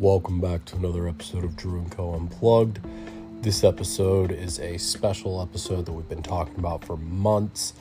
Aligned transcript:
Welcome 0.00 0.40
back 0.40 0.64
to 0.64 0.76
another 0.76 1.06
episode 1.06 1.44
of 1.44 1.54
Drew 1.56 1.78
and 1.78 1.90
Co. 1.90 2.14
Unplugged. 2.14 2.78
This 3.42 3.62
episode 3.62 4.32
is 4.32 4.58
a 4.58 4.78
special 4.78 5.42
episode 5.42 5.84
that 5.84 5.92
we've 5.92 6.08
been 6.08 6.22
talking 6.22 6.58
about 6.58 6.82
for 6.82 6.96
months. 6.96 7.74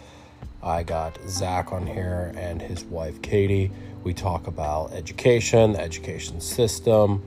I 0.62 0.84
got 0.84 1.18
Zach 1.30 1.72
on 1.72 1.88
here 1.88 2.34
and 2.36 2.62
his 2.62 2.84
wife 2.84 3.22
Katie. 3.22 3.72
We 4.04 4.14
talk 4.14 4.48
about 4.48 4.92
education, 4.92 5.72
the 5.72 5.80
education 5.80 6.42
system, 6.42 7.24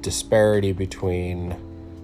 disparity 0.00 0.72
between 0.72 1.54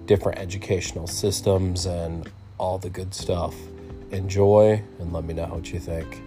different 0.05 0.39
educational 0.39 1.07
systems, 1.07 1.85
and 1.85 2.31
all 2.57 2.77
the 2.77 2.89
good 2.89 3.13
stuff. 3.13 3.55
Enjoy 4.11 4.81
and 4.99 5.11
let 5.11 5.25
me 5.25 5.33
know 5.33 5.47
what 5.47 5.73
you 5.73 5.81
think. 5.81 6.21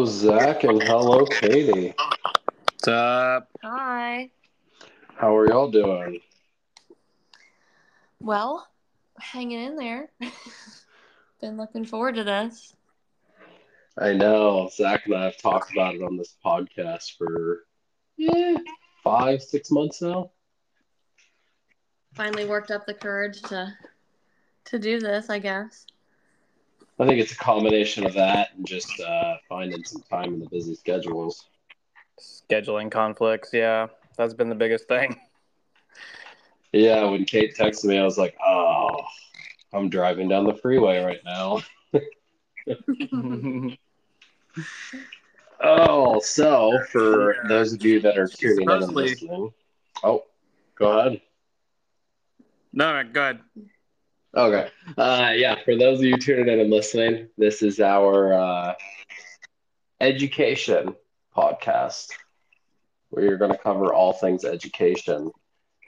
Hello, 0.00 0.10
Zach, 0.10 0.64
and 0.64 0.82
hello, 0.82 1.26
Katie. 1.26 1.92
What's 1.98 2.88
up? 2.88 3.50
Hi. 3.62 4.30
How 5.14 5.36
are 5.36 5.46
y'all 5.46 5.70
doing? 5.70 6.20
Well, 8.18 8.66
hanging 9.18 9.60
in 9.60 9.76
there. 9.76 10.08
Been 11.42 11.58
looking 11.58 11.84
forward 11.84 12.14
to 12.14 12.24
this. 12.24 12.74
I 13.98 14.14
know. 14.14 14.70
Zach 14.72 15.04
and 15.04 15.14
I 15.14 15.24
have 15.24 15.36
talked 15.36 15.70
about 15.70 15.94
it 15.94 16.02
on 16.02 16.16
this 16.16 16.34
podcast 16.42 17.18
for 17.18 17.66
yeah, 18.16 18.56
five, 19.04 19.42
six 19.42 19.70
months 19.70 20.00
now. 20.00 20.30
Finally 22.14 22.46
worked 22.46 22.70
up 22.70 22.86
the 22.86 22.94
courage 22.94 23.42
to 23.42 23.70
to 24.64 24.78
do 24.78 24.98
this, 24.98 25.28
I 25.28 25.40
guess. 25.40 25.84
I 27.00 27.06
think 27.06 27.18
it's 27.18 27.32
a 27.32 27.36
combination 27.36 28.04
of 28.04 28.12
that 28.12 28.50
and 28.54 28.66
just 28.66 29.00
uh, 29.00 29.36
finding 29.48 29.82
some 29.84 30.02
time 30.02 30.34
in 30.34 30.40
the 30.40 30.48
busy 30.50 30.74
schedules. 30.74 31.46
Scheduling 32.20 32.90
conflicts, 32.90 33.54
yeah. 33.54 33.86
That's 34.18 34.34
been 34.34 34.50
the 34.50 34.54
biggest 34.54 34.86
thing. 34.86 35.18
Yeah, 36.72 37.02
when 37.06 37.24
Kate 37.24 37.56
texted 37.56 37.86
me, 37.86 37.98
I 37.98 38.04
was 38.04 38.16
like, 38.16 38.36
oh, 38.46 38.90
I'm 39.72 39.88
driving 39.88 40.28
down 40.28 40.44
the 40.44 40.54
freeway 40.54 41.02
right 41.02 41.18
now. 41.24 41.62
oh, 45.60 46.20
so 46.20 46.78
for 46.92 47.34
those 47.48 47.72
of 47.72 47.84
you 47.84 47.98
that 48.02 48.16
are 48.16 48.28
tuning 48.28 48.70
in 48.70 48.82
and 48.84 48.92
listening, 48.92 49.52
oh, 50.04 50.22
go 50.76 50.96
ahead. 50.96 51.20
no, 52.72 53.02
go 53.02 53.20
ahead. 53.20 53.40
Okay. 54.36 54.68
Uh, 54.96 55.32
yeah, 55.34 55.56
for 55.64 55.76
those 55.76 55.98
of 55.98 56.04
you 56.04 56.16
tuning 56.16 56.48
in 56.48 56.60
and 56.60 56.70
listening, 56.70 57.28
this 57.36 57.62
is 57.62 57.80
our 57.80 58.32
uh, 58.32 58.74
education 60.00 60.94
podcast. 61.36 62.08
We're 63.10 63.38
going 63.38 63.50
to 63.50 63.58
cover 63.58 63.92
all 63.92 64.12
things 64.12 64.44
education. 64.44 65.32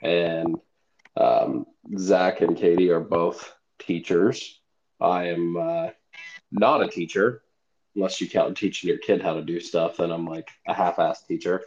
And 0.01 0.57
um, 1.15 1.65
Zach 1.97 2.41
and 2.41 2.57
Katie 2.57 2.89
are 2.89 2.99
both 2.99 3.53
teachers. 3.79 4.59
I 4.99 5.27
am 5.27 5.55
uh, 5.55 5.89
not 6.51 6.83
a 6.83 6.89
teacher, 6.89 7.43
unless 7.95 8.19
you 8.19 8.29
count 8.29 8.57
teaching 8.57 8.89
your 8.89 8.97
kid 8.97 9.21
how 9.21 9.35
to 9.35 9.41
do 9.41 9.61
stuff, 9.61 9.97
then 9.97 10.11
I'm 10.11 10.25
like 10.25 10.49
a 10.67 10.73
half 10.73 10.97
assed 10.97 11.27
teacher. 11.27 11.63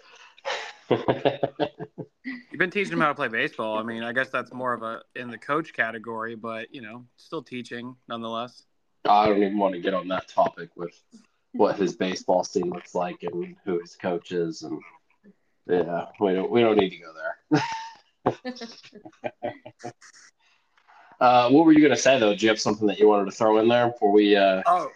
You've 0.90 2.58
been 2.58 2.70
teaching 2.70 2.90
them 2.90 3.00
how 3.00 3.08
to 3.08 3.14
play 3.14 3.28
baseball. 3.28 3.78
I 3.78 3.82
mean, 3.82 4.02
I 4.02 4.12
guess 4.12 4.30
that's 4.30 4.52
more 4.52 4.72
of 4.72 4.82
a 4.82 5.02
in 5.14 5.30
the 5.30 5.38
coach 5.38 5.72
category, 5.72 6.36
but 6.36 6.72
you 6.74 6.82
know, 6.82 7.04
still 7.16 7.42
teaching 7.42 7.96
nonetheless. 8.08 8.64
I 9.04 9.26
don't 9.26 9.38
even 9.42 9.58
want 9.58 9.74
to 9.74 9.80
get 9.80 9.94
on 9.94 10.08
that 10.08 10.28
topic 10.28 10.70
with 10.76 11.00
what 11.52 11.76
his 11.76 11.96
baseball 11.96 12.44
team 12.44 12.70
looks 12.70 12.94
like 12.94 13.22
and 13.22 13.56
who 13.64 13.80
his 13.80 13.96
coach 13.96 14.32
is, 14.32 14.62
and 14.62 14.80
yeah, 15.66 16.06
we 16.20 16.34
don't 16.34 16.50
we 16.50 16.60
don't 16.60 16.76
need 16.76 16.90
to 16.90 16.98
go 16.98 17.12
there. 17.12 18.42
uh, 21.20 21.50
what 21.50 21.64
were 21.64 21.72
you 21.72 21.82
gonna 21.82 21.96
say 21.96 22.18
though? 22.18 22.34
Do 22.34 22.44
you 22.44 22.50
have 22.50 22.60
something 22.60 22.86
that 22.86 22.98
you 22.98 23.08
wanted 23.08 23.26
to 23.26 23.36
throw 23.36 23.58
in 23.58 23.68
there 23.68 23.88
before 23.88 24.12
we 24.12 24.36
uh, 24.36 24.62
Oh, 24.66 24.90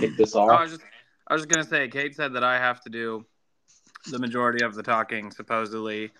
kick 0.00 0.16
this 0.16 0.34
I 0.36 0.38
off? 0.38 0.62
was 0.62 0.70
just 0.72 0.82
I 1.26 1.34
was 1.34 1.42
just 1.42 1.50
gonna 1.50 1.66
say, 1.66 1.88
Kate 1.88 2.14
said 2.14 2.34
that 2.34 2.44
I 2.44 2.58
have 2.58 2.80
to 2.82 2.90
do 2.90 3.26
the 4.10 4.18
majority 4.18 4.64
of 4.64 4.74
the 4.74 4.82
talking. 4.82 5.30
Supposedly, 5.30 6.10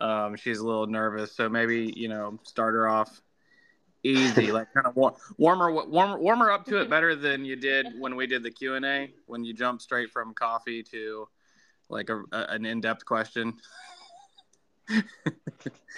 um, 0.00 0.36
she's 0.36 0.58
a 0.58 0.66
little 0.66 0.86
nervous, 0.86 1.32
so 1.32 1.48
maybe 1.48 1.92
you 1.96 2.08
know, 2.08 2.38
start 2.44 2.74
her 2.74 2.88
off 2.88 3.20
easy, 4.02 4.50
like 4.52 4.72
kind 4.72 4.86
of 4.86 4.96
war- 4.96 5.16
warmer, 5.36 5.72
warmer, 5.72 6.18
warmer 6.18 6.50
up 6.50 6.64
to 6.66 6.80
it 6.80 6.88
better 6.88 7.14
than 7.14 7.44
you 7.44 7.56
did 7.56 7.86
when 7.98 8.16
we 8.16 8.26
did 8.26 8.42
the 8.42 8.50
Q 8.50 8.74
and 8.74 8.84
A, 8.84 9.12
when 9.26 9.44
you 9.44 9.52
jumped 9.52 9.82
straight 9.82 10.10
from 10.10 10.34
coffee 10.34 10.82
to 10.84 11.28
like 11.88 12.08
a, 12.08 12.22
a 12.32 12.46
an 12.50 12.64
in 12.64 12.80
depth 12.80 13.04
question. 13.04 13.54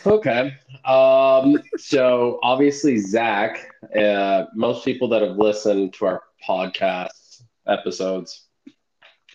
Okay. 0.05 0.55
Um, 0.85 1.59
so 1.77 2.39
obviously, 2.43 2.99
Zach, 2.99 3.71
uh, 3.97 4.47
most 4.55 4.85
people 4.85 5.09
that 5.09 5.23
have 5.23 5.37
listened 5.37 5.95
to 5.95 6.07
our 6.07 6.23
podcast 6.47 7.43
episodes 7.67 8.49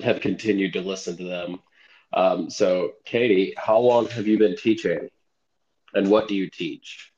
have 0.02 0.20
continued 0.20 0.74
to 0.74 0.82
listen 0.82 1.18
to 1.18 1.24
them. 1.24 1.60
Um, 2.14 2.50
so, 2.50 2.94
Katie, 3.06 3.54
how 3.58 3.80
long 3.80 4.08
have 4.10 4.28
you 4.28 4.38
been 4.38 4.56
teaching 4.56 5.10
and 5.94 6.10
what 6.10 6.28
do 6.28 6.36
you 6.36 6.50
teach? 6.50 7.12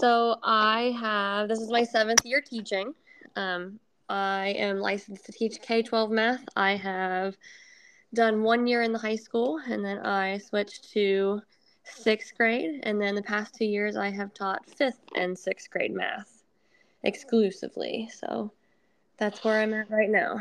So 0.00 0.36
I 0.42 0.94
have 1.00 1.48
this 1.48 1.60
is 1.60 1.70
my 1.70 1.84
seventh 1.84 2.24
year 2.24 2.40
teaching. 2.40 2.94
Um, 3.36 3.78
I 4.08 4.48
am 4.58 4.78
licensed 4.78 5.24
to 5.26 5.32
teach 5.32 5.60
K 5.62 5.82
twelve 5.82 6.10
math. 6.10 6.44
I 6.56 6.76
have 6.76 7.36
done 8.14 8.42
one 8.42 8.66
year 8.66 8.82
in 8.82 8.92
the 8.92 8.98
high 8.98 9.16
school 9.16 9.60
and 9.68 9.84
then 9.84 9.98
I 9.98 10.38
switched 10.38 10.92
to 10.92 11.42
sixth 11.84 12.36
grade 12.36 12.80
and 12.82 13.00
then 13.00 13.14
the 13.14 13.22
past 13.22 13.54
two 13.54 13.64
years 13.64 13.96
I 13.96 14.10
have 14.10 14.34
taught 14.34 14.68
fifth 14.68 15.00
and 15.14 15.38
sixth 15.38 15.70
grade 15.70 15.94
math 15.94 16.42
exclusively. 17.04 18.08
So 18.12 18.50
that's 19.18 19.44
where 19.44 19.60
I'm 19.60 19.74
at 19.74 19.90
right 19.90 20.10
now. 20.10 20.40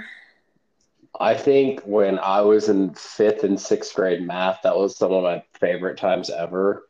I 1.19 1.35
think 1.35 1.81
when 1.81 2.19
I 2.19 2.41
was 2.41 2.69
in 2.69 2.93
fifth 2.93 3.43
and 3.43 3.59
sixth 3.59 3.93
grade 3.95 4.21
math, 4.21 4.61
that 4.63 4.75
was 4.75 4.97
some 4.97 5.11
of 5.11 5.23
my 5.23 5.43
favorite 5.59 5.97
times 5.97 6.29
ever 6.29 6.87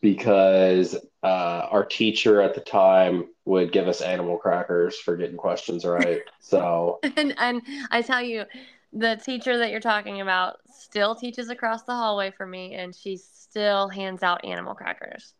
because 0.00 0.94
uh, 1.22 1.66
our 1.70 1.84
teacher 1.84 2.40
at 2.40 2.54
the 2.54 2.60
time 2.60 3.28
would 3.44 3.72
give 3.72 3.88
us 3.88 4.00
animal 4.00 4.36
crackers 4.36 4.98
for 4.98 5.16
getting 5.16 5.36
questions 5.36 5.84
right. 5.84 6.22
So, 6.40 7.00
and 7.16 7.34
and 7.38 7.62
I 7.90 8.02
tell 8.02 8.22
you, 8.22 8.44
the 8.92 9.16
teacher 9.16 9.58
that 9.58 9.70
you're 9.70 9.80
talking 9.80 10.20
about 10.20 10.56
still 10.70 11.14
teaches 11.14 11.48
across 11.48 11.82
the 11.82 11.92
hallway 11.92 12.30
from 12.30 12.50
me, 12.50 12.74
and 12.74 12.94
she 12.94 13.16
still 13.16 13.88
hands 13.88 14.22
out 14.22 14.44
animal 14.44 14.74
crackers. 14.74 15.32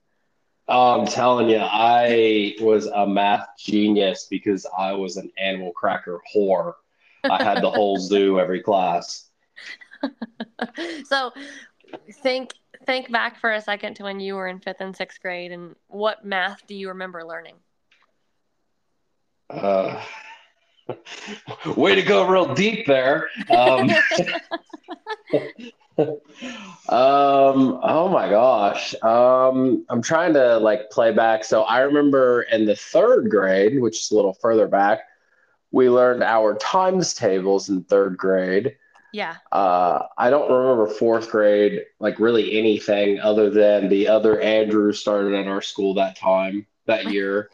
Oh, 0.69 1.01
I'm 1.01 1.07
telling 1.07 1.49
you, 1.49 1.61
I 1.61 2.57
was 2.61 2.87
a 2.87 3.07
math 3.07 3.47
genius 3.57 4.27
because 4.29 4.67
I 4.77 4.93
was 4.93 5.17
an 5.17 5.31
animal 5.39 5.73
cracker 5.73 6.21
whore. 6.35 6.75
I 7.31 7.43
had 7.43 7.63
the 7.63 7.71
whole 7.71 7.99
zoo 7.99 8.41
every 8.41 8.63
class. 8.63 9.29
so 11.05 11.33
think 12.23 12.53
think 12.85 13.11
back 13.11 13.41
for 13.41 13.53
a 13.53 13.61
second 13.61 13.95
to 13.95 14.05
when 14.05 14.21
you 14.21 14.35
were 14.35 14.49
in 14.49 14.61
fifth 14.61 14.81
and 14.81 14.97
sixth 14.97 15.21
grade, 15.21 15.53
and 15.53 15.75
what 15.89 16.25
math 16.25 16.67
do 16.67 16.75
you 16.75 16.89
remember 16.89 17.25
learning? 17.25 17.57
Uh, 19.51 20.03
way 21.77 21.95
to 21.95 22.03
go, 22.03 22.27
real 22.27 22.55
deep 22.55 22.87
there. 22.87 23.29
Um, 23.51 23.91
um, 26.89 27.81
oh 27.83 28.09
my 28.09 28.29
gosh. 28.29 28.95
Um, 29.03 29.85
I'm 29.89 30.03
trying 30.03 30.35
to 30.35 30.59
like 30.59 30.91
play 30.91 31.13
back. 31.13 31.45
So 31.45 31.63
I 31.63 31.81
remember 31.81 32.43
in 32.43 32.67
the 32.67 32.77
third 32.77 33.31
grade, 33.31 33.81
which 33.81 34.03
is 34.03 34.11
a 34.11 34.17
little 34.17 34.35
further 34.35 34.67
back, 34.67 35.01
we 35.77 35.91
learned 35.91 36.23
our 36.23 36.57
times 36.57 37.13
tables 37.13 37.69
in 37.69 37.85
third 37.85 38.17
grade. 38.17 38.79
Yeah. 39.13 39.37
Uh, 39.53 40.07
I 40.17 40.31
don't 40.31 40.51
remember 40.51 40.87
fourth 40.87 41.31
grade, 41.31 41.83
like 42.01 42.19
really 42.19 42.59
anything 42.59 43.21
other 43.21 43.51
than 43.51 43.91
the 43.91 44.09
other 44.09 44.41
Andrew 44.41 44.91
started 44.95 45.35
at 45.35 45.47
our 45.47 45.61
school 45.61 45.93
that 45.95 46.17
time, 46.17 46.67
that 46.87 47.05
year. 47.13 47.51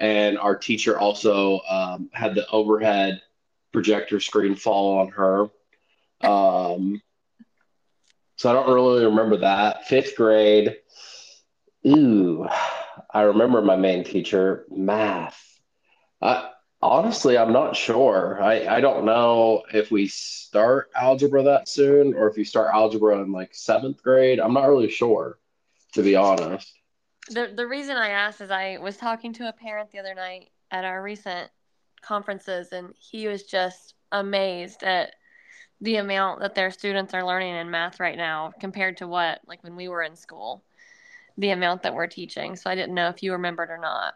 And 0.00 0.36
our 0.36 0.56
teacher 0.56 0.98
also 0.98 1.60
um, 1.70 2.10
had 2.12 2.34
the 2.34 2.44
overhead 2.50 3.22
projector 3.72 4.18
screen 4.18 4.56
fall 4.56 4.98
on 4.98 5.08
her. 5.10 5.46
Um, 6.22 7.00
so 8.36 8.50
I 8.50 8.52
don't 8.52 8.74
really 8.74 9.06
remember 9.06 9.38
that. 9.38 9.86
Fifth 9.86 10.16
grade, 10.16 10.76
ooh, 11.86 12.46
I 13.14 13.22
remember 13.22 13.62
my 13.62 13.76
main 13.76 14.04
teacher, 14.04 14.66
math. 14.68 15.42
I, 16.20 16.50
honestly, 16.82 17.36
I'm 17.36 17.52
not 17.52 17.76
sure. 17.76 18.42
I, 18.42 18.66
I 18.76 18.80
don't 18.80 19.04
know 19.04 19.62
if 19.72 19.90
we 19.90 20.06
start 20.08 20.90
algebra 20.94 21.42
that 21.44 21.68
soon 21.68 22.14
or 22.14 22.28
if 22.28 22.36
you 22.36 22.44
start 22.44 22.74
algebra 22.74 23.20
in 23.20 23.32
like 23.32 23.54
seventh 23.54 24.02
grade. 24.02 24.40
I'm 24.40 24.54
not 24.54 24.68
really 24.68 24.90
sure, 24.90 25.38
to 25.92 26.02
be 26.02 26.16
honest. 26.16 26.72
The 27.28 27.52
the 27.54 27.66
reason 27.66 27.96
I 27.96 28.10
asked 28.10 28.40
is 28.40 28.50
I 28.50 28.78
was 28.78 28.96
talking 28.96 29.32
to 29.34 29.48
a 29.48 29.52
parent 29.52 29.90
the 29.90 29.98
other 29.98 30.14
night 30.14 30.50
at 30.70 30.84
our 30.84 31.02
recent 31.02 31.50
conferences, 32.02 32.72
and 32.72 32.94
he 32.98 33.28
was 33.28 33.44
just 33.44 33.94
amazed 34.12 34.82
at 34.82 35.14
the 35.80 35.96
amount 35.96 36.40
that 36.40 36.54
their 36.54 36.70
students 36.70 37.14
are 37.14 37.24
learning 37.24 37.54
in 37.54 37.70
math 37.70 38.00
right 38.00 38.16
now 38.16 38.52
compared 38.60 38.96
to 38.98 39.08
what 39.08 39.40
like 39.46 39.62
when 39.62 39.76
we 39.76 39.88
were 39.88 40.02
in 40.02 40.16
school 40.16 40.62
the 41.38 41.50
amount 41.50 41.82
that 41.82 41.94
we're 41.94 42.06
teaching 42.06 42.54
so 42.54 42.68
i 42.68 42.74
didn't 42.74 42.94
know 42.94 43.08
if 43.08 43.22
you 43.22 43.32
remembered 43.32 43.70
or 43.70 43.78
not 43.78 44.14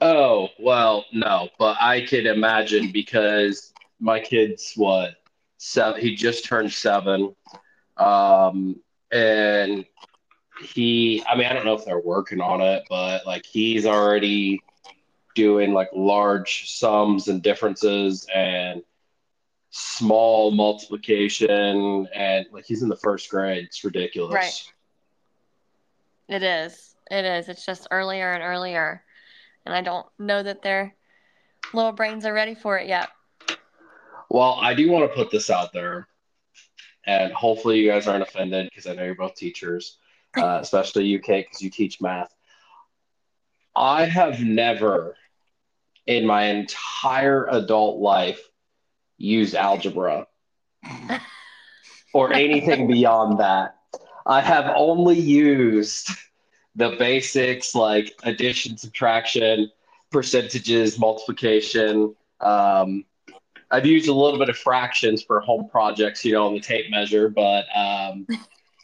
Oh, 0.00 0.48
well, 0.58 1.04
no, 1.12 1.48
but 1.58 1.76
I 1.80 2.04
could 2.06 2.26
imagine 2.26 2.90
because 2.90 3.72
my 4.00 4.18
kid's 4.18 4.72
what 4.74 5.14
seven 5.58 6.00
he 6.00 6.14
just 6.16 6.44
turned 6.44 6.72
seven. 6.72 7.34
Um 7.96 8.80
and 9.12 9.84
he 10.64 11.22
I 11.28 11.36
mean 11.36 11.46
I 11.46 11.52
don't 11.52 11.64
know 11.64 11.74
if 11.74 11.84
they're 11.84 12.00
working 12.00 12.40
on 12.40 12.60
it, 12.60 12.84
but 12.88 13.24
like 13.26 13.46
he's 13.46 13.86
already 13.86 14.60
doing 15.34 15.72
like 15.72 15.88
large 15.94 16.70
sums 16.70 17.28
and 17.28 17.42
differences 17.42 18.26
and 18.34 18.82
small 19.70 20.50
multiplication 20.50 22.06
and 22.14 22.46
like 22.52 22.64
he's 22.66 22.82
in 22.82 22.88
the 22.88 22.96
first 22.96 23.30
grade. 23.30 23.64
It's 23.64 23.84
ridiculous. 23.84 24.34
Right. 24.34 24.72
it 26.28 26.42
is 26.42 26.94
it 27.10 27.24
is 27.24 27.48
it's 27.48 27.64
just 27.64 27.86
earlier 27.90 28.32
and 28.32 28.42
earlier 28.42 29.02
and 29.64 29.74
i 29.74 29.80
don't 29.80 30.06
know 30.18 30.42
that 30.42 30.62
their 30.62 30.94
little 31.72 31.92
brains 31.92 32.24
are 32.24 32.32
ready 32.34 32.54
for 32.54 32.78
it 32.78 32.88
yet 32.88 33.08
Well, 34.30 34.58
I 34.60 34.74
do 34.74 34.90
want 34.90 35.08
to 35.10 35.14
put 35.14 35.30
this 35.30 35.50
out 35.50 35.72
there, 35.72 36.08
and 37.06 37.32
hopefully 37.32 37.80
you 37.80 37.88
guys 37.90 38.06
aren't 38.06 38.22
offended 38.22 38.68
because 38.70 38.86
I 38.86 38.94
know 38.94 39.04
you're 39.04 39.14
both 39.14 39.34
teachers, 39.34 39.98
uh, 40.36 40.58
especially 40.62 41.04
you, 41.06 41.18
Kate, 41.20 41.46
because 41.46 41.62
you 41.62 41.70
teach 41.70 42.00
math. 42.00 42.34
I 43.74 44.04
have 44.06 44.40
never, 44.40 45.16
in 46.06 46.26
my 46.26 46.44
entire 46.44 47.46
adult 47.50 48.00
life, 48.00 48.40
used 49.18 49.54
algebra 49.54 50.26
or 52.14 52.32
anything 52.32 52.86
beyond 52.86 53.40
that. 53.40 53.76
I 54.26 54.40
have 54.40 54.72
only 54.76 55.18
used 55.18 56.10
the 56.74 56.96
basics 56.98 57.74
like 57.74 58.14
addition, 58.22 58.76
subtraction, 58.76 59.70
percentages, 60.10 60.98
multiplication. 60.98 62.14
Um, 62.40 63.04
I've 63.70 63.86
used 63.86 64.08
a 64.08 64.12
little 64.12 64.38
bit 64.38 64.48
of 64.48 64.56
fractions 64.56 65.22
for 65.22 65.40
home 65.40 65.68
projects, 65.68 66.24
you 66.24 66.32
know, 66.32 66.46
on 66.46 66.54
the 66.54 66.60
tape 66.60 66.90
measure, 66.90 67.28
but 67.28 67.64
um, 67.74 68.26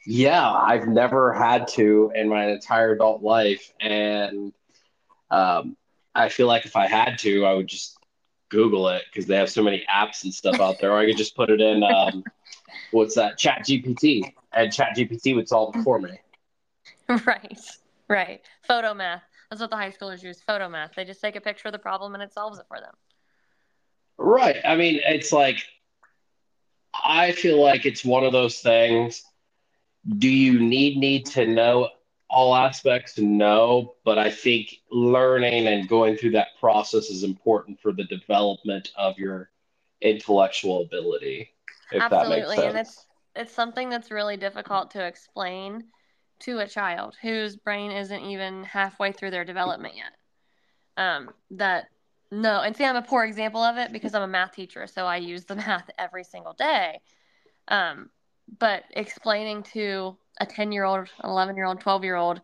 yeah, 0.06 0.50
I've 0.50 0.88
never 0.88 1.34
had 1.34 1.68
to 1.68 2.10
in 2.14 2.28
my 2.28 2.46
entire 2.46 2.92
adult 2.92 3.22
life. 3.22 3.72
And 3.80 4.52
um, 5.30 5.76
I 6.14 6.30
feel 6.30 6.46
like 6.46 6.64
if 6.64 6.76
I 6.76 6.86
had 6.86 7.18
to, 7.18 7.44
I 7.44 7.52
would 7.52 7.66
just 7.66 7.98
Google 8.48 8.88
it 8.88 9.02
because 9.12 9.26
they 9.26 9.36
have 9.36 9.50
so 9.50 9.62
many 9.62 9.84
apps 9.94 10.24
and 10.24 10.32
stuff 10.32 10.60
out 10.60 10.80
there. 10.80 10.92
Or 10.92 10.98
I 10.98 11.04
could 11.04 11.18
just 11.18 11.36
put 11.36 11.50
it 11.50 11.60
in, 11.60 11.82
um, 11.82 12.24
what's 12.90 13.14
that, 13.16 13.36
Chat 13.36 13.66
GPT, 13.66 14.32
and 14.54 14.72
Chat 14.72 14.96
GPT 14.96 15.34
would 15.36 15.48
solve 15.48 15.76
it 15.76 15.82
for 15.82 15.98
me. 15.98 16.18
right 17.26 17.60
right 18.08 18.40
photo 18.66 18.94
math 18.94 19.22
that's 19.50 19.60
what 19.60 19.70
the 19.70 19.76
high 19.76 19.90
schoolers 19.90 20.22
use 20.22 20.40
photo 20.40 20.68
math 20.68 20.92
they 20.96 21.04
just 21.04 21.20
take 21.20 21.36
a 21.36 21.40
picture 21.40 21.68
of 21.68 21.72
the 21.72 21.78
problem 21.78 22.14
and 22.14 22.22
it 22.22 22.32
solves 22.32 22.58
it 22.58 22.64
for 22.68 22.78
them 22.80 22.94
Right. 24.18 24.56
I 24.64 24.74
mean, 24.74 25.00
it's 25.04 25.32
like, 25.32 25.64
I 26.92 27.32
feel 27.32 27.62
like 27.62 27.86
it's 27.86 28.04
one 28.04 28.24
of 28.24 28.32
those 28.32 28.58
things. 28.58 29.22
Do 30.18 30.28
you 30.28 30.58
need 30.58 30.96
need 30.96 31.26
to 31.26 31.46
know 31.46 31.90
all 32.28 32.54
aspects? 32.54 33.18
No, 33.18 33.94
but 34.04 34.18
I 34.18 34.30
think 34.30 34.74
learning 34.90 35.68
and 35.68 35.88
going 35.88 36.16
through 36.16 36.32
that 36.32 36.48
process 36.58 37.10
is 37.10 37.22
important 37.22 37.80
for 37.80 37.92
the 37.92 38.04
development 38.04 38.90
of 38.96 39.16
your 39.18 39.50
intellectual 40.00 40.82
ability. 40.82 41.50
Absolutely 41.92 42.58
and 42.58 42.76
it's 42.76 43.06
it's 43.34 43.52
something 43.52 43.88
that's 43.88 44.10
really 44.10 44.36
difficult 44.36 44.90
to 44.90 45.06
explain 45.06 45.84
to 46.40 46.58
a 46.58 46.66
child 46.66 47.16
whose 47.20 47.56
brain 47.56 47.90
isn't 47.90 48.22
even 48.22 48.64
halfway 48.64 49.12
through 49.12 49.30
their 49.30 49.44
development 49.44 49.94
yet. 49.96 50.12
Um 50.96 51.30
that 51.52 51.86
no 52.30 52.60
and 52.60 52.76
see 52.76 52.84
i'm 52.84 52.96
a 52.96 53.02
poor 53.02 53.24
example 53.24 53.62
of 53.62 53.78
it 53.78 53.90
because 53.92 54.14
i'm 54.14 54.22
a 54.22 54.28
math 54.28 54.52
teacher 54.52 54.86
so 54.86 55.06
i 55.06 55.16
use 55.16 55.44
the 55.44 55.56
math 55.56 55.88
every 55.98 56.24
single 56.24 56.52
day. 56.52 57.00
Um 57.68 58.10
but 58.58 58.84
explaining 58.90 59.62
to 59.62 60.16
a 60.40 60.46
10 60.46 60.72
year 60.72 60.84
old 60.84 61.08
11 61.24 61.56
year 61.56 61.66
old 61.66 61.80
12 61.80 62.04
year 62.04 62.16
old 62.16 62.40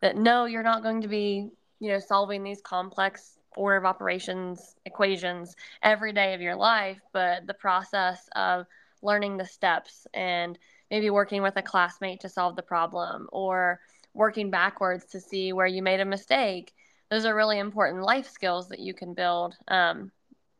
that 0.00 0.16
no 0.16 0.44
you're 0.44 0.62
not 0.62 0.82
going 0.82 1.00
to 1.02 1.08
be 1.08 1.50
you 1.80 1.88
know 1.88 1.98
solving 1.98 2.42
these 2.42 2.60
complex 2.60 3.38
order 3.56 3.76
of 3.76 3.84
operations 3.84 4.76
equations 4.84 5.56
every 5.82 6.12
day 6.12 6.34
of 6.34 6.40
your 6.40 6.56
life 6.56 7.00
but 7.12 7.46
the 7.46 7.54
process 7.54 8.28
of 8.34 8.66
learning 9.02 9.36
the 9.36 9.46
steps 9.46 10.06
and 10.14 10.58
maybe 10.92 11.10
working 11.10 11.42
with 11.42 11.56
a 11.56 11.62
classmate 11.62 12.20
to 12.20 12.28
solve 12.28 12.54
the 12.54 12.62
problem 12.62 13.26
or 13.32 13.80
working 14.14 14.50
backwards 14.50 15.06
to 15.06 15.20
see 15.20 15.52
where 15.52 15.66
you 15.66 15.82
made 15.82 15.98
a 15.98 16.04
mistake 16.04 16.72
those 17.10 17.24
are 17.24 17.34
really 17.34 17.58
important 17.58 18.04
life 18.04 18.30
skills 18.30 18.68
that 18.68 18.78
you 18.78 18.94
can 18.94 19.14
build 19.14 19.56
um, 19.66 20.12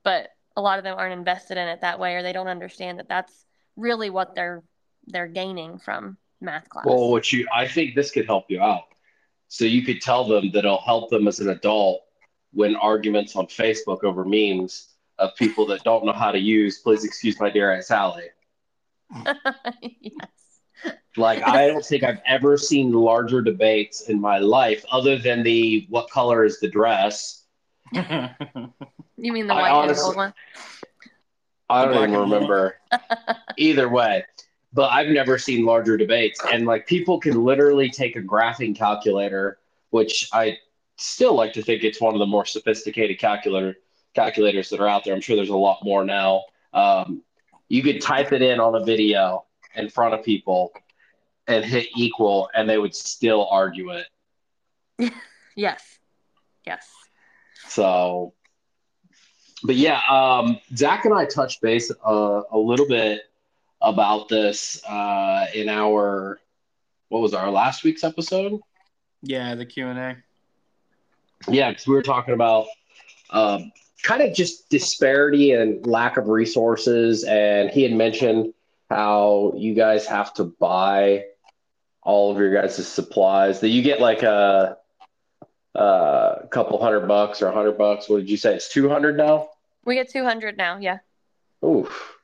but 0.03 0.31
a 0.57 0.61
lot 0.61 0.79
of 0.79 0.85
them 0.85 0.99
aren't 0.99 1.13
invested 1.13 1.57
in 1.57 1.69
it 1.69 1.83
that 1.83 2.01
way 2.01 2.17
or 2.17 2.23
they 2.23 2.33
don't 2.33 2.49
understand 2.49 2.99
that 2.99 3.09
that's 3.09 3.45
really 3.77 4.11
what 4.11 4.35
they're 4.35 4.65
they're 5.07 5.29
gaining 5.29 5.79
from 5.79 6.17
math 6.41 6.69
class 6.69 6.85
Well, 6.85 7.11
what 7.11 7.33
you, 7.33 7.47
I 7.55 7.67
think 7.67 7.95
this 7.95 8.11
could 8.11 8.27
help 8.27 8.47
you 8.49 8.61
out. 8.61 8.85
So 9.49 9.65
you 9.65 9.83
could 9.83 10.01
tell 10.01 10.25
them 10.25 10.51
that 10.53 10.61
it'll 10.61 10.81
help 10.81 11.11
them 11.11 11.29
as 11.29 11.41
an 11.41 11.49
adult 11.49 12.03
when 12.53 12.77
arguments 12.77 13.37
on 13.37 13.47
Facebook 13.47 14.05
over 14.05 14.25
memes 14.25 14.89
of 15.19 15.35
people 15.37 15.67
that 15.67 15.85
don't 15.85 16.05
know 16.05 16.13
how 16.13 16.33
to 16.33 16.39
use, 16.39 16.79
please 16.79 17.05
excuse 17.05 17.39
my 17.41 17.51
dear 17.51 17.73
Aunt 17.73 17.85
Sally. 17.85 18.25
yes 20.01 20.29
Like, 21.17 21.47
I 21.47 21.69
don't 21.69 21.85
think 21.85 22.03
I've 22.03 22.21
ever 22.27 22.57
seen 22.57 22.93
larger 22.93 23.43
debates 23.43 24.09
in 24.09 24.21
my 24.21 24.39
life 24.39 24.85
other 24.91 25.19
than 25.19 25.43
the 25.43 25.87
what 25.91 26.09
color 26.11 26.45
is 26.45 26.59
the 26.59 26.69
dress. 26.69 27.45
you 27.93 28.01
mean 29.33 29.47
the 29.47 29.55
white 29.55 29.69
and 29.69 29.77
honestly- 29.77 30.05
gold 30.05 30.17
one 30.17 30.35
I 31.71 31.85
don't 31.87 31.95
even 31.97 32.17
remember. 32.17 32.77
Either 33.57 33.89
way, 33.89 34.25
but 34.75 34.91
I've 34.91 35.09
never 35.09 35.39
seen 35.39 35.65
larger 35.65 35.97
debates. 35.97 36.39
And 36.53 36.67
like, 36.67 36.87
people 36.87 37.19
can 37.19 37.45
literally 37.45 37.89
take 37.89 38.17
a 38.17 38.21
graphing 38.21 38.77
calculator, 38.77 39.59
which 39.91 40.29
I 40.35 40.59
still 40.99 41.35
like 41.35 41.55
to 41.55 41.63
think 41.63 41.83
it's 41.83 42.01
one 42.01 42.15
of 42.15 42.19
the 42.19 42.27
more 42.27 42.45
sophisticated 42.45 43.19
calculator 43.19 43.77
calculators 44.15 44.69
that 44.69 44.81
are 44.81 44.89
out 44.89 45.05
there. 45.05 45.15
I'm 45.15 45.23
sure 45.23 45.37
there's 45.37 45.49
a 45.49 45.57
lot 45.57 45.79
more 45.83 46.05
now. 46.05 46.43
Um, 46.75 47.23
you 47.73 47.83
could 47.83 48.03
type 48.03 48.33
it 48.33 48.43
in 48.43 48.61
on 48.61 48.75
a 48.75 48.85
video 48.85 49.47
in 49.77 49.89
front 49.89 50.15
of 50.15 50.23
people 50.25 50.73
and 51.49 51.65
hit 51.65 51.89
equal, 51.97 52.51
and 52.55 52.69
they 52.69 52.79
would 52.79 52.95
still 52.95 53.49
argue 53.51 53.91
it. 53.93 54.07
yes 55.57 56.01
yes 56.67 57.09
So, 57.69 58.35
but 59.65 59.77
yeah, 59.77 60.01
um, 60.09 60.61
Zach 60.77 61.05
and 61.05 61.15
I 61.15 61.27
touched 61.27 61.63
base 61.63 61.91
uh, 62.07 62.43
a 62.51 62.59
little 62.59 62.87
bit 62.87 63.23
about 63.81 64.29
this 64.29 64.83
uh, 64.87 65.47
in 65.55 65.69
our 65.69 66.41
what 67.09 67.21
was 67.23 67.35
our 67.35 67.51
last 67.51 67.85
week's 67.85 68.05
episode? 68.05 68.61
yeah, 69.23 69.55
the 69.55 69.67
Q 69.67 69.89
and 69.89 69.99
A. 69.99 70.23
Yeah, 71.49 71.71
because 71.71 71.87
we 71.87 71.95
were 71.95 72.03
talking 72.03 72.35
about 72.35 72.67
um, 73.31 73.73
kind 74.03 74.23
of 74.23 74.35
just 74.35 74.69
disparity 74.69 75.53
and 75.53 75.87
lack 75.87 76.17
of 76.17 76.29
resources, 76.29 77.25
and 77.25 77.71
he 77.71 77.83
had 77.83 77.93
mentioned 77.93 78.55
how 78.91 79.53
you 79.57 79.75
guys 79.75 80.07
have 80.07 80.35
to 80.35 80.45
buy 80.45 81.25
all 82.03 82.33
of 82.33 82.39
your 82.39 82.53
guys' 82.53 82.87
supplies. 82.87 83.61
That 83.61 83.69
you 83.69 83.83
get 83.83 84.01
like 84.01 84.23
a, 84.23 84.77
a 85.75 86.47
couple 86.51 86.83
hundred 86.83 87.07
bucks 87.07 87.43
or 87.43 87.47
a 87.49 87.53
hundred 87.53 87.79
bucks. 87.79 88.09
What 88.09 88.19
did 88.19 88.31
you 88.31 88.37
say? 88.37 88.55
It's 88.55 88.69
two 88.73 88.89
hundred 88.89 89.17
now. 89.17 89.51
we 89.85 89.95
get 89.95 90.11
200 90.11 90.57
now 90.57 90.79
yeah 90.79 90.99
Oof. 91.65 92.17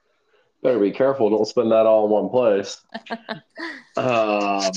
Better 0.62 0.80
be 0.80 0.90
careful. 0.90 1.30
Don't 1.30 1.47
spend 1.47 1.70
that 1.70 1.87
all 1.87 2.06
in 2.06 2.11
one 2.11 2.28
place. 2.30 2.80
um, 3.97 4.73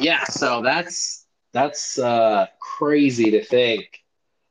yeah, 0.00 0.24
so 0.24 0.60
that's 0.60 1.26
that's 1.52 1.98
uh, 1.98 2.46
crazy 2.58 3.30
to 3.30 3.44
think. 3.44 4.02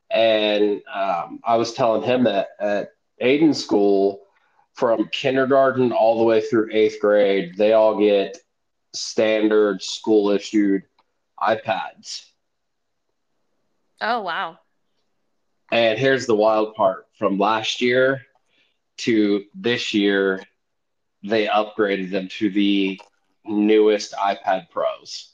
And 0.09 0.81
um, 0.93 1.39
I 1.43 1.55
was 1.57 1.73
telling 1.73 2.03
him 2.03 2.23
that 2.23 2.49
at 2.59 2.91
Aiden 3.21 3.55
school, 3.55 4.21
from 4.73 5.07
kindergarten 5.09 5.91
all 5.91 6.17
the 6.17 6.23
way 6.23 6.41
through 6.41 6.69
eighth 6.71 6.99
grade, 6.99 7.55
they 7.57 7.73
all 7.73 7.99
get 7.99 8.37
standard 8.93 9.81
school 9.81 10.29
issued 10.29 10.83
iPads. 11.39 12.25
oh 14.01 14.21
wow 14.21 14.57
And 15.71 15.97
here's 15.99 16.25
the 16.25 16.35
wild 16.35 16.75
part 16.75 17.07
from 17.17 17.37
last 17.37 17.81
year 17.81 18.25
to 18.99 19.45
this 19.53 19.93
year, 19.93 20.43
they 21.23 21.47
upgraded 21.47 22.11
them 22.11 22.27
to 22.29 22.49
the 22.49 22.99
newest 23.45 24.13
iPad 24.13 24.69
Pros. 24.69 25.33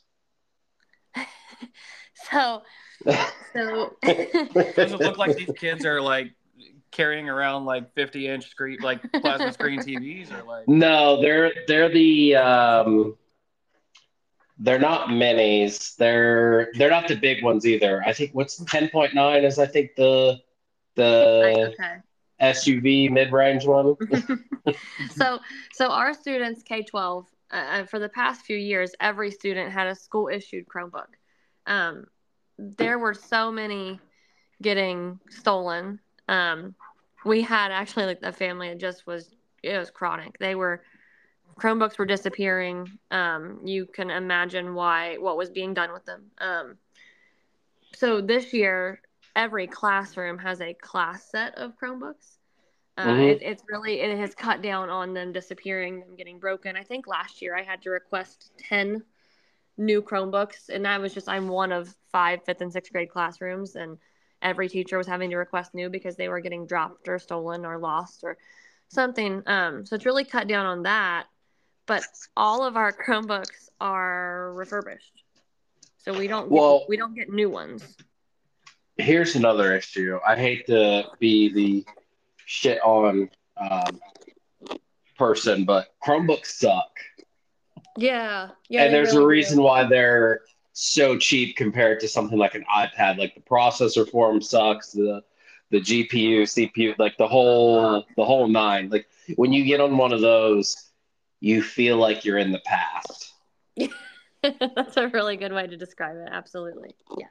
so 2.31 2.61
so 3.53 3.95
Does 4.03 4.93
it 4.93 4.99
look 4.99 5.17
like 5.17 5.35
these 5.35 5.51
kids 5.57 5.85
are 5.85 6.01
like 6.01 6.33
carrying 6.91 7.29
around 7.29 7.65
like 7.65 7.93
50 7.93 8.27
inch 8.27 8.49
screen, 8.49 8.77
like 8.81 9.01
plasma 9.21 9.51
screen 9.53 9.79
TVs, 9.81 10.31
or 10.31 10.43
like? 10.43 10.67
No, 10.67 11.21
they're 11.21 11.51
they're 11.67 11.89
the 11.89 12.35
um, 12.35 13.17
they're 14.57 14.79
not 14.79 15.09
minis. 15.09 15.95
They're 15.95 16.71
they're 16.77 16.89
not 16.89 17.07
the 17.07 17.15
big 17.15 17.43
ones 17.43 17.65
either. 17.65 18.01
I 18.05 18.13
think 18.13 18.31
what's 18.33 18.63
ten 18.65 18.89
point 18.89 19.13
nine 19.13 19.43
is 19.43 19.59
I 19.59 19.65
think 19.65 19.95
the 19.95 20.39
the 20.95 21.73
okay. 21.79 21.97
SUV 22.41 23.11
mid 23.11 23.31
range 23.31 23.65
one. 23.65 23.95
so 25.11 25.39
so 25.73 25.89
our 25.89 26.13
students 26.13 26.63
K 26.63 26.83
twelve 26.83 27.27
uh, 27.51 27.85
for 27.85 27.99
the 27.99 28.09
past 28.09 28.45
few 28.45 28.57
years, 28.57 28.93
every 28.99 29.31
student 29.31 29.71
had 29.71 29.87
a 29.87 29.95
school 29.95 30.29
issued 30.29 30.65
Chromebook. 30.67 31.07
Um, 31.67 32.05
there 32.57 32.99
were 32.99 33.13
so 33.13 33.51
many 33.51 33.99
getting 34.61 35.19
stolen. 35.29 35.99
Um, 36.27 36.75
we 37.25 37.41
had 37.41 37.71
actually 37.71 38.05
like 38.05 38.19
a 38.23 38.31
family 38.31 38.69
that 38.69 38.79
just 38.79 39.05
was 39.07 39.35
it 39.63 39.77
was 39.77 39.89
chronic. 39.89 40.37
They 40.39 40.55
were 40.55 40.83
Chromebooks 41.59 41.97
were 41.97 42.05
disappearing. 42.05 42.99
Um, 43.11 43.61
you 43.63 43.85
can 43.85 44.09
imagine 44.09 44.73
why 44.73 45.17
what 45.17 45.37
was 45.37 45.49
being 45.49 45.73
done 45.73 45.93
with 45.93 46.05
them. 46.05 46.23
Um, 46.39 46.77
so 47.95 48.21
this 48.21 48.53
year, 48.53 49.01
every 49.35 49.67
classroom 49.67 50.37
has 50.37 50.61
a 50.61 50.73
class 50.73 51.31
set 51.31 51.57
of 51.57 51.73
Chromebooks. 51.79 52.37
Uh, 52.97 53.07
mm-hmm. 53.07 53.21
it, 53.21 53.41
it's 53.41 53.63
really 53.69 53.99
it 54.01 54.17
has 54.17 54.35
cut 54.35 54.61
down 54.61 54.89
on 54.89 55.13
them 55.13 55.31
disappearing, 55.31 55.99
them 55.99 56.15
getting 56.15 56.39
broken. 56.39 56.75
I 56.75 56.83
think 56.83 57.07
last 57.07 57.41
year 57.41 57.55
I 57.55 57.63
had 57.63 57.81
to 57.83 57.89
request 57.89 58.51
ten 58.57 59.03
new 59.77 60.01
Chromebooks, 60.01 60.69
and 60.69 60.85
that 60.85 61.01
was 61.01 61.13
just 61.13 61.29
I'm 61.29 61.47
one 61.47 61.71
of 61.71 61.93
five 62.11 62.43
fifth 62.45 62.61
and 62.61 62.71
sixth 62.71 62.91
grade 62.91 63.09
classrooms, 63.09 63.75
and 63.75 63.97
every 64.41 64.69
teacher 64.69 64.97
was 64.97 65.07
having 65.07 65.29
to 65.31 65.37
request 65.37 65.73
new 65.73 65.89
because 65.89 66.15
they 66.15 66.29
were 66.29 66.39
getting 66.39 66.65
dropped 66.65 67.07
or 67.07 67.19
stolen 67.19 67.65
or 67.65 67.77
lost 67.77 68.23
or 68.23 68.37
something. 68.89 69.41
Um, 69.45 69.85
so 69.85 69.95
it's 69.95 70.05
really 70.05 70.23
cut 70.23 70.47
down 70.47 70.65
on 70.65 70.83
that. 70.83 71.25
But 71.87 72.03
all 72.35 72.63
of 72.63 72.77
our 72.77 72.91
Chromebooks 72.91 73.69
are 73.79 74.53
refurbished, 74.53 75.23
so 75.97 76.17
we 76.17 76.27
don't 76.27 76.49
get, 76.49 76.51
well, 76.51 76.85
we 76.89 76.97
don't 76.97 77.13
get 77.13 77.29
new 77.29 77.49
ones. 77.49 77.95
Here's 78.97 79.35
another 79.35 79.75
issue. 79.75 80.19
I 80.25 80.35
hate 80.35 80.65
to 80.67 81.03
be 81.19 81.53
the 81.53 81.85
shit 82.45 82.81
on 82.81 83.29
um, 83.57 83.99
person, 85.17 85.65
but 85.65 85.93
Chromebooks 86.03 86.47
suck. 86.47 86.89
Yeah, 87.97 88.49
yeah. 88.69 88.83
And 88.83 88.93
there's 88.93 89.13
really 89.13 89.23
a 89.23 89.27
reason 89.27 89.57
do. 89.57 89.63
why 89.63 89.85
they're 89.85 90.41
so 90.73 91.17
cheap 91.17 91.55
compared 91.55 91.99
to 92.01 92.07
something 92.07 92.37
like 92.37 92.55
an 92.55 92.65
iPad. 92.73 93.17
Like 93.17 93.35
the 93.35 93.41
processor 93.41 94.09
for 94.09 94.31
them 94.31 94.41
sucks. 94.41 94.91
The 94.91 95.23
the 95.71 95.79
GPU, 95.79 96.43
CPU, 96.43 96.97
like 96.99 97.17
the 97.17 97.27
whole 97.27 98.05
the 98.15 98.25
whole 98.25 98.47
nine. 98.47 98.89
Like 98.89 99.07
when 99.35 99.51
you 99.53 99.63
get 99.63 99.81
on 99.81 99.97
one 99.97 100.13
of 100.13 100.21
those, 100.21 100.91
you 101.39 101.61
feel 101.61 101.97
like 101.97 102.25
you're 102.25 102.37
in 102.37 102.51
the 102.51 102.61
past. 102.65 103.33
That's 104.59 104.97
a 104.97 105.07
really 105.07 105.37
good 105.37 105.53
way 105.53 105.65
to 105.65 105.77
describe 105.77 106.17
it. 106.17 106.29
Absolutely. 106.31 106.95
Yeah. 107.17 107.27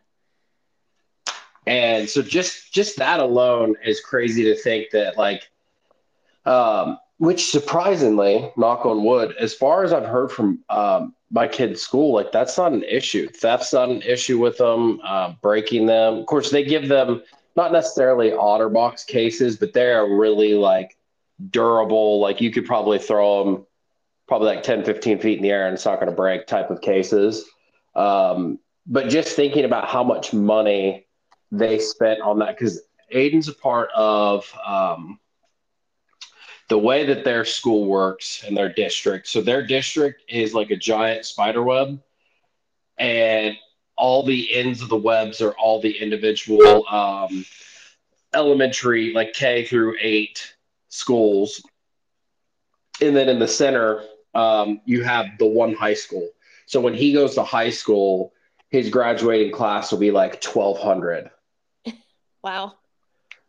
And 1.67 2.09
so 2.09 2.23
just 2.23 2.73
just 2.73 2.99
that 2.99 3.21
alone 3.21 3.77
is 3.85 4.01
crazy 4.01 4.45
to 4.45 4.57
think 4.57 4.91
that 4.91 5.17
like 5.17 5.49
um 6.45 6.99
which 7.19 7.51
surprisingly, 7.51 8.51
knock 8.57 8.85
on 8.87 9.05
wood, 9.05 9.35
as 9.39 9.55
far 9.55 9.85
as 9.85 9.93
I've 9.93 10.07
heard 10.07 10.31
from 10.31 10.61
um, 10.69 11.15
my 11.31 11.47
kid's 11.47 11.81
school, 11.81 12.15
like 12.15 12.33
that's 12.33 12.57
not 12.59 12.73
an 12.73 12.83
issue. 12.83 13.29
Theft's 13.29 13.73
not 13.73 13.89
an 13.89 14.03
issue 14.03 14.39
with 14.39 14.59
them, 14.59 15.01
uh, 15.05 15.33
breaking 15.41 15.87
them. 15.87 16.19
Of 16.19 16.27
course, 16.27 16.51
they 16.51 16.65
give 16.65 16.89
them 16.89 17.23
not 17.57 17.73
necessarily 17.73 18.31
OtterBox 18.31 19.07
cases, 19.07 19.57
but 19.57 19.73
they 19.73 19.93
are 19.93 20.09
really 20.13 20.55
like 20.55 20.97
durable. 21.51 22.21
Like 22.21 22.41
you 22.41 22.51
could 22.51 22.67
probably 22.67 22.99
throw 22.99 23.45
them 23.45 23.67
probably 24.27 24.49
like 24.49 24.63
10, 24.63 24.85
15 24.85 25.19
feet 25.19 25.37
in 25.39 25.43
the 25.43 25.51
air 25.51 25.67
and 25.67 25.75
it's 25.75 25.85
not 25.85 25.97
going 25.97 26.11
to 26.11 26.17
break 26.17 26.47
type 26.47 26.71
of 26.71 26.81
cases. 26.81 27.45
Um, 27.95 28.59
but 28.87 29.09
just 29.09 29.37
thinking 29.37 29.65
about 29.65 29.89
how 29.89 30.03
much 30.03 30.33
money 30.33 31.07
they 31.53 31.79
spent 31.79 32.21
on 32.21 32.39
that, 32.41 32.57
because 32.57 32.83
Aiden's 33.13 33.49
a 33.49 33.55
part 33.55 33.91
of 33.95 34.51
um, 34.67 35.19
the 36.75 36.79
way 36.79 37.07
that 37.07 37.23
their 37.23 37.45
school 37.45 37.87
works 37.87 38.43
and 38.45 38.57
their 38.57 38.69
district. 38.69 39.29
So 39.29 39.41
their 39.41 39.65
district 39.65 40.23
is 40.29 40.55
like 40.55 40.73
a 40.73 40.77
giant 40.77 41.25
spider 41.25 41.63
web, 41.63 42.03
and 42.99 43.57
all 43.97 44.25
the 44.25 44.53
ends 44.53 44.83
of 44.83 44.89
the 44.89 44.97
webs 44.97 45.41
are 45.41 45.53
all 45.53 45.81
the 45.81 45.97
individual 45.97 46.85
um, 46.89 47.47
elementary, 48.35 49.13
like 49.13 49.35
K 49.35 49.65
through 49.65 49.99
eight 50.01 50.53
schools. 50.89 51.63
And 53.01 53.15
then 53.15 53.29
in 53.29 53.39
the 53.39 53.47
center, 53.47 54.03
um, 54.35 54.81
you 54.85 55.05
have 55.05 55.27
the 55.39 55.47
one 55.47 55.75
high 55.75 55.95
school. 55.95 56.29
So 56.67 56.81
when 56.81 56.95
he 56.95 57.13
goes 57.13 57.37
to 57.37 57.45
high 57.45 57.71
school, 57.71 58.33
his 58.71 58.91
graduating 58.91 59.53
class 59.53 59.93
will 59.93 60.01
be 60.01 60.11
like 60.11 60.43
1,200. 60.45 61.31
Wow. 62.43 62.75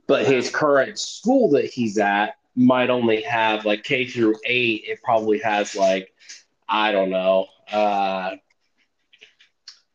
But 0.05 0.27
his 0.27 0.51
current 0.51 1.00
school 1.00 1.50
that 1.50 1.65
he's 1.65 1.98
at 1.98 2.36
might 2.55 2.89
only 2.89 3.21
have 3.21 3.65
like 3.65 3.83
K 3.83 4.05
through 4.05 4.35
eight, 4.45 4.83
it 4.85 5.01
probably 5.03 5.39
has 5.39 5.75
like, 5.75 6.13
I 6.67 6.91
don't 6.91 7.09
know, 7.09 7.47
uh, 7.71 8.35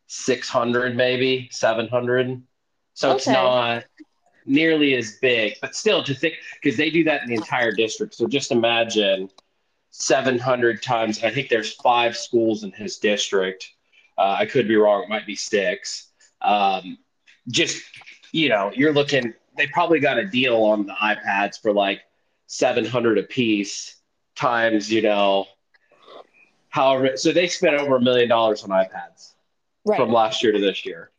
600 0.07 0.97
maybe, 0.97 1.49
700. 1.50 2.43
So 2.95 3.11
okay. 3.11 3.17
it's 3.17 3.26
not 3.26 3.85
nearly 4.45 4.95
as 4.95 5.19
big, 5.23 5.55
but 5.61 5.75
still 5.75 6.02
to 6.02 6.14
think, 6.14 6.35
because 6.61 6.76
they 6.76 6.90
do 6.90 7.05
that 7.05 7.23
in 7.23 7.29
the 7.29 7.35
entire 7.35 7.73
district. 7.73 8.14
So 8.14 8.26
just 8.26 8.52
imagine 8.52 9.31
700 9.90 10.83
times. 10.83 11.23
I 11.23 11.31
think 11.31 11.49
there's 11.49 11.75
five 11.75 12.17
schools 12.17 12.64
in 12.64 12.73
his 12.73 12.99
district. 12.99 13.69
Uh, 14.19 14.37
I 14.38 14.47
could 14.47 14.69
be 14.69 14.76
wrong. 14.76 15.05
It 15.05 15.09
might 15.09 15.26
be 15.26 15.37
six. 15.37 16.09
Um, 16.43 16.99
just, 17.49 17.83
you 18.33 18.49
know, 18.49 18.71
you're 18.75 18.93
looking, 18.93 19.33
they 19.57 19.67
probably 19.69 20.00
got 20.00 20.19
a 20.19 20.26
deal 20.26 20.57
on 20.57 20.87
the 20.87 20.95
iPads 20.95 21.61
for 21.61 21.73
like 21.73 22.02
700 22.50 23.16
a 23.16 23.23
piece 23.23 23.95
times, 24.35 24.92
you 24.92 25.02
know, 25.02 25.47
however. 26.69 27.16
So 27.16 27.30
they 27.30 27.47
spent 27.47 27.76
over 27.76 27.97
a 27.97 28.00
million 28.00 28.28
dollars 28.28 28.64
on 28.64 28.71
iPads 28.71 29.35
right. 29.85 29.97
from 29.97 30.12
last 30.12 30.42
year 30.42 30.50
to 30.50 30.59
this 30.59 30.85
year. 30.85 31.12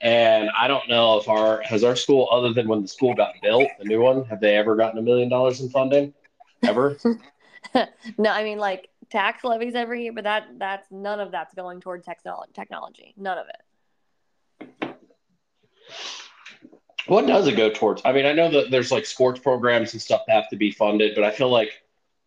And 0.00 0.48
I 0.58 0.66
don't 0.66 0.88
know 0.88 1.18
if 1.18 1.28
our 1.28 1.60
has 1.62 1.84
our 1.84 1.94
school, 1.94 2.28
other 2.32 2.54
than 2.54 2.66
when 2.66 2.80
the 2.80 2.88
school 2.88 3.14
got 3.14 3.34
built, 3.42 3.68
the 3.78 3.84
new 3.84 4.00
one, 4.00 4.24
have 4.24 4.40
they 4.40 4.56
ever 4.56 4.74
gotten 4.74 4.98
a 4.98 5.02
million 5.02 5.28
dollars 5.28 5.60
in 5.60 5.68
funding? 5.68 6.14
Ever? 6.62 6.96
no, 8.18 8.30
I 8.30 8.42
mean 8.42 8.58
like 8.58 8.88
tax 9.10 9.44
levies 9.44 9.74
every 9.74 10.04
year, 10.04 10.14
but 10.14 10.24
that 10.24 10.46
that's 10.58 10.90
none 10.90 11.20
of 11.20 11.30
that's 11.30 11.54
going 11.54 11.82
toward 11.82 12.04
technology. 12.54 13.12
None 13.18 13.36
of 13.36 13.46
it. 13.48 14.94
What 17.06 17.26
does 17.26 17.46
it 17.46 17.56
go 17.56 17.70
towards? 17.70 18.02
I 18.04 18.12
mean, 18.12 18.26
I 18.26 18.32
know 18.32 18.50
that 18.50 18.70
there's 18.70 18.90
like 18.90 19.04
sports 19.04 19.38
programs 19.40 19.92
and 19.92 20.00
stuff 20.00 20.22
that 20.26 20.34
have 20.34 20.48
to 20.50 20.56
be 20.56 20.70
funded, 20.70 21.14
but 21.14 21.24
I 21.24 21.30
feel 21.30 21.50
like 21.50 21.82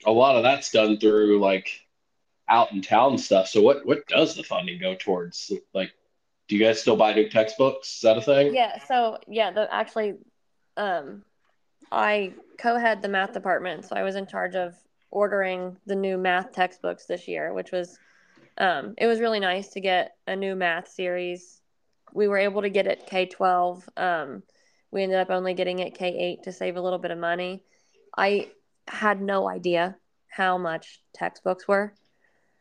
a 0.05 0.11
lot 0.11 0.35
of 0.35 0.43
that's 0.43 0.71
done 0.71 0.99
through 0.99 1.39
like 1.39 1.87
out 2.47 2.71
in 2.71 2.81
town 2.81 3.17
stuff. 3.17 3.47
So 3.47 3.61
what 3.61 3.85
what 3.85 4.05
does 4.07 4.35
the 4.35 4.43
funding 4.43 4.79
go 4.79 4.95
towards? 4.95 5.51
Like, 5.73 5.91
do 6.47 6.55
you 6.55 6.63
guys 6.63 6.79
still 6.79 6.95
buy 6.95 7.13
new 7.13 7.27
textbooks? 7.27 7.95
Is 7.95 8.01
that 8.01 8.17
a 8.17 8.21
thing? 8.21 8.53
Yeah. 8.53 8.77
So 8.85 9.17
yeah, 9.27 9.51
the 9.51 9.67
actually, 9.73 10.15
um, 10.77 11.23
I 11.91 12.33
co-head 12.59 13.01
the 13.01 13.09
math 13.09 13.33
department, 13.33 13.85
so 13.85 13.95
I 13.95 14.03
was 14.03 14.15
in 14.15 14.27
charge 14.27 14.55
of 14.55 14.75
ordering 15.09 15.77
the 15.85 15.95
new 15.95 16.17
math 16.17 16.51
textbooks 16.51 17.05
this 17.05 17.27
year, 17.27 17.53
which 17.53 17.71
was, 17.71 17.97
um, 18.57 18.93
it 18.97 19.07
was 19.07 19.19
really 19.19 19.39
nice 19.39 19.69
to 19.69 19.81
get 19.81 20.15
a 20.27 20.35
new 20.35 20.55
math 20.55 20.89
series. 20.89 21.61
We 22.13 22.27
were 22.27 22.37
able 22.37 22.61
to 22.61 22.69
get 22.69 22.87
it 22.87 23.07
K 23.07 23.25
twelve. 23.25 23.87
Um, 23.97 24.43
we 24.91 25.03
ended 25.03 25.19
up 25.19 25.29
only 25.29 25.53
getting 25.53 25.79
it 25.79 25.97
K8 25.97 26.43
to 26.43 26.51
save 26.51 26.75
a 26.75 26.81
little 26.81 26.99
bit 26.99 27.11
of 27.11 27.17
money. 27.17 27.63
I 28.17 28.49
had 28.87 29.21
no 29.21 29.49
idea 29.49 29.97
how 30.27 30.57
much 30.57 31.01
textbooks 31.13 31.67
were. 31.67 31.93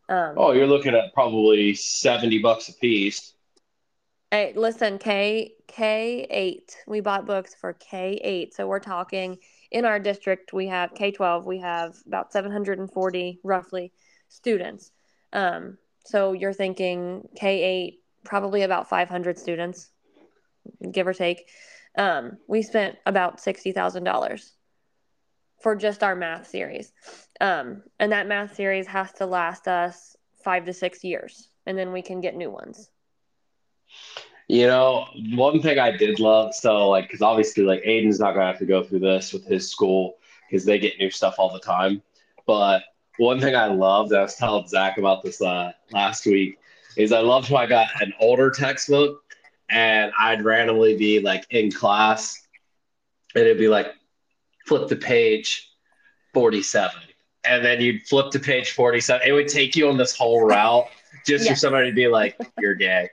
Um, 0.09 0.35
oh, 0.37 0.53
you're 0.53 0.67
looking 0.67 0.95
at 0.95 1.13
probably 1.15 1.75
70 1.75 2.39
bucks 2.39 2.69
a 2.69 2.75
piece. 2.75 3.33
Hey, 4.31 4.53
listen, 4.57 4.99
K 4.99 5.55
K8. 5.69 6.77
We 6.87 7.01
bought 7.01 7.27
books 7.27 7.55
for 7.55 7.75
K8. 7.75 8.53
So 8.55 8.67
we're 8.67 8.81
talking 8.81 9.39
in 9.71 9.85
our 9.85 9.99
district 9.99 10.53
we 10.53 10.67
have 10.69 10.95
K12, 10.95 11.45
we 11.45 11.59
have 11.59 11.97
about 12.07 12.33
740 12.33 13.41
roughly 13.43 13.93
students. 14.29 14.91
Um, 15.33 15.79
so 16.05 16.33
you're 16.33 16.53
thinking 16.53 17.29
K8 17.41 17.99
probably 18.25 18.63
about 18.63 18.89
500 18.89 19.39
students 19.39 19.91
give 20.91 21.07
or 21.07 21.15
take 21.15 21.49
um, 21.97 22.39
we 22.47 22.63
spent 22.63 22.97
about 23.07 23.39
$60,000 23.39 24.51
for 25.61 25.75
just 25.75 26.03
our 26.03 26.15
math 26.15 26.49
series. 26.49 26.93
Um, 27.41 27.83
and 27.99 28.13
that 28.13 28.29
math 28.29 28.55
series 28.55 28.87
has 28.87 29.13
to 29.15 29.27
last 29.27 29.69
us 29.69 30.17
five 30.45 30.65
to 30.67 30.73
six 30.73 31.03
years, 31.03 31.49
and 31.67 31.77
then 31.77 31.93
we 31.93 32.03
can 32.03 32.21
get 32.21 32.37
new 32.37 32.51
ones. 32.51 32.91
You 34.49 34.69
know, 34.69 35.07
one 35.35 35.61
thing 35.61 35.79
I 35.79 35.91
did 35.97 36.21
love, 36.21 36.55
so 36.55 36.89
like, 36.89 37.07
because 37.07 37.23
obviously, 37.23 37.65
like, 37.65 37.83
Aiden's 37.83 38.21
not 38.21 38.35
gonna 38.35 38.47
have 38.47 38.59
to 38.61 38.67
go 38.67 38.85
through 38.85 39.01
this 39.01 39.33
with 39.33 39.45
his 39.45 39.69
school 39.69 40.19
because 40.49 40.65
they 40.65 40.79
get 40.79 40.99
new 40.99 41.11
stuff 41.11 41.35
all 41.39 41.53
the 41.53 41.59
time. 41.59 42.01
But 42.47 42.83
one 43.19 43.41
thing 43.41 43.57
I 43.57 43.67
loved, 43.67 44.13
I 44.13 44.23
was 44.23 44.37
telling 44.37 44.69
Zach 44.69 44.99
about 44.99 45.25
this 45.25 45.43
uh, 45.43 45.73
last 45.91 46.27
week, 46.27 46.59
is 46.97 47.11
I 47.13 47.21
loved 47.21 47.49
how 47.49 47.57
I 47.57 47.67
got 47.67 47.89
an 48.01 48.13
older 48.21 48.51
textbook 48.51 49.26
and 49.69 50.13
I'd 50.19 50.45
randomly 50.45 50.97
be 50.97 51.21
like 51.21 51.47
in 51.51 51.71
class 51.71 52.41
and 53.35 53.45
it'd 53.45 53.59
be 53.59 53.69
like, 53.69 53.95
flip 54.67 54.89
to 54.89 54.97
page 54.97 55.71
47. 56.35 57.01
And 57.45 57.65
then 57.65 57.81
you'd 57.81 58.03
flip 58.03 58.31
to 58.33 58.41
page 58.41 58.73
47. 58.73 59.27
It 59.27 59.33
would 59.33 59.49
take 59.49 59.77
you 59.77 59.89
on 59.89 59.97
this 59.97 60.17
whole 60.17 60.45
route 60.45 60.87
just 61.27 61.49
for 61.49 61.55
somebody 61.55 61.91
to 61.91 61.95
be 61.95 62.09
like, 62.09 62.37
you're 62.59 62.75
gay. 62.75 63.09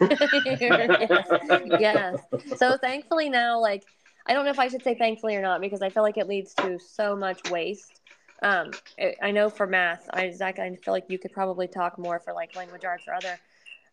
yes. 0.00 1.28
yes. 1.80 2.20
So 2.56 2.76
thankfully 2.76 3.28
now, 3.28 3.58
like, 3.60 3.84
I 4.26 4.32
don't 4.32 4.44
know 4.44 4.50
if 4.50 4.58
I 4.58 4.68
should 4.68 4.82
say 4.82 4.94
thankfully 4.94 5.36
or 5.36 5.42
not 5.42 5.60
because 5.60 5.82
I 5.82 5.90
feel 5.90 6.02
like 6.02 6.16
it 6.16 6.28
leads 6.28 6.54
to 6.54 6.78
so 6.78 7.14
much 7.14 7.50
waste. 7.50 8.00
Um, 8.42 8.72
I 8.98 9.14
I 9.22 9.30
know 9.30 9.48
for 9.48 9.66
math, 9.66 10.08
I 10.12 10.30
Zach, 10.30 10.58
I 10.58 10.74
feel 10.76 10.92
like 10.92 11.04
you 11.08 11.18
could 11.18 11.32
probably 11.32 11.66
talk 11.66 11.98
more 11.98 12.18
for 12.18 12.32
like 12.32 12.56
language 12.56 12.84
arts 12.84 13.04
or 13.06 13.14
other. 13.14 13.38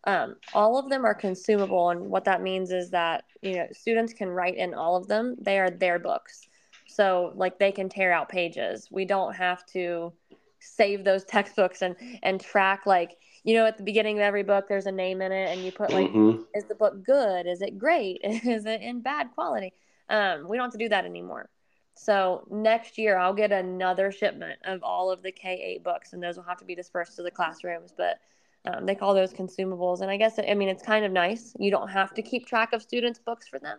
Um, 0.04 0.36
all 0.52 0.78
of 0.78 0.88
them 0.90 1.04
are 1.04 1.14
consumable, 1.14 1.90
and 1.90 2.00
what 2.10 2.24
that 2.24 2.42
means 2.42 2.72
is 2.72 2.90
that 2.90 3.24
you 3.40 3.54
know 3.54 3.66
students 3.72 4.12
can 4.12 4.28
write 4.28 4.56
in 4.56 4.74
all 4.74 4.96
of 4.96 5.06
them. 5.06 5.36
They 5.40 5.58
are 5.58 5.70
their 5.70 5.98
books, 5.98 6.48
so 6.86 7.32
like 7.36 7.58
they 7.58 7.72
can 7.72 7.88
tear 7.88 8.12
out 8.12 8.28
pages. 8.28 8.88
We 8.90 9.04
don't 9.04 9.34
have 9.34 9.64
to 9.66 10.12
save 10.58 11.04
those 11.04 11.24
textbooks 11.36 11.82
and 11.82 11.96
and 12.22 12.40
track 12.40 12.86
like 12.86 13.16
you 13.44 13.54
know 13.54 13.66
at 13.66 13.76
the 13.76 13.82
beginning 13.84 14.18
of 14.18 14.22
every 14.22 14.42
book 14.42 14.66
there's 14.68 14.86
a 14.86 14.92
name 14.92 15.20
in 15.20 15.32
it 15.32 15.50
and 15.56 15.64
you 15.64 15.72
put 15.72 15.90
like 15.92 16.08
Mhm. 16.10 16.44
is 16.54 16.64
the 16.64 16.74
book 16.74 17.02
good 17.04 17.46
is 17.46 17.62
it 17.62 17.78
great 17.78 18.20
is 18.24 18.64
it 18.66 18.80
in 18.80 19.00
bad 19.00 19.30
quality 19.34 19.72
um, 20.08 20.46
we 20.48 20.56
don't 20.56 20.66
have 20.66 20.72
to 20.72 20.78
do 20.78 20.88
that 20.88 21.04
anymore 21.04 21.48
so 21.94 22.46
next 22.50 22.96
year 22.96 23.16
i'll 23.18 23.34
get 23.34 23.50
another 23.50 24.12
shipment 24.12 24.58
of 24.64 24.82
all 24.84 25.10
of 25.10 25.22
the 25.22 25.32
k8 25.32 25.82
books 25.82 26.12
and 26.12 26.22
those 26.22 26.36
will 26.36 26.44
have 26.44 26.58
to 26.58 26.64
be 26.64 26.74
dispersed 26.76 27.16
to 27.16 27.22
the 27.22 27.30
classrooms 27.30 27.92
but 27.96 28.20
um, 28.64 28.86
they 28.86 28.94
call 28.94 29.14
those 29.14 29.32
consumables. 29.32 30.00
And 30.00 30.10
i 30.10 30.16
guess 30.16 30.38
i 30.38 30.54
mean 30.54 30.68
it's 30.68 30.82
kind 30.82 31.04
of 31.04 31.12
nice. 31.12 31.54
You 31.58 31.70
don't 31.70 31.88
have 31.88 32.14
to 32.14 32.22
keep 32.22 32.46
track 32.46 32.72
of 32.72 32.82
students 32.82 33.18
books 33.18 33.48
for 33.48 33.58
them 33.58 33.78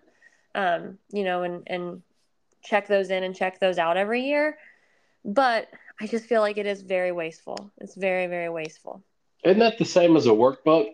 um, 0.55 0.97
you 1.11 1.23
know 1.23 1.43
and 1.43 1.63
and 1.67 2.01
check 2.63 2.87
those 2.87 3.09
in 3.09 3.23
and 3.23 3.35
check 3.35 3.59
those 3.59 3.77
out 3.77 3.97
every 3.97 4.23
year. 4.23 4.57
But 5.25 5.67
i 5.99 6.07
just 6.07 6.25
feel 6.25 6.41
like 6.41 6.57
it 6.57 6.65
is 6.65 6.81
very 6.81 7.11
wasteful. 7.11 7.71
It's 7.79 7.95
very 7.95 8.27
very 8.27 8.49
wasteful. 8.49 9.03
Isn't 9.43 9.59
that 9.59 9.77
the 9.77 9.85
same 9.85 10.15
as 10.15 10.25
a 10.25 10.29
workbook? 10.29 10.89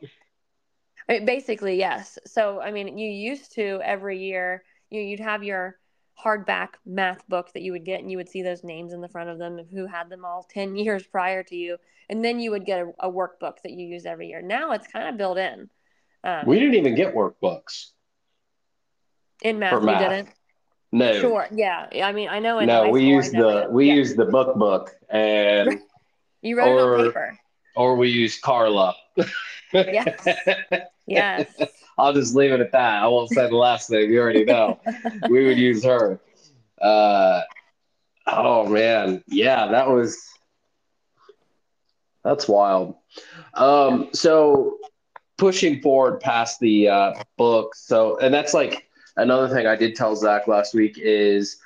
I 1.07 1.13
mean, 1.13 1.25
basically, 1.25 1.77
yes. 1.77 2.19
So, 2.25 2.61
I 2.61 2.71
mean, 2.71 2.97
you 2.97 3.09
used 3.09 3.53
to 3.53 3.79
every 3.83 4.19
year, 4.19 4.63
you, 4.89 5.01
you'd 5.01 5.19
have 5.19 5.43
your 5.43 5.77
hardback 6.23 6.69
math 6.85 7.27
book 7.27 7.51
that 7.53 7.61
you 7.61 7.71
would 7.71 7.85
get, 7.85 7.99
and 8.01 8.11
you 8.11 8.17
would 8.17 8.29
see 8.29 8.41
those 8.41 8.63
names 8.63 8.93
in 8.93 9.01
the 9.01 9.07
front 9.07 9.29
of 9.29 9.37
them 9.37 9.57
of 9.59 9.69
who 9.69 9.85
had 9.85 10.09
them 10.09 10.25
all 10.25 10.43
10 10.49 10.75
years 10.75 11.03
prior 11.07 11.43
to 11.43 11.55
you. 11.55 11.77
And 12.09 12.23
then 12.25 12.39
you 12.39 12.51
would 12.51 12.65
get 12.65 12.79
a, 12.79 12.91
a 13.07 13.11
workbook 13.11 13.57
that 13.63 13.71
you 13.71 13.85
use 13.87 14.05
every 14.05 14.27
year. 14.27 14.41
Now 14.41 14.71
it's 14.71 14.87
kind 14.87 15.07
of 15.09 15.17
built 15.17 15.37
in. 15.37 15.69
Um, 16.23 16.43
We 16.45 16.59
didn't 16.59 16.75
even 16.75 16.95
get 16.95 17.13
workbooks. 17.15 17.91
in 19.43 19.59
math, 19.59 19.81
for 19.81 19.89
you 19.89 19.97
didn't? 19.97 20.29
No. 20.91 21.19
Sure. 21.19 21.47
Yeah. 21.53 21.87
I 22.03 22.11
mean, 22.11 22.29
I 22.29 22.39
know 22.39 22.59
in 22.59 22.67
No, 22.67 22.89
we 22.89 23.03
used 23.05 23.31
the 23.33 23.67
we 23.69 23.87
yeah. 23.87 23.93
used 23.93 24.17
the 24.17 24.25
book 24.25 24.55
book 24.55 24.91
and 25.09 25.79
You 26.41 26.57
wrote 26.57 26.77
it 26.77 26.99
on 27.01 27.05
paper. 27.07 27.37
or 27.75 27.95
we 27.95 28.09
used 28.09 28.41
Carla. 28.41 28.95
Yes. 29.73 30.27
Yes. 31.09 31.53
I'll 31.97 32.13
just 32.13 32.35
leave 32.35 32.51
it 32.51 32.61
at 32.61 32.71
that. 32.71 33.03
I 33.03 33.07
won't 33.07 33.29
say 33.29 33.47
the 33.47 33.55
last 33.55 33.89
name. 33.89 34.09
You 34.11 34.21
already 34.21 34.45
know. 34.45 34.79
we 35.29 35.45
would 35.45 35.57
use 35.57 35.83
her. 35.83 36.19
Uh, 36.81 37.41
oh 38.27 38.67
man, 38.67 39.23
yeah, 39.27 39.67
that 39.67 39.89
was 39.89 40.17
that's 42.23 42.47
wild. 42.47 42.95
Um, 43.53 44.09
so 44.13 44.77
pushing 45.37 45.81
forward 45.81 46.21
past 46.21 46.59
the 46.59 46.87
uh, 46.87 47.13
book, 47.37 47.75
so 47.75 48.17
and 48.19 48.33
that's 48.33 48.53
like 48.53 48.87
another 49.17 49.53
thing 49.53 49.67
I 49.67 49.75
did 49.75 49.95
tell 49.95 50.15
Zach 50.15 50.47
last 50.47 50.73
week 50.73 50.97
is 50.97 51.57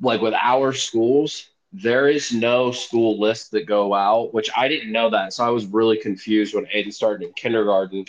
like 0.00 0.20
with 0.20 0.34
our 0.34 0.74
schools, 0.74 1.48
there 1.76 2.08
is 2.08 2.32
no 2.32 2.70
school 2.70 3.18
list 3.20 3.50
that 3.50 3.66
go 3.66 3.94
out, 3.94 4.32
which 4.32 4.48
I 4.56 4.68
didn't 4.68 4.92
know 4.92 5.10
that. 5.10 5.32
So 5.32 5.44
I 5.44 5.50
was 5.50 5.66
really 5.66 5.98
confused 5.98 6.54
when 6.54 6.66
Aiden 6.66 6.92
started 6.94 7.26
in 7.26 7.32
kindergarten. 7.34 8.06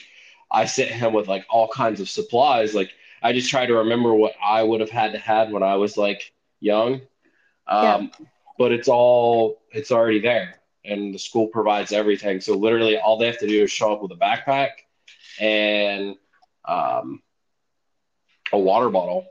I 0.51 0.65
sent 0.65 0.91
him 0.91 1.13
with 1.13 1.27
like 1.27 1.45
all 1.49 1.67
kinds 1.69 1.99
of 1.99 2.07
supplies. 2.09 2.75
Like 2.75 2.91
I 3.23 3.33
just 3.33 3.49
try 3.49 3.65
to 3.65 3.73
remember 3.77 4.13
what 4.13 4.33
I 4.43 4.61
would 4.63 4.81
have 4.81 4.91
had 4.91 5.13
to 5.13 5.19
had 5.19 5.51
when 5.51 5.63
I 5.63 5.75
was 5.77 5.97
like 5.97 6.31
young. 6.61 7.01
Um, 7.67 8.11
But 8.57 8.71
it's 8.71 8.87
all 8.87 9.63
it's 9.71 9.91
already 9.91 10.19
there, 10.19 10.61
and 10.85 11.13
the 11.13 11.19
school 11.19 11.47
provides 11.47 11.91
everything. 11.91 12.39
So 12.41 12.53
literally, 12.55 12.97
all 12.99 13.17
they 13.17 13.25
have 13.27 13.39
to 13.39 13.47
do 13.47 13.63
is 13.63 13.71
show 13.71 13.93
up 13.93 14.01
with 14.01 14.11
a 14.11 14.15
backpack 14.15 14.69
and 15.39 16.15
um, 16.65 17.21
a 18.53 18.59
water 18.59 18.89
bottle, 18.89 19.25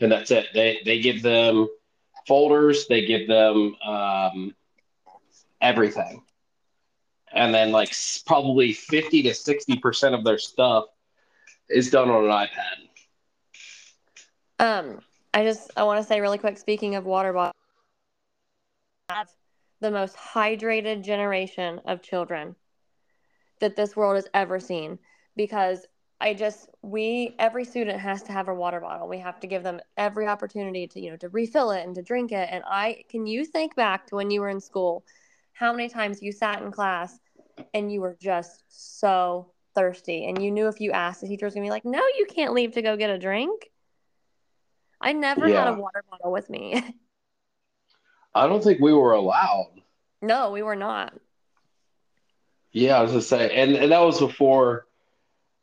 and 0.00 0.12
that's 0.12 0.30
it. 0.30 0.46
They 0.54 0.80
they 0.84 1.00
give 1.00 1.22
them 1.22 1.68
folders. 2.30 2.86
They 2.88 3.06
give 3.06 3.28
them 3.28 3.76
um, 3.86 4.54
everything 5.60 6.22
and 7.32 7.54
then 7.54 7.72
like 7.72 7.92
probably 8.26 8.72
50 8.72 9.22
to 9.24 9.34
60 9.34 9.76
percent 9.78 10.14
of 10.14 10.24
their 10.24 10.38
stuff 10.38 10.86
is 11.68 11.90
done 11.90 12.10
on 12.10 12.24
an 12.24 12.30
ipad 12.30 12.88
Um, 14.58 15.00
I 15.34 15.44
just 15.44 15.70
I 15.76 15.84
want 15.84 16.00
to 16.00 16.06
say 16.06 16.20
really 16.20 16.38
quick. 16.38 16.58
Speaking 16.58 16.94
of 16.96 17.04
water 17.04 17.32
bottles, 17.32 17.54
the 19.80 19.90
most 19.90 20.16
hydrated 20.16 21.02
generation 21.02 21.80
of 21.86 22.02
children 22.02 22.56
that 23.60 23.76
this 23.76 23.96
world 23.96 24.16
has 24.16 24.28
ever 24.34 24.60
seen. 24.60 24.98
Because 25.36 25.86
I 26.20 26.34
just 26.34 26.68
we 26.82 27.34
every 27.38 27.64
student 27.64 27.98
has 27.98 28.22
to 28.24 28.32
have 28.32 28.48
a 28.48 28.54
water 28.54 28.80
bottle. 28.80 29.08
We 29.08 29.18
have 29.18 29.40
to 29.40 29.46
give 29.46 29.62
them 29.62 29.80
every 29.96 30.26
opportunity 30.26 30.86
to 30.88 31.00
you 31.00 31.10
know 31.10 31.16
to 31.18 31.28
refill 31.30 31.70
it 31.70 31.84
and 31.84 31.94
to 31.94 32.02
drink 32.02 32.32
it. 32.32 32.48
And 32.50 32.62
I 32.66 33.04
can 33.08 33.26
you 33.26 33.44
think 33.44 33.74
back 33.74 34.06
to 34.08 34.16
when 34.16 34.30
you 34.30 34.40
were 34.40 34.50
in 34.50 34.60
school, 34.60 35.04
how 35.52 35.72
many 35.72 35.88
times 35.88 36.20
you 36.22 36.32
sat 36.32 36.62
in 36.62 36.70
class 36.72 37.18
and 37.72 37.90
you 37.90 38.00
were 38.00 38.16
just 38.20 38.64
so 38.68 39.52
thirsty 39.74 40.26
and 40.26 40.42
you 40.42 40.50
knew 40.50 40.68
if 40.68 40.80
you 40.80 40.90
asked 40.92 41.22
the 41.22 41.28
teacher 41.28 41.46
was 41.46 41.54
gonna 41.54 41.64
be 41.66 41.70
like, 41.70 41.84
no, 41.84 42.02
you 42.18 42.26
can't 42.28 42.52
leave 42.52 42.72
to 42.72 42.82
go 42.82 42.96
get 42.96 43.10
a 43.10 43.18
drink. 43.18 43.70
I 45.00 45.12
never 45.12 45.48
had 45.48 45.68
a 45.68 45.72
water 45.72 46.04
bottle 46.10 46.32
with 46.32 46.50
me. 46.50 46.82
i 48.34 48.46
don't 48.46 48.62
think 48.62 48.80
we 48.80 48.92
were 48.92 49.12
allowed 49.12 49.72
no, 50.22 50.50
we 50.50 50.62
were 50.62 50.76
not. 50.76 51.14
yeah 52.72 52.98
i 52.98 53.02
was 53.02 53.10
gonna 53.10 53.22
say 53.22 53.56
and, 53.56 53.74
and 53.74 53.90
that 53.90 54.00
was 54.00 54.20
before 54.20 54.86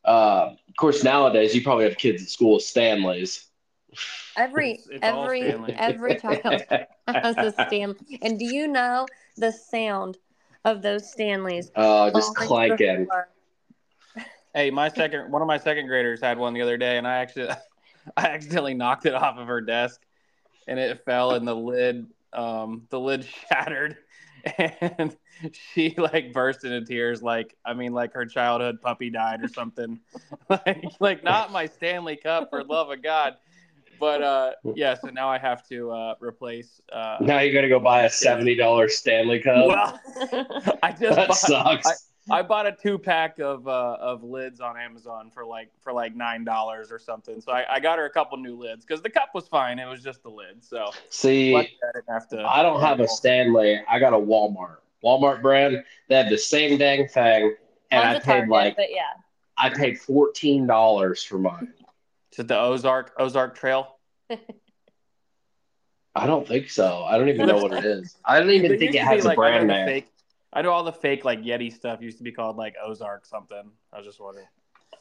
uh, 0.07 0.51
of 0.67 0.75
course 0.77 1.03
nowadays 1.03 1.53
you 1.55 1.61
probably 1.61 1.85
have 1.85 1.97
kids 1.97 2.23
at 2.23 2.29
school 2.29 2.55
with 2.55 2.63
stanleys 2.63 3.43
Every 4.37 4.71
It's- 4.73 4.87
it's 4.91 5.03
every 5.03 5.41
Stanley. 5.49 5.75
every 5.77 6.15
child 6.19 6.61
has 7.07 7.37
a 7.37 7.51
Stanley. 7.67 8.19
And 8.21 8.37
do 8.37 8.45
you 8.45 8.67
know 8.67 9.07
the 9.37 9.51
sound 9.51 10.17
of 10.65 10.81
those 10.83 11.09
Stanleys? 11.11 11.71
uh, 11.75 12.11
just 12.11 12.37
falling 12.37 12.77
to 12.77 12.77
the 12.77 13.05
clanking? 13.07 13.07
Hey, 14.53 14.69
my 14.71 14.89
second 14.89 15.31
one 15.31 15.41
of 15.41 15.47
my 15.47 15.57
second 15.57 15.87
graders 15.87 16.21
had 16.21 16.37
one 16.37 16.53
the 16.53 16.61
other 16.61 16.77
day, 16.77 16.97
and 16.97 17.07
I 17.07 17.17
actually 17.17 17.49
I 18.17 18.27
accidentally 18.27 18.73
knocked 18.73 19.05
it 19.05 19.15
off 19.15 19.37
of 19.37 19.47
her 19.47 19.61
desk, 19.61 20.01
and 20.67 20.79
it 20.79 21.03
fell, 21.05 21.31
and 21.31 21.47
the 21.47 21.55
lid 21.55 22.07
um 22.33 22.87
the 22.89 22.99
lid 22.99 23.25
shattered, 23.49 23.97
and 24.81 25.15
she 25.51 25.93
like 25.97 26.33
burst 26.33 26.63
into 26.63 26.85
tears, 26.85 27.21
like 27.21 27.55
I 27.65 27.73
mean, 27.73 27.93
like 27.93 28.13
her 28.13 28.25
childhood 28.25 28.81
puppy 28.81 29.09
died 29.09 29.43
or 29.43 29.47
something, 29.47 29.99
like 30.49 30.85
like 30.99 31.23
not 31.23 31.51
my 31.51 31.65
Stanley 31.65 32.17
Cup 32.17 32.49
for 32.49 32.63
love 32.63 32.89
of 32.89 33.01
God, 33.01 33.35
but 33.99 34.21
uh 34.21 34.51
yeah, 34.75 34.95
so 34.95 35.09
now 35.09 35.29
I 35.29 35.37
have 35.37 35.67
to 35.69 35.91
uh 35.91 36.15
replace. 36.19 36.81
uh 36.91 37.17
now 37.21 37.39
you're 37.39 37.53
gonna 37.53 37.69
go 37.69 37.79
buy 37.79 38.03
a 38.03 38.09
$70 38.09 38.89
stanley 38.89 39.39
cup? 39.39 39.67
Well, 39.67 39.99
I 40.83 40.91
just 40.91 41.15
that 41.15 41.27
bought, 41.27 41.37
sucks 41.37 42.06
I 42.29 42.41
bought 42.41 42.67
a 42.67 42.71
two 42.71 42.97
pack 42.97 43.39
of 43.39 43.67
uh, 43.67 43.97
of 43.99 44.23
lids 44.23 44.59
on 44.59 44.77
Amazon 44.77 45.31
for 45.33 45.45
like 45.45 45.69
for 45.81 45.93
like 45.93 46.15
nine 46.15 46.43
dollars 46.43 46.91
or 46.91 46.99
something. 46.99 47.41
So 47.41 47.51
I, 47.51 47.75
I 47.75 47.79
got 47.79 47.97
her 47.97 48.05
a 48.05 48.09
couple 48.09 48.37
new 48.37 48.55
lids 48.55 48.85
because 48.85 49.01
the 49.01 49.09
cup 49.09 49.29
was 49.33 49.47
fine. 49.47 49.79
It 49.79 49.85
was 49.85 50.03
just 50.03 50.23
the 50.23 50.29
lid. 50.29 50.63
So 50.63 50.91
see 51.09 51.55
I 51.55 51.69
didn't 51.93 52.09
have 52.09 52.27
to. 52.29 52.43
I 52.43 52.61
don't 52.61 52.81
have 52.81 52.99
a 52.99 53.07
Stanley. 53.07 53.79
I 53.87 53.99
got 53.99 54.13
a 54.13 54.17
Walmart. 54.17 54.77
Walmart 55.03 55.41
brand. 55.41 55.83
They 56.09 56.15
have 56.15 56.29
the 56.29 56.37
same 56.37 56.77
dang 56.77 57.07
thing, 57.07 57.55
and 57.91 58.03
I 58.03 58.13
paid 58.15 58.23
Target, 58.23 58.49
like 58.49 58.75
but 58.75 58.89
yeah. 58.89 59.01
I 59.57 59.69
paid 59.69 59.99
fourteen 59.99 60.67
dollars 60.67 61.23
for 61.23 61.37
mine. 61.37 61.73
Is 62.31 62.39
it 62.39 62.47
the 62.47 62.59
Ozark 62.59 63.13
Ozark 63.17 63.55
Trail? 63.55 63.95
I 66.15 66.25
don't 66.25 66.47
think 66.47 66.69
so. 66.71 67.03
I 67.03 67.17
don't 67.17 67.29
even 67.29 67.45
know 67.47 67.57
what 67.57 67.73
it 67.73 67.85
is. 67.85 68.15
I 68.25 68.39
don't 68.39 68.49
even 68.51 68.69
There 68.69 68.79
think 68.79 68.95
it 68.95 69.01
has 69.03 69.23
a 69.23 69.29
like, 69.29 69.35
I 69.37 69.41
brand 69.41 69.67
name. 69.67 69.87
Fake, 69.87 70.07
I 70.53 70.61
know 70.61 70.71
all 70.71 70.83
the 70.83 70.91
fake 70.91 71.25
like 71.25 71.41
Yeti 71.41 71.73
stuff 71.73 72.01
used 72.01 72.17
to 72.17 72.23
be 72.23 72.31
called 72.31 72.57
like 72.57 72.75
Ozark 72.83 73.25
something. 73.25 73.71
I 73.91 73.97
was 73.97 74.05
just 74.05 74.19
wondering. 74.19 74.47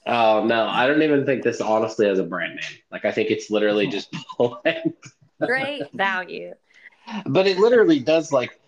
Oh 0.07 0.45
no, 0.45 0.67
I 0.67 0.87
don't 0.87 1.03
even 1.03 1.25
think 1.25 1.43
this 1.43 1.61
honestly 1.61 2.07
has 2.07 2.19
a 2.19 2.25
brand 2.25 2.57
name. 2.57 2.81
Like 2.91 3.05
I 3.05 3.13
think 3.13 3.31
it's 3.31 3.51
literally 3.51 3.87
just 3.89 4.13
Poland. 4.13 4.95
Great 5.41 5.91
value. 5.93 6.55
but 7.27 7.47
it 7.47 7.59
literally 7.59 8.01
does 8.01 8.33
like 8.33 8.59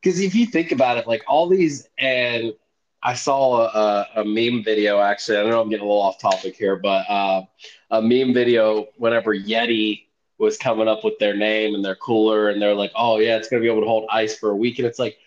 because 0.00 0.20
if 0.20 0.34
you 0.34 0.46
think 0.46 0.72
about 0.72 0.98
it, 0.98 1.06
like 1.06 1.22
all 1.26 1.48
these 1.48 1.88
and 1.98 2.54
I 3.02 3.14
saw 3.14 3.62
a, 3.66 4.06
a, 4.16 4.24
meme 4.24 4.62
video 4.62 5.00
actually. 5.00 5.38
I 5.38 5.44
know 5.44 5.60
I'm 5.60 5.68
getting 5.68 5.84
a 5.84 5.88
little 5.88 6.02
off 6.02 6.20
topic 6.20 6.54
here, 6.54 6.76
but 6.76 7.08
uh, 7.10 7.42
a 7.90 8.00
meme 8.00 8.32
video 8.32 8.86
whenever 8.96 9.34
Yeti 9.34 10.04
was 10.38 10.56
coming 10.56 10.86
up 10.86 11.02
with 11.02 11.18
their 11.18 11.36
name 11.36 11.74
and 11.74 11.84
their 11.84 11.96
cooler, 11.96 12.48
and 12.48 12.62
they're 12.62 12.74
like, 12.74 12.92
"Oh 12.94 13.18
yeah, 13.18 13.36
it's 13.36 13.48
gonna 13.48 13.60
be 13.60 13.68
able 13.68 13.80
to 13.80 13.88
hold 13.88 14.08
ice 14.10 14.36
for 14.36 14.50
a 14.50 14.56
week," 14.56 14.78
and 14.78 14.86
it's 14.86 15.00
like, 15.00 15.18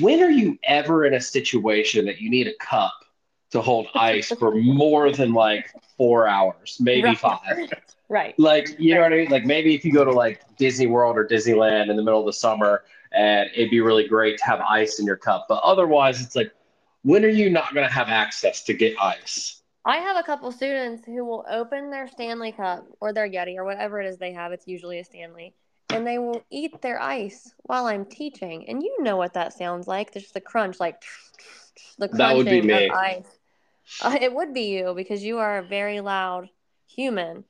when 0.00 0.22
are 0.22 0.30
you 0.30 0.58
ever 0.64 1.04
in 1.04 1.14
a 1.14 1.20
situation 1.20 2.06
that 2.06 2.20
you 2.20 2.30
need 2.30 2.46
a 2.46 2.54
cup 2.54 2.92
to 3.50 3.60
hold 3.60 3.88
ice 3.94 4.28
for 4.28 4.54
more 4.54 5.10
than 5.12 5.32
like 5.32 5.70
four 5.96 6.26
hours, 6.26 6.78
maybe 6.80 7.02
Right. 7.02 7.18
five? 7.18 7.70
Right. 8.08 8.34
Like, 8.38 8.78
you 8.78 8.94
know 8.94 9.00
what 9.00 9.14
I 9.14 9.16
mean? 9.16 9.30
Like 9.30 9.46
maybe 9.46 9.74
if 9.74 9.86
you 9.86 9.92
go 9.92 10.04
to 10.04 10.12
like 10.12 10.42
Disney 10.58 10.86
World 10.86 11.16
or 11.16 11.26
Disneyland 11.26 11.88
in 11.88 11.96
the 11.96 12.02
middle 12.02 12.20
of 12.20 12.26
the 12.26 12.32
summer, 12.34 12.82
and 13.10 13.48
it'd 13.54 13.70
be 13.70 13.80
really 13.80 14.06
great 14.06 14.36
to 14.38 14.44
have 14.44 14.60
ice 14.60 14.98
in 14.98 15.06
your 15.06 15.16
cup. 15.16 15.46
But 15.48 15.62
otherwise, 15.64 16.20
it's 16.20 16.36
like, 16.36 16.52
when 17.04 17.24
are 17.24 17.28
you 17.28 17.48
not 17.48 17.72
going 17.72 17.86
to 17.86 17.92
have 17.92 18.08
access 18.08 18.64
to 18.64 18.74
get 18.74 18.94
ice? 19.00 19.62
I 19.86 19.96
have 19.96 20.18
a 20.18 20.22
couple 20.22 20.52
students 20.52 21.06
who 21.06 21.24
will 21.24 21.46
open 21.50 21.90
their 21.90 22.06
Stanley 22.06 22.52
Cup 22.52 22.84
or 23.00 23.14
their 23.14 23.28
Yeti 23.28 23.56
or 23.56 23.64
whatever 23.64 24.00
it 24.00 24.06
is 24.06 24.18
they 24.18 24.32
have. 24.32 24.52
It's 24.52 24.68
usually 24.68 24.98
a 25.00 25.04
Stanley. 25.04 25.54
And 25.92 26.06
they 26.06 26.18
will 26.18 26.42
eat 26.50 26.80
their 26.82 27.00
ice 27.00 27.54
while 27.62 27.86
I'm 27.86 28.04
teaching. 28.04 28.68
And 28.68 28.82
you 28.82 29.02
know 29.02 29.16
what 29.16 29.34
that 29.34 29.52
sounds 29.52 29.86
like. 29.86 30.12
There's 30.12 30.32
the 30.32 30.40
crunch, 30.40 30.80
like 30.80 31.02
the 31.98 32.08
crunching 32.08 32.18
That 32.18 32.36
would 32.36 32.46
be 32.46 32.62
me. 32.62 32.86
of 32.88 32.90
ice. 32.92 33.26
Uh, 34.00 34.16
it 34.18 34.32
would 34.32 34.54
be 34.54 34.76
you 34.78 34.94
because 34.96 35.22
you 35.24 35.38
are 35.38 35.58
a 35.58 35.62
very 35.62 36.00
loud 36.00 36.48
human. 36.86 37.44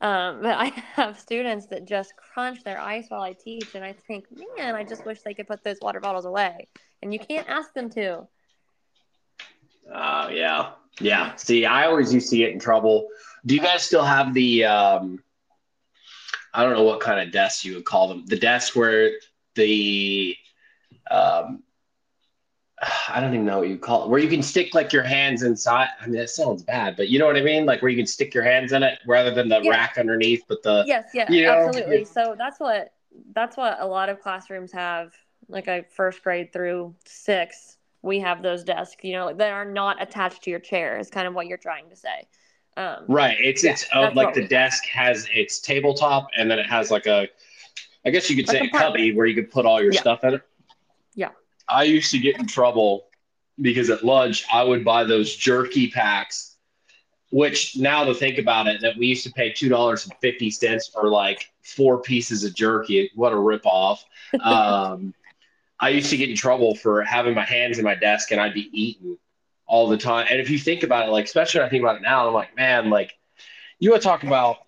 Um, 0.00 0.42
but 0.42 0.56
I 0.58 0.64
have 0.94 1.18
students 1.18 1.66
that 1.66 1.86
just 1.86 2.12
crunch 2.16 2.62
their 2.64 2.80
ice 2.80 3.06
while 3.08 3.22
I 3.22 3.32
teach. 3.32 3.74
And 3.74 3.84
I 3.84 3.92
think, 3.92 4.26
man, 4.56 4.74
I 4.74 4.84
just 4.84 5.06
wish 5.06 5.22
they 5.22 5.32
could 5.32 5.46
put 5.46 5.62
those 5.64 5.78
water 5.80 6.00
bottles 6.00 6.26
away. 6.26 6.68
And 7.02 7.12
you 7.12 7.20
can't 7.20 7.48
ask 7.48 7.72
them 7.72 7.88
to. 7.90 8.26
Oh 9.94 10.28
yeah, 10.28 10.72
yeah. 11.00 11.34
See, 11.36 11.64
I 11.64 11.86
always 11.86 12.12
used 12.12 12.30
to 12.30 12.36
get 12.36 12.50
in 12.52 12.58
trouble. 12.58 13.08
Do 13.46 13.54
you 13.54 13.60
guys 13.60 13.84
still 13.84 14.04
have 14.04 14.34
the? 14.34 14.64
Um, 14.64 15.22
I 16.56 16.62
don't 16.64 16.72
know 16.72 16.82
what 16.84 17.00
kind 17.00 17.20
of 17.20 17.32
desks 17.32 17.64
you 17.64 17.74
would 17.74 17.84
call 17.84 18.08
them. 18.08 18.24
The 18.26 18.38
desks 18.38 18.74
where 18.74 19.12
the, 19.54 20.34
um, 21.10 21.62
I 23.08 23.20
don't 23.20 23.32
even 23.32 23.46
know 23.46 23.58
what 23.60 23.68
you 23.68 23.78
call 23.78 24.04
it. 24.04 24.10
Where 24.10 24.20
you 24.20 24.28
can 24.28 24.42
stick 24.42 24.74
like 24.74 24.92
your 24.92 25.02
hands 25.02 25.42
inside. 25.42 25.88
I 26.00 26.06
mean, 26.06 26.16
that 26.16 26.30
sounds 26.30 26.62
bad, 26.62 26.96
but 26.96 27.08
you 27.08 27.18
know 27.18 27.26
what 27.26 27.36
I 27.36 27.42
mean. 27.42 27.64
Like 27.64 27.80
where 27.82 27.90
you 27.90 27.96
can 27.96 28.06
stick 28.06 28.34
your 28.34 28.44
hands 28.44 28.72
in 28.72 28.82
it 28.82 28.98
rather 29.06 29.30
than 29.30 29.48
the 29.48 29.62
Yeah. 29.62 29.70
rack 29.70 29.96
underneath. 29.98 30.44
But 30.48 30.62
the 30.62 30.84
yes 30.86 31.10
yeah 31.14 31.30
you 31.30 31.44
know, 31.44 31.52
absolutely 31.52 32.04
so 32.04 32.34
that's 32.36 32.60
what 32.60 32.92
that's 33.34 33.56
what 33.56 33.78
a 33.80 33.86
lot 33.86 34.08
of 34.08 34.20
classrooms 34.20 34.72
have 34.72 35.12
like 35.48 35.68
a 35.68 35.84
first 35.90 36.22
grade 36.22 36.52
through 36.52 36.94
six 37.06 37.78
we 38.02 38.20
have 38.20 38.42
those 38.42 38.62
desks 38.62 39.02
you 39.02 39.12
know 39.12 39.32
that 39.32 39.52
are 39.52 39.64
not 39.64 40.00
attached 40.02 40.42
to 40.42 40.50
your 40.50 40.60
chair 40.60 40.98
is 40.98 41.08
kind 41.10 41.26
of 41.26 41.34
what 41.34 41.46
you're 41.46 41.56
trying 41.56 41.88
to 41.88 41.96
say 41.96 42.28
um, 42.76 43.04
Right. 43.08 43.36
It's 43.40 43.64
Yeah, 43.64 43.72
it's 43.72 43.86
oh, 43.94 44.02
that's 44.02 44.16
like 44.16 44.34
the 44.34 44.42
we- 44.42 44.48
desk 44.48 44.84
has 44.86 45.26
its 45.32 45.60
tabletop, 45.60 46.28
and 46.36 46.50
then 46.50 46.58
it 46.58 46.66
has 46.66 46.90
like 46.90 47.06
a, 47.06 47.28
I 48.04 48.10
guess 48.10 48.28
you 48.30 48.36
could 48.36 48.48
A 48.48 48.52
say 48.52 48.58
a 48.60 48.68
cubby 48.70 49.14
where 49.14 49.26
you 49.26 49.34
could 49.34 49.50
put 49.50 49.66
all 49.66 49.82
your 49.82 49.92
Yeah. 49.92 50.00
stuff 50.00 50.24
in 50.24 50.34
it. 50.34 50.42
Yeah. 51.14 51.30
I 51.68 51.84
used 51.84 52.10
to 52.12 52.18
get 52.18 52.38
in 52.38 52.46
trouble 52.46 53.06
because 53.60 53.88
at 53.90 54.04
lunch 54.04 54.44
I 54.52 54.62
would 54.62 54.84
buy 54.84 55.04
those 55.04 55.34
jerky 55.34 55.88
packs, 55.90 56.56
which 57.30 57.76
now 57.76 58.04
to 58.04 58.14
think 58.14 58.38
about 58.38 58.66
it, 58.66 58.80
that 58.82 58.96
we 58.98 59.06
used 59.06 59.24
to 59.24 59.32
pay 59.32 59.52
two 59.52 59.68
dollars 59.68 60.04
and 60.06 60.14
fifty 60.20 60.50
cents 60.50 60.88
for 60.88 61.08
like 61.08 61.50
four 61.62 62.00
pieces 62.02 62.44
of 62.44 62.54
jerky. 62.54 63.10
What 63.14 63.32
a 63.32 63.36
ripoff! 63.36 64.00
Um, 64.42 65.14
I 65.80 65.90
used 65.90 66.10
to 66.10 66.16
get 66.16 66.28
in 66.28 66.36
trouble 66.36 66.74
for 66.74 67.02
having 67.02 67.34
my 67.34 67.44
hands 67.44 67.78
in 67.78 67.84
my 67.84 67.94
desk 67.94 68.32
and 68.32 68.40
I'd 68.40 68.54
be 68.54 68.68
eating 68.72 69.16
all 69.66 69.88
the 69.88 69.98
time. 69.98 70.26
And 70.30 70.40
if 70.40 70.50
you 70.50 70.58
think 70.58 70.82
about 70.82 71.08
it, 71.08 71.12
like 71.12 71.24
especially 71.26 71.62
I 71.62 71.68
think 71.68 71.82
about 71.82 71.96
it 71.96 72.02
now, 72.02 72.26
I'm 72.28 72.34
like, 72.34 72.56
man, 72.56 72.90
like 72.90 73.12
you 73.78 73.90
want 73.90 74.02
to 74.02 74.08
talk 74.08 74.22
about 74.24 74.58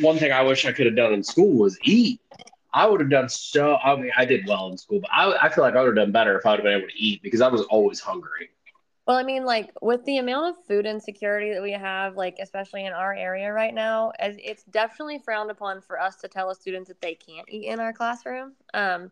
one 0.00 0.18
thing 0.18 0.32
I 0.32 0.42
wish 0.42 0.64
I 0.66 0.72
could 0.72 0.86
have 0.86 0.96
done 0.96 1.12
in 1.12 1.22
school 1.24 1.58
was 1.58 1.78
eat. 1.84 2.20
I 2.72 2.86
would 2.86 3.00
have 3.00 3.10
done 3.10 3.28
so. 3.28 3.76
I 3.76 3.96
mean, 3.96 4.12
I 4.16 4.24
did 4.24 4.46
well 4.46 4.68
in 4.70 4.78
school, 4.78 5.00
but 5.00 5.10
I, 5.12 5.46
I 5.46 5.48
feel 5.50 5.64
like 5.64 5.74
I 5.76 5.80
would 5.80 5.88
have 5.88 5.96
done 5.96 6.12
better 6.12 6.38
if 6.38 6.46
I 6.46 6.50
would 6.50 6.60
have 6.60 6.64
been 6.64 6.78
able 6.78 6.88
to 6.88 6.96
eat 6.98 7.22
because 7.22 7.40
I 7.40 7.48
was 7.48 7.62
always 7.62 8.00
hungry. 8.00 8.50
well 9.06 9.16
i 9.16 9.22
mean 9.22 9.44
like 9.44 9.72
with 9.82 10.04
the 10.04 10.18
amount 10.18 10.48
of 10.50 10.64
food 10.66 10.86
insecurity 10.86 11.52
that 11.54 11.62
we 11.62 11.72
have 11.72 12.16
like 12.16 12.36
especially 12.40 12.84
in 12.84 12.92
our 12.92 13.14
area 13.14 13.52
right 13.52 13.74
now 13.74 14.12
as 14.18 14.36
it's 14.42 14.64
definitely 14.64 15.18
frowned 15.18 15.50
upon 15.50 15.80
for 15.80 16.00
us 16.00 16.16
to 16.16 16.28
tell 16.28 16.50
a 16.50 16.54
students 16.54 16.88
that 16.88 17.00
they 17.00 17.14
can't 17.14 17.48
eat 17.48 17.66
in 17.66 17.80
our 17.80 17.92
classroom 17.92 18.52
um, 18.74 19.10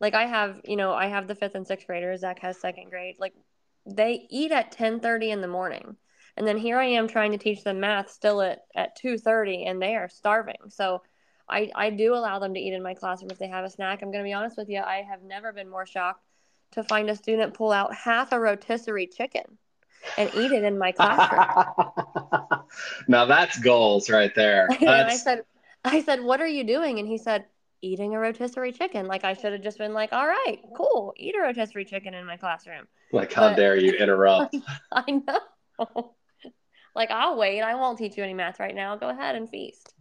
like 0.00 0.14
i 0.14 0.26
have 0.26 0.60
you 0.64 0.76
know 0.76 0.92
i 0.92 1.06
have 1.06 1.26
the 1.28 1.34
fifth 1.34 1.54
and 1.54 1.66
sixth 1.66 1.86
graders 1.86 2.20
zach 2.20 2.38
has 2.40 2.58
second 2.60 2.90
grade 2.90 3.16
like 3.18 3.34
they 3.86 4.26
eat 4.30 4.52
at 4.52 4.72
10:30 4.72 5.30
in 5.30 5.40
the 5.40 5.48
morning 5.48 5.96
and 6.36 6.46
then 6.46 6.58
here 6.58 6.78
i 6.78 6.84
am 6.84 7.08
trying 7.08 7.32
to 7.32 7.38
teach 7.38 7.62
them 7.62 7.80
math 7.80 8.10
still 8.10 8.40
at 8.40 8.64
at 8.74 8.98
2:30 8.98 9.68
and 9.68 9.80
they 9.80 9.94
are 9.94 10.08
starving 10.08 10.68
so 10.68 11.02
I, 11.48 11.70
I 11.74 11.90
do 11.90 12.14
allow 12.14 12.38
them 12.38 12.54
to 12.54 12.60
eat 12.60 12.72
in 12.72 12.82
my 12.82 12.94
classroom 12.94 13.30
if 13.30 13.38
they 13.38 13.48
have 13.48 13.64
a 13.64 13.70
snack. 13.70 14.02
I'm 14.02 14.10
going 14.10 14.24
to 14.24 14.28
be 14.28 14.32
honest 14.32 14.56
with 14.56 14.68
you. 14.68 14.80
I 14.80 15.06
have 15.08 15.22
never 15.22 15.52
been 15.52 15.70
more 15.70 15.86
shocked 15.86 16.24
to 16.72 16.82
find 16.82 17.08
a 17.08 17.16
student 17.16 17.54
pull 17.54 17.72
out 17.72 17.94
half 17.94 18.32
a 18.32 18.40
rotisserie 18.40 19.06
chicken 19.06 19.44
and 20.18 20.30
eat 20.34 20.52
it 20.52 20.64
in 20.64 20.78
my 20.78 20.92
classroom. 20.92 21.92
now 23.08 23.24
that's 23.24 23.58
goals 23.58 24.10
right 24.10 24.34
there. 24.34 24.68
and 24.80 24.90
I 24.90 25.16
said, 25.16 25.44
I 25.84 26.02
said, 26.02 26.22
what 26.22 26.40
are 26.40 26.46
you 26.46 26.64
doing? 26.64 26.98
And 26.98 27.06
he 27.06 27.18
said, 27.18 27.44
eating 27.82 28.14
a 28.14 28.18
rotisserie 28.18 28.72
chicken. 28.72 29.06
Like 29.06 29.24
I 29.24 29.34
should 29.34 29.52
have 29.52 29.62
just 29.62 29.78
been 29.78 29.92
like, 29.92 30.12
all 30.12 30.26
right, 30.26 30.58
cool, 30.76 31.14
eat 31.16 31.36
a 31.36 31.40
rotisserie 31.40 31.84
chicken 31.84 32.14
in 32.14 32.26
my 32.26 32.36
classroom. 32.36 32.88
Like, 33.12 33.32
how 33.32 33.48
but- 33.48 33.56
dare 33.56 33.76
you 33.76 33.92
interrupt? 33.92 34.56
I 34.92 35.10
know. 35.10 36.14
like 36.94 37.10
I'll 37.10 37.36
wait. 37.36 37.62
I 37.62 37.74
won't 37.74 37.98
teach 37.98 38.16
you 38.16 38.24
any 38.24 38.34
math 38.34 38.60
right 38.60 38.74
now. 38.74 38.96
Go 38.96 39.08
ahead 39.08 39.34
and 39.36 39.48
feast. 39.48 39.92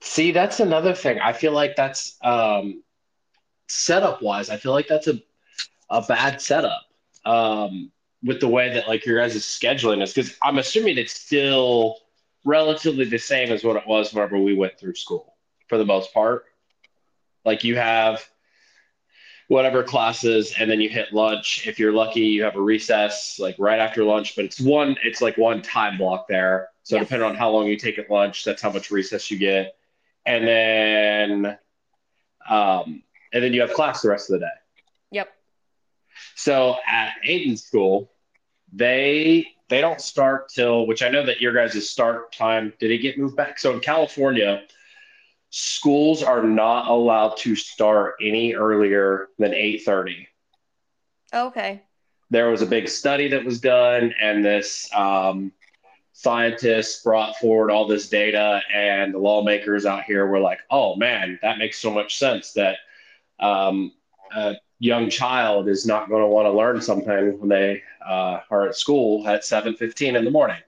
See, 0.00 0.32
that's 0.32 0.60
another 0.60 0.92
thing. 0.94 1.18
I 1.20 1.32
feel 1.32 1.52
like 1.52 1.76
that's 1.76 2.16
um, 2.22 2.82
setup 3.68 4.22
wise. 4.22 4.50
I 4.50 4.56
feel 4.56 4.72
like 4.72 4.88
that's 4.88 5.06
a 5.08 5.20
a 5.90 6.02
bad 6.02 6.40
setup 6.40 6.82
um, 7.24 7.90
with 8.22 8.40
the 8.40 8.48
way 8.48 8.72
that 8.74 8.88
like 8.88 9.04
your 9.06 9.18
guys' 9.18 9.36
scheduling 9.36 10.02
is 10.02 10.12
because 10.12 10.36
I'm 10.42 10.58
assuming 10.58 10.98
it's 10.98 11.12
still 11.14 11.98
relatively 12.44 13.04
the 13.04 13.18
same 13.18 13.50
as 13.52 13.64
what 13.64 13.76
it 13.76 13.86
was 13.86 14.12
whenever 14.12 14.38
we 14.38 14.54
went 14.54 14.78
through 14.78 14.94
school 14.94 15.36
for 15.68 15.78
the 15.78 15.84
most 15.84 16.12
part. 16.12 16.44
Like 17.44 17.64
you 17.64 17.76
have 17.76 18.26
whatever 19.48 19.82
classes 19.82 20.54
and 20.58 20.70
then 20.70 20.80
you 20.80 20.88
hit 20.88 21.12
lunch. 21.12 21.66
If 21.66 21.78
you're 21.78 21.92
lucky, 21.92 22.20
you 22.20 22.44
have 22.44 22.56
a 22.56 22.60
recess 22.62 23.38
like 23.38 23.56
right 23.58 23.78
after 23.78 24.02
lunch, 24.04 24.36
but 24.36 24.44
it's 24.44 24.60
one 24.60 24.96
it's 25.04 25.20
like 25.20 25.36
one 25.36 25.62
time 25.62 25.98
block 25.98 26.26
there. 26.28 26.68
So 26.82 26.96
Yes. 26.96 27.04
depending 27.06 27.28
on 27.28 27.34
how 27.34 27.50
long 27.50 27.66
you 27.66 27.76
take 27.76 27.98
at 27.98 28.10
lunch, 28.10 28.44
that's 28.44 28.62
how 28.62 28.70
much 28.70 28.90
recess 28.90 29.30
you 29.30 29.38
get. 29.38 29.76
And 30.26 30.46
then 30.46 31.58
um 32.48 33.02
and 33.32 33.42
then 33.42 33.52
you 33.52 33.60
have 33.60 33.72
class 33.72 34.00
the 34.02 34.08
rest 34.08 34.30
of 34.30 34.34
the 34.34 34.46
day. 34.46 34.52
Yep. 35.10 35.28
So 36.36 36.76
at 36.86 37.14
Aiden's 37.26 37.64
school, 37.64 38.10
they 38.72 39.46
they 39.68 39.80
don't 39.80 40.00
start 40.00 40.48
till 40.48 40.86
which 40.86 41.02
I 41.02 41.08
know 41.08 41.24
that 41.26 41.40
your 41.40 41.52
guys' 41.52 41.88
start 41.88 42.32
time 42.32 42.72
did 42.78 42.90
it 42.90 42.98
get 42.98 43.18
moved 43.18 43.36
back? 43.36 43.58
So 43.58 43.72
in 43.72 43.80
California, 43.80 44.62
schools 45.56 46.20
are 46.20 46.42
not 46.42 46.88
allowed 46.88 47.36
to 47.36 47.54
start 47.54 48.16
any 48.20 48.56
earlier 48.56 49.28
than 49.38 49.54
8:30. 49.54 50.26
Okay. 51.32 51.80
There 52.28 52.50
was 52.50 52.60
a 52.60 52.66
big 52.66 52.88
study 52.88 53.28
that 53.28 53.44
was 53.44 53.60
done, 53.60 54.12
and 54.20 54.44
this 54.44 54.92
um, 54.92 55.52
scientist 56.12 57.04
brought 57.04 57.36
forward 57.36 57.70
all 57.70 57.86
this 57.86 58.08
data, 58.08 58.62
and 58.74 59.14
the 59.14 59.18
lawmakers 59.18 59.86
out 59.86 60.02
here 60.02 60.26
were 60.26 60.40
like, 60.40 60.58
"Oh 60.72 60.96
man, 60.96 61.38
that 61.42 61.58
makes 61.58 61.78
so 61.78 61.92
much 61.92 62.18
sense 62.18 62.52
that 62.54 62.78
um, 63.38 63.92
a 64.34 64.56
young 64.80 65.08
child 65.08 65.68
is 65.68 65.86
not 65.86 66.08
going 66.08 66.22
to 66.22 66.28
want 66.28 66.46
to 66.46 66.50
learn 66.50 66.80
something 66.82 67.38
when 67.38 67.48
they 67.48 67.80
uh, 68.04 68.40
are 68.50 68.66
at 68.66 68.74
school 68.74 69.24
at 69.28 69.44
7:15 69.44 70.16
in 70.16 70.24
the 70.24 70.32
morning." 70.32 70.62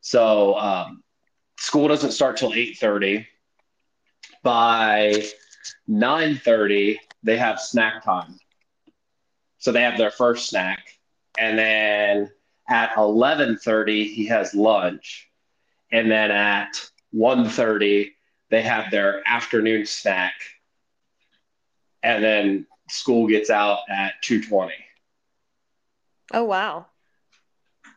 So 0.00 0.54
um, 0.54 1.02
school 1.58 1.86
doesn't 1.86 2.12
start 2.12 2.38
till 2.38 2.52
8:30. 2.52 3.26
By 4.46 5.24
9:30, 5.88 7.00
they 7.24 7.36
have 7.36 7.60
snack 7.60 8.04
time. 8.04 8.38
So 9.58 9.72
they 9.72 9.82
have 9.82 9.98
their 9.98 10.12
first 10.12 10.48
snack, 10.48 10.86
and 11.36 11.58
then 11.58 12.30
at 12.68 12.94
11:30 12.96 14.04
he 14.04 14.26
has 14.26 14.54
lunch, 14.54 15.28
and 15.90 16.08
then 16.08 16.30
at 16.30 16.80
1:30 17.12 18.12
they 18.50 18.62
have 18.62 18.92
their 18.92 19.20
afternoon 19.26 19.84
snack, 19.84 20.34
and 22.04 22.22
then 22.22 22.66
school 22.88 23.26
gets 23.26 23.50
out 23.50 23.80
at 23.88 24.14
2:20. 24.22 24.74
Oh 26.32 26.44
wow. 26.44 26.86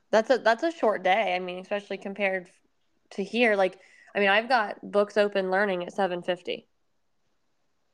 That's 0.10 0.32
a 0.32 0.40
that's 0.40 0.64
a 0.64 0.72
short 0.72 1.04
day. 1.04 1.36
I 1.36 1.40
mean, 1.40 1.60
especially 1.60 2.00
compared 2.00 2.48
to 3.12 3.24
here. 3.24 3.56
Like, 3.56 3.78
I 4.13 4.19
mean, 4.19 4.30
I've 4.30 4.50
got 4.50 4.80
books 4.91 5.17
open 5.17 5.52
learning 5.52 5.84
at 5.84 5.93
seven 5.93 6.22
fifty. 6.22 6.67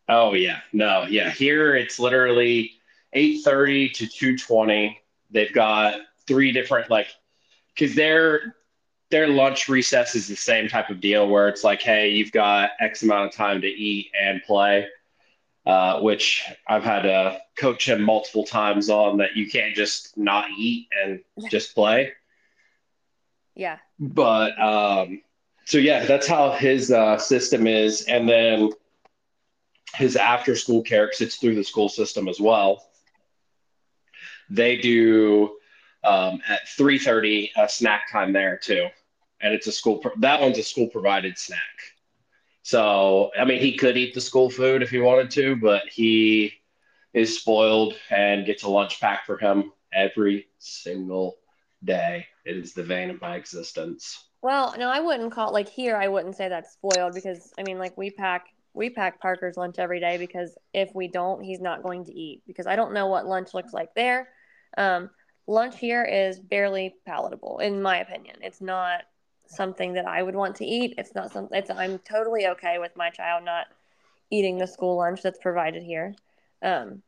Oh 0.08 0.34
yeah, 0.34 0.60
no, 0.73 1.04
yeah. 1.10 1.30
Here 1.30 1.75
it's 1.75 1.99
literally 1.99 2.73
eight 3.13 3.43
thirty 3.43 3.89
to 3.89 4.08
two 4.08 4.38
twenty. 4.38 4.99
They've 5.32 5.54
got 5.54 6.01
three 6.28 6.51
different 6.51 6.89
like, 6.89 7.08
because 7.73 7.95
their 7.95 8.56
their 9.12 9.28
lunch 9.28 9.69
recess 9.69 10.15
is 10.15 10.28
the 10.28 10.36
same 10.36 10.67
type 10.67 10.89
of 10.89 10.99
deal 10.99 11.28
where 11.28 11.49
it's 11.49 11.63
like, 11.63 11.82
hey, 11.82 12.10
you've 12.10 12.32
got 12.32 12.71
X 12.80 13.04
amount 13.04 13.28
of 13.28 13.34
time 13.34 13.62
to 13.62 13.67
eat 13.67 14.12
and 14.19 14.41
play. 14.43 14.88
Uh, 15.67 15.99
which 15.99 16.43
I've 16.67 16.84
had 16.84 17.01
to 17.01 17.41
coach 17.58 17.89
him 17.89 18.04
multiple 18.04 18.43
times 18.43 18.88
on 18.88 19.17
that 19.17 19.36
you 19.36 19.49
can't 19.49 19.73
just 19.73 20.15
not 20.15 20.45
eat 20.56 20.89
and 21.04 21.21
just 21.49 21.73
play. 21.73 22.12
Yeah. 23.56 23.80
But 23.99 24.60
um, 24.62 25.23
so 25.65 25.78
yeah, 25.80 26.06
that's 26.06 26.28
how 26.28 26.51
his 26.51 26.91
uh, 26.91 27.17
system 27.17 27.67
is, 27.67 28.04
and 28.04 28.30
then 28.30 28.71
his 29.95 30.15
after 30.15 30.56
school 30.56 30.82
care 30.84 31.08
because 31.08 31.21
it's 31.21 31.36
through 31.38 31.56
the 31.56 31.63
school 31.63 31.89
system 31.89 32.28
as 32.28 32.39
well. 32.39 32.84
They 34.49 34.78
do 34.78 35.58
um, 36.04 36.41
at 36.47 36.67
three 36.69 36.99
thirty 36.99 37.51
a 37.58 37.67
snack 37.67 38.12
time 38.12 38.32
there 38.32 38.58
too, 38.58 38.88
and 39.41 39.54
it's 39.54 39.67
a 39.67 39.71
school. 39.71 39.97
Pro- 39.97 40.15
that 40.19 40.39
one's 40.39 40.60
a 40.60 40.63
school 40.63 40.88
provided 40.88 41.38
snack. 41.38 41.60
So 42.62 43.32
I 43.39 43.45
mean, 43.45 43.60
he 43.60 43.75
could 43.75 43.97
eat 43.97 44.13
the 44.13 44.21
school 44.21 44.49
food 44.49 44.84
if 44.84 44.91
he 44.91 44.99
wanted 44.99 45.32
to, 45.32 45.56
but 45.56 45.84
he 45.88 46.54
is 47.13 47.39
spoiled 47.39 47.95
and 48.12 48.45
gets 48.45 48.63
a 48.63 48.69
lunch 48.69 48.99
pack 48.99 49.25
for 49.25 49.38
him 49.38 49.71
every 49.91 50.47
single 50.60 51.38
day. 51.84 52.28
It 52.45 52.58
is 52.58 52.73
the 52.73 52.84
vein 52.84 53.10
of 53.10 53.21
my 53.21 53.36
existence. 53.36 54.29
Well, 54.41 54.75
no, 54.77 54.89
I 54.89 54.99
wouldn't 54.99 55.31
call 55.31 55.51
like 55.51 55.67
here. 55.67 55.95
I 55.95 56.08
wouldn't 56.08 56.36
say 56.36 56.47
that's 56.47 56.73
spoiled 56.73 57.13
because 57.15 57.51
I 57.58 57.63
mean, 57.63 57.79
like 57.79 57.97
we 57.97 58.12
pack 58.12 58.45
we 58.73 58.89
pack 58.89 59.19
Parker's 59.19 59.58
lunch 59.58 59.79
every 59.79 59.99
day 59.99 60.17
because 60.17 60.55
if 60.73 60.93
we 60.93 61.08
don't, 61.08 61.41
he's 61.41 61.62
not 61.62 61.81
going 61.81 62.05
to 62.05 62.13
eat 62.13 62.43
because 62.45 62.67
I 62.67 62.75
don't 62.75 62.93
know 62.93 63.08
what 63.08 63.25
lunch 63.25 63.53
looks 63.53 63.73
like 63.73 63.93
there. 63.95 64.29
Um, 64.77 65.10
lunch 65.47 65.77
here 65.77 66.03
is 66.03 66.39
barely 66.39 66.93
palatable, 67.05 67.60
in 67.60 67.81
my 67.81 67.99
opinion. 67.99 68.38
It's 68.41 68.62
not 68.62 69.01
something 69.47 69.93
that 69.93 70.05
I 70.05 70.21
would 70.21 70.36
want 70.36 70.58
to 70.58 70.65
eat. 70.65 70.95
It's 70.97 71.15
not 71.15 71.31
something. 71.31 71.58
It's 71.58 71.69
I'm 71.69 71.99
totally 71.99 72.47
okay 72.47 72.77
with 72.77 72.95
my 72.95 73.10
child 73.10 73.45
not 73.45 73.67
eating 74.29 74.58
the 74.58 74.67
school 74.67 74.97
lunch 74.97 75.21
that's 75.21 75.39
provided 75.39 75.84
here. 75.84 76.13
Um, 76.62 77.01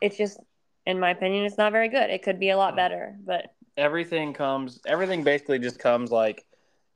it's 0.00 0.16
just, 0.16 0.38
in 0.86 0.98
my 0.98 1.10
opinion, 1.10 1.44
it's 1.44 1.58
not 1.58 1.72
very 1.72 1.88
good. 1.88 2.10
It 2.10 2.22
could 2.22 2.40
be 2.40 2.50
a 2.50 2.56
lot 2.56 2.76
better, 2.76 3.16
but 3.24 3.54
everything 3.76 4.32
comes 4.32 4.80
everything 4.86 5.22
basically 5.24 5.58
just 5.58 5.78
comes 5.78 6.10
like 6.10 6.44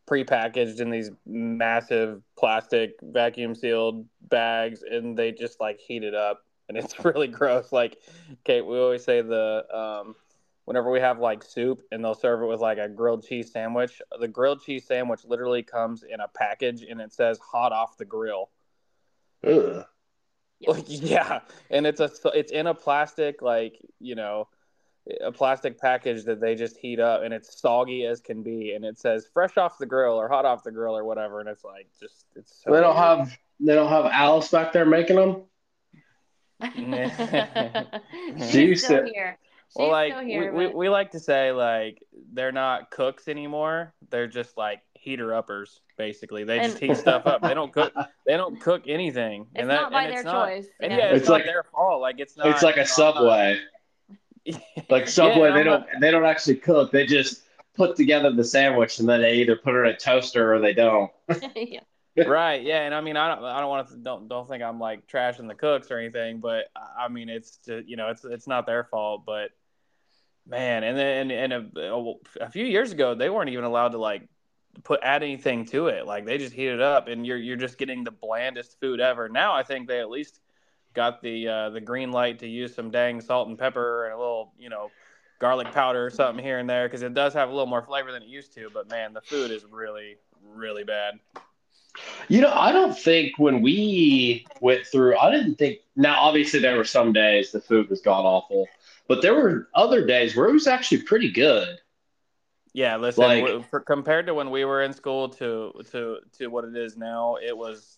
prepackaged 0.09 0.81
in 0.81 0.91
these 0.91 1.11
massive 1.27 2.23
plastic 2.39 2.93
vacuum 3.03 3.55
sealed 3.55 4.07
bags 4.29 4.83
and 4.83 5.17
they 5.17 5.33
just 5.33 5.61
like 5.61 5.79
heat 5.81 6.03
it 6.03 6.15
up 6.15 6.45
and 6.69 6.79
it's 6.79 7.05
really 7.05 7.29
gross 7.29 7.73
like 7.73 7.99
kate 8.45 8.65
we 8.65 8.79
always 8.79 9.05
say 9.05 9.21
the 9.21 9.65
um 9.75 10.15
whenever 10.65 10.91
we 10.91 11.01
have 11.01 11.19
like 11.19 11.43
soup 11.43 11.83
and 11.93 12.05
they'll 12.05 12.15
serve 12.15 12.43
it 12.43 12.47
with 12.47 12.61
like 12.61 12.79
a 12.79 12.89
grilled 12.89 13.25
cheese 13.25 13.51
sandwich 13.51 14.01
the 14.21 14.29
grilled 14.29 14.63
cheese 14.63 14.87
sandwich 14.87 15.21
literally 15.25 15.63
comes 15.63 16.03
in 16.03 16.21
a 16.21 16.29
package 16.29 16.83
and 16.83 17.01
it 17.01 17.13
says 17.13 17.39
hot 17.39 17.73
off 17.73 17.97
the 17.99 18.05
grill 18.05 18.51
Ugh. 19.47 19.85
like 20.67 20.85
yeah 20.89 21.41
and 21.71 21.87
it's 21.87 22.01
a 22.01 22.11
it's 22.35 22.53
in 22.53 22.67
a 22.67 22.75
plastic 22.75 23.43
like 23.43 23.79
you 23.99 24.15
know 24.15 24.49
a 25.23 25.33
plastic 25.33 25.79
package 25.81 26.25
that 26.25 26.41
they 26.41 26.55
just 26.55 26.77
heat 26.77 27.01
up 27.01 27.23
and 27.23 27.33
it's 27.33 27.61
soggy 27.61 28.05
as 28.05 28.21
can 28.21 28.43
be 28.43 28.73
and 28.75 28.85
it 28.85 28.99
says 28.99 29.27
fresh 29.33 29.57
off 29.57 29.79
the 29.79 29.87
grill 29.87 30.15
or 30.21 30.29
hot 30.29 30.45
off 30.45 30.63
the 30.63 30.71
grill 30.71 30.97
or 30.97 31.05
whatever 31.05 31.41
and 31.41 31.49
it's 31.49 31.65
like 31.65 31.87
just 31.99 32.27
it's 32.37 32.63
so 32.63 32.73
They 32.73 32.81
don't 32.81 32.95
weird. 32.95 33.19
have 33.21 33.39
they 33.61 33.75
don't 33.75 33.89
have 33.89 34.05
Alice 34.07 34.49
back 34.51 34.73
there 34.73 34.85
making 34.85 35.17
them. 35.17 35.43
she's 38.39 38.51
She's 38.51 38.85
still 38.85 39.05
here. 39.07 39.39
She's 39.69 39.77
well 39.77 39.91
like 39.91 40.13
still 40.13 40.25
here. 40.25 40.53
we, 40.53 40.59
we, 40.59 40.67
but- 40.67 40.77
we 40.77 40.89
like 40.89 41.11
to 41.13 41.21
say 41.21 41.53
like 41.53 42.03
they're 42.33 42.53
not 42.53 42.91
cooks 42.91 43.29
anymore 43.29 43.95
they're 44.11 44.27
just 44.27 44.57
like 44.57 44.81
heater 44.95 45.35
uppers 45.35 45.81
basically 45.97 46.43
they 46.45 46.59
just 46.59 46.79
heat 46.79 46.97
stuff 46.97 47.27
up 47.27 47.41
they 47.43 47.55
don't 47.55 47.73
cook 47.73 47.93
they 48.27 48.37
don't 48.37 48.61
cook 48.61 48.83
anything 48.89 49.43
it's 49.53 49.61
and 49.61 49.71
that 49.71 49.83
not 49.83 49.93
by 49.93 50.03
and 50.05 50.13
their 50.13 50.19
it's 50.21 50.25
not, 50.27 50.49
choice. 50.49 50.67
and 50.81 50.93
yeah. 50.93 50.99
yeah 50.99 51.05
it's, 51.11 51.21
It's 51.21 51.29
not 51.29 51.35
like- 51.35 51.45
their 51.45 51.63
fault 51.73 52.01
like 52.01 52.19
it's 52.19 52.37
not 52.37 52.47
it's 52.49 52.63
like 52.63 52.75
a 52.77 52.79
know, 52.79 52.83
not- 52.83 52.89
Subway. 52.89 53.61
Like 54.91 55.07
Subway, 55.07 55.51
Yeah, 55.51 55.55
they 55.55 55.65
don't 55.65 55.87
they 56.01 56.11
don't 56.11 56.25
actually 56.25 56.57
cook. 56.57 56.91
They 56.91 57.05
just 57.05 57.43
put 57.77 57.95
together 57.95 58.33
the 58.33 58.45
sandwich 58.45 58.99
and 58.99 59.09
then 59.09 59.21
they 59.21 59.35
either 59.35 59.55
put 59.57 59.75
it 59.75 59.81
in 59.81 59.95
a 59.95 59.97
toaster 59.97 60.55
or 60.55 60.61
they 60.61 60.73
don't. 60.73 61.11
yeah. 62.19 62.25
right 62.27 62.63
yeah 62.63 62.81
and 62.81 62.95
i 62.95 63.01
mean 63.01 63.17
i 63.17 63.33
don't 63.33 63.45
i 63.45 63.61
don't 63.61 63.69
want 63.69 63.89
to 63.89 63.97
don't 63.97 64.29
don't 64.29 64.49
think 64.49 64.63
i'm 64.63 64.81
like 64.81 65.07
trashing 65.07 65.47
the 65.47 65.55
cooks 65.55 65.91
or 65.91 65.99
anything 65.99 66.41
but 66.41 66.65
i 66.75 67.05
I 67.05 67.09
mean 67.09 67.29
it's 67.29 67.59
just, 67.59 67.87
you 67.89 67.97
know 67.97 68.09
it's 68.09 68.25
it's 68.25 68.49
not 68.49 68.67
their 68.67 68.83
fault 68.83 69.23
but 69.25 69.51
man 70.47 70.83
and 70.83 70.99
then 70.99 71.31
and, 71.31 71.53
and 71.53 71.79
a, 71.79 72.15
a 72.41 72.51
few 72.51 72.65
years 72.65 72.91
ago 72.91 73.15
they 73.15 73.31
weren't 73.31 73.51
even 73.51 73.65
allowed 73.65 73.91
to 73.91 73.99
like 73.99 74.29
put 74.83 75.01
add 75.03 75.23
anything 75.23 75.65
to 75.67 75.89
it 75.89 76.07
like 76.07 76.25
they 76.27 76.39
just 76.39 76.53
heat 76.53 76.69
it 76.69 76.81
up 76.81 77.09
and 77.09 77.27
you're 77.27 77.37
you're 77.37 77.57
just 77.57 77.79
getting 77.79 78.03
the 78.03 78.11
blandest 78.11 78.81
food 78.81 79.01
ever 79.01 79.29
now 79.29 79.55
i 79.55 79.63
think 79.63 79.87
they 79.87 80.01
at 80.01 80.11
least 80.11 80.41
got 80.99 81.23
the 81.23 81.47
uh, 81.47 81.71
the 81.71 81.81
green 81.81 82.11
light 82.11 82.41
to 82.41 82.49
use 82.49 82.75
some 82.75 82.91
dang 82.91 83.21
salt 83.21 83.49
and 83.49 83.57
pepper 83.57 84.05
and 84.07 84.15
a 84.15 84.19
little 84.19 84.53
you 84.59 84.69
know 84.69 84.91
garlic 85.39 85.71
powder 85.73 86.05
or 86.05 86.11
something 86.11 86.45
here 86.45 86.59
and 86.59 86.69
there 86.69 86.89
because 86.89 87.03
it 87.03 87.15
does 87.15 87.33
have 87.33 87.49
a 87.49 87.53
little 87.53 87.67
more 87.75 87.83
flavor 87.83 88.11
than 88.11 88.23
it 88.23 88.29
used 88.29 88.53
to 88.53 88.69
but 88.75 88.91
man 88.91 89.13
the 89.13 89.21
food 89.21 89.53
is 89.53 89.65
really 89.71 90.17
really 90.43 90.83
bad 90.83 91.15
You 92.29 92.41
know, 92.43 92.53
I 92.53 92.71
don't 92.73 92.97
think 92.97 93.39
when 93.39 93.61
we 93.63 94.47
went 94.61 94.87
through, 94.87 95.17
I 95.19 95.31
didn't 95.31 95.57
think. 95.57 95.79
Now, 95.97 96.21
obviously, 96.21 96.61
there 96.61 96.77
were 96.77 96.85
some 96.85 97.13
days 97.13 97.51
the 97.51 97.61
food 97.61 97.89
was 97.91 98.01
god 98.01 98.25
awful, 98.25 98.69
but 99.09 99.23
there 99.23 99.35
were 99.35 99.69
other 99.75 100.07
days 100.07 100.37
where 100.37 100.49
it 100.49 100.53
was 100.53 100.67
actually 100.67 101.03
pretty 101.03 101.31
good. 101.31 101.79
Yeah, 102.73 102.97
listen. 102.97 103.25
Like- 103.25 103.69
for, 103.71 103.81
compared 103.81 104.27
to 104.27 104.35
when 104.35 104.51
we 104.51 104.65
were 104.65 104.83
in 104.83 104.93
school 104.93 105.29
to 105.31 105.73
to 105.91 106.19
to 106.39 106.47
what 106.49 106.65
it 106.65 106.77
is 106.77 106.97
now, 106.97 107.37
it 107.43 107.57
was 107.57 107.98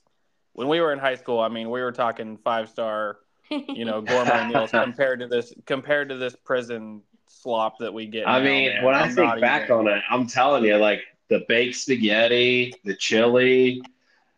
when 0.53 0.69
we 0.69 0.81
were 0.81 0.93
in 0.93 0.99
high 0.99 1.17
school. 1.17 1.41
I 1.41 1.49
mean, 1.49 1.71
we 1.71 1.81
were 1.81 1.93
talking 1.93 2.37
five 2.39 2.69
star, 2.69 3.19
you 3.51 3.85
know, 3.85 4.01
gourmet 4.01 4.49
meals 4.53 4.71
compared 4.71 5.21
to 5.21 5.27
this 5.27 5.53
compared 5.67 6.09
to 6.11 6.17
this 6.17 6.37
prison 6.45 7.03
slop 7.29 7.79
that 7.79 7.93
we 7.95 8.07
get. 8.07 8.29
I 8.29 8.39
now, 8.39 8.45
mean, 8.45 8.69
man. 8.75 8.85
when 8.85 8.95
I 8.95 9.03
I'm 9.03 9.15
think 9.15 9.41
back 9.41 9.65
even- 9.65 9.77
on 9.77 9.89
it, 9.89 10.03
I'm 10.11 10.27
telling 10.27 10.65
you, 10.65 10.77
like 10.77 11.01
the 11.29 11.45
baked 11.49 11.77
spaghetti, 11.77 12.75
the 12.85 12.95
chili, 12.95 13.83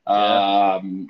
um, 0.06 1.08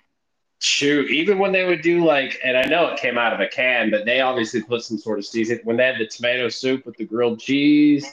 shoot, 0.61 1.11
even 1.11 1.39
when 1.39 1.51
they 1.51 1.65
would 1.65 1.83
do 1.83 2.05
like, 2.05 2.39
and 2.45 2.57
I 2.57 2.63
know 2.63 2.87
it 2.89 3.01
came 3.01 3.19
out 3.19 3.33
of 3.33 3.41
a 3.41 3.49
can, 3.49 3.91
but 3.91 4.05
they 4.05 4.21
obviously 4.21 4.63
put 4.63 4.83
some 4.85 4.97
sort 4.99 5.19
of 5.19 5.27
season 5.27 5.59
when 5.65 5.77
they 5.77 5.87
had 5.87 5.99
the 5.99 6.07
tomato 6.07 6.49
soup 6.49 6.87
with 6.87 6.97
the 6.97 7.05
grilled 7.05 7.41
cheese. 7.41 8.07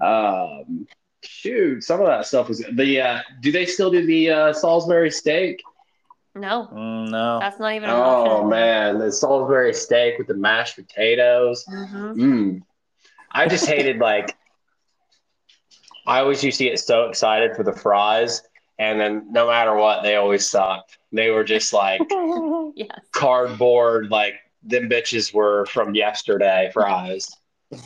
Um, 0.00 0.86
shoot, 1.22 1.84
some 1.84 2.00
of 2.00 2.06
that 2.06 2.26
stuff 2.26 2.48
was 2.48 2.64
the. 2.72 3.00
Uh, 3.00 3.20
do 3.40 3.52
they 3.52 3.66
still 3.66 3.90
do 3.90 4.06
the 4.06 4.30
uh, 4.30 4.52
Salisbury 4.52 5.10
steak? 5.10 5.62
No, 6.34 6.68
Mm, 6.72 7.10
no, 7.10 7.38
that's 7.40 7.58
not 7.58 7.74
even 7.74 7.90
an 7.90 7.96
Oh 7.96 8.00
option. 8.36 8.48
man, 8.50 8.98
the 8.98 9.12
Salisbury 9.12 9.74
steak 9.74 10.18
with 10.18 10.26
the 10.28 10.34
mashed 10.34 10.76
potatoes. 10.76 11.64
Mm-hmm. 11.70 12.12
Mm. 12.22 12.62
I 13.32 13.46
just 13.48 13.66
hated 13.66 13.98
like 14.00 14.36
I 16.06 16.18
always 16.20 16.42
used 16.42 16.58
to 16.58 16.64
get 16.64 16.78
so 16.80 17.04
excited 17.08 17.54
for 17.56 17.62
the 17.62 17.72
fries, 17.72 18.42
and 18.78 18.98
then 19.00 19.26
no 19.32 19.46
matter 19.48 19.74
what, 19.74 20.02
they 20.02 20.16
always 20.16 20.48
sucked. 20.48 20.98
They 21.12 21.30
were 21.30 21.44
just 21.44 21.72
like 21.72 22.00
yes. 22.74 22.88
cardboard, 23.12 24.10
like 24.10 24.34
them 24.62 24.88
bitches 24.88 25.32
were 25.32 25.66
from 25.66 25.94
yesterday 25.94 26.70
fries. 26.72 27.28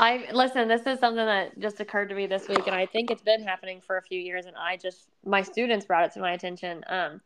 I 0.00 0.28
listen. 0.32 0.68
This 0.68 0.86
is 0.86 0.98
something 0.98 1.24
that 1.24 1.58
just 1.58 1.80
occurred 1.80 2.08
to 2.08 2.14
me 2.14 2.26
this 2.26 2.48
week, 2.48 2.66
and 2.66 2.74
I 2.74 2.86
think 2.86 3.10
it's 3.10 3.22
been 3.22 3.42
happening 3.42 3.80
for 3.80 3.96
a 3.96 4.02
few 4.02 4.18
years. 4.18 4.46
And 4.46 4.56
I 4.56 4.76
just 4.76 5.08
my 5.24 5.42
students 5.42 5.86
brought 5.86 6.04
it 6.04 6.12
to 6.12 6.20
my 6.20 6.32
attention. 6.32 6.84
Um, 6.88 7.20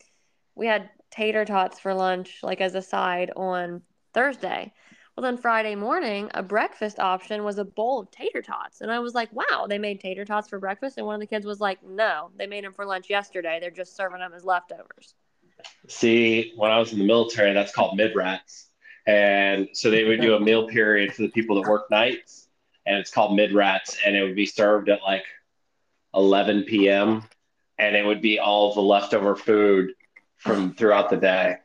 we 0.55 0.67
had 0.67 0.91
tater 1.11 1.45
tots 1.45 1.79
for 1.79 1.95
lunch, 1.95 2.41
like 2.43 2.61
as 2.61 2.75
a 2.75 2.83
side 2.83 3.31
on 3.37 3.83
Thursday. 4.13 4.73
Well, 5.17 5.25
then 5.25 5.37
Friday 5.37 5.75
morning, 5.75 6.31
a 6.35 6.43
breakfast 6.43 7.01
option 7.01 7.43
was 7.43 7.59
a 7.59 7.65
bowl 7.65 8.01
of 8.01 8.11
tater 8.11 8.43
tots, 8.43 8.83
and 8.83 8.91
I 8.93 8.99
was 9.01 9.15
like, 9.15 9.33
"Wow, 9.33 9.67
they 9.69 9.79
made 9.79 10.01
tater 10.01 10.25
tots 10.25 10.49
for 10.49 10.59
breakfast." 10.59 10.99
And 10.99 11.07
one 11.07 11.15
of 11.15 11.21
the 11.21 11.27
kids 11.27 11.47
was 11.47 11.61
like, 11.61 11.83
"No, 11.83 12.31
they 12.37 12.47
made 12.47 12.65
them 12.65 12.73
for 12.73 12.85
lunch 12.85 13.09
yesterday. 13.09 13.59
They're 13.61 13.71
just 13.71 13.97
serving 13.97 14.21
them 14.21 14.35
as 14.35 14.45
leftovers." 14.45 15.15
See, 15.89 16.53
when 16.57 16.71
I 16.71 16.79
was 16.79 16.93
in 16.93 16.99
the 16.99 17.05
military, 17.05 17.53
that's 17.55 17.73
called 17.73 17.97
mid 17.97 18.15
rats, 18.15 18.69
and 19.07 19.69
so 19.73 19.91
they 19.91 20.05
would 20.05 20.21
do 20.21 20.35
a 20.35 20.41
meal 20.41 20.69
period 20.69 21.15
for 21.15 21.23
the 21.23 21.31
people 21.31 21.61
that 21.61 21.69
work 21.69 21.91
nights, 21.91 22.48
and 22.89 22.97
it's 22.99 23.11
called 23.11 23.37
mid 23.37 23.53
rats, 23.53 23.99
and 24.05 24.17
it 24.17 24.23
would 24.23 24.35
be 24.35 24.47
served 24.47 24.89
at 24.89 25.03
like 25.03 25.25
11 26.15 26.65
p.m. 26.65 27.23
and 27.79 27.95
it 27.95 28.05
would 28.05 28.23
be 28.23 28.39
all 28.39 28.75
the 28.75 28.81
leftover 28.81 29.37
food 29.37 29.93
from 30.37 30.75
throughout 30.75 31.11
the 31.11 31.17
day. 31.17 31.57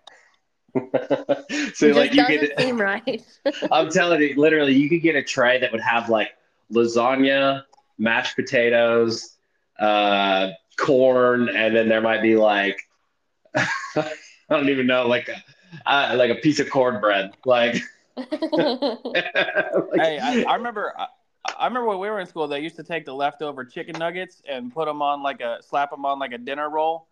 so 1.73 1.87
it 1.87 1.95
like 1.95 2.13
you 2.13 2.25
could, 2.25 2.51
seem 2.59 2.79
right. 2.79 3.23
I'm 3.71 3.89
telling 3.89 4.21
you, 4.21 4.35
literally, 4.35 4.73
you 4.73 4.89
could 4.89 5.01
get 5.01 5.15
a 5.15 5.23
tray 5.23 5.59
that 5.59 5.71
would 5.71 5.81
have 5.81 6.09
like 6.09 6.31
lasagna, 6.71 7.63
mashed 7.97 8.35
potatoes, 8.35 9.37
uh, 9.79 10.49
corn, 10.77 11.47
and 11.47 11.73
then 11.75 11.87
there 11.87 12.01
might 12.01 12.21
be 12.21 12.35
like 12.35 12.81
I 13.55 14.11
don't 14.49 14.69
even 14.69 14.87
know, 14.87 15.07
like 15.07 15.29
a 15.29 15.43
uh, 15.89 16.15
like 16.17 16.31
a 16.31 16.35
piece 16.35 16.59
of 16.59 16.69
cornbread, 16.69 17.31
like. 17.45 17.81
like 18.17 20.01
hey, 20.01 20.19
I, 20.19 20.37
I 20.47 20.55
remember. 20.55 20.93
I, 20.97 21.07
I 21.45 21.67
remember 21.67 21.87
when 21.89 21.99
we 21.99 22.09
were 22.09 22.19
in 22.19 22.27
school, 22.27 22.47
they 22.47 22.59
used 22.61 22.77
to 22.77 22.83
take 22.83 23.05
the 23.05 23.13
leftover 23.13 23.65
chicken 23.65 23.97
nuggets 23.97 24.41
and 24.47 24.73
put 24.73 24.85
them 24.85 25.01
on 25.01 25.21
like 25.21 25.41
a 25.41 25.57
slap 25.61 25.91
them 25.91 26.05
on 26.05 26.19
like 26.19 26.31
a 26.31 26.37
dinner 26.37 26.69
roll. 26.69 27.07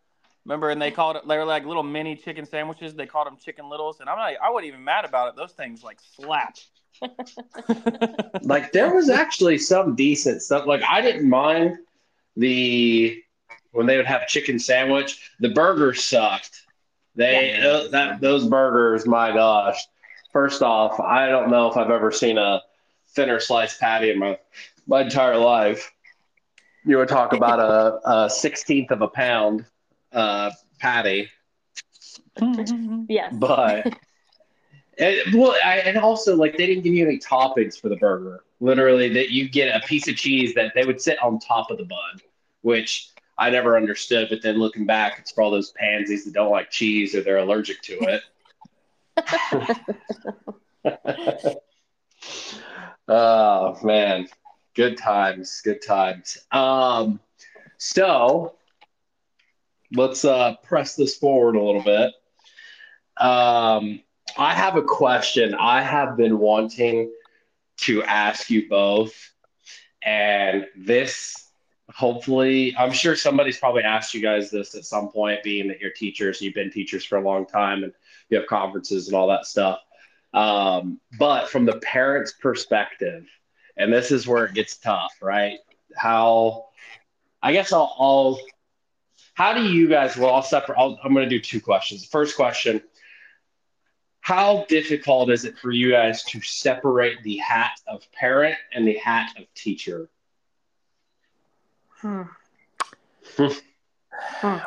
Remember, 0.46 0.70
and 0.70 0.82
they 0.82 0.92
called 0.92 1.18
it 1.18 1.28
they 1.28 1.38
were 1.38 1.46
like 1.46 1.66
little 1.66 1.84
mini 1.84 2.16
chicken 2.16 2.46
sandwiches. 2.46 2.96
They 2.96 3.06
called 3.06 3.28
them 3.28 3.38
chicken 3.38 3.70
littles, 3.70 4.00
and 4.00 4.10
I'm 4.10 4.18
like, 4.18 4.38
I 4.42 4.50
wasn't 4.50 4.68
even 4.70 4.84
mad 4.84 5.06
about 5.06 5.30
it. 5.30 5.36
Those 5.36 5.52
things 5.54 5.84
like 5.84 6.00
slap. 6.16 6.58
like 8.42 8.72
there 8.72 8.94
was 8.94 9.10
actually 9.10 9.58
some 9.58 9.96
decent 9.96 10.42
stuff. 10.42 10.66
Like 10.66 10.82
I 10.90 11.02
didn't 11.02 11.30
mind 11.30 11.78
the 12.36 13.22
when 13.72 13.86
they 13.86 13.98
would 13.98 14.06
have 14.06 14.28
chicken 14.28 14.60
sandwich. 14.60 15.32
The 15.40 15.50
burgers 15.50 16.04
sucked. 16.04 16.64
They 17.16 17.52
Yeah. 17.52 17.68
uh, 17.68 17.88
that 17.90 18.22
those 18.22 18.48
burgers, 18.48 19.06
my 19.06 19.32
gosh. 19.32 19.78
First 20.34 20.62
off, 20.62 21.00
I 21.00 21.28
don't 21.28 21.50
know 21.50 21.70
if 21.70 21.78
I've 21.78 21.90
ever 21.90 22.12
seen 22.12 22.38
a 22.38 22.62
thinner 23.10 23.40
sliced 23.40 23.80
patty 23.80 24.10
in 24.10 24.20
my 24.20 24.38
my 24.88 25.02
entire 25.02 25.38
life. 25.38 25.92
You 26.86 26.98
would 26.98 27.10
talk 27.10 27.34
about 27.34 27.60
a, 27.60 28.10
a 28.10 28.30
sixteenth 28.30 28.92
of 28.92 29.02
a 29.02 29.08
pound 29.08 29.66
uh, 30.12 30.52
patty, 30.80 31.30
yes. 33.10 33.34
but 33.38 33.86
and, 34.98 35.18
well, 35.34 35.56
I, 35.64 35.78
and 35.80 35.98
also 35.98 36.36
like 36.36 36.58
they 36.58 36.66
didn't 36.66 36.84
give 36.84 36.94
you 36.94 37.06
any 37.06 37.20
toppings 37.20 37.80
for 37.80 37.90
the 37.90 37.98
burger. 37.98 38.44
Literally, 38.60 39.10
that 39.10 39.32
you 39.32 39.50
get 39.50 39.76
a 39.76 39.86
piece 39.86 40.08
of 40.08 40.16
cheese 40.16 40.54
that 40.54 40.74
they 40.76 40.86
would 40.86 41.02
sit 41.02 41.22
on 41.22 41.40
top 41.40 41.72
of 41.72 41.78
the 41.78 41.86
bun, 41.86 42.22
which 42.62 43.10
I 43.38 43.50
never 43.50 43.76
understood. 43.76 44.28
But 44.30 44.42
then 44.42 44.60
looking 44.60 44.86
back, 44.86 45.20
it's 45.20 45.32
for 45.32 45.42
all 45.42 45.52
those 45.52 45.72
pansies 45.72 46.26
that 46.26 46.34
don't 46.34 46.52
like 46.52 46.70
cheese 46.70 47.16
or 47.16 47.22
they're 47.22 47.38
allergic 47.38 47.82
to 47.84 47.94
it. 48.02 48.22
oh 53.08 53.78
man, 53.84 54.28
good 54.76 54.98
times, 54.98 55.62
good 55.64 55.82
times. 55.86 56.38
Um, 56.52 57.20
so 57.78 58.56
let's 59.94 60.26
uh, 60.26 60.56
press 60.64 60.96
this 60.96 61.18
forward 61.18 61.56
a 61.56 61.64
little 61.64 61.84
bit. 61.84 62.14
Um, 63.18 64.02
I 64.38 64.54
have 64.54 64.76
a 64.78 64.84
question 64.84 65.54
I 65.54 65.82
have 65.82 66.16
been 66.18 66.40
wanting 66.40 67.12
to 67.78 68.04
ask 68.04 68.50
you 68.50 68.70
both, 68.70 69.14
and 70.04 70.68
this 70.76 71.42
hopefully, 71.94 72.76
I'm 72.78 72.92
sure 72.92 73.16
somebody's 73.16 73.58
probably 73.58 73.84
asked 73.84 74.14
you 74.14 74.22
guys 74.22 74.50
this 74.50 74.76
at 74.76 74.86
some 74.86 75.10
point, 75.10 75.44
being 75.44 75.68
that 75.68 75.80
you're 75.80 75.92
teachers, 75.92 76.38
and 76.38 76.46
you've 76.46 76.56
been 76.56 76.72
teachers 76.72 77.04
for 77.04 77.18
a 77.18 77.22
long 77.22 77.46
time, 77.46 77.84
and 77.84 77.94
you 78.32 78.40
have 78.40 78.48
conferences 78.48 79.08
and 79.08 79.16
all 79.16 79.28
that 79.28 79.46
stuff. 79.46 79.80
Um, 80.34 81.00
but 81.20 81.50
from 81.50 81.66
the 81.66 81.78
parents' 81.78 82.32
perspective, 82.32 83.28
and 83.78 83.92
this 83.92 84.12
is 84.12 84.28
where 84.28 84.46
it 84.46 84.54
gets 84.54 84.78
tough, 84.78 85.14
right? 85.22 85.60
How, 85.96 86.70
I 87.44 87.52
guess 87.52 87.74
I'll, 87.74 87.96
I'll 88.00 88.40
how 89.34 89.54
do 89.54 89.64
you 89.64 89.88
guys, 89.88 90.18
well, 90.18 90.34
I'll 90.34 90.44
separate, 90.44 90.78
I'll, 90.78 91.00
I'm 91.04 91.14
going 91.14 91.28
to 91.28 91.30
do 91.30 91.42
two 91.42 91.62
questions. 91.62 92.06
First 92.06 92.36
question 92.36 92.82
How 94.22 94.66
difficult 94.70 95.30
is 95.30 95.46
it 95.46 95.58
for 95.58 95.72
you 95.72 95.92
guys 95.92 96.24
to 96.26 96.42
separate 96.42 97.24
the 97.24 97.38
hat 97.38 97.80
of 97.88 98.10
parent 98.14 98.58
and 98.74 98.88
the 98.88 98.98
hat 98.98 99.32
of 99.38 99.46
teacher? 99.54 100.10
Hmm. 101.96 102.24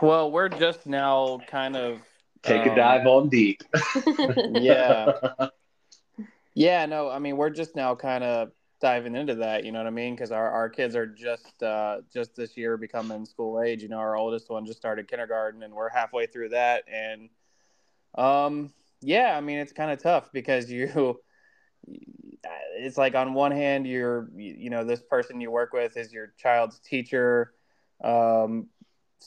well, 0.03 0.31
we're 0.31 0.48
just 0.48 0.87
now 0.87 1.40
kind 1.46 1.77
of 1.77 2.00
Take 2.44 2.66
a 2.66 2.70
um, 2.70 2.76
dive 2.76 3.07
on 3.07 3.28
deep. 3.28 3.62
Yeah, 4.50 5.12
yeah. 6.54 6.87
No, 6.87 7.11
I 7.11 7.18
mean 7.18 7.37
we're 7.37 7.50
just 7.50 7.74
now 7.74 7.94
kind 7.94 8.22
of 8.22 8.52
diving 8.80 9.16
into 9.16 9.37
that. 9.37 9.64
You 9.64 9.72
know 9.72 9.78
what 9.78 9.87
I 9.87 9.90
mean? 9.90 10.14
Because 10.14 10.30
our, 10.30 10.50
our 10.50 10.68
kids 10.68 10.94
are 10.94 11.07
just 11.07 11.62
uh, 11.62 12.02
just 12.12 12.37
this 12.37 12.57
year 12.57 12.76
becoming 12.76 13.24
school 13.24 13.62
age. 13.62 13.83
You 13.83 13.88
know, 13.88 13.98
our 13.98 14.16
oldest 14.16 14.50
one 14.50 14.66
just 14.66 14.78
started 14.78 15.09
kindergarten, 15.09 15.62
and 15.62 15.74
we're 15.74 15.88
halfway 15.88 16.26
through 16.26 16.50
that. 16.50 16.85
And 16.92 17.30
um, 18.16 18.72
yeah, 19.00 19.37
I 19.37 19.40
mean 19.40 19.59
it's 19.59 19.72
kind 19.72 19.90
of 19.90 20.02
tough 20.02 20.30
because 20.33 20.70
you. 20.70 21.20
It's 22.76 22.96
like 22.96 23.14
on 23.14 23.35
one 23.35 23.52
hand, 23.52 23.87
you're 23.87 24.30
you 24.35 24.70
know 24.70 24.85
this 24.85 25.02
person 25.02 25.40
you 25.40 25.50
work 25.50 25.74
with 25.74 25.98
is 25.98 26.14
your 26.14 26.33
child's 26.38 26.78
teacher, 26.78 27.52
um, 28.02 28.68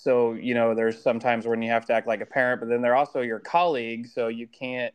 so 0.02 0.34
you 0.34 0.54
know 0.54 0.74
there's 0.76 1.02
sometimes 1.02 1.46
when 1.48 1.62
you 1.62 1.70
have 1.70 1.86
to 1.88 1.94
act 1.94 2.08
like 2.08 2.22
a 2.22 2.26
parent, 2.26 2.62
but 2.62 2.70
then 2.70 2.82
they're 2.82 2.96
also 2.96 3.22
your 3.22 3.40
colleague, 3.40 4.08
so 4.08 4.28
you 4.28 4.48
can't 4.48 4.94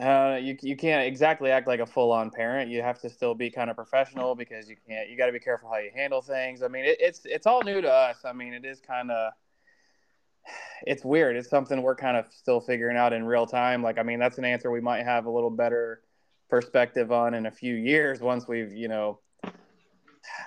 uh, 0.00 0.38
you 0.40 0.56
you 0.62 0.76
can't 0.76 1.06
exactly 1.06 1.50
act 1.50 1.66
like 1.66 1.80
a 1.80 1.86
full 1.86 2.10
on 2.10 2.30
parent. 2.30 2.70
You 2.70 2.80
have 2.80 3.00
to 3.00 3.10
still 3.10 3.34
be 3.34 3.50
kind 3.50 3.68
of 3.68 3.76
professional 3.76 4.34
because 4.34 4.68
you 4.68 4.76
can't. 4.88 5.10
You 5.10 5.16
got 5.16 5.26
to 5.26 5.32
be 5.32 5.40
careful 5.40 5.68
how 5.68 5.76
you 5.78 5.90
handle 5.94 6.22
things. 6.22 6.62
I 6.62 6.68
mean, 6.68 6.86
it, 6.86 6.96
it's 7.00 7.22
it's 7.26 7.46
all 7.46 7.62
new 7.62 7.82
to 7.82 7.92
us. 7.92 8.18
I 8.24 8.32
mean, 8.32 8.54
it 8.54 8.64
is 8.64 8.80
kind 8.80 9.10
of 9.10 9.32
it's 10.86 11.04
weird. 11.04 11.36
It's 11.36 11.50
something 11.50 11.82
we're 11.82 11.96
kind 11.96 12.16
of 12.16 12.26
still 12.32 12.60
figuring 12.60 12.96
out 12.96 13.12
in 13.12 13.26
real 13.26 13.46
time. 13.46 13.82
Like, 13.82 13.98
I 13.98 14.02
mean, 14.02 14.18
that's 14.18 14.38
an 14.38 14.44
answer 14.46 14.70
we 14.70 14.80
might 14.80 15.04
have 15.04 15.26
a 15.26 15.30
little 15.30 15.50
better 15.50 16.00
perspective 16.48 17.12
on 17.12 17.34
in 17.34 17.44
a 17.44 17.50
few 17.50 17.74
years 17.74 18.20
once 18.20 18.48
we've 18.48 18.72
you 18.72 18.88
know, 18.88 19.18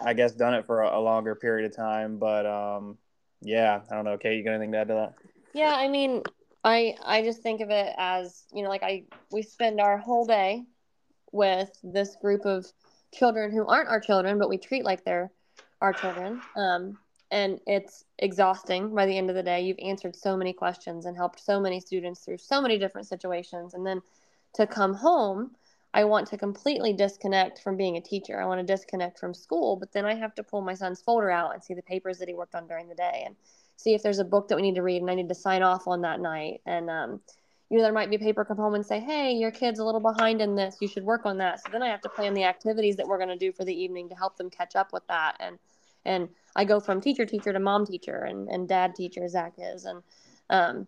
I 0.04 0.14
guess 0.14 0.32
done 0.32 0.56
it 0.56 0.66
for 0.66 0.82
a, 0.82 0.98
a 0.98 1.02
longer 1.02 1.36
period 1.36 1.70
of 1.70 1.76
time. 1.76 2.18
But 2.18 2.48
um, 2.48 2.98
yeah, 3.44 3.82
I 3.90 3.96
don't 3.96 4.06
know. 4.06 4.18
Kate, 4.18 4.38
you 4.38 4.44
got 4.44 4.52
anything 4.52 4.72
to 4.72 4.78
add 4.80 4.88
to 4.88 4.94
that? 4.94 5.14
Yeah, 5.54 5.74
I 5.76 5.88
mean, 5.88 6.24
I 6.64 6.96
I 7.04 7.22
just 7.22 7.42
think 7.42 7.62
of 7.62 7.70
it 7.70 7.94
as 7.98 8.44
you 8.54 8.64
know, 8.64 8.70
like 8.70 8.84
I 8.84 9.04
we 9.32 9.42
spend 9.42 9.80
our 9.80 9.98
whole 9.98 10.26
day 10.26 10.64
with 11.32 11.70
this 11.84 12.16
group 12.22 12.46
of 12.46 12.66
children 13.14 13.52
who 13.52 13.66
aren't 13.66 13.90
our 13.90 14.00
children, 14.00 14.40
but 14.40 14.50
we 14.50 14.58
treat 14.58 14.84
like 14.84 15.04
they're 15.04 15.32
our 15.82 15.94
children. 15.94 16.42
Um, 16.56 16.98
and 17.32 17.60
it's 17.66 18.06
exhausting 18.20 18.94
by 18.94 19.08
the 19.08 19.18
end 19.18 19.30
of 19.30 19.36
the 19.36 19.44
day. 19.44 19.62
You've 19.62 19.80
answered 19.80 20.16
so 20.16 20.38
many 20.38 20.54
questions 20.54 21.06
and 21.06 21.18
helped 21.18 21.40
so 21.40 21.60
many 21.60 21.80
students 21.80 22.22
through 22.22 22.38
so 22.38 22.62
many 22.62 22.78
different 22.78 23.08
situations, 23.08 23.74
and 23.74 23.86
then 23.86 24.02
to 24.56 24.68
come 24.68 24.94
home. 24.94 25.52
I 25.94 26.04
want 26.06 26.28
to 26.28 26.38
completely 26.38 26.92
disconnect 26.94 27.60
from 27.62 27.78
being 27.78 27.98
a 27.98 28.02
teacher. 28.02 28.42
I 28.42 28.46
want 28.46 28.60
to 28.60 28.74
disconnect 28.74 29.20
from 29.20 29.34
school, 29.34 29.76
but 29.76 29.92
then 29.92 30.06
I 30.06 30.16
have 30.16 30.34
to 30.36 30.44
pull 30.44 30.62
my 30.62 30.74
son's 30.74 31.02
folder 31.02 31.30
out 31.30 31.54
and 31.54 31.64
see 31.64 31.76
the 31.76 31.84
papers 31.84 32.18
that 32.18 32.28
he 32.28 32.34
worked 32.34 32.56
on 32.56 32.68
during 32.68 32.88
the 32.88 32.96
day 32.96 33.24
and 33.26 33.36
see 33.78 33.94
if 33.94 34.02
there's 34.02 34.20
a 34.20 34.24
book 34.24 34.48
that 34.48 34.56
we 34.56 34.64
need 34.64 34.76
to 34.76 34.82
read 34.82 35.02
and 35.02 35.12
I 35.12 35.16
need 35.16 35.30
to 35.30 35.36
sign 35.36 35.62
off 35.62 35.88
on 35.88 36.02
that 36.02 36.20
night. 36.20 36.62
And, 36.66 36.90
um, 36.90 37.22
you 37.70 37.78
know, 37.78 37.84
there 37.84 37.94
might 37.94 38.10
be 38.10 38.16
a 38.16 38.20
paper 38.20 38.44
come 38.44 38.58
home 38.58 38.74
and 38.74 38.86
say, 38.86 39.00
hey, 39.00 39.34
your 39.34 39.52
kid's 39.52 39.80
a 39.80 39.86
little 39.86 40.02
behind 40.02 40.42
in 40.42 40.56
this. 40.56 40.78
You 40.82 40.88
should 40.88 41.04
work 41.04 41.26
on 41.26 41.38
that. 41.38 41.64
So 41.64 41.70
then 41.72 41.84
I 41.84 41.90
have 41.90 42.02
to 42.02 42.10
plan 42.10 42.34
the 42.34 42.44
activities 42.44 42.96
that 42.98 43.08
we're 43.08 43.18
going 43.18 43.30
to 43.30 43.38
do 43.38 43.52
for 43.52 43.64
the 43.64 43.74
evening 43.74 44.10
to 44.10 44.16
help 44.16 44.38
them 44.38 44.50
catch 44.50 44.76
up 44.76 44.94
with 44.94 45.06
that. 45.08 45.38
And, 45.40 45.60
and 46.06 46.30
I 46.56 46.66
go 46.66 46.80
from 46.80 47.02
teacher, 47.02 47.26
teacher 47.26 47.54
to 47.54 47.60
mom 47.60 47.86
teacher 47.86 48.24
and, 48.24 48.48
and 48.50 48.68
dad 48.68 48.96
teacher, 48.96 49.28
Zach 49.28 49.54
is. 49.58 49.86
And, 49.86 50.04
um, 50.50 50.88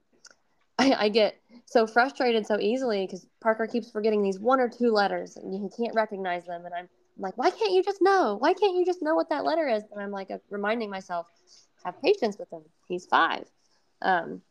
I, 0.77 0.93
I 1.05 1.09
get 1.09 1.39
so 1.65 1.87
frustrated 1.87 2.45
so 2.45 2.59
easily 2.59 3.05
because 3.05 3.25
Parker 3.41 3.67
keeps 3.67 3.89
forgetting 3.89 4.21
these 4.21 4.39
one 4.39 4.59
or 4.59 4.69
two 4.69 4.91
letters 4.91 5.37
and 5.37 5.53
he 5.53 5.69
can't 5.75 5.95
recognize 5.95 6.45
them. 6.45 6.65
And 6.65 6.73
I'm 6.73 6.89
like, 7.17 7.37
why 7.37 7.49
can't 7.49 7.71
you 7.71 7.83
just 7.83 8.01
know? 8.01 8.37
Why 8.39 8.53
can't 8.53 8.75
you 8.75 8.85
just 8.85 9.01
know 9.01 9.15
what 9.15 9.29
that 9.29 9.45
letter 9.45 9.67
is? 9.67 9.83
And 9.91 10.01
I'm 10.01 10.11
like 10.11 10.31
uh, 10.31 10.37
reminding 10.49 10.89
myself, 10.89 11.27
have 11.83 12.01
patience 12.01 12.37
with 12.37 12.51
him. 12.51 12.61
He's 12.87 13.05
five. 13.05 13.45
Um, 14.01 14.41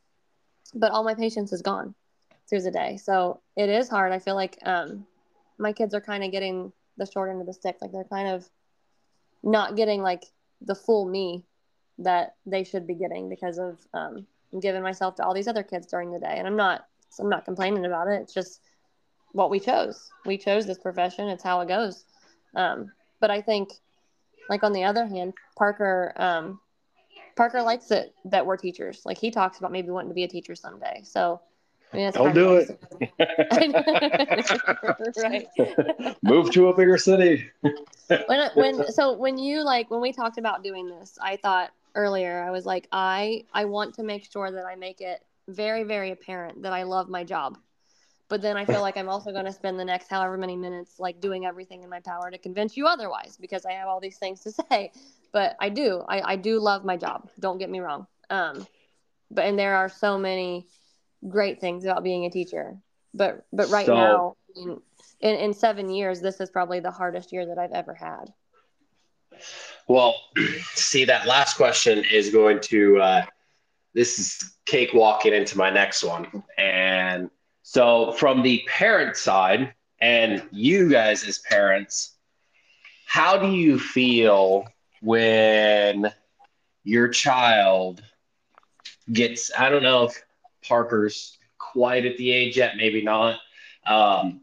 but 0.74 0.92
all 0.92 1.04
my 1.04 1.14
patience 1.14 1.52
is 1.52 1.62
gone 1.62 1.94
through 2.48 2.62
the 2.62 2.70
day. 2.70 2.96
So 2.96 3.40
it 3.56 3.68
is 3.68 3.88
hard. 3.88 4.12
I 4.12 4.18
feel 4.18 4.34
like 4.34 4.58
um, 4.64 5.06
my 5.58 5.72
kids 5.72 5.94
are 5.94 6.00
kind 6.00 6.24
of 6.24 6.30
getting 6.30 6.72
the 6.96 7.06
short 7.06 7.30
end 7.30 7.40
of 7.40 7.46
the 7.46 7.52
stick. 7.52 7.76
Like 7.80 7.92
they're 7.92 8.04
kind 8.04 8.28
of 8.28 8.48
not 9.42 9.76
getting 9.76 10.02
like 10.02 10.24
the 10.60 10.74
full 10.74 11.04
me 11.04 11.44
that 11.98 12.34
they 12.46 12.64
should 12.64 12.86
be 12.86 12.94
getting 12.94 13.28
because 13.28 13.58
of 13.58 13.78
um, 13.92 14.26
giving 14.60 14.82
myself 14.82 15.16
to 15.16 15.24
all 15.24 15.34
these 15.34 15.48
other 15.48 15.62
kids 15.62 15.86
during 15.86 16.12
the 16.12 16.18
day. 16.18 16.34
And 16.36 16.46
I'm 16.46 16.56
not, 16.56 16.86
I'm 17.18 17.28
not 17.28 17.44
complaining 17.44 17.84
about 17.84 18.08
it. 18.08 18.20
It's 18.22 18.34
just 18.34 18.60
what 19.32 19.50
we 19.50 19.60
chose. 19.60 20.10
We 20.24 20.38
chose 20.38 20.66
this 20.66 20.78
profession. 20.78 21.28
It's 21.28 21.42
how 21.42 21.60
it 21.60 21.68
goes. 21.68 22.04
Um, 22.54 22.92
but 23.20 23.30
I 23.30 23.40
think, 23.40 23.70
like 24.48 24.62
on 24.62 24.72
the 24.72 24.84
other 24.84 25.06
hand, 25.06 25.34
Parker, 25.56 26.12
um, 26.16 26.60
Parker 27.36 27.62
likes 27.62 27.90
it 27.90 28.14
that 28.26 28.46
we're 28.46 28.56
teachers. 28.56 29.02
Like 29.04 29.18
he 29.18 29.30
talks 29.30 29.58
about 29.58 29.72
maybe 29.72 29.90
wanting 29.90 30.10
to 30.10 30.14
be 30.14 30.24
a 30.24 30.28
teacher 30.28 30.54
someday. 30.54 31.00
So 31.02 31.40
I 31.94 31.96
mean, 31.96 32.10
Don't 32.12 32.34
do 32.34 32.56
of 32.56 32.70
it. 33.00 33.16
right. 35.22 36.16
Move 36.22 36.50
to 36.50 36.68
a 36.68 36.76
bigger 36.76 36.98
city. 36.98 37.48
when 38.26 38.50
when 38.54 38.92
so 38.92 39.12
when 39.12 39.38
you 39.38 39.62
like 39.62 39.90
when 39.90 40.00
we 40.00 40.12
talked 40.12 40.38
about 40.38 40.64
doing 40.64 40.88
this, 40.88 41.16
I 41.22 41.36
thought 41.36 41.70
earlier 41.94 42.42
I 42.42 42.50
was 42.50 42.64
like 42.66 42.88
I 42.92 43.44
I 43.52 43.64
want 43.66 43.94
to 43.96 44.02
make 44.02 44.30
sure 44.30 44.50
that 44.50 44.64
I 44.66 44.74
make 44.76 45.00
it 45.00 45.22
very 45.48 45.84
very 45.84 46.10
apparent 46.10 46.62
that 46.62 46.72
I 46.72 46.82
love 46.84 47.08
my 47.08 47.24
job. 47.24 47.58
but 48.28 48.40
then 48.42 48.56
I 48.56 48.64
feel 48.64 48.80
like 48.80 48.96
I'm 48.96 49.08
also 49.10 49.30
going 49.32 49.44
to 49.44 49.52
spend 49.52 49.78
the 49.78 49.84
next 49.84 50.08
however 50.08 50.36
many 50.38 50.56
minutes 50.56 50.98
like 50.98 51.20
doing 51.20 51.44
everything 51.46 51.82
in 51.82 51.90
my 51.90 52.00
power 52.00 52.30
to 52.30 52.38
convince 52.38 52.76
you 52.76 52.86
otherwise 52.86 53.36
because 53.40 53.64
I 53.66 53.72
have 53.72 53.86
all 53.88 54.00
these 54.00 54.18
things 54.18 54.40
to 54.40 54.50
say. 54.70 54.90
But 55.32 55.56
I 55.60 55.68
do, 55.68 56.02
I, 56.08 56.32
I 56.32 56.36
do 56.36 56.58
love 56.60 56.84
my 56.84 56.96
job. 56.96 57.28
Don't 57.38 57.58
get 57.58 57.68
me 57.68 57.80
wrong. 57.80 58.06
Um, 58.30 58.66
but 59.30 59.44
and 59.44 59.58
there 59.58 59.74
are 59.76 59.88
so 59.90 60.16
many 60.18 60.66
great 61.28 61.60
things 61.60 61.84
about 61.84 62.02
being 62.02 62.24
a 62.24 62.30
teacher. 62.30 62.76
But 63.12 63.44
but 63.52 63.68
right 63.68 63.86
So- 63.86 63.94
now, 63.94 64.36
in, 64.56 64.80
in 65.20 65.34
in 65.36 65.52
seven 65.52 65.90
years, 65.90 66.20
this 66.20 66.40
is 66.40 66.50
probably 66.50 66.80
the 66.80 66.90
hardest 66.90 67.32
year 67.32 67.46
that 67.46 67.58
I've 67.58 67.72
ever 67.72 67.94
had. 67.94 68.32
Well, 69.86 70.14
see, 70.74 71.04
that 71.04 71.26
last 71.26 71.56
question 71.56 72.04
is 72.10 72.30
going 72.30 72.60
to, 72.60 72.98
uh, 73.00 73.24
this 73.92 74.18
is 74.18 74.54
cake 74.66 74.90
walking 74.94 75.34
into 75.34 75.58
my 75.58 75.70
next 75.70 76.02
one. 76.02 76.42
And 76.58 77.30
so, 77.62 78.12
from 78.12 78.42
the 78.42 78.62
parent 78.66 79.16
side, 79.16 79.74
and 80.00 80.42
you 80.50 80.90
guys 80.90 81.24
as 81.24 81.38
parents, 81.38 82.16
how 83.06 83.38
do 83.38 83.50
you 83.52 83.78
feel 83.78 84.66
when 85.00 86.12
your 86.82 87.08
child 87.08 88.02
gets, 89.12 89.50
I 89.56 89.70
don't 89.70 89.82
know 89.82 90.04
if 90.04 90.22
Parker's 90.62 91.38
quite 91.58 92.06
at 92.06 92.16
the 92.16 92.32
age 92.32 92.56
yet, 92.56 92.76
maybe 92.76 93.02
not, 93.02 93.38
um, 93.86 94.40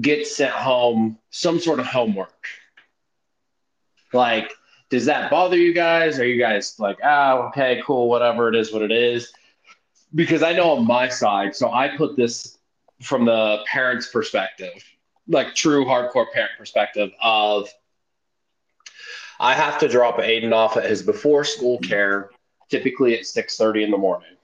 gets 0.00 0.36
sent 0.36 0.52
home 0.52 1.18
some 1.30 1.58
sort 1.58 1.80
of 1.80 1.86
homework? 1.86 2.46
Like, 4.12 4.52
does 4.90 5.04
that 5.06 5.30
bother 5.30 5.56
you 5.56 5.72
guys? 5.72 6.18
Are 6.18 6.26
you 6.26 6.40
guys 6.40 6.78
like, 6.78 6.98
ah, 7.02 7.48
okay, 7.48 7.80
cool, 7.86 8.08
whatever 8.08 8.48
it 8.48 8.56
is, 8.56 8.72
what 8.72 8.82
it 8.82 8.90
is? 8.90 9.32
Because 10.14 10.42
I 10.42 10.52
know 10.52 10.72
on 10.72 10.86
my 10.86 11.08
side, 11.08 11.54
so 11.54 11.72
I 11.72 11.96
put 11.96 12.16
this 12.16 12.58
from 13.00 13.24
the 13.24 13.62
parent's 13.66 14.08
perspective, 14.08 14.72
like 15.28 15.54
true 15.54 15.84
hardcore 15.84 16.30
parent 16.32 16.52
perspective 16.58 17.10
of 17.22 17.68
I 19.38 19.54
have 19.54 19.78
to 19.78 19.88
drop 19.88 20.18
Aiden 20.18 20.52
off 20.52 20.76
at 20.76 20.84
his 20.84 21.02
before 21.02 21.44
school 21.44 21.78
care, 21.78 22.30
typically 22.68 23.14
at 23.16 23.24
6:30 23.24 23.84
in 23.84 23.90
the 23.90 23.96
morning. 23.96 24.36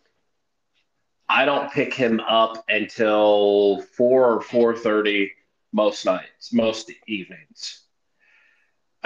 I 1.28 1.44
don't 1.44 1.70
pick 1.72 1.92
him 1.92 2.20
up 2.20 2.64
until 2.68 3.82
4 3.82 4.36
or 4.36 4.40
4:30 4.40 5.32
most 5.72 6.06
nights, 6.06 6.52
most 6.52 6.92
evenings 7.08 7.85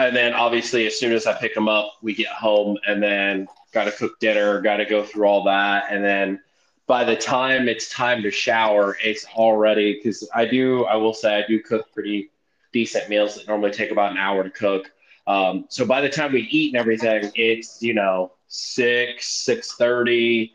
and 0.06 0.16
then 0.16 0.34
obviously 0.34 0.86
as 0.86 0.98
soon 0.98 1.12
as 1.12 1.26
I 1.26 1.34
pick 1.34 1.54
them 1.54 1.68
up, 1.68 1.94
we 2.02 2.14
get 2.14 2.28
home 2.28 2.78
and 2.86 3.02
then 3.02 3.48
got 3.72 3.84
to 3.84 3.92
cook 3.92 4.18
dinner, 4.18 4.60
got 4.60 4.76
to 4.78 4.84
go 4.84 5.04
through 5.04 5.26
all 5.26 5.44
that, 5.44 5.86
and 5.90 6.04
then 6.04 6.40
by 6.86 7.04
the 7.04 7.14
time 7.14 7.68
it's 7.68 7.88
time 7.88 8.20
to 8.22 8.32
shower, 8.32 8.96
it's 9.00 9.24
already 9.36 9.94
because 9.94 10.28
I 10.34 10.44
do. 10.44 10.84
I 10.86 10.96
will 10.96 11.14
say 11.14 11.36
I 11.36 11.46
do 11.46 11.60
cook 11.62 11.86
pretty 11.94 12.30
decent 12.72 13.08
meals 13.08 13.36
that 13.36 13.46
normally 13.46 13.70
take 13.70 13.92
about 13.92 14.10
an 14.10 14.18
hour 14.18 14.42
to 14.42 14.50
cook. 14.50 14.90
Um, 15.28 15.66
so 15.68 15.86
by 15.86 16.00
the 16.00 16.08
time 16.08 16.32
we 16.32 16.42
eat 16.50 16.74
and 16.74 16.80
everything, 16.80 17.30
it's 17.36 17.80
you 17.80 17.94
know 17.94 18.32
six 18.48 19.28
six 19.28 19.74
thirty, 19.74 20.52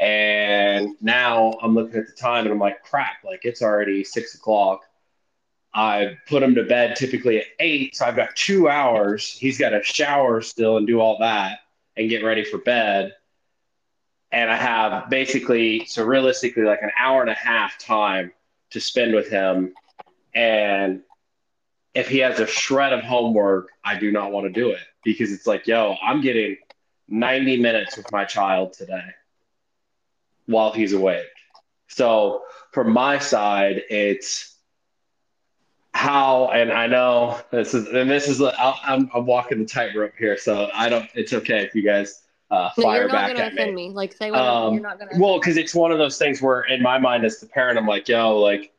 and 0.00 0.96
now 1.00 1.56
I'm 1.62 1.76
looking 1.76 2.00
at 2.00 2.08
the 2.08 2.12
time 2.14 2.46
and 2.46 2.52
I'm 2.52 2.58
like, 2.58 2.82
crap, 2.82 3.22
like 3.24 3.44
it's 3.44 3.62
already 3.62 4.02
six 4.02 4.34
o'clock. 4.34 4.85
I 5.76 6.16
put 6.26 6.42
him 6.42 6.54
to 6.54 6.62
bed 6.62 6.96
typically 6.96 7.36
at 7.36 7.44
eight, 7.60 7.96
so 7.96 8.06
I've 8.06 8.16
got 8.16 8.34
two 8.34 8.66
hours. 8.66 9.30
He's 9.30 9.58
got 9.58 9.70
to 9.70 9.82
shower 9.82 10.40
still 10.40 10.78
and 10.78 10.86
do 10.86 11.00
all 11.00 11.18
that 11.18 11.58
and 11.98 12.08
get 12.08 12.24
ready 12.24 12.44
for 12.44 12.56
bed. 12.56 13.12
And 14.32 14.50
I 14.50 14.56
have 14.56 15.10
basically, 15.10 15.84
so 15.84 16.02
realistically, 16.02 16.62
like 16.62 16.80
an 16.80 16.92
hour 16.98 17.20
and 17.20 17.28
a 17.28 17.34
half 17.34 17.78
time 17.78 18.32
to 18.70 18.80
spend 18.80 19.14
with 19.14 19.28
him. 19.28 19.74
And 20.34 21.02
if 21.94 22.08
he 22.08 22.18
has 22.20 22.40
a 22.40 22.46
shred 22.46 22.94
of 22.94 23.04
homework, 23.04 23.68
I 23.84 23.98
do 23.98 24.10
not 24.10 24.32
want 24.32 24.46
to 24.46 24.52
do 24.52 24.70
it 24.70 24.80
because 25.04 25.30
it's 25.30 25.46
like, 25.46 25.66
yo, 25.66 25.94
I'm 26.02 26.22
getting 26.22 26.56
90 27.08 27.60
minutes 27.60 27.98
with 27.98 28.10
my 28.10 28.24
child 28.24 28.72
today 28.72 29.10
while 30.46 30.72
he's 30.72 30.94
awake. 30.94 31.26
So 31.88 32.44
from 32.72 32.92
my 32.92 33.18
side, 33.18 33.82
it's 33.90 34.55
how 35.96 36.48
and 36.48 36.70
I 36.70 36.86
know 36.86 37.40
this 37.50 37.72
is 37.72 37.88
and 37.88 38.10
this 38.10 38.28
is 38.28 38.42
I'm 38.42 39.10
I'm 39.14 39.24
walking 39.24 39.58
the 39.58 39.64
tightrope 39.64 40.12
here, 40.18 40.36
so 40.36 40.68
I 40.74 40.90
don't. 40.90 41.08
It's 41.14 41.32
okay 41.32 41.64
if 41.64 41.74
you 41.74 41.82
guys 41.82 42.22
uh, 42.50 42.68
No, 42.76 42.84
fire 42.84 43.08
back 43.08 43.30
at 43.38 43.54
me. 43.54 43.72
me. 43.72 43.90
Like 43.90 44.12
say 44.12 44.30
whatever. 44.30 44.48
Um, 44.48 44.74
you're 44.74 44.82
not 44.82 44.98
to. 45.00 45.08
Well, 45.18 45.40
because 45.40 45.56
it's 45.56 45.74
one 45.74 45.92
of 45.92 45.98
those 45.98 46.18
things 46.18 46.42
where 46.42 46.62
in 46.62 46.82
my 46.82 46.98
mind 46.98 47.24
as 47.24 47.40
the 47.40 47.46
parent, 47.46 47.78
I'm 47.78 47.86
like, 47.86 48.08
yo, 48.08 48.38
like 48.38 48.72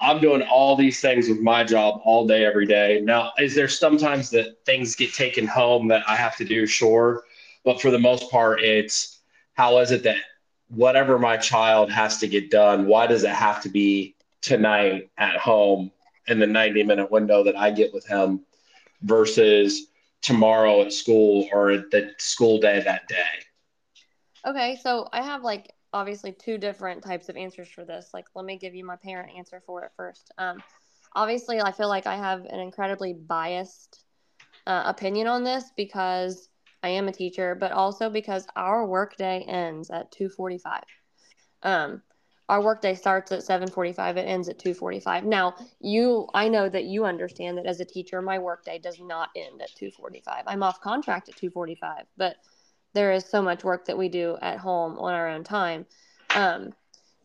I'm 0.00 0.20
doing 0.20 0.42
all 0.42 0.74
these 0.74 1.00
things 1.00 1.28
with 1.28 1.40
my 1.40 1.62
job 1.62 2.00
all 2.04 2.26
day, 2.26 2.44
every 2.44 2.66
day. 2.66 3.00
Now, 3.04 3.32
is 3.38 3.54
there 3.54 3.68
sometimes 3.68 4.30
that 4.30 4.56
things 4.66 4.96
get 4.96 5.14
taken 5.14 5.46
home 5.46 5.86
that 5.88 6.02
I 6.08 6.16
have 6.16 6.36
to 6.38 6.44
do? 6.44 6.66
Sure, 6.66 7.22
but 7.64 7.80
for 7.80 7.92
the 7.92 8.00
most 8.00 8.32
part, 8.32 8.60
it's 8.62 9.20
how 9.54 9.78
is 9.78 9.92
it 9.92 10.02
that 10.02 10.16
whatever 10.70 11.20
my 11.20 11.36
child 11.36 11.92
has 11.92 12.18
to 12.18 12.26
get 12.26 12.50
done, 12.50 12.86
why 12.86 13.06
does 13.06 13.22
it 13.22 13.30
have 13.30 13.62
to 13.62 13.68
be 13.68 14.16
tonight 14.40 15.08
at 15.18 15.36
home 15.36 15.92
in 16.28 16.38
the 16.38 16.46
90 16.46 16.82
minute 16.82 17.10
window 17.10 17.44
that 17.44 17.56
I 17.56 17.70
get 17.70 17.92
with 17.92 18.06
him 18.06 18.44
versus 19.02 19.88
tomorrow 20.22 20.82
at 20.82 20.92
school 20.92 21.48
or 21.52 21.76
the 21.76 22.12
school 22.18 22.60
day 22.60 22.80
that 22.80 23.08
day? 23.08 23.24
Okay, 24.46 24.78
so 24.82 25.08
I 25.12 25.22
have 25.22 25.42
like 25.42 25.72
obviously 25.92 26.32
two 26.32 26.58
different 26.58 27.02
types 27.02 27.28
of 27.28 27.36
answers 27.36 27.68
for 27.68 27.84
this. 27.84 28.10
Like, 28.12 28.26
let 28.34 28.44
me 28.44 28.58
give 28.58 28.74
you 28.74 28.84
my 28.84 28.96
parent 28.96 29.32
answer 29.36 29.62
for 29.66 29.84
it 29.84 29.92
first. 29.96 30.30
Um, 30.38 30.62
obviously, 31.14 31.60
I 31.60 31.72
feel 31.72 31.88
like 31.88 32.06
I 32.06 32.16
have 32.16 32.44
an 32.44 32.60
incredibly 32.60 33.14
biased 33.14 34.04
uh, 34.66 34.84
opinion 34.86 35.26
on 35.26 35.44
this 35.44 35.64
because 35.76 36.48
I 36.82 36.90
am 36.90 37.08
a 37.08 37.12
teacher, 37.12 37.54
but 37.54 37.72
also 37.72 38.10
because 38.10 38.46
our 38.54 38.86
workday 38.86 39.44
ends 39.48 39.90
at 39.90 40.12
two 40.12 40.28
forty-five. 40.28 40.84
Um, 41.62 42.02
our 42.48 42.62
workday 42.62 42.94
starts 42.94 43.30
at 43.32 43.42
7:45 43.42 44.16
it 44.16 44.22
ends 44.22 44.48
at 44.48 44.58
2:45 44.58 45.24
now 45.24 45.54
you 45.80 46.28
i 46.34 46.48
know 46.48 46.68
that 46.68 46.84
you 46.84 47.04
understand 47.04 47.58
that 47.58 47.66
as 47.66 47.80
a 47.80 47.84
teacher 47.84 48.22
my 48.22 48.38
workday 48.38 48.78
does 48.78 48.98
not 49.00 49.30
end 49.36 49.60
at 49.62 49.70
2:45 49.74 50.42
i'm 50.46 50.62
off 50.62 50.80
contract 50.80 51.28
at 51.28 51.36
2:45 51.36 52.04
but 52.16 52.36
there 52.94 53.12
is 53.12 53.24
so 53.24 53.42
much 53.42 53.64
work 53.64 53.86
that 53.86 53.98
we 53.98 54.08
do 54.08 54.36
at 54.40 54.58
home 54.58 54.98
on 54.98 55.14
our 55.14 55.28
own 55.28 55.44
time. 55.44 55.86
Um, 56.34 56.72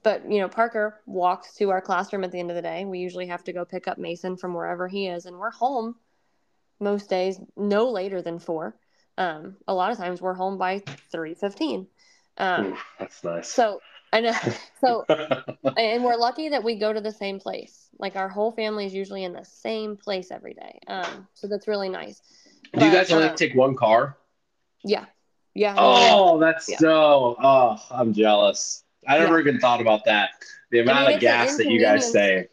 but 0.04 0.30
you 0.30 0.40
know 0.40 0.50
parker 0.50 1.00
walks 1.06 1.56
to 1.56 1.70
our 1.70 1.82
classroom 1.82 2.24
at 2.24 2.32
the 2.32 2.40
end 2.40 2.52
of 2.52 2.56
the 2.56 2.62
day. 2.62 2.86
We 2.86 3.00
usually 3.00 3.28
have 3.28 3.44
to 3.46 3.54
go 3.54 3.64
pick 3.64 3.88
up 3.88 3.98
mason 3.98 4.38
from 4.38 4.54
wherever 4.54 4.88
he 4.88 5.08
is 5.08 5.26
and 5.26 5.38
we're 5.38 5.52
home 5.52 5.96
most 6.80 7.10
days 7.10 7.40
no 7.56 7.90
later 7.90 8.22
than 8.22 8.40
four. 8.40 8.76
Um, 9.18 9.58
a 9.68 9.74
lot 9.74 9.92
of 9.92 9.98
times 9.98 10.22
we're 10.22 10.34
home 10.34 10.58
by 10.58 10.80
3.15 11.14 11.88
um, 12.38 12.66
Ooh, 12.66 12.78
that's 13.00 13.24
nice. 13.24 13.48
so 13.48 13.80
i 14.14 14.22
know 14.22 14.34
so 14.82 15.06
and 15.78 16.04
we're 16.04 16.16
lucky 16.16 16.50
that 16.50 16.64
we 16.64 16.76
go 16.76 16.94
to 16.94 17.02
the 17.02 17.12
same 17.12 17.40
place. 17.40 17.90
Like 18.00 18.16
our 18.16 18.30
whole 18.30 18.52
family 18.52 18.86
is 18.86 18.94
usually 18.94 19.24
in 19.24 19.34
the 19.34 19.46
same 19.46 19.98
place 19.98 20.32
every 20.32 20.54
day. 20.54 20.80
Um, 20.88 21.28
so 21.34 21.48
that's 21.48 21.68
really 21.68 21.90
nice. 21.90 22.22
Do 22.78 22.86
you 22.86 22.92
guys 22.92 23.12
only 23.12 23.30
um, 23.30 23.36
take 23.36 23.56
one 23.56 23.76
car? 23.76 24.18
Yeah, 24.84 25.06
yeah. 25.56 25.76
Oh, 25.78 26.40
that's 26.40 26.68
Yeah. 26.68 26.78
so. 26.80 27.36
Oh, 27.42 27.78
I'm 27.92 28.14
jealous. 28.14 28.84
I 29.08 29.18
never 29.18 29.36
Yeah. 29.36 29.42
even 29.42 29.60
thought 29.60 29.82
about 29.82 30.06
that. 30.06 30.32
The 30.72 30.80
amount 30.80 31.08
mean, 31.08 31.16
of 31.16 31.22
gas 31.22 31.58
that 31.58 31.68
you 31.70 31.80
guys 31.82 32.12
save. 32.12 32.48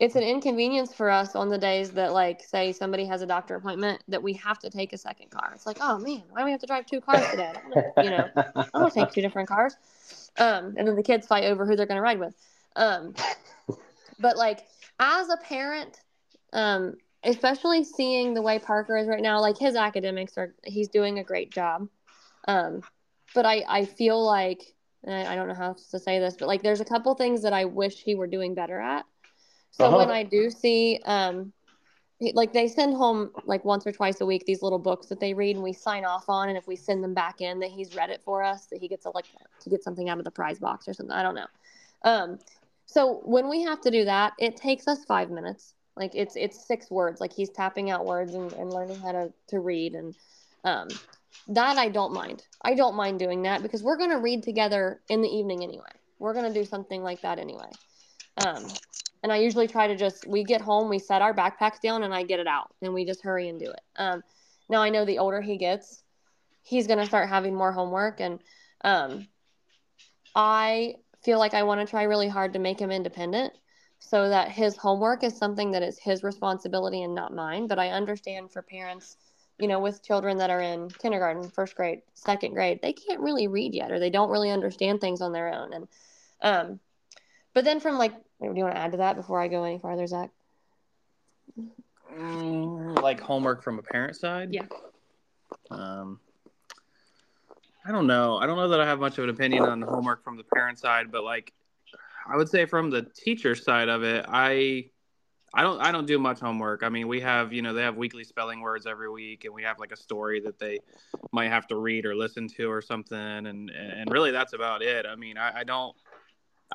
It's 0.00 0.16
an 0.16 0.22
inconvenience 0.24 0.92
for 0.92 1.10
us 1.10 1.36
on 1.36 1.48
the 1.48 1.58
days 1.58 1.92
that, 1.92 2.12
like, 2.12 2.42
say 2.42 2.72
somebody 2.72 3.04
has 3.06 3.22
a 3.22 3.26
doctor 3.26 3.54
appointment 3.54 4.02
that 4.08 4.22
we 4.22 4.32
have 4.34 4.58
to 4.60 4.70
take 4.70 4.92
a 4.92 4.98
second 4.98 5.30
car. 5.30 5.52
It's 5.54 5.66
like, 5.66 5.78
oh 5.80 5.98
man, 5.98 6.24
why 6.30 6.40
do 6.40 6.46
we 6.46 6.50
have 6.50 6.60
to 6.60 6.66
drive 6.66 6.86
two 6.86 7.00
cars 7.00 7.28
today? 7.30 7.52
I 7.54 7.82
you 8.00 8.10
know, 8.10 8.28
I'm 8.74 8.80
gonna 8.80 8.90
take 8.90 9.12
two 9.12 9.20
different 9.22 9.48
cars. 9.48 9.76
Um, 10.38 10.74
and 10.76 10.88
then 10.88 10.96
the 10.96 11.02
kids 11.02 11.26
fight 11.26 11.44
over 11.44 11.66
who 11.66 11.76
they're 11.76 11.86
gonna 11.86 12.02
ride 12.02 12.18
with. 12.18 12.34
Um, 12.76 13.14
but 14.18 14.36
like 14.36 14.66
as 14.98 15.28
a 15.28 15.36
parent, 15.36 16.00
um, 16.52 16.96
especially 17.24 17.84
seeing 17.84 18.34
the 18.34 18.42
way 18.42 18.58
Parker 18.58 18.96
is 18.96 19.08
right 19.08 19.22
now, 19.22 19.40
like 19.40 19.58
his 19.58 19.76
academics 19.76 20.36
are, 20.38 20.54
he's 20.64 20.88
doing 20.88 21.18
a 21.18 21.24
great 21.24 21.50
job. 21.50 21.88
Um, 22.48 22.82
but 23.34 23.46
I, 23.46 23.64
I 23.68 23.84
feel 23.84 24.24
like, 24.24 24.62
and 25.04 25.28
I 25.28 25.34
don't 25.36 25.48
know 25.48 25.54
how 25.54 25.74
to 25.90 25.98
say 25.98 26.18
this, 26.18 26.36
but 26.38 26.48
like 26.48 26.62
there's 26.62 26.80
a 26.80 26.84
couple 26.84 27.14
things 27.14 27.42
that 27.42 27.52
I 27.52 27.64
wish 27.64 28.02
he 28.02 28.14
were 28.14 28.26
doing 28.26 28.54
better 28.54 28.80
at. 28.80 29.04
So 29.70 29.86
Uh-huh. 29.86 29.96
when 29.98 30.10
I 30.10 30.22
do 30.22 30.50
see, 30.50 31.00
um, 31.04 31.52
like 32.34 32.52
they 32.52 32.68
send 32.68 32.94
home 32.94 33.30
like 33.44 33.64
once 33.64 33.86
or 33.86 33.92
twice 33.92 34.20
a 34.20 34.26
week 34.26 34.44
these 34.46 34.62
little 34.62 34.78
books 34.78 35.06
that 35.06 35.18
they 35.18 35.34
read 35.34 35.56
and 35.56 35.64
we 35.64 35.72
sign 35.72 36.04
off 36.04 36.28
on 36.28 36.48
and 36.48 36.56
if 36.56 36.68
we 36.68 36.76
send 36.76 37.02
them 37.02 37.14
back 37.14 37.40
in 37.40 37.58
that 37.58 37.70
he's 37.70 37.94
read 37.96 38.10
it 38.10 38.22
for 38.24 38.42
us 38.42 38.66
that 38.66 38.80
he 38.80 38.86
gets 38.88 39.06
a 39.06 39.10
like 39.10 39.26
to 39.60 39.68
get 39.68 39.82
something 39.82 40.08
out 40.08 40.18
of 40.18 40.24
the 40.24 40.30
prize 40.30 40.58
box 40.58 40.86
or 40.86 40.94
something 40.94 41.14
i 41.14 41.22
don't 41.22 41.34
know. 41.34 41.46
Um 42.02 42.38
so 42.86 43.20
when 43.24 43.48
we 43.48 43.62
have 43.62 43.80
to 43.80 43.90
do 43.90 44.04
that 44.04 44.34
it 44.38 44.56
takes 44.56 44.86
us 44.86 45.04
five 45.04 45.30
minutes. 45.30 45.74
Like 45.96 46.14
it's 46.14 46.36
it's 46.36 46.66
six 46.66 46.90
words. 46.90 47.20
Like 47.20 47.32
he's 47.32 47.50
tapping 47.50 47.90
out 47.90 48.06
words 48.06 48.34
and, 48.34 48.52
and 48.52 48.72
learning 48.72 49.00
how 49.00 49.12
to 49.12 49.32
to 49.48 49.60
read 49.60 49.94
and 49.94 50.14
um 50.64 50.88
that 51.48 51.76
i 51.76 51.88
don't 51.88 52.12
mind. 52.12 52.44
I 52.62 52.74
don't 52.74 52.94
mind 52.94 53.18
doing 53.18 53.42
that 53.42 53.62
because 53.62 53.82
we're 53.82 53.96
going 53.96 54.10
to 54.10 54.18
read 54.18 54.42
together 54.42 55.00
in 55.08 55.22
the 55.22 55.28
evening 55.28 55.62
anyway. 55.62 55.90
We're 56.18 56.34
going 56.34 56.52
to 56.52 56.58
do 56.58 56.64
something 56.64 57.02
like 57.02 57.22
that 57.22 57.38
anyway 57.38 57.70
Um, 58.38 58.66
and 59.22 59.32
I 59.32 59.36
usually 59.36 59.68
try 59.68 59.86
to 59.86 59.96
just 59.96 60.26
we 60.26 60.44
get 60.44 60.60
home, 60.60 60.88
we 60.88 60.98
set 60.98 61.22
our 61.22 61.34
backpacks 61.34 61.80
down, 61.80 62.02
and 62.02 62.14
I 62.14 62.22
get 62.22 62.40
it 62.40 62.46
out, 62.46 62.74
and 62.82 62.92
we 62.94 63.04
just 63.04 63.22
hurry 63.22 63.48
and 63.48 63.58
do 63.58 63.66
it. 63.70 63.80
Um, 63.96 64.22
now 64.68 64.82
I 64.82 64.90
know 64.90 65.04
the 65.04 65.18
older 65.18 65.40
he 65.40 65.56
gets, 65.56 66.02
he's 66.62 66.86
gonna 66.86 67.06
start 67.06 67.28
having 67.28 67.54
more 67.54 67.72
homework, 67.72 68.20
and 68.20 68.40
um, 68.84 69.28
I 70.34 70.96
feel 71.22 71.38
like 71.38 71.54
I 71.54 71.62
want 71.62 71.80
to 71.80 71.86
try 71.86 72.02
really 72.04 72.28
hard 72.28 72.52
to 72.54 72.58
make 72.58 72.80
him 72.80 72.90
independent 72.90 73.52
so 73.98 74.28
that 74.28 74.48
his 74.48 74.76
homework 74.76 75.22
is 75.22 75.36
something 75.36 75.70
that 75.70 75.82
is 75.82 75.98
his 75.98 76.24
responsibility 76.24 77.02
and 77.02 77.14
not 77.14 77.34
mine. 77.34 77.68
But 77.68 77.78
I 77.78 77.90
understand 77.90 78.50
for 78.50 78.60
parents, 78.62 79.16
you 79.58 79.68
know, 79.68 79.78
with 79.78 80.02
children 80.02 80.38
that 80.38 80.50
are 80.50 80.60
in 80.60 80.90
kindergarten, 80.90 81.48
first 81.48 81.76
grade, 81.76 82.02
second 82.14 82.54
grade, 82.54 82.80
they 82.82 82.92
can't 82.92 83.20
really 83.20 83.46
read 83.46 83.74
yet 83.74 83.92
or 83.92 84.00
they 84.00 84.10
don't 84.10 84.30
really 84.30 84.50
understand 84.50 85.00
things 85.00 85.20
on 85.20 85.32
their 85.32 85.52
own. 85.52 85.72
And, 85.72 85.88
um, 86.40 86.80
but 87.54 87.64
then 87.64 87.80
from 87.80 87.98
like, 87.98 88.12
do 88.12 88.52
you 88.54 88.64
want 88.64 88.74
to 88.74 88.80
add 88.80 88.92
to 88.92 88.98
that 88.98 89.16
before 89.16 89.40
I 89.40 89.48
go 89.48 89.64
any 89.64 89.78
farther, 89.78 90.06
Zach? 90.06 90.30
Mm, 92.16 93.00
like 93.02 93.20
homework 93.20 93.62
from 93.62 93.78
a 93.78 93.82
parent 93.82 94.16
side? 94.16 94.48
Yeah. 94.52 94.66
Um, 95.70 96.20
I 97.84 97.92
don't 97.92 98.06
know. 98.06 98.36
I 98.36 98.46
don't 98.46 98.56
know 98.56 98.68
that 98.68 98.80
I 98.80 98.86
have 98.86 99.00
much 99.00 99.18
of 99.18 99.24
an 99.24 99.30
opinion 99.30 99.64
on 99.64 99.82
homework 99.82 100.22
from 100.22 100.36
the 100.36 100.44
parent 100.44 100.78
side, 100.78 101.10
but 101.10 101.24
like 101.24 101.52
I 102.26 102.36
would 102.36 102.48
say 102.48 102.64
from 102.66 102.90
the 102.90 103.02
teacher 103.02 103.54
side 103.54 103.88
of 103.88 104.02
it, 104.02 104.24
I 104.28 104.90
I 105.54 105.62
don't 105.62 105.80
I 105.80 105.90
don't 105.90 106.06
do 106.06 106.18
much 106.18 106.40
homework. 106.40 106.82
I 106.82 106.88
mean, 106.88 107.08
we 107.08 107.20
have, 107.20 107.52
you 107.52 107.60
know, 107.60 107.74
they 107.74 107.82
have 107.82 107.96
weekly 107.96 108.24
spelling 108.24 108.60
words 108.60 108.86
every 108.86 109.10
week 109.10 109.44
and 109.44 109.52
we 109.52 109.62
have 109.64 109.78
like 109.78 109.92
a 109.92 109.96
story 109.96 110.40
that 110.40 110.58
they 110.58 110.78
might 111.32 111.48
have 111.48 111.66
to 111.68 111.76
read 111.76 112.06
or 112.06 112.14
listen 112.14 112.48
to 112.56 112.70
or 112.70 112.80
something 112.80 113.18
and 113.18 113.70
and 113.70 114.10
really 114.10 114.30
that's 114.30 114.52
about 114.52 114.82
it. 114.82 115.04
I 115.06 115.16
mean, 115.16 115.36
I, 115.36 115.60
I 115.60 115.64
don't 115.64 115.96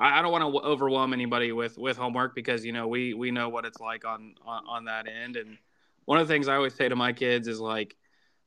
I 0.00 0.22
don't 0.22 0.32
want 0.32 0.54
to 0.54 0.60
overwhelm 0.60 1.12
anybody 1.12 1.52
with 1.52 1.76
with 1.78 1.96
homework 1.96 2.34
because 2.34 2.64
you 2.64 2.72
know 2.72 2.86
we 2.88 3.14
we 3.14 3.30
know 3.30 3.48
what 3.48 3.64
it's 3.64 3.80
like 3.80 4.04
on, 4.04 4.34
on 4.44 4.64
on 4.66 4.84
that 4.84 5.06
end 5.08 5.36
and 5.36 5.58
one 6.04 6.18
of 6.18 6.26
the 6.26 6.32
things 6.32 6.48
I 6.48 6.56
always 6.56 6.74
say 6.74 6.88
to 6.88 6.96
my 6.96 7.12
kids 7.12 7.48
is 7.48 7.60
like 7.60 7.96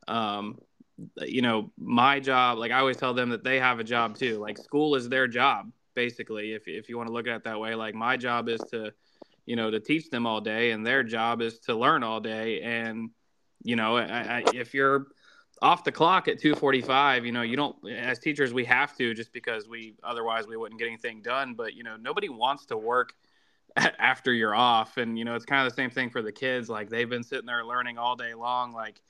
um 0.08 0.58
you 1.18 1.42
know, 1.42 1.72
my 1.78 2.20
job, 2.20 2.58
like 2.58 2.72
I 2.72 2.80
always 2.80 2.98
tell 2.98 3.14
them 3.14 3.30
that 3.30 3.44
they 3.44 3.60
have 3.60 3.80
a 3.80 3.84
job 3.84 4.18
too. 4.18 4.38
Like 4.38 4.58
school 4.58 4.96
is 4.96 5.10
their 5.10 5.28
job, 5.28 5.72
basically, 5.96 6.54
if, 6.54 6.68
if 6.68 6.90
you 6.90 6.98
want 6.98 7.08
to 7.08 7.14
look 7.14 7.28
at 7.28 7.36
it 7.36 7.44
that 7.46 7.60
way. 7.60 7.76
Like 7.76 7.96
my 7.96 8.18
job 8.18 8.50
is 8.50 8.62
to, 8.72 8.94
you 9.46 9.56
know, 9.56 9.72
to 9.72 9.80
teach 9.80 10.10
them 10.10 10.26
all 10.28 10.42
day, 10.42 10.72
and 10.72 10.86
their 10.86 11.04
job 11.04 11.42
is 11.42 11.60
to 11.62 11.76
learn 11.76 12.04
all 12.04 12.20
day. 12.20 12.62
And, 12.62 13.10
you 13.64 13.76
know, 13.76 13.98
I, 13.98 14.04
I, 14.04 14.44
if 14.54 14.74
you're 14.74 15.08
off 15.62 15.84
the 15.84 15.92
clock 15.92 16.28
at 16.28 16.40
2:45, 16.40 17.26
you 17.26 17.32
know, 17.32 17.44
you 17.44 17.56
don't 17.56 17.76
as 17.88 18.20
teachers 18.20 18.54
we 18.54 18.66
have 18.66 18.96
to 18.98 19.14
just 19.14 19.32
because 19.32 19.68
we 19.68 19.96
otherwise 20.04 20.48
we 20.48 20.58
wouldn't 20.58 20.80
get 20.80 20.88
anything 20.88 21.22
done, 21.22 21.54
but 21.54 21.76
you 21.76 21.84
know, 21.84 21.96
nobody 21.98 22.30
wants 22.30 22.66
to 22.68 22.78
work 22.78 23.14
after 23.76 24.34
you're 24.34 24.56
off. 24.56 24.98
And 24.98 25.18
you 25.18 25.26
know, 25.26 25.36
it's 25.36 25.46
kind 25.46 25.66
of 25.66 25.72
the 25.72 25.76
same 25.76 25.92
thing 25.92 26.10
for 26.10 26.22
the 26.22 26.32
kids 26.32 26.70
like 26.70 26.90
they've 26.90 27.10
been 27.10 27.24
sitting 27.24 27.46
there 27.46 27.64
learning 27.64 27.98
all 27.98 28.16
day 28.16 28.34
long 28.34 28.74
like 28.74 29.02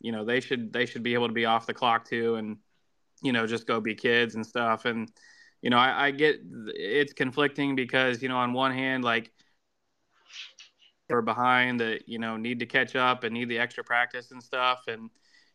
you 0.00 0.12
know 0.12 0.24
they 0.24 0.40
should 0.40 0.72
they 0.72 0.86
should 0.86 1.02
be 1.02 1.14
able 1.14 1.28
to 1.28 1.34
be 1.34 1.44
off 1.44 1.66
the 1.66 1.74
clock 1.74 2.08
too 2.08 2.36
and 2.36 2.56
you 3.22 3.32
know 3.32 3.46
just 3.46 3.66
go 3.66 3.80
be 3.80 3.94
kids 3.94 4.34
and 4.34 4.44
stuff. 4.44 4.86
And 4.86 5.10
you 5.62 5.70
know 5.70 5.78
I, 5.78 6.06
I 6.06 6.10
get 6.10 6.40
it's 6.74 7.12
conflicting 7.12 7.76
because 7.76 8.22
you 8.22 8.28
know 8.28 8.38
on 8.38 8.52
one 8.52 8.72
hand 8.72 9.04
like 9.04 9.30
are 11.10 11.22
behind 11.22 11.80
that 11.80 12.08
you 12.08 12.18
know 12.18 12.36
need 12.36 12.60
to 12.60 12.66
catch 12.66 12.96
up 12.96 13.24
and 13.24 13.34
need 13.34 13.48
the 13.48 13.58
extra 13.58 13.84
practice 13.84 14.32
and 14.32 14.42
stuff. 14.42 14.84
And 14.88 15.10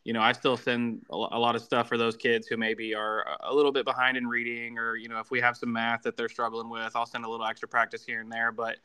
you 0.06 0.14
know 0.14 0.22
i 0.22 0.32
still 0.32 0.56
send 0.56 1.02
a 1.10 1.16
lot 1.16 1.56
of 1.56 1.62
stuff 1.62 1.90
for 1.90 1.98
those 1.98 2.16
kids 2.16 2.48
who 2.48 2.56
maybe 2.56 2.96
are 2.96 3.26
a 3.42 3.54
little 3.54 3.72
bit 3.72 3.84
behind 3.84 4.16
in 4.16 4.26
reading 4.26 4.78
or 4.78 4.96
you 4.96 5.10
know 5.10 5.20
if 5.20 5.30
we 5.30 5.42
have 5.42 5.58
some 5.58 5.74
math 5.74 6.04
that 6.04 6.16
they're 6.16 6.30
struggling 6.30 6.70
with 6.70 6.96
i'll 6.96 7.06
send 7.06 7.26
a 7.26 7.30
little 7.30 7.46
extra 7.46 7.68
practice 7.68 8.06
here 8.06 8.22
and 8.22 8.32
there 8.32 8.54
but 8.54 8.78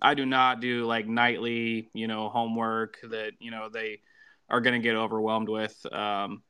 i 0.00 0.14
do 0.14 0.24
not 0.24 0.60
do 0.60 0.86
like 0.86 1.06
nightly 1.06 1.90
you 1.92 2.06
know 2.06 2.30
homework 2.30 2.98
that 3.02 3.32
you 3.38 3.50
know 3.50 3.68
they 3.68 4.00
are 4.50 4.60
going 4.60 4.80
to 4.80 4.82
get 4.82 4.96
overwhelmed 4.96 5.48
with 5.48 5.84
um, 5.92 6.42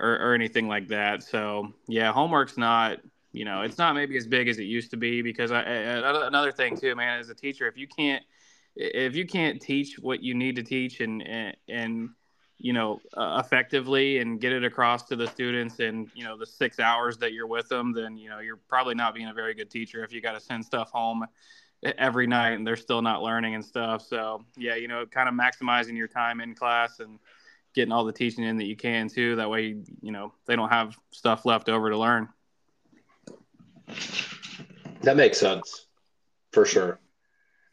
or, 0.00 0.12
or 0.16 0.34
anything 0.34 0.68
like 0.68 0.88
that. 0.88 1.22
So 1.22 1.72
yeah, 1.88 2.12
homework's 2.12 2.58
not 2.58 2.98
you 3.32 3.44
know 3.44 3.62
it's 3.62 3.78
not 3.78 3.94
maybe 3.94 4.16
as 4.16 4.26
big 4.26 4.48
as 4.48 4.58
it 4.58 4.64
used 4.64 4.90
to 4.92 4.96
be 4.96 5.22
because 5.22 5.50
I, 5.50 5.62
another 5.62 6.52
thing 6.52 6.76
too, 6.76 6.94
man, 6.94 7.20
as 7.20 7.30
a 7.30 7.34
teacher, 7.34 7.66
if 7.66 7.76
you 7.76 7.86
can't 7.86 8.22
if 8.76 9.14
you 9.14 9.26
can't 9.26 9.60
teach 9.60 9.98
what 9.98 10.22
you 10.22 10.34
need 10.34 10.56
to 10.56 10.62
teach 10.62 11.00
and 11.00 11.22
and, 11.22 11.56
and 11.68 12.10
you 12.58 12.72
know 12.72 13.00
uh, 13.16 13.42
effectively 13.44 14.18
and 14.18 14.40
get 14.40 14.52
it 14.52 14.64
across 14.64 15.02
to 15.04 15.16
the 15.16 15.26
students 15.26 15.80
in 15.80 16.10
you 16.14 16.24
know 16.24 16.36
the 16.36 16.46
six 16.46 16.78
hours 16.78 17.16
that 17.18 17.32
you're 17.32 17.46
with 17.46 17.68
them 17.68 17.92
then 17.92 18.16
you 18.16 18.28
know 18.28 18.38
you're 18.38 18.60
probably 18.68 18.94
not 18.94 19.14
being 19.14 19.28
a 19.28 19.34
very 19.34 19.54
good 19.54 19.70
teacher 19.70 20.04
if 20.04 20.12
you 20.12 20.20
got 20.20 20.32
to 20.32 20.40
send 20.40 20.64
stuff 20.64 20.90
home 20.90 21.24
every 21.98 22.26
night 22.26 22.52
and 22.52 22.66
they're 22.66 22.76
still 22.76 23.02
not 23.02 23.22
learning 23.22 23.54
and 23.54 23.64
stuff 23.64 24.00
so 24.00 24.42
yeah 24.56 24.76
you 24.76 24.88
know 24.88 25.04
kind 25.04 25.28
of 25.28 25.34
maximizing 25.34 25.96
your 25.96 26.08
time 26.08 26.40
in 26.40 26.54
class 26.54 27.00
and 27.00 27.18
getting 27.74 27.92
all 27.92 28.04
the 28.04 28.12
teaching 28.12 28.44
in 28.44 28.56
that 28.56 28.64
you 28.64 28.76
can 28.76 29.08
too. 29.08 29.36
That 29.36 29.50
way, 29.50 29.76
you 30.00 30.12
know, 30.12 30.32
they 30.46 30.56
don't 30.56 30.70
have 30.70 30.96
stuff 31.10 31.44
left 31.44 31.68
over 31.68 31.90
to 31.90 31.98
learn. 31.98 32.28
That 35.02 35.16
makes 35.16 35.38
sense, 35.38 35.86
for 36.52 36.64
sure. 36.64 36.98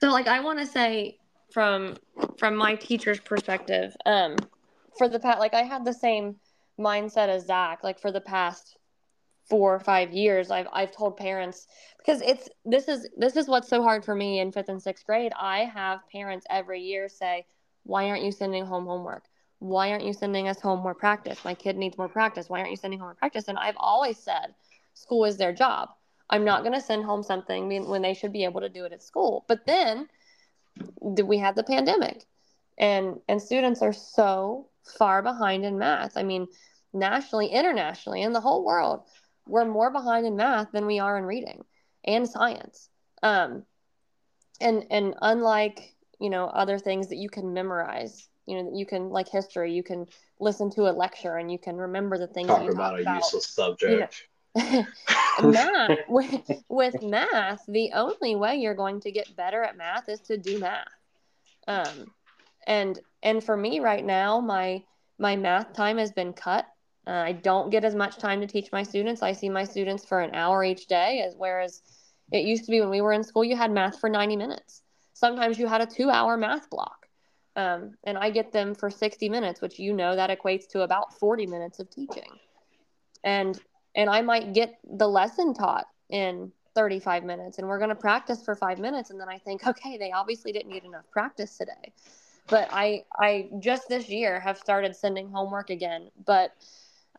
So, 0.02 0.12
like, 0.12 0.28
I 0.28 0.42
want 0.42 0.60
to 0.60 0.66
say 0.66 1.18
from 1.52 1.96
from 2.38 2.56
my 2.56 2.76
teacher's 2.76 3.20
perspective, 3.20 3.96
um, 4.06 4.36
for 4.98 5.08
the 5.08 5.20
past, 5.20 5.40
like, 5.40 5.54
I 5.54 5.64
had 5.64 5.86
the 5.86 5.94
same 5.94 6.38
mindset 6.80 7.30
as 7.30 7.46
Zach. 7.46 7.84
Like, 7.84 8.00
for 8.00 8.12
the 8.12 8.22
past 8.22 8.78
four 9.50 9.76
or 9.76 9.80
five 9.80 10.12
years, 10.14 10.52
I've 10.52 10.68
I've 10.72 10.92
told 10.92 11.18
parents 11.18 11.68
because 11.98 12.22
it's 12.22 12.50
this 12.66 12.88
is 12.88 13.10
this 13.18 13.36
is 13.36 13.48
what's 13.48 13.68
so 13.68 13.82
hard 13.84 14.06
for 14.06 14.16
me 14.16 14.40
in 14.40 14.52
fifth 14.52 14.70
and 14.70 14.82
sixth 14.82 15.06
grade. 15.06 15.34
I 15.38 15.66
have 15.66 16.00
parents 16.12 16.46
every 16.50 16.82
year 16.82 17.10
say, 17.10 17.46
"Why 17.84 18.10
aren't 18.10 18.24
you 18.24 18.32
sending 18.32 18.66
home 18.66 18.86
homework? 18.86 19.26
why 19.62 19.92
aren't 19.92 20.04
you 20.04 20.12
sending 20.12 20.48
us 20.48 20.60
home 20.60 20.80
more 20.80 20.96
practice? 20.96 21.46
My 21.46 21.54
kid 21.54 21.78
needs 21.78 21.96
more 21.96 22.10
practice. 22.10 22.50
Why 22.50 22.60
aren't 22.60 22.72
you 22.72 22.78
sending 22.78 22.98
home 22.98 23.10
more 23.10 23.16
practice? 23.16 23.48
And 23.48 23.60
I've 23.60 23.78
always 23.78 24.18
said 24.18 24.56
school 24.96 25.24
is 25.26 25.38
their 25.38 25.54
job. 25.54 25.90
I'm 26.32 26.44
not 26.44 26.64
going 26.64 26.74
to 26.74 26.82
send 26.82 27.06
home 27.06 27.22
something 27.22 27.88
when 27.88 28.02
they 28.02 28.16
should 28.16 28.34
be 28.34 28.44
able 28.44 28.62
to 28.62 28.70
do 28.70 28.86
it 28.86 28.92
at 28.92 29.04
school. 29.04 29.46
But 29.48 29.68
then 29.68 30.10
we 31.00 31.38
had 31.38 31.56
the 31.56 31.64
pandemic 31.64 32.26
and 32.80 33.20
and 33.28 33.40
students 33.40 33.84
are 33.84 33.94
so 33.94 34.68
far 34.84 35.22
behind 35.22 35.66
in 35.66 35.78
math. 35.78 36.18
I 36.18 36.24
mean, 36.24 36.48
nationally, 36.94 37.48
internationally, 37.48 38.22
in 38.22 38.34
the 38.34 38.42
whole 38.42 38.64
world, 38.64 39.04
we're 39.48 39.66
more 39.66 39.92
behind 39.92 40.26
in 40.26 40.36
math 40.36 40.72
than 40.72 40.86
we 40.86 41.00
are 41.00 41.18
in 41.18 41.26
reading 41.26 41.64
and 42.06 42.28
science. 42.28 42.90
Um, 43.24 43.66
and 44.62 44.86
and 44.92 45.16
unlike 45.22 45.96
you 46.20 46.30
know 46.30 46.46
other 46.46 46.78
things 46.78 47.10
that 47.10 47.18
you 47.18 47.30
can 47.30 47.54
memorize 47.54 48.30
you 48.46 48.58
know 48.58 48.70
that 48.70 48.78
you 48.78 48.86
can 48.86 49.10
like 49.10 49.28
history 49.28 49.74
you 49.74 49.84
can 49.84 50.06
listen 50.40 50.70
to 50.72 50.84
a 50.90 50.94
lecture 50.94 51.38
and 51.38 51.52
you 51.52 51.58
can 51.58 51.76
remember 51.76 52.18
the 52.18 52.28
things 52.28 52.48
talk 52.48 52.64
you 52.64 52.72
about 52.72 52.98
a 52.98 53.02
about. 53.02 53.16
useless 53.16 53.48
subject 53.48 54.28
you 54.56 54.64
know, 54.64 54.86
math 55.44 56.00
with, 56.08 56.64
with 56.70 57.02
math 57.02 57.64
the 57.68 57.92
only 57.94 58.36
way 58.36 58.56
you're 58.56 58.76
going 58.76 59.00
to 59.00 59.12
get 59.12 59.36
better 59.36 59.64
at 59.64 59.78
math 59.78 60.08
is 60.08 60.20
to 60.20 60.38
do 60.38 60.60
math 60.60 60.88
um 61.68 62.12
and 62.68 63.00
and 63.24 63.44
for 63.44 63.56
me 63.56 63.80
right 63.80 64.06
now 64.06 64.40
my 64.40 64.84
my 65.20 65.36
math 65.36 65.74
time 65.74 65.98
has 65.98 66.12
been 66.12 66.34
cut 66.34 66.66
uh, 67.08 67.12
i 67.12 67.32
don't 67.32 67.70
get 67.70 67.84
as 67.84 67.96
much 67.96 68.18
time 68.18 68.42
to 68.42 68.48
teach 68.48 68.72
my 68.72 68.84
students 68.84 69.22
i 69.22 69.32
see 69.32 69.50
my 69.50 69.64
students 69.64 70.06
for 70.06 70.20
an 70.20 70.34
hour 70.36 70.64
each 70.64 70.88
day 70.88 71.24
as 71.26 71.36
whereas 71.38 71.82
it 72.32 72.46
used 72.46 72.66
to 72.66 72.72
be 72.72 72.80
when 72.80 72.90
we 72.90 73.02
were 73.02 73.14
in 73.14 73.24
school 73.24 73.44
you 73.44 73.56
had 73.56 73.72
math 73.72 74.00
for 74.00 74.10
90 74.10 74.36
minutes 74.36 74.82
sometimes 75.14 75.60
you 75.60 75.68
had 75.68 75.82
a 75.82 75.86
two 75.86 76.10
hour 76.10 76.38
math 76.38 76.70
block 76.70 77.02
um, 77.56 77.96
and 78.06 78.18
I 78.18 78.30
get 78.30 78.52
them 78.52 78.74
for 78.74 78.90
60 78.90 79.30
minutes, 79.30 79.62
which 79.62 79.78
you 79.78 79.94
know 79.94 80.16
that 80.16 80.30
equates 80.30 80.68
to 80.70 80.82
about 80.82 81.18
40 81.20 81.48
minutes 81.48 81.80
of 81.80 81.90
teaching. 81.90 82.30
And 83.24 83.60
and 83.94 84.10
I 84.10 84.22
might 84.22 84.54
get 84.54 84.80
the 84.90 85.08
lesson 85.08 85.54
taught 85.54 85.86
in 86.10 86.52
35 86.76 87.26
minutes 87.26 87.58
and 87.58 87.68
we're 87.68 87.78
going 87.78 87.90
to 87.90 87.96
practice 87.96 88.42
for 88.42 88.56
5 88.56 88.80
minutes 88.80 89.10
and 89.10 89.20
then 89.20 89.28
I 89.28 89.38
think, 89.38 89.68
okay, 89.68 89.98
they 89.98 90.14
obviously 90.14 90.54
didn't 90.54 90.72
get 90.72 90.86
enough 90.86 91.04
practice 91.12 91.58
today. 91.58 91.92
But 92.48 92.70
I 92.72 93.06
I 93.18 93.50
just 93.60 93.88
this 93.88 94.10
year 94.10 94.40
have 94.40 94.58
started 94.58 94.96
sending 94.96 95.30
homework 95.30 95.70
again, 95.70 96.10
but 96.26 96.54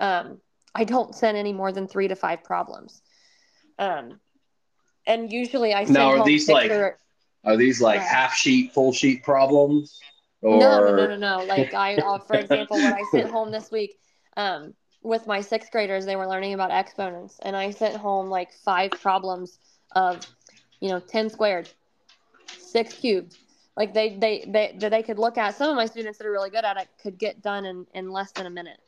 um, 0.00 0.40
I 0.74 0.84
don't 0.84 1.14
send 1.14 1.36
any 1.36 1.52
more 1.52 1.72
than 1.72 1.86
3 1.86 2.08
to 2.08 2.16
5 2.16 2.44
problems. 2.44 3.02
Um, 3.78 4.20
and 5.06 5.32
usually 5.32 5.74
I 5.74 5.84
send 5.84 5.94
now, 5.94 6.10
are 6.10 6.24
these 6.24 6.48
like 6.48 6.70
or, 6.70 6.98
are 7.44 7.56
these 7.56 7.80
like 7.80 8.00
half 8.00 8.34
sheet, 8.34 8.72
full 8.72 8.92
sheet 8.92 9.22
problems? 9.22 9.98
Or... 10.42 10.58
No, 10.58 10.80
no, 10.80 10.96
no, 10.96 11.06
no, 11.06 11.16
no. 11.16 11.44
Like 11.44 11.74
I, 11.74 11.96
uh, 11.96 12.18
for 12.18 12.36
example, 12.36 12.76
when 12.76 12.92
I 12.92 13.02
sent 13.10 13.30
home 13.36 13.50
this 13.50 13.70
week, 13.70 13.98
um, 14.36 14.74
with 15.02 15.26
my 15.26 15.40
sixth 15.40 15.72
graders, 15.72 16.06
they 16.06 16.14
were 16.14 16.28
learning 16.28 16.54
about 16.54 16.70
exponents, 16.70 17.38
and 17.42 17.56
I 17.56 17.70
sent 17.70 17.96
home 17.96 18.28
like 18.28 18.52
five 18.52 18.92
problems 18.92 19.58
of, 19.96 20.24
you 20.80 20.88
know, 20.88 21.00
ten 21.00 21.28
squared, 21.28 21.68
six 22.46 22.94
cubed. 22.94 23.36
Like 23.76 23.94
they, 23.94 24.16
they, 24.16 24.44
they, 24.46 24.76
that 24.78 24.90
they 24.90 25.02
could 25.02 25.18
look 25.18 25.38
at. 25.38 25.56
Some 25.56 25.70
of 25.70 25.76
my 25.76 25.86
students 25.86 26.18
that 26.18 26.26
are 26.26 26.30
really 26.30 26.50
good 26.50 26.64
at 26.64 26.76
it 26.76 26.88
could 27.02 27.18
get 27.18 27.42
done 27.42 27.64
in 27.64 27.86
in 27.94 28.10
less 28.10 28.32
than 28.32 28.46
a 28.46 28.50
minute. 28.50 28.78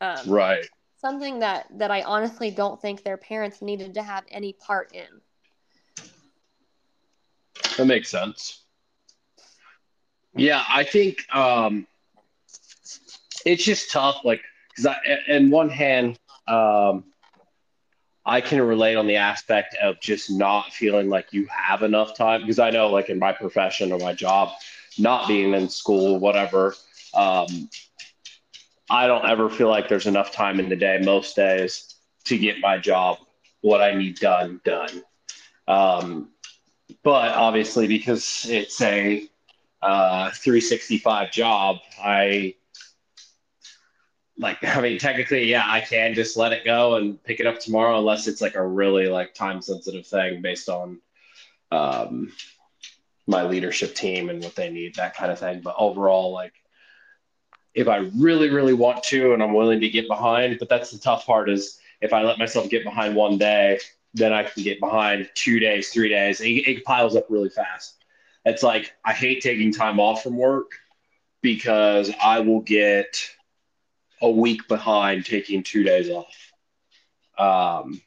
Um, 0.00 0.18
right. 0.26 0.66
Something 1.00 1.40
that 1.40 1.66
that 1.78 1.90
I 1.90 2.02
honestly 2.02 2.50
don't 2.50 2.80
think 2.80 3.02
their 3.02 3.16
parents 3.16 3.62
needed 3.62 3.94
to 3.94 4.02
have 4.02 4.24
any 4.30 4.52
part 4.52 4.92
in. 4.94 5.06
That 7.76 7.86
makes 7.86 8.10
sense. 8.10 8.62
Yeah, 10.34 10.62
I 10.68 10.84
think 10.84 11.24
um, 11.34 11.86
it's 13.44 13.64
just 13.64 13.90
tough. 13.90 14.20
Like, 14.24 14.42
because 14.70 14.86
I, 14.86 14.96
in 15.28 15.50
one 15.50 15.68
hand, 15.68 16.18
um, 16.46 17.04
I 18.24 18.40
can 18.40 18.60
relate 18.62 18.96
on 18.96 19.06
the 19.06 19.16
aspect 19.16 19.76
of 19.82 20.00
just 20.00 20.30
not 20.30 20.72
feeling 20.72 21.08
like 21.08 21.32
you 21.32 21.46
have 21.46 21.82
enough 21.82 22.16
time. 22.16 22.42
Because 22.42 22.58
I 22.58 22.70
know, 22.70 22.88
like, 22.88 23.08
in 23.08 23.18
my 23.18 23.32
profession 23.32 23.92
or 23.92 23.98
my 23.98 24.12
job, 24.12 24.50
not 24.98 25.26
being 25.26 25.54
in 25.54 25.68
school, 25.68 26.18
whatever, 26.18 26.74
um, 27.14 27.68
I 28.88 29.06
don't 29.06 29.24
ever 29.24 29.48
feel 29.50 29.68
like 29.68 29.88
there's 29.88 30.06
enough 30.06 30.32
time 30.32 30.60
in 30.60 30.68
the 30.68 30.76
day 30.76 31.00
most 31.02 31.34
days 31.34 31.96
to 32.24 32.38
get 32.38 32.60
my 32.60 32.78
job, 32.78 33.18
what 33.60 33.80
I 33.80 33.94
need 33.94 34.16
done, 34.16 34.60
done. 34.64 35.02
Um, 35.66 36.28
but 37.02 37.32
obviously, 37.32 37.86
because 37.86 38.46
it's 38.48 38.80
a 38.80 39.26
uh, 39.80 40.30
365 40.30 41.32
job, 41.32 41.78
I 42.02 42.54
like, 44.42 44.62
I 44.62 44.80
mean, 44.80 44.98
technically, 44.98 45.44
yeah, 45.44 45.64
I 45.66 45.80
can 45.80 46.14
just 46.14 46.36
let 46.36 46.52
it 46.52 46.64
go 46.64 46.96
and 46.96 47.22
pick 47.22 47.40
it 47.40 47.46
up 47.46 47.60
tomorrow, 47.60 47.98
unless 47.98 48.26
it's 48.26 48.42
like 48.42 48.54
a 48.54 48.66
really 48.66 49.06
like 49.06 49.34
time 49.34 49.62
sensitive 49.62 50.06
thing 50.06 50.42
based 50.42 50.68
on 50.68 51.00
um, 51.70 52.32
my 53.26 53.44
leadership 53.44 53.94
team 53.94 54.28
and 54.28 54.42
what 54.42 54.54
they 54.54 54.70
need, 54.70 54.96
that 54.96 55.16
kind 55.16 55.32
of 55.32 55.38
thing. 55.38 55.60
But 55.60 55.76
overall, 55.78 56.32
like, 56.32 56.52
if 57.74 57.88
I 57.88 58.08
really, 58.16 58.50
really 58.50 58.74
want 58.74 59.02
to 59.04 59.32
and 59.32 59.42
I'm 59.42 59.54
willing 59.54 59.80
to 59.80 59.88
get 59.88 60.06
behind, 60.06 60.58
but 60.58 60.68
that's 60.68 60.90
the 60.90 60.98
tough 60.98 61.24
part 61.24 61.48
is 61.48 61.78
if 62.02 62.12
I 62.12 62.22
let 62.22 62.38
myself 62.38 62.68
get 62.68 62.84
behind 62.84 63.16
one 63.16 63.38
day, 63.38 63.78
then 64.12 64.32
I 64.32 64.42
can 64.42 64.62
get 64.62 64.78
behind 64.78 65.30
two 65.34 65.58
days, 65.58 65.88
three 65.88 66.10
days. 66.10 66.40
It, 66.42 66.68
it 66.68 66.84
piles 66.84 67.16
up 67.16 67.26
really 67.30 67.48
fast. 67.48 68.04
It's 68.44 68.62
like 68.62 68.92
I 69.04 69.12
hate 69.12 69.40
taking 69.40 69.72
time 69.72 70.00
off 70.00 70.22
from 70.22 70.36
work 70.36 70.72
because 71.40 72.12
I 72.22 72.40
will 72.40 72.60
get 72.60 73.16
a 74.22 74.30
week 74.30 74.66
behind 74.68 75.26
taking 75.26 75.62
two 75.62 75.82
days 75.82 76.08
off. 76.08 76.52
Um, 77.38 78.00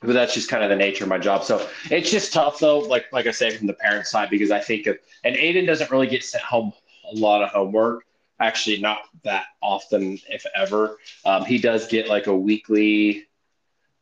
but 0.00 0.14
that's 0.14 0.34
just 0.34 0.48
kind 0.48 0.64
of 0.64 0.68
the 0.68 0.76
nature 0.76 1.04
of 1.04 1.10
my 1.10 1.18
job. 1.18 1.44
So 1.44 1.66
it's 1.90 2.10
just 2.10 2.32
tough 2.32 2.58
though, 2.58 2.80
like 2.80 3.06
like 3.12 3.26
I 3.26 3.30
say 3.30 3.56
from 3.56 3.68
the 3.68 3.74
parent 3.74 4.06
side, 4.06 4.30
because 4.30 4.50
I 4.50 4.58
think 4.58 4.86
of 4.86 4.98
and 5.24 5.36
Aiden 5.36 5.66
doesn't 5.66 5.90
really 5.90 6.08
get 6.08 6.24
sent 6.24 6.42
home 6.42 6.72
a 7.10 7.14
lot 7.14 7.42
of 7.42 7.50
homework. 7.50 8.04
Actually, 8.40 8.80
not 8.80 9.02
that 9.22 9.46
often, 9.62 10.18
if 10.28 10.44
ever. 10.56 10.98
Um, 11.24 11.44
he 11.44 11.58
does 11.58 11.86
get 11.86 12.08
like 12.08 12.26
a 12.26 12.36
weekly. 12.36 13.28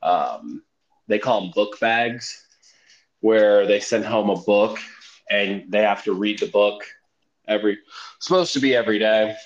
Um, 0.02 0.62
they 1.08 1.18
call 1.18 1.42
them 1.42 1.50
book 1.50 1.78
bags, 1.80 2.46
where 3.20 3.66
they 3.66 3.80
send 3.80 4.06
home 4.06 4.30
a 4.30 4.36
book 4.36 4.78
and 5.28 5.70
they 5.70 5.82
have 5.82 6.02
to 6.04 6.14
read 6.14 6.38
the 6.38 6.46
book 6.46 6.84
every. 7.46 7.78
Supposed 8.20 8.54
to 8.54 8.60
be 8.60 8.74
every 8.74 8.98
day. 8.98 9.36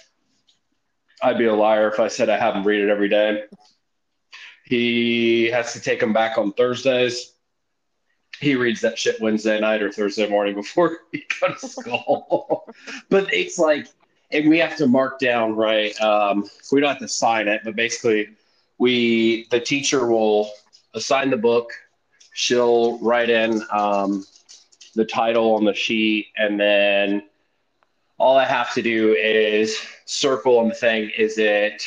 I'd 1.23 1.39
be 1.39 1.47
a 1.47 1.55
liar 1.55 1.89
if 1.89 2.01
I 2.01 2.09
said 2.09 2.29
I 2.29 2.39
have 2.39 2.55
him 2.55 2.65
read 2.65 2.83
it 2.83 2.91
every 2.91 3.09
day. 3.09 3.45
He 4.65 5.47
has 5.47 5.73
to 5.75 5.81
take 5.81 6.01
them 6.01 6.13
back 6.13 6.39
on 6.39 6.53
Thursdays. 6.53 7.33
He 8.41 8.57
reads 8.57 8.81
that 8.81 8.99
shit 8.99 9.21
Wednesday 9.21 9.61
night 9.61 9.83
or 9.83 9.93
Thursday 9.93 10.29
morning 10.29 10.55
before 10.55 10.99
he 11.13 11.25
goes 11.41 11.61
to 11.61 11.69
school. 11.69 12.67
but 13.11 13.33
it's 13.33 13.59
like, 13.59 13.87
and 14.33 14.49
we 14.49 14.59
have 14.59 14.77
to 14.77 14.87
mark 14.87 15.19
down, 15.19 15.55
right? 15.55 15.99
Um, 16.01 16.49
we 16.73 16.81
don't 16.81 16.91
have 16.91 16.99
to 16.99 17.09
sign 17.09 17.47
it, 17.47 17.61
but 17.65 17.77
basically, 17.77 18.31
we 18.79 19.47
the 19.51 19.61
teacher 19.61 20.07
will 20.07 20.51
assign 20.95 21.31
the 21.31 21.37
book. 21.37 21.71
She'll 22.33 22.99
write 22.99 23.31
in 23.31 23.63
um, 23.71 24.25
the 24.95 25.05
title 25.05 25.55
on 25.55 25.65
the 25.65 25.75
sheet, 25.75 26.29
and 26.37 26.59
then 26.59 27.23
all 28.19 28.37
I 28.37 28.45
have 28.45 28.73
to 28.75 28.83
do 28.83 29.15
is 29.15 29.79
circle 30.07 30.59
on 30.59 30.69
the 30.69 30.75
thing. 30.75 31.11
Is 31.17 31.39
it 31.39 31.83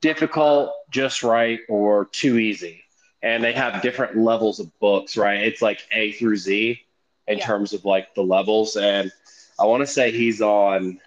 difficult, 0.00 0.72
just 0.90 1.22
right, 1.22 1.60
or 1.68 2.06
too 2.06 2.38
easy? 2.38 2.82
And 3.22 3.42
they 3.42 3.52
have 3.52 3.82
different 3.82 4.16
levels 4.16 4.60
of 4.60 4.76
books, 4.80 5.16
right? 5.16 5.42
It's 5.42 5.62
like 5.62 5.80
A 5.92 6.12
through 6.12 6.36
Z 6.36 6.80
in 7.26 7.38
Yeah. 7.38 7.44
terms 7.44 7.72
of 7.72 7.84
like 7.84 8.14
the 8.14 8.22
levels. 8.22 8.76
And 8.76 9.10
I 9.58 9.64
want 9.66 9.82
to 9.82 9.86
say 9.86 10.10
he's 10.10 10.40
on 10.40 11.00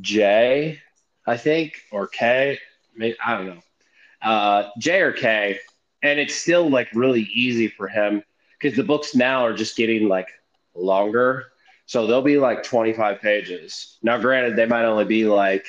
J, 0.00 0.80
I 1.26 1.36
think, 1.36 1.80
or 1.92 2.06
K. 2.08 2.58
Maybe, 2.96 3.16
I 3.24 3.36
don't 3.36 3.46
know. 3.46 3.62
Uh, 4.22 4.70
J 4.78 5.00
or 5.02 5.12
K. 5.12 5.58
And 6.02 6.18
it's 6.18 6.34
still 6.34 6.68
like 6.68 6.88
really 6.92 7.22
easy 7.22 7.68
for 7.68 7.88
him 7.88 8.22
because 8.60 8.76
the 8.76 8.84
books 8.84 9.14
now 9.14 9.44
are 9.46 9.54
just 9.54 9.76
getting 9.76 10.08
like 10.08 10.28
longer. 10.74 11.46
So 11.86 12.06
they'll 12.06 12.22
be 12.22 12.38
like 12.38 12.62
25 12.62 13.20
pages. 13.20 13.98
Now, 14.02 14.18
granted, 14.18 14.56
they 14.56 14.66
might 14.66 14.84
only 14.84 15.04
be 15.04 15.26
like 15.26 15.66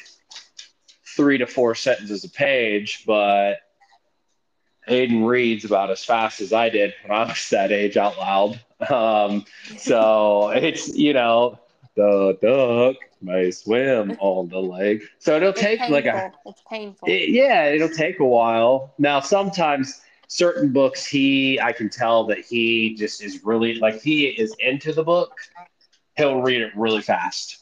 three 1.16 1.38
to 1.38 1.46
four 1.48 1.76
sentences 1.76 2.24
a 2.24 2.30
page, 2.30 3.04
but 3.06 3.56
Aiden 4.88 5.26
reads 5.28 5.66
about 5.66 5.90
as 5.92 6.04
fast 6.06 6.42
as 6.42 6.54
I 6.54 6.70
did 6.70 6.94
when 7.06 7.18
I 7.18 7.26
was 7.26 7.50
that 7.50 7.72
age 7.72 7.98
out 7.98 8.18
loud. 8.18 8.60
Um, 8.90 9.46
so 9.78 10.50
it's, 10.50 10.96
you 10.96 11.14
know, 11.14 11.60
the 11.96 12.38
duck 12.42 12.98
may 13.22 13.50
swim 13.52 14.12
on 14.20 14.50
the 14.50 14.60
lake. 14.60 15.04
So 15.20 15.36
it'll 15.38 15.50
It's 15.50 15.62
take 15.62 15.80
painful. 15.80 15.96
like 15.96 16.06
a 16.06 16.32
It's 16.46 16.62
painful. 16.70 17.10
it- 17.10 17.30
yeah, 17.30 17.66
it'll 17.70 17.90
take 17.90 18.20
a 18.20 18.26
while. 18.26 18.94
Now, 18.98 19.20
sometimes 19.22 20.02
certain 20.28 20.72
books, 20.74 21.06
he, 21.06 21.60
I 21.60 21.72
can 21.72 21.90
tell 21.90 22.26
that 22.26 22.40
he 22.40 22.96
just 22.96 23.24
is 23.24 23.44
really 23.46 23.76
like 23.76 24.02
he 24.02 24.26
is 24.28 24.54
into 24.60 24.92
the 24.94 25.04
book. 25.04 25.32
He'll 26.18 26.42
read 26.42 26.62
it 26.62 26.72
really 26.76 27.02
fast, 27.02 27.60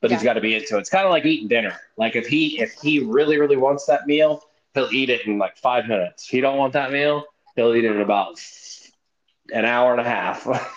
but 0.00 0.10
he's 0.10 0.22
got 0.22 0.34
to 0.34 0.40
be 0.40 0.54
into 0.54 0.76
it. 0.76 0.80
It's 0.80 0.90
kind 0.90 1.04
of 1.04 1.10
like 1.10 1.24
eating 1.24 1.48
dinner. 1.48 1.76
Like 1.96 2.16
if 2.16 2.26
he, 2.26 2.60
if 2.60 2.72
he 2.80 3.00
really, 3.00 3.38
really 3.38 3.56
wants 3.56 3.86
that 3.86 4.06
meal, 4.06 4.42
he'll 4.74 4.92
eat 4.92 5.10
it 5.10 5.26
in 5.26 5.38
like 5.38 5.56
five 5.56 5.86
minutes. 5.86 6.24
If 6.24 6.30
he 6.30 6.40
don't 6.40 6.58
want 6.58 6.72
that 6.74 6.92
meal, 6.92 7.24
he'll 7.56 7.74
eat 7.74 7.84
it 7.84 7.94
in 7.94 8.00
about 8.00 8.40
an 9.52 9.64
hour 9.64 9.92
and 9.92 10.00
a 10.00 10.04
half. 10.04 10.46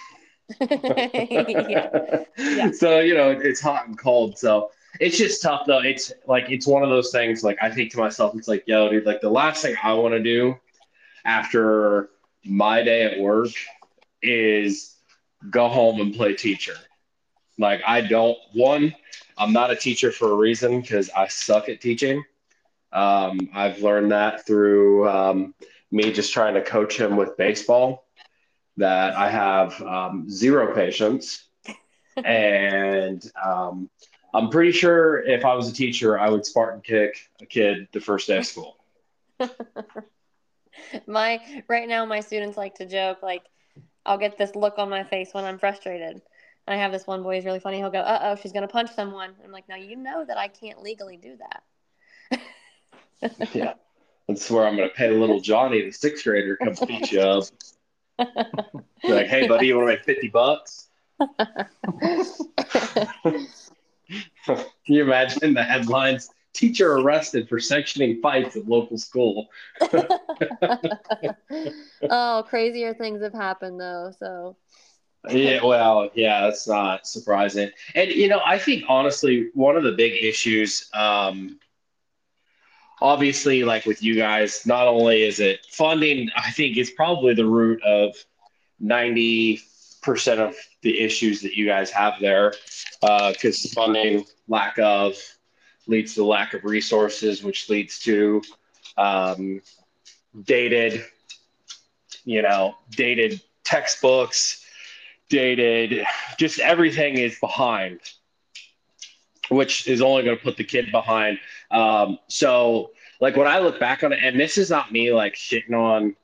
yeah. 0.59 2.24
Yeah. 2.38 2.72
So 2.74 2.99
you 2.99 3.14
know 3.14 3.30
it's 3.32 3.61
hot 3.61 3.88
and 3.88 3.97
cold. 3.97 4.38
So 4.38 4.72
it's 4.99 5.18
just 5.18 5.41
tough 5.41 5.66
though. 5.66 5.80
It's 5.80 6.11
like 6.28 6.49
it's 6.49 6.68
one 6.68 6.84
of 6.84 6.89
those 6.89 7.11
things. 7.11 7.43
Like 7.43 7.57
I 7.61 7.70
think 7.70 7.91
to 7.91 7.97
myself, 7.99 8.36
it's 8.36 8.47
like, 8.47 8.64
yo, 8.68 8.89
dude, 8.89 9.05
like 9.05 9.22
the 9.22 9.30
last 9.30 9.61
thing 9.61 9.76
I 9.82 9.93
want 9.93 10.14
to 10.14 10.22
do 10.22 10.55
after 11.26 12.09
my 12.45 12.84
day 12.84 13.03
at 13.03 13.20
work 13.20 13.49
is 14.22 14.95
go 15.49 15.68
home 15.68 16.01
and 16.01 16.14
play 16.14 16.36
teacher. 16.36 16.76
Like 17.58 17.82
I 17.86 18.01
don't. 18.01 18.38
One, 18.54 18.95
I'm 19.38 19.54
not 19.54 19.72
a 19.72 19.76
teacher 19.76 20.12
for 20.12 20.32
a 20.32 20.36
reason 20.36 20.82
because 20.82 21.10
I 21.12 21.28
suck 21.28 21.70
at 21.70 21.82
teaching. 21.82 22.24
Um, 22.91 23.49
I've 23.54 23.82
learned 23.82 24.12
that 24.12 24.45
through 24.45 25.08
um, 25.10 25.54
me 25.91 26.12
just 26.12 26.34
trying 26.34 26.54
to 26.56 26.62
coach 26.62 26.99
him 26.99 27.16
with 27.16 27.38
baseball. 27.38 28.08
That 28.78 29.16
I 29.16 29.30
have 29.30 29.80
um, 29.84 30.28
zero 30.30 30.74
patience 30.74 31.47
and 32.24 33.24
um, 33.43 33.89
I'm 34.34 34.49
pretty 34.49 34.72
sure 34.72 35.24
if 35.24 35.45
I 35.45 35.54
was 35.56 35.70
a 35.70 35.74
teacher, 35.74 36.20
I 36.20 36.30
would 36.30 36.45
Spartan 36.45 36.82
kick 36.82 37.30
a 37.41 37.45
kid 37.45 37.88
the 37.91 38.01
first 38.01 38.28
day 38.28 38.38
of 38.38 38.45
school. 38.45 38.78
my 41.08 41.39
right 41.68 41.88
now 41.88 42.06
my 42.06 42.20
students 42.20 42.58
like 42.58 42.76
to 42.76 42.86
joke 42.86 43.22
like 43.24 43.43
I'll 44.06 44.18
get 44.18 44.38
this 44.38 44.56
look 44.56 44.78
on 44.78 44.89
my 44.89 45.04
face 45.04 45.34
when 45.34 45.45
I'm 45.45 45.60
frustrated. 45.60 46.22
I 46.68 46.78
have 46.78 46.91
this 46.91 47.05
one 47.05 47.24
boy 47.24 47.36
who's 47.36 47.45
really 47.45 47.59
funny. 47.59 47.78
He'll 47.78 47.89
go, 47.89 47.99
"Uh 47.99 48.20
oh, 48.24 48.36
she's 48.41 48.51
gonna 48.51 48.68
punch 48.68 48.93
someone." 48.93 49.36
I'm 49.43 49.51
like, 49.51 49.68
"No, 49.68 49.76
you 49.76 49.95
know 49.95 50.24
that 50.26 50.38
I 50.38 50.47
can't 50.47 50.82
legally 50.82 51.18
do 51.18 51.38
that." 51.38 51.64
Yeah, 53.53 53.74
that's 54.28 54.49
where 54.49 54.68
I'm 54.68 54.76
going 54.76 54.89
to 54.89 54.95
pay 54.95 55.09
little 55.11 55.39
Johnny, 55.39 55.82
the 55.84 55.91
sixth 55.91 56.24
grader, 56.24 56.57
come 56.57 56.76
beat 56.88 57.11
you 57.11 57.22
up. 57.22 57.45
Like, 59.05 59.28
hey, 59.28 59.47
buddy, 59.47 59.68
you 59.68 59.76
want 59.76 59.89
to 59.89 59.93
make 59.95 60.05
fifty 60.05 60.30
bucks? 60.30 60.88
Can 64.45 64.68
you 64.86 65.03
imagine 65.03 65.53
the 65.53 65.64
headlines? 65.64 66.30
Teacher 66.53 66.93
arrested 66.93 67.49
for 67.49 67.57
sectioning 67.57 68.22
fights 68.22 68.55
at 68.55 68.66
local 68.66 68.97
school. 68.97 69.49
oh, 72.09 72.45
crazier 72.47 72.93
things 72.93 73.22
have 73.22 73.34
happened 73.34 73.82
though. 73.82 74.14
So 74.18 74.55
Yeah, 75.30 75.63
well, 75.63 76.09
yeah, 76.15 76.41
that's 76.41 76.67
not 76.67 77.07
surprising. 77.07 77.71
And 77.95 78.11
you 78.11 78.28
know, 78.28 78.41
I 78.45 78.57
think 78.57 78.84
honestly, 78.89 79.49
one 79.53 79.78
of 79.78 79.84
the 79.84 79.93
big 79.93 80.21
issues, 80.21 80.89
um, 80.93 81.59
obviously, 83.01 83.63
like 83.63 83.86
with 83.86 84.03
you 84.03 84.15
guys, 84.15 84.65
not 84.65 84.88
only 84.88 85.24
is 85.24 85.39
it 85.39 85.65
funding, 85.69 86.30
I 86.36 86.51
think 86.51 86.76
it's 86.76 86.91
probably 86.91 87.34
the 87.34 87.45
root 87.45 87.82
of 87.84 88.15
ninety 88.80 89.61
percent 90.01 90.41
of 90.41 90.55
the 90.82 90.99
issues 90.99 91.41
that 91.41 91.55
you 91.55 91.65
guys 91.65 91.89
have 91.91 92.15
there, 92.19 92.53
because 93.01 93.71
funding 93.74 94.26
lack 94.49 94.78
of 94.80 95.15
leads 95.88 96.15
to 96.15 96.26
lack 96.26 96.53
of 96.53 96.65
resources, 96.65 97.43
which 97.43 97.69
leads 97.69 97.99
to 97.99 98.41
um, 98.97 99.61
dated, 100.43 101.05
you 102.26 102.41
know, 102.41 102.76
dated 102.91 103.41
textbooks 103.63 104.62
outdated. 105.34 106.05
Just 106.38 106.59
everything 106.59 107.17
is 107.17 107.38
behind, 107.39 107.99
which 109.49 109.88
is 109.88 110.01
only 110.01 110.23
going 110.23 110.38
to 110.38 110.43
put 110.43 110.57
the 110.57 110.63
kid 110.63 110.91
behind. 110.91 111.39
Um, 111.71 112.19
so, 112.27 112.91
like 113.19 113.36
when 113.36 113.47
I 113.47 113.59
look 113.59 113.79
back 113.79 114.03
on 114.03 114.13
it, 114.13 114.19
and 114.21 114.39
this 114.39 114.57
is 114.57 114.69
not 114.69 114.91
me 114.91 115.13
like 115.13 115.36
shitting 115.36 115.73
on 115.73 116.15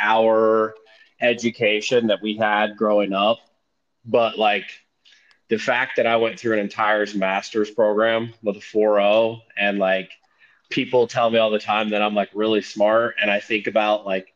our 0.00 0.74
education 1.20 2.08
that 2.08 2.22
we 2.22 2.36
had 2.36 2.76
growing 2.76 3.12
up, 3.12 3.38
but 4.04 4.38
like 4.38 4.66
the 5.48 5.58
fact 5.58 5.96
that 5.96 6.06
I 6.06 6.16
went 6.16 6.38
through 6.38 6.54
an 6.54 6.58
entire 6.58 7.06
master's 7.14 7.70
program 7.70 8.34
with 8.42 8.56
a 8.56 8.60
4.0 8.60 9.40
and 9.56 9.78
like 9.78 10.10
people 10.68 11.06
tell 11.06 11.30
me 11.30 11.38
all 11.38 11.50
the 11.50 11.58
time 11.58 11.90
that 11.90 12.02
I'm 12.02 12.14
like 12.14 12.30
really 12.34 12.60
smart 12.60 13.16
and 13.20 13.30
I 13.30 13.40
think 13.40 13.66
about 13.66 14.04
like 14.04 14.34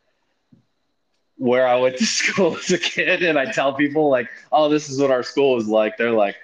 where 1.37 1.67
I 1.67 1.77
went 1.77 1.97
to 1.97 2.05
school 2.21 2.57
as 2.57 2.71
a 2.71 2.77
kid 2.77 3.23
and 3.23 3.37
I 3.37 3.51
tell 3.51 3.73
people 3.73 4.09
like, 4.09 4.29
oh, 4.51 4.69
this 4.69 4.89
is 4.89 4.99
what 4.99 5.11
our 5.11 5.23
school 5.23 5.57
is 5.57 5.67
like. 5.67 5.97
They're 5.97 6.11
like, 6.11 6.35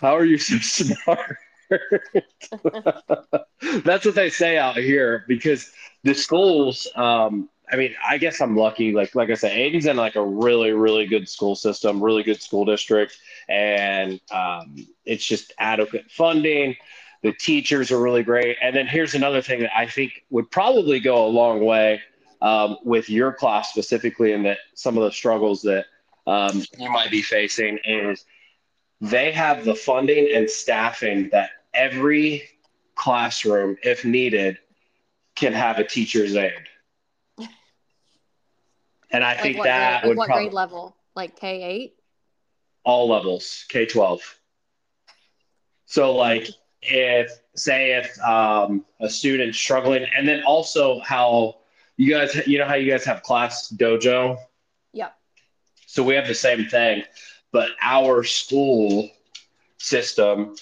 how 0.00 0.16
are 0.16 0.24
you 0.24 0.38
so 0.38 0.58
smart? 0.84 1.36
That's 3.84 4.04
what 4.04 4.14
they 4.14 4.30
say 4.30 4.58
out 4.58 4.76
here 4.76 5.24
because 5.28 5.72
the 6.02 6.14
schools, 6.14 6.86
um, 6.96 7.48
I 7.72 7.76
mean, 7.76 7.94
I 8.06 8.18
guess 8.18 8.40
I'm 8.40 8.56
lucky. 8.56 8.92
Like, 8.92 9.14
like 9.14 9.30
I 9.30 9.34
said, 9.34 9.52
Aiden's 9.52 9.86
in 9.86 9.96
like 9.96 10.16
a 10.16 10.24
really, 10.24 10.72
really 10.72 11.06
good 11.06 11.28
school 11.28 11.54
system, 11.56 12.02
really 12.02 12.22
good 12.22 12.42
school 12.42 12.66
district, 12.66 13.16
and 13.48 14.20
um, 14.30 14.76
it's 15.06 15.24
just 15.24 15.54
adequate 15.58 16.10
funding. 16.10 16.76
The 17.22 17.32
teachers 17.32 17.90
are 17.90 18.00
really 18.00 18.24
great. 18.24 18.58
And 18.60 18.76
then 18.76 18.86
here's 18.86 19.14
another 19.14 19.40
thing 19.40 19.60
that 19.60 19.74
I 19.74 19.86
think 19.86 20.24
would 20.28 20.50
probably 20.50 21.00
go 21.00 21.24
a 21.24 21.28
long 21.28 21.64
way 21.64 22.02
um, 22.42 22.76
with 22.84 23.08
your 23.08 23.32
class 23.32 23.70
specifically, 23.70 24.32
and 24.32 24.44
that 24.44 24.58
some 24.74 24.98
of 24.98 25.04
the 25.04 25.12
struggles 25.12 25.62
that 25.62 25.86
um, 26.26 26.62
you 26.76 26.90
might 26.90 27.10
be 27.10 27.22
facing 27.22 27.78
is 27.84 28.24
they 29.00 29.32
have 29.32 29.64
the 29.64 29.74
funding 29.74 30.30
and 30.34 30.50
staffing 30.50 31.30
that 31.30 31.50
every 31.72 32.42
classroom, 32.94 33.76
if 33.82 34.04
needed, 34.04 34.58
can 35.34 35.52
have 35.52 35.78
a 35.78 35.84
teacher's 35.84 36.36
aide. 36.36 36.68
And 39.10 39.24
I 39.24 39.34
Like 39.34 39.40
think 39.40 39.62
that 39.64 40.02
grade, 40.02 40.08
would 40.10 40.16
what 40.18 40.26
probably 40.26 40.44
grade 40.44 40.52
level? 40.52 40.96
Like 41.14 41.36
K 41.36 41.62
eight? 41.62 41.94
all 42.84 43.08
levels, 43.08 43.64
K 43.68 43.86
twelve. 43.86 44.20
So 45.86 46.14
like 46.16 46.48
if 46.82 47.30
say 47.54 47.92
if 47.92 48.20
um, 48.20 48.84
a 49.00 49.08
student's 49.08 49.58
struggling, 49.58 50.06
and 50.16 50.26
then 50.26 50.42
also 50.44 51.00
how 51.00 51.61
you 52.02 52.10
guys 52.12 52.46
you 52.46 52.58
know 52.58 52.66
how 52.66 52.74
you 52.74 52.90
guys 52.90 53.04
have 53.04 53.22
ClassDojo. 53.22 54.36
Yep. 54.92 55.16
So 55.86 56.02
we 56.02 56.14
have 56.14 56.26
the 56.26 56.34
same 56.34 56.64
thing, 56.66 57.04
but 57.52 57.70
our 57.82 58.24
school 58.24 59.08
system 59.78 60.56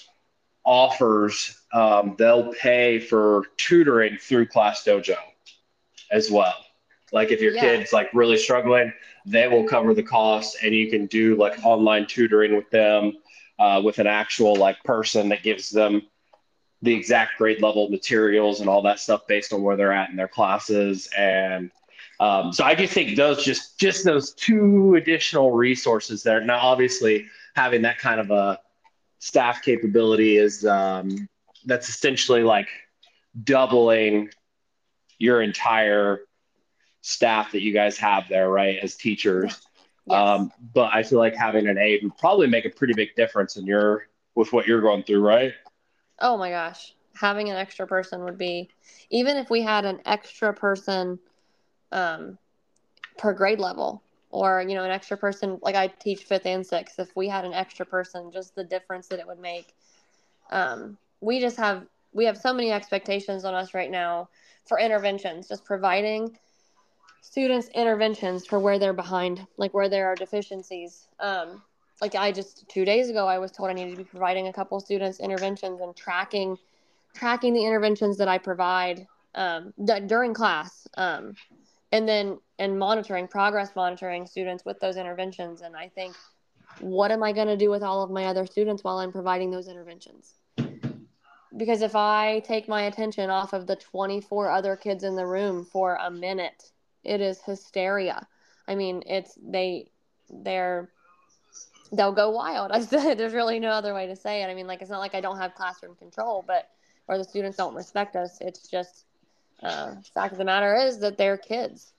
offers 0.63 1.59
um, 1.73 2.15
they'll 2.17 2.53
pay 2.53 2.99
for 2.99 3.45
tutoring 3.57 4.17
through 4.17 4.45
ClassDojo 4.47 5.17
as 6.11 6.29
well. 6.29 6.53
Like 7.11 7.31
if 7.31 7.41
your 7.41 7.53
Yeah. 7.53 7.61
kid's 7.61 7.93
like 7.93 8.09
really 8.13 8.37
struggling, 8.37 8.93
they 9.25 9.47
will 9.47 9.63
cover 9.67 9.93
the 9.93 10.03
cost, 10.03 10.57
and 10.63 10.73
you 10.75 10.89
can 10.89 11.07
do 11.07 11.35
like 11.35 11.65
online 11.65 12.05
tutoring 12.05 12.55
with 12.55 12.69
them 12.69 13.13
uh, 13.59 13.81
with 13.83 13.99
an 13.99 14.07
actual 14.07 14.55
like 14.55 14.83
person 14.83 15.29
that 15.29 15.43
gives 15.43 15.69
them 15.69 16.03
the 16.81 16.93
exact 16.93 17.37
grade 17.37 17.61
level 17.61 17.89
materials 17.89 18.59
and 18.59 18.69
all 18.69 18.81
that 18.81 18.99
stuff 18.99 19.27
based 19.27 19.53
on 19.53 19.61
where 19.61 19.77
they're 19.77 19.93
at 19.93 20.09
in 20.09 20.15
their 20.15 20.27
classes 20.27 21.09
and 21.17 21.71
um, 22.21 22.53
so 22.53 22.63
I 22.63 22.75
just 22.75 22.93
think 22.93 23.17
those 23.17 23.43
just 23.43 23.79
just 23.79 24.05
those 24.05 24.33
two 24.33 24.93
additional 24.93 25.51
resources 25.51 26.21
there. 26.21 26.39
Now, 26.39 26.59
obviously, 26.59 27.25
having 27.55 27.81
that 27.81 27.97
kind 27.97 28.21
of 28.21 28.29
a 28.29 28.59
staff 29.17 29.63
capability 29.63 30.37
is 30.37 30.63
um, 30.63 31.27
that's 31.65 31.89
essentially 31.89 32.43
like 32.43 32.67
doubling 33.43 34.29
your 35.17 35.41
entire 35.41 36.21
staff 37.01 37.51
that 37.53 37.61
you 37.61 37.73
guys 37.73 37.97
have 37.97 38.29
there, 38.29 38.49
right, 38.49 38.77
as 38.83 38.95
teachers. 38.95 39.59
Yes. 40.05 40.15
Um, 40.15 40.51
but 40.75 40.93
I 40.93 41.01
feel 41.01 41.17
like 41.17 41.35
having 41.35 41.67
an 41.67 41.79
aide 41.79 42.03
would 42.03 42.17
probably 42.17 42.45
make 42.45 42.65
a 42.65 42.69
pretty 42.69 42.93
big 42.93 43.15
difference 43.15 43.57
in 43.57 43.65
your 43.65 44.07
with 44.35 44.53
what 44.53 44.67
you're 44.67 44.81
going 44.81 45.01
through, 45.03 45.21
right? 45.21 45.53
Oh 46.21 46.37
my 46.37 46.49
gosh. 46.49 46.93
Having 47.15 47.49
an 47.49 47.57
extra 47.57 47.85
person 47.85 48.23
would 48.23 48.37
be 48.37 48.69
even 49.09 49.37
if 49.37 49.49
we 49.49 49.61
had 49.61 49.85
an 49.85 49.99
extra 50.05 50.53
person 50.53 51.19
um, 51.91 52.37
per 53.17 53.33
grade 53.33 53.59
level 53.59 54.01
or 54.31 54.63
you 54.67 54.75
know 54.75 54.83
an 54.83 54.91
extra 54.91 55.17
person 55.17 55.59
like 55.61 55.75
I 55.75 55.87
teach 55.87 56.23
fifth 56.23 56.45
and 56.45 56.65
sixth 56.65 56.99
if 56.99 57.15
we 57.15 57.27
had 57.27 57.45
an 57.45 57.53
extra 57.53 57.85
person 57.85 58.31
just 58.31 58.55
the 58.55 58.63
difference 58.63 59.07
that 59.07 59.19
it 59.19 59.27
would 59.27 59.39
make 59.39 59.73
um, 60.51 60.97
we 61.19 61.39
just 61.39 61.57
have 61.57 61.85
we 62.13 62.25
have 62.25 62.37
so 62.37 62.53
many 62.53 62.71
expectations 62.71 63.45
on 63.45 63.53
us 63.53 63.73
right 63.73 63.91
now 63.91 64.29
for 64.65 64.79
interventions 64.79 65.47
just 65.47 65.65
providing 65.65 66.37
students 67.21 67.67
interventions 67.75 68.45
for 68.45 68.59
where 68.59 68.79
they're 68.79 68.93
behind 68.93 69.45
like 69.57 69.73
where 69.73 69.89
there 69.89 70.07
are 70.07 70.15
deficiencies 70.15 71.07
um, 71.19 71.61
like 72.01 72.15
i 72.15 72.31
just 72.31 72.67
two 72.67 72.83
days 72.83 73.09
ago 73.09 73.27
i 73.27 73.37
was 73.37 73.51
told 73.51 73.69
i 73.69 73.73
needed 73.73 73.91
to 73.91 73.97
be 73.97 74.03
providing 74.03 74.47
a 74.47 74.53
couple 74.53 74.79
students 74.79 75.19
interventions 75.19 75.81
and 75.81 75.95
tracking 75.95 76.57
tracking 77.13 77.53
the 77.53 77.65
interventions 77.65 78.17
that 78.17 78.27
i 78.27 78.37
provide 78.37 79.07
um, 79.35 79.73
d- 79.85 80.01
during 80.07 80.33
class 80.33 80.87
um, 80.97 81.33
and 81.91 82.07
then 82.07 82.39
and 82.59 82.77
monitoring 82.77 83.27
progress 83.27 83.75
monitoring 83.75 84.25
students 84.25 84.65
with 84.65 84.79
those 84.79 84.97
interventions. 84.97 85.61
And 85.61 85.75
i 85.75 85.87
think 85.89 86.15
what 86.79 87.11
am 87.11 87.23
i 87.23 87.31
going 87.31 87.47
to 87.47 87.57
do 87.57 87.69
with 87.69 87.83
all 87.83 88.03
of 88.03 88.09
my 88.09 88.25
other 88.25 88.45
students 88.45 88.83
while 88.83 88.97
i'm 88.97 89.11
providing 89.11 89.51
those 89.51 89.67
interventions? 89.67 90.35
Because 91.57 91.81
if 91.81 91.95
i 91.95 92.39
take 92.45 92.67
my 92.67 92.83
attention 92.83 93.29
off 93.29 93.53
of 93.53 93.67
the 93.67 93.75
24 93.75 94.49
other 94.49 94.75
kids 94.75 95.03
in 95.03 95.15
the 95.15 95.25
room 95.25 95.65
for 95.65 95.95
a 95.95 96.09
minute 96.09 96.71
it 97.03 97.19
is 97.19 97.41
hysteria. 97.41 98.27
I 98.67 98.75
mean 98.75 99.03
it's 99.05 99.37
they 99.41 99.91
they're 100.29 100.89
they'll 101.91 102.11
go 102.11 102.29
wild. 102.29 102.71
I 102.73 102.81
said 102.81 103.17
there's 103.17 103.33
really 103.33 103.59
no 103.59 103.69
other 103.69 103.93
way 103.93 104.07
to 104.07 104.15
say 104.15 104.43
it. 104.43 104.47
I 104.47 104.55
mean 104.55 104.67
like 104.67 104.81
it's 104.81 104.91
not 104.91 104.99
like 104.99 105.15
i 105.15 105.21
don't 105.21 105.37
have 105.37 105.55
classroom 105.55 105.95
control 105.95 106.43
but 106.45 106.69
or 107.07 107.17
the 107.17 107.23
students 107.23 107.57
don't 107.57 107.75
respect 107.75 108.15
us. 108.15 108.37
It's 108.41 108.67
just 108.67 109.05
uh, 109.61 109.95
fact 110.13 110.31
of 110.31 110.37
the 110.37 110.45
matter 110.45 110.75
is 110.75 110.99
that 110.99 111.17
they're 111.17 111.37
kids 111.37 111.93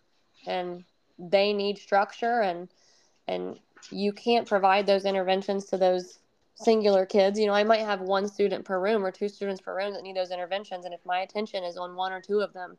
and 0.46 0.84
they 1.18 1.52
need 1.52 1.78
structure 1.78 2.40
and 2.40 2.68
and 3.28 3.58
you 3.90 4.12
can't 4.12 4.48
provide 4.48 4.86
those 4.86 5.04
interventions 5.04 5.66
to 5.66 5.76
those 5.76 6.18
singular 6.54 7.06
kids. 7.06 7.38
You 7.38 7.46
know 7.46 7.54
i 7.54 7.64
might 7.64 7.80
have 7.80 8.00
one 8.00 8.28
student 8.28 8.64
per 8.64 8.80
room 8.80 9.04
or 9.04 9.10
two 9.10 9.28
students 9.28 9.60
per 9.60 9.76
room 9.76 9.92
that 9.92 10.02
need 10.02 10.16
those 10.16 10.30
interventions. 10.30 10.84
And 10.84 10.94
if 10.94 11.04
my 11.04 11.20
attention 11.20 11.64
is 11.64 11.76
on 11.76 11.94
one 11.94 12.12
or 12.12 12.20
two 12.20 12.40
of 12.40 12.52
them 12.52 12.76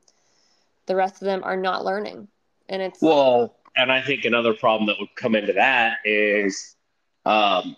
the 0.86 0.95
rest 0.95 1.22
of 1.22 1.26
them 1.26 1.43
are 1.43 1.57
not 1.57 1.86
learning. 1.86 2.28
And 2.70 2.82
it's 2.82 3.01
Well, 3.01 3.55
and 3.76 3.91
I 3.91 4.01
think 4.01 4.26
another 4.26 4.53
problem 4.53 4.88
that 4.88 4.97
would 4.99 5.16
come 5.16 5.36
into 5.36 5.53
that 5.53 5.97
is 6.05 6.76
um, 7.26 7.76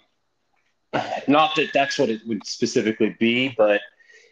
not 1.28 1.56
that 1.56 1.72
that's 1.74 1.98
what 1.98 2.10
it 2.10 2.22
would 2.28 2.46
specifically 2.46 3.16
be, 3.20 3.54
but 3.58 3.82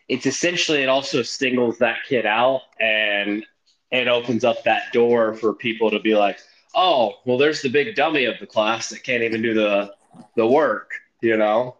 it's 0.07 0.25
essentially 0.25 0.81
it 0.83 0.89
also 0.89 1.21
singles 1.21 1.77
that 1.79 1.97
kid 2.07 2.25
out 2.25 2.61
and 2.79 3.45
it 3.91 4.07
opens 4.07 4.43
up 4.43 4.63
that 4.63 4.91
door 4.93 5.33
for 5.33 5.53
people 5.53 5.89
to 5.91 5.99
be 5.99 6.15
like, 6.15 6.39
oh, 6.75 7.13
well, 7.25 7.37
there's 7.37 7.61
the 7.61 7.69
big 7.69 7.95
dummy 7.95 8.25
of 8.25 8.39
the 8.39 8.47
class 8.47 8.89
that 8.89 9.03
can't 9.03 9.23
even 9.23 9.41
do 9.41 9.53
the 9.53 9.93
the 10.35 10.45
work, 10.45 10.91
you 11.21 11.37
know? 11.37 11.77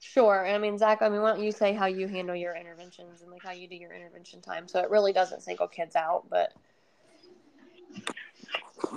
Sure. 0.00 0.44
And 0.44 0.54
I 0.54 0.58
mean, 0.58 0.78
Zach, 0.78 1.02
I 1.02 1.08
mean, 1.08 1.22
why 1.22 1.32
don't 1.32 1.42
you 1.44 1.52
say 1.52 1.72
how 1.72 1.86
you 1.86 2.06
handle 2.08 2.36
your 2.36 2.54
interventions 2.54 3.22
and 3.22 3.30
like 3.30 3.42
how 3.42 3.52
you 3.52 3.68
do 3.68 3.76
your 3.76 3.92
intervention 3.92 4.40
time? 4.40 4.68
So 4.68 4.80
it 4.80 4.90
really 4.90 5.12
doesn't 5.12 5.42
single 5.42 5.68
kids 5.68 5.96
out, 5.96 6.28
but 6.28 6.52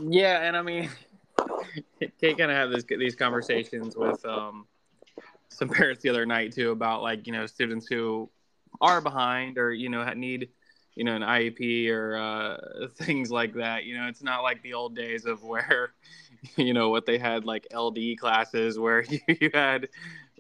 Yeah, 0.02 0.42
and 0.42 0.56
I 0.58 0.62
mean, 0.62 0.90
Kate 2.20 2.38
kind 2.38 2.52
of 2.52 2.58
had 2.58 2.72
this, 2.72 2.84
these 2.84 3.16
conversations 3.16 3.96
with 3.96 4.24
um, 4.26 4.66
some 5.50 5.70
parents 5.70 6.04
the 6.04 6.10
other 6.10 6.26
night 6.26 6.54
too 6.54 6.72
about 6.72 7.02
like 7.02 7.26
you 7.28 7.34
know 7.34 7.46
students 7.46 7.88
who 7.88 8.30
are 8.82 9.02
behind 9.02 9.58
or 9.58 9.74
you 9.74 9.90
know 9.90 10.04
need 10.14 10.50
you 10.96 11.04
know 11.04 11.16
an 11.16 11.22
IEP 11.22 11.90
or 11.90 12.18
uh, 12.18 12.88
things 12.96 13.32
like 13.32 13.54
that. 13.54 13.86
You 13.86 13.98
know, 13.98 14.08
it's 14.08 14.24
not 14.24 14.44
like 14.44 14.62
the 14.64 14.74
old 14.74 14.96
days 14.96 15.26
of 15.26 15.44
where 15.44 15.94
you 16.56 16.74
know 16.74 16.90
what 16.90 17.06
they 17.06 17.18
had 17.18 17.46
like 17.46 17.68
LD 17.74 18.18
classes 18.20 18.78
where 18.80 19.04
you 19.28 19.50
had 19.54 19.90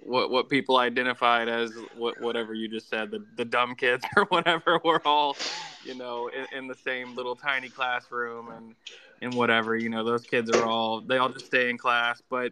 what 0.03 0.29
what 0.31 0.49
people 0.49 0.77
identified 0.77 1.47
as 1.47 1.73
what 1.95 2.19
whatever 2.21 2.53
you 2.53 2.67
just 2.67 2.89
said 2.89 3.11
the 3.11 3.25
the 3.35 3.45
dumb 3.45 3.75
kids 3.75 4.05
or 4.15 4.25
whatever 4.25 4.79
were 4.83 5.01
all 5.05 5.35
you 5.83 5.95
know 5.95 6.29
in, 6.29 6.57
in 6.57 6.67
the 6.67 6.75
same 6.75 7.15
little 7.15 7.35
tiny 7.35 7.69
classroom 7.69 8.49
and 8.49 8.75
and 9.21 9.33
whatever 9.33 9.75
you 9.75 9.89
know 9.89 10.03
those 10.03 10.23
kids 10.23 10.49
are 10.51 10.65
all 10.65 11.01
they 11.01 11.17
all 11.17 11.29
just 11.29 11.45
stay 11.45 11.69
in 11.69 11.77
class 11.77 12.21
but 12.29 12.51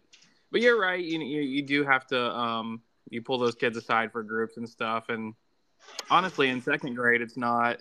but 0.50 0.60
you're 0.60 0.80
right 0.80 1.04
you 1.04 1.18
you, 1.20 1.40
you 1.40 1.62
do 1.62 1.84
have 1.84 2.06
to 2.06 2.18
um 2.18 2.80
you 3.10 3.22
pull 3.22 3.38
those 3.38 3.54
kids 3.54 3.76
aside 3.76 4.10
for 4.12 4.22
groups 4.22 4.56
and 4.56 4.68
stuff 4.68 5.08
and 5.08 5.34
honestly 6.10 6.48
in 6.48 6.60
second 6.60 6.94
grade 6.94 7.22
it's 7.22 7.36
not 7.36 7.80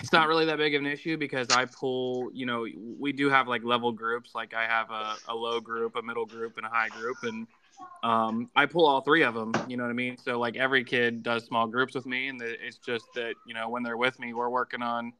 it's 0.00 0.12
not 0.12 0.28
really 0.28 0.46
that 0.46 0.56
big 0.56 0.74
of 0.74 0.80
an 0.80 0.86
issue 0.86 1.16
because 1.16 1.50
I 1.50 1.66
pull, 1.66 2.30
you 2.32 2.46
know, 2.46 2.66
we 2.98 3.12
do 3.12 3.28
have 3.28 3.46
like 3.46 3.62
level 3.62 3.92
groups. 3.92 4.34
Like 4.34 4.54
I 4.54 4.64
have 4.64 4.90
a, 4.90 5.16
a 5.28 5.34
low 5.34 5.60
group, 5.60 5.96
a 5.96 6.02
middle 6.02 6.24
group, 6.24 6.56
and 6.56 6.64
a 6.64 6.68
high 6.68 6.88
group. 6.88 7.18
And 7.22 7.46
um, 8.02 8.50
I 8.56 8.66
pull 8.66 8.86
all 8.86 9.02
three 9.02 9.22
of 9.22 9.34
them, 9.34 9.52
you 9.68 9.76
know 9.76 9.84
what 9.84 9.90
I 9.90 9.94
mean? 9.94 10.16
So 10.16 10.38
like 10.38 10.56
every 10.56 10.82
kid 10.84 11.22
does 11.22 11.44
small 11.44 11.66
groups 11.66 11.94
with 11.94 12.06
me. 12.06 12.28
And 12.28 12.40
it's 12.40 12.78
just 12.78 13.04
that, 13.14 13.34
you 13.46 13.54
know, 13.54 13.68
when 13.68 13.82
they're 13.82 13.98
with 13.98 14.18
me, 14.18 14.32
we're 14.32 14.48
working 14.48 14.82
on 14.82 15.12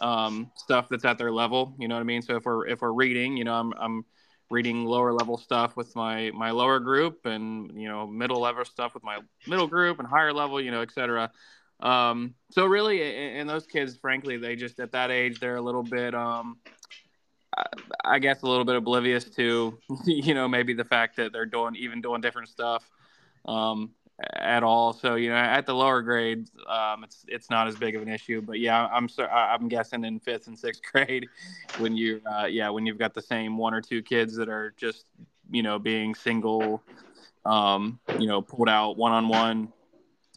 um, 0.00 0.50
stuff 0.56 0.88
that's 0.88 1.04
at 1.04 1.18
their 1.18 1.32
level, 1.32 1.74
you 1.78 1.88
know 1.88 1.94
what 1.94 2.00
I 2.00 2.04
mean? 2.04 2.22
So 2.22 2.36
if 2.36 2.44
we're, 2.44 2.66
if 2.66 2.80
we're 2.80 2.92
reading, 2.92 3.36
you 3.36 3.44
know, 3.44 3.54
I'm, 3.54 3.72
I'm 3.78 4.04
reading 4.50 4.84
lower 4.84 5.12
level 5.12 5.38
stuff 5.38 5.76
with 5.76 5.94
my, 5.96 6.30
my 6.32 6.50
lower 6.50 6.78
group 6.78 7.26
and, 7.26 7.70
you 7.80 7.88
know, 7.88 8.06
middle 8.06 8.40
level 8.40 8.64
stuff 8.64 8.94
with 8.94 9.02
my 9.02 9.18
middle 9.46 9.66
group 9.66 9.98
and 9.98 10.06
higher 10.06 10.32
level, 10.32 10.60
you 10.60 10.70
know, 10.70 10.82
et 10.82 10.92
cetera. 10.92 11.30
Um, 11.80 12.34
so 12.50 12.66
really, 12.66 13.02
and 13.02 13.48
those 13.48 13.66
kids, 13.66 13.96
frankly, 13.96 14.36
they 14.36 14.54
just 14.54 14.78
at 14.78 14.92
that 14.92 15.10
age 15.10 15.40
they're 15.40 15.56
a 15.56 15.62
little 15.62 15.82
bit, 15.82 16.14
um, 16.14 16.58
I 18.04 18.18
guess, 18.18 18.42
a 18.42 18.46
little 18.46 18.64
bit 18.64 18.76
oblivious 18.76 19.24
to, 19.24 19.78
you 20.04 20.34
know, 20.34 20.48
maybe 20.48 20.74
the 20.74 20.84
fact 20.84 21.16
that 21.16 21.32
they're 21.32 21.46
doing 21.46 21.74
even 21.76 22.00
doing 22.00 22.20
different 22.20 22.48
stuff 22.48 22.88
um, 23.46 23.90
at 24.34 24.62
all. 24.62 24.92
So 24.92 25.14
you 25.14 25.30
know, 25.30 25.36
at 25.36 25.66
the 25.66 25.74
lower 25.74 26.02
grades, 26.02 26.50
um, 26.68 27.04
it's 27.04 27.24
it's 27.28 27.50
not 27.50 27.68
as 27.68 27.76
big 27.76 27.96
of 27.96 28.02
an 28.02 28.08
issue. 28.08 28.42
But 28.42 28.58
yeah, 28.60 28.86
I'm 28.86 29.08
I'm 29.30 29.68
guessing 29.68 30.04
in 30.04 30.18
fifth 30.20 30.46
and 30.46 30.58
sixth 30.58 30.82
grade, 30.92 31.28
when 31.78 31.96
you 31.96 32.20
uh, 32.26 32.46
yeah 32.46 32.68
when 32.70 32.86
you've 32.86 32.98
got 32.98 33.14
the 33.14 33.22
same 33.22 33.56
one 33.56 33.74
or 33.74 33.80
two 33.80 34.02
kids 34.02 34.36
that 34.36 34.48
are 34.48 34.74
just 34.76 35.06
you 35.50 35.62
know 35.62 35.78
being 35.78 36.14
single, 36.14 36.82
um, 37.44 37.98
you 38.18 38.26
know, 38.26 38.42
pulled 38.42 38.68
out 38.68 38.96
one 38.96 39.12
on 39.12 39.28
one 39.28 39.72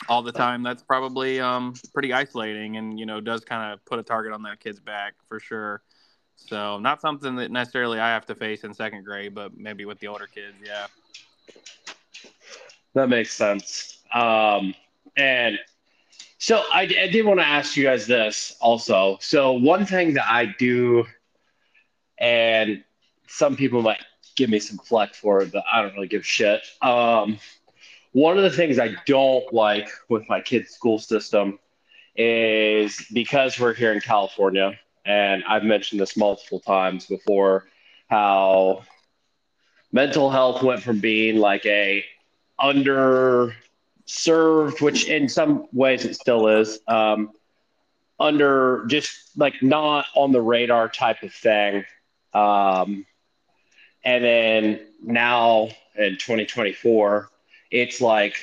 all 0.10 0.22
the 0.22 0.32
time, 0.32 0.64
that's 0.64 0.84
probably 0.84 1.40
um, 1.40 1.74
pretty 1.94 2.14
isolating 2.14 2.78
and, 2.78 3.00
you 3.00 3.06
know, 3.06 3.22
does 3.22 3.44
kind 3.44 3.74
of 3.74 3.84
put 3.86 4.00
a 4.00 4.04
target 4.04 4.34
on 4.34 4.44
that 4.44 4.60
kid's 4.60 4.80
back 4.80 5.14
for 5.28 5.40
sure. 5.40 5.82
So, 6.36 6.80
not 6.80 7.02
something 7.02 7.36
that 7.38 7.50
necessarily 7.50 8.00
I 8.00 8.10
have 8.10 8.26
to 8.26 8.36
face 8.36 8.64
in 8.64 8.74
second 8.74 9.04
grade, 9.06 9.34
but 9.34 9.58
maybe 9.58 9.86
with 9.86 10.00
the 10.00 10.08
older 10.08 10.28
kids, 10.28 10.58
yeah. 10.64 10.88
That 12.96 13.10
makes 13.10 13.34
sense. 13.34 14.00
Um, 14.14 14.74
and 15.18 15.60
so 16.38 16.64
I, 16.74 16.84
I 16.84 17.08
did 17.08 17.26
want 17.26 17.40
to 17.40 17.46
ask 17.46 17.76
you 17.76 17.84
guys 17.84 18.08
this 18.08 18.56
also. 18.62 19.18
So, 19.20 19.52
one 19.52 19.86
thing 19.86 20.14
that 20.14 20.26
I 20.30 20.56
do, 20.58 21.06
and 22.18 22.84
some 23.28 23.58
people 23.58 23.82
might 23.82 24.00
give 24.38 24.50
me 24.50 24.60
some 24.60 24.78
flack 24.78 25.14
for 25.14 25.42
it, 25.42 25.52
but 25.52 25.64
I 25.72 25.82
don't 25.82 25.94
really 25.94 26.08
give 26.08 26.26
shit. 26.26 26.62
Um, 26.82 27.38
one 28.14 28.38
of 28.38 28.44
the 28.44 28.50
things 28.50 28.80
I 28.80 28.96
don't 29.06 29.52
like 29.54 29.90
with 30.08 30.28
my 30.30 30.40
kids' 30.40 30.70
school 30.72 30.98
system 30.98 31.60
is 32.16 33.06
because 33.14 33.60
we're 33.60 33.74
here 33.74 33.92
in 33.92 34.00
California, 34.00 34.80
and 35.06 35.44
I've 35.50 35.64
mentioned 35.64 36.00
this 36.00 36.16
multiple 36.16 36.62
times 36.62 37.08
before, 37.08 37.66
how 38.10 38.84
mental 39.92 40.30
health 40.30 40.64
went 40.64 40.82
from 40.82 41.00
being 41.00 41.38
like 41.38 41.66
a 41.66 42.06
underserved, 42.60 43.54
which 44.82 45.08
in 45.08 45.30
some 45.30 45.68
ways 45.72 46.06
it 46.06 46.16
still 46.16 46.48
is, 46.48 46.80
um, 46.88 47.32
under 48.20 48.86
just 48.88 49.38
like 49.38 49.62
not 49.62 50.06
on 50.16 50.32
the 50.32 50.42
radar 50.42 50.88
type 50.90 51.22
of 51.24 51.34
thing. 51.34 51.84
Um, 52.34 53.06
and 54.04 54.24
then 54.24 54.80
now 55.02 55.70
in 55.96 56.14
2024, 56.18 57.30
it's 57.72 58.00
like 58.02 58.36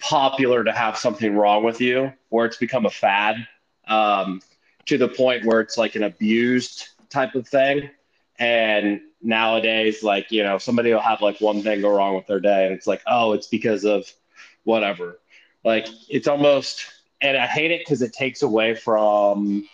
popular 0.00 0.64
to 0.64 0.72
have 0.72 0.96
something 0.96 1.36
wrong 1.36 1.62
with 1.62 1.80
you, 1.80 2.12
where 2.30 2.46
it's 2.46 2.56
become 2.56 2.86
a 2.86 2.90
fad 2.90 3.46
um, 3.86 4.40
to 4.86 4.96
the 4.96 5.08
point 5.08 5.44
where 5.44 5.60
it's 5.60 5.76
like 5.76 5.94
an 5.94 6.04
abused 6.04 6.88
type 7.10 7.34
of 7.34 7.46
thing. 7.46 7.90
And 8.38 9.02
nowadays, 9.22 10.02
like, 10.02 10.30
you 10.30 10.42
know, 10.42 10.58
somebody 10.58 10.92
will 10.92 11.00
have 11.00 11.20
like 11.20 11.40
one 11.40 11.62
thing 11.62 11.80
go 11.80 11.94
wrong 11.94 12.14
with 12.14 12.26
their 12.26 12.40
day, 12.40 12.66
and 12.66 12.74
it's 12.74 12.86
like, 12.86 13.02
oh, 13.06 13.32
it's 13.32 13.46
because 13.46 13.84
of 13.84 14.10
whatever. 14.64 15.18
Like, 15.64 15.86
it's 16.08 16.26
almost, 16.26 16.86
and 17.20 17.36
I 17.36 17.46
hate 17.46 17.70
it 17.70 17.80
because 17.80 18.02
it 18.02 18.12
takes 18.12 18.42
away 18.42 18.74
from 18.74 19.68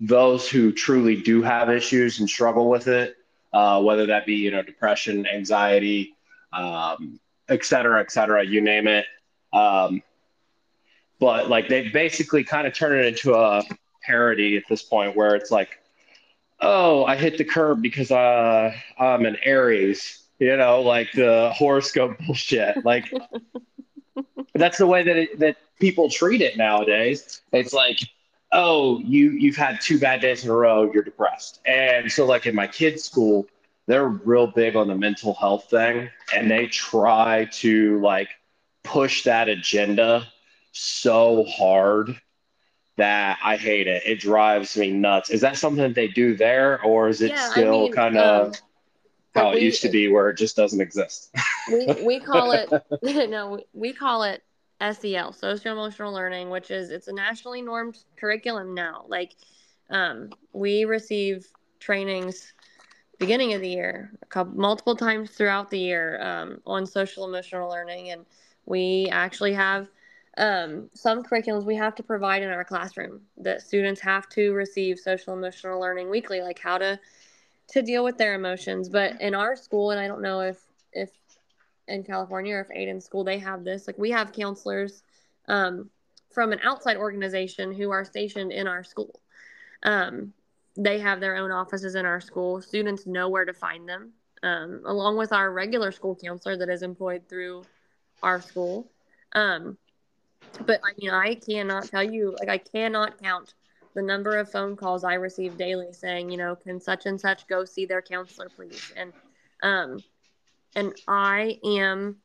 those 0.00 0.48
who 0.48 0.72
truly 0.72 1.20
do 1.22 1.42
have 1.42 1.70
issues 1.70 2.20
and 2.20 2.28
struggle 2.28 2.68
with 2.68 2.88
it, 2.88 3.16
uh, 3.52 3.80
whether 3.82 4.06
that 4.06 4.26
be, 4.26 4.34
you 4.34 4.50
know, 4.50 4.62
depression, 4.62 5.26
anxiety, 5.26 6.14
um, 6.52 7.20
et 7.48 7.64
cetera, 7.64 8.00
et 8.00 8.10
cetera, 8.10 8.44
you 8.44 8.60
name 8.60 8.88
it. 8.88 9.06
Um, 9.52 10.02
but 11.18 11.48
like 11.48 11.68
they 11.68 11.88
basically 11.88 12.44
kind 12.44 12.66
of 12.66 12.74
turn 12.74 12.98
it 12.98 13.06
into 13.06 13.34
a 13.34 13.62
parody 14.02 14.56
at 14.56 14.64
this 14.68 14.82
point 14.82 15.16
where 15.16 15.34
it's 15.34 15.50
like, 15.50 15.78
oh, 16.60 17.04
I 17.04 17.16
hit 17.16 17.38
the 17.38 17.44
curb 17.44 17.82
because 17.82 18.10
uh, 18.10 18.72
I'm 18.98 19.26
an 19.26 19.36
Aries, 19.44 20.24
you 20.38 20.56
know, 20.56 20.80
like 20.80 21.12
the 21.12 21.52
horoscope 21.54 22.18
bullshit. 22.26 22.84
Like 22.84 23.12
that's 24.54 24.78
the 24.78 24.86
way 24.86 25.02
that 25.02 25.16
it, 25.16 25.38
that 25.38 25.56
people 25.80 26.10
treat 26.10 26.40
it 26.40 26.56
nowadays. 26.56 27.42
It's 27.52 27.72
like, 27.72 27.98
oh, 28.52 28.98
you 29.00 29.30
you've 29.32 29.56
had 29.56 29.80
two 29.80 29.98
bad 29.98 30.20
days 30.20 30.44
in 30.44 30.50
a 30.50 30.54
row, 30.54 30.90
you're 30.92 31.02
depressed. 31.02 31.60
And 31.66 32.10
so 32.10 32.26
like 32.26 32.46
in 32.46 32.54
my 32.54 32.66
kids' 32.66 33.04
school, 33.04 33.46
they're 33.86 34.08
real 34.08 34.46
big 34.46 34.76
on 34.76 34.88
the 34.88 34.94
mental 34.94 35.34
health 35.34 35.70
thing 35.70 36.10
and 36.34 36.50
they 36.50 36.66
try 36.66 37.48
to 37.52 38.00
like 38.00 38.28
push 38.82 39.22
that 39.24 39.48
agenda 39.48 40.26
so 40.72 41.44
hard 41.44 42.20
that 42.96 43.38
I 43.42 43.56
hate 43.56 43.86
it. 43.86 44.02
It 44.06 44.20
drives 44.20 44.76
me 44.76 44.90
nuts. 44.90 45.30
Is 45.30 45.40
that 45.42 45.56
something 45.56 45.82
that 45.82 45.94
they 45.94 46.08
do 46.08 46.34
there 46.34 46.82
or 46.82 47.08
is 47.08 47.20
it 47.22 47.30
yeah, 47.30 47.50
still 47.50 47.80
I 47.80 47.82
mean, 47.84 47.92
kind 47.92 48.16
of 48.16 48.46
um, 48.48 48.52
how 49.34 49.50
it 49.50 49.56
we, 49.56 49.60
used 49.62 49.82
to 49.82 49.88
be 49.88 50.08
where 50.08 50.30
it 50.30 50.36
just 50.36 50.56
doesn't 50.56 50.80
exist? 50.80 51.34
we 51.68 51.86
we 52.02 52.20
call 52.20 52.52
it 52.52 52.70
no, 53.02 53.60
we 53.72 53.92
call 53.92 54.22
it 54.22 54.42
SEL, 54.80 55.32
social 55.32 55.72
emotional 55.72 56.12
learning, 56.12 56.50
which 56.50 56.70
is 56.70 56.90
it's 56.90 57.08
a 57.08 57.12
nationally 57.12 57.62
normed 57.62 57.98
curriculum 58.16 58.74
now. 58.74 59.04
Like 59.08 59.34
um, 59.90 60.30
we 60.52 60.84
receive 60.84 61.46
trainings 61.80 62.52
beginning 63.18 63.54
of 63.54 63.60
the 63.62 63.68
year, 63.68 64.12
a 64.22 64.26
couple, 64.26 64.58
multiple 64.58 64.96
times 64.96 65.30
throughout 65.30 65.70
the 65.70 65.78
year 65.78 66.20
um, 66.22 66.60
on 66.66 66.86
social 66.86 67.24
emotional 67.24 67.68
learning, 67.68 68.10
and 68.10 68.26
we 68.66 69.08
actually 69.10 69.54
have 69.54 69.88
um, 70.36 70.90
some 70.94 71.22
curriculums 71.22 71.64
we 71.64 71.76
have 71.76 71.94
to 71.94 72.02
provide 72.02 72.42
in 72.42 72.50
our 72.50 72.64
classroom 72.64 73.22
that 73.38 73.62
students 73.62 74.00
have 74.00 74.28
to 74.30 74.52
receive 74.52 74.98
social 74.98 75.34
emotional 75.34 75.80
learning 75.80 76.10
weekly, 76.10 76.40
like 76.40 76.58
how 76.58 76.78
to 76.78 76.98
to 77.68 77.82
deal 77.82 78.04
with 78.04 78.16
their 78.16 78.34
emotions. 78.34 78.88
But 78.88 79.20
in 79.20 79.34
our 79.34 79.56
school, 79.56 79.90
and 79.90 80.00
I 80.00 80.06
don't 80.06 80.22
know 80.22 80.40
if 80.40 80.58
if 80.92 81.10
in 81.88 82.02
California 82.04 82.54
or 82.54 82.60
if 82.60 82.68
Aiden 82.68 83.02
school 83.02 83.24
they 83.24 83.38
have 83.38 83.64
this, 83.64 83.86
like 83.86 83.98
we 83.98 84.10
have 84.10 84.32
counselors 84.32 85.02
um, 85.48 85.90
from 86.32 86.52
an 86.52 86.60
outside 86.62 86.96
organization 86.96 87.72
who 87.72 87.90
are 87.90 88.04
stationed 88.04 88.52
in 88.52 88.66
our 88.66 88.84
school. 88.84 89.20
Um, 89.82 90.32
they 90.76 90.98
have 90.98 91.20
their 91.20 91.36
own 91.36 91.50
offices 91.50 91.94
in 91.94 92.04
our 92.04 92.20
school. 92.20 92.60
Students 92.60 93.06
know 93.06 93.28
where 93.30 93.46
to 93.46 93.54
find 93.54 93.88
them, 93.88 94.12
um, 94.42 94.82
along 94.84 95.16
with 95.16 95.32
our 95.32 95.50
regular 95.50 95.92
school 95.92 96.14
counselor 96.14 96.56
that 96.58 96.68
is 96.68 96.82
employed 96.82 97.22
through 97.28 97.64
our 98.22 98.42
school. 98.42 98.90
Um, 99.32 99.78
but 100.66 100.80
I 100.84 100.92
mean, 101.00 101.10
I 101.10 101.34
cannot 101.34 101.88
tell 101.88 102.02
you, 102.02 102.36
like, 102.38 102.48
I 102.48 102.58
cannot 102.58 103.20
count 103.22 103.54
the 103.94 104.02
number 104.02 104.36
of 104.36 104.50
phone 104.50 104.76
calls 104.76 105.04
I 105.04 105.14
receive 105.14 105.56
daily 105.56 105.92
saying, 105.92 106.30
you 106.30 106.36
know, 106.36 106.56
can 106.56 106.80
such 106.80 107.06
and 107.06 107.20
such 107.20 107.46
go 107.46 107.64
see 107.64 107.86
their 107.86 108.02
counselor, 108.02 108.48
please? 108.48 108.92
And, 108.96 109.12
um, 109.62 109.98
and 110.74 110.94
I 111.08 111.58
am 111.64 112.16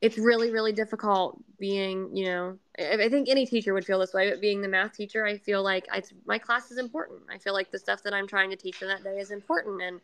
it's 0.00 0.16
really 0.16 0.50
really 0.50 0.72
difficult 0.72 1.42
being 1.58 2.14
you 2.16 2.24
know 2.24 2.58
i 2.78 3.08
think 3.08 3.28
any 3.28 3.44
teacher 3.44 3.74
would 3.74 3.84
feel 3.84 3.98
this 3.98 4.14
way 4.14 4.30
but 4.30 4.40
being 4.40 4.62
the 4.62 4.68
math 4.68 4.94
teacher 4.94 5.26
i 5.26 5.36
feel 5.36 5.62
like 5.62 5.86
I, 5.90 6.02
my 6.26 6.38
class 6.38 6.70
is 6.70 6.78
important. 6.78 7.20
I 7.30 7.38
feel 7.38 7.52
like 7.52 7.70
the 7.70 7.78
stuff 7.78 8.02
that 8.04 8.14
i'm 8.14 8.26
trying 8.26 8.50
to 8.50 8.56
teach 8.56 8.80
them 8.80 8.88
that 8.88 9.04
day 9.04 9.18
is 9.18 9.30
important. 9.30 9.82
And 9.82 10.00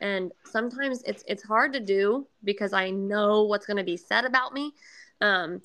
and 0.00 0.32
sometimes 0.44 1.02
it's 1.02 1.24
it's 1.26 1.42
hard 1.42 1.72
to 1.72 1.80
do 1.80 2.26
because 2.44 2.72
i 2.72 2.90
know 2.90 3.42
what's 3.42 3.66
going 3.66 3.76
to 3.76 3.84
be 3.84 3.96
said 3.96 4.24
about 4.24 4.52
me. 4.52 4.72
Um, 5.20 5.60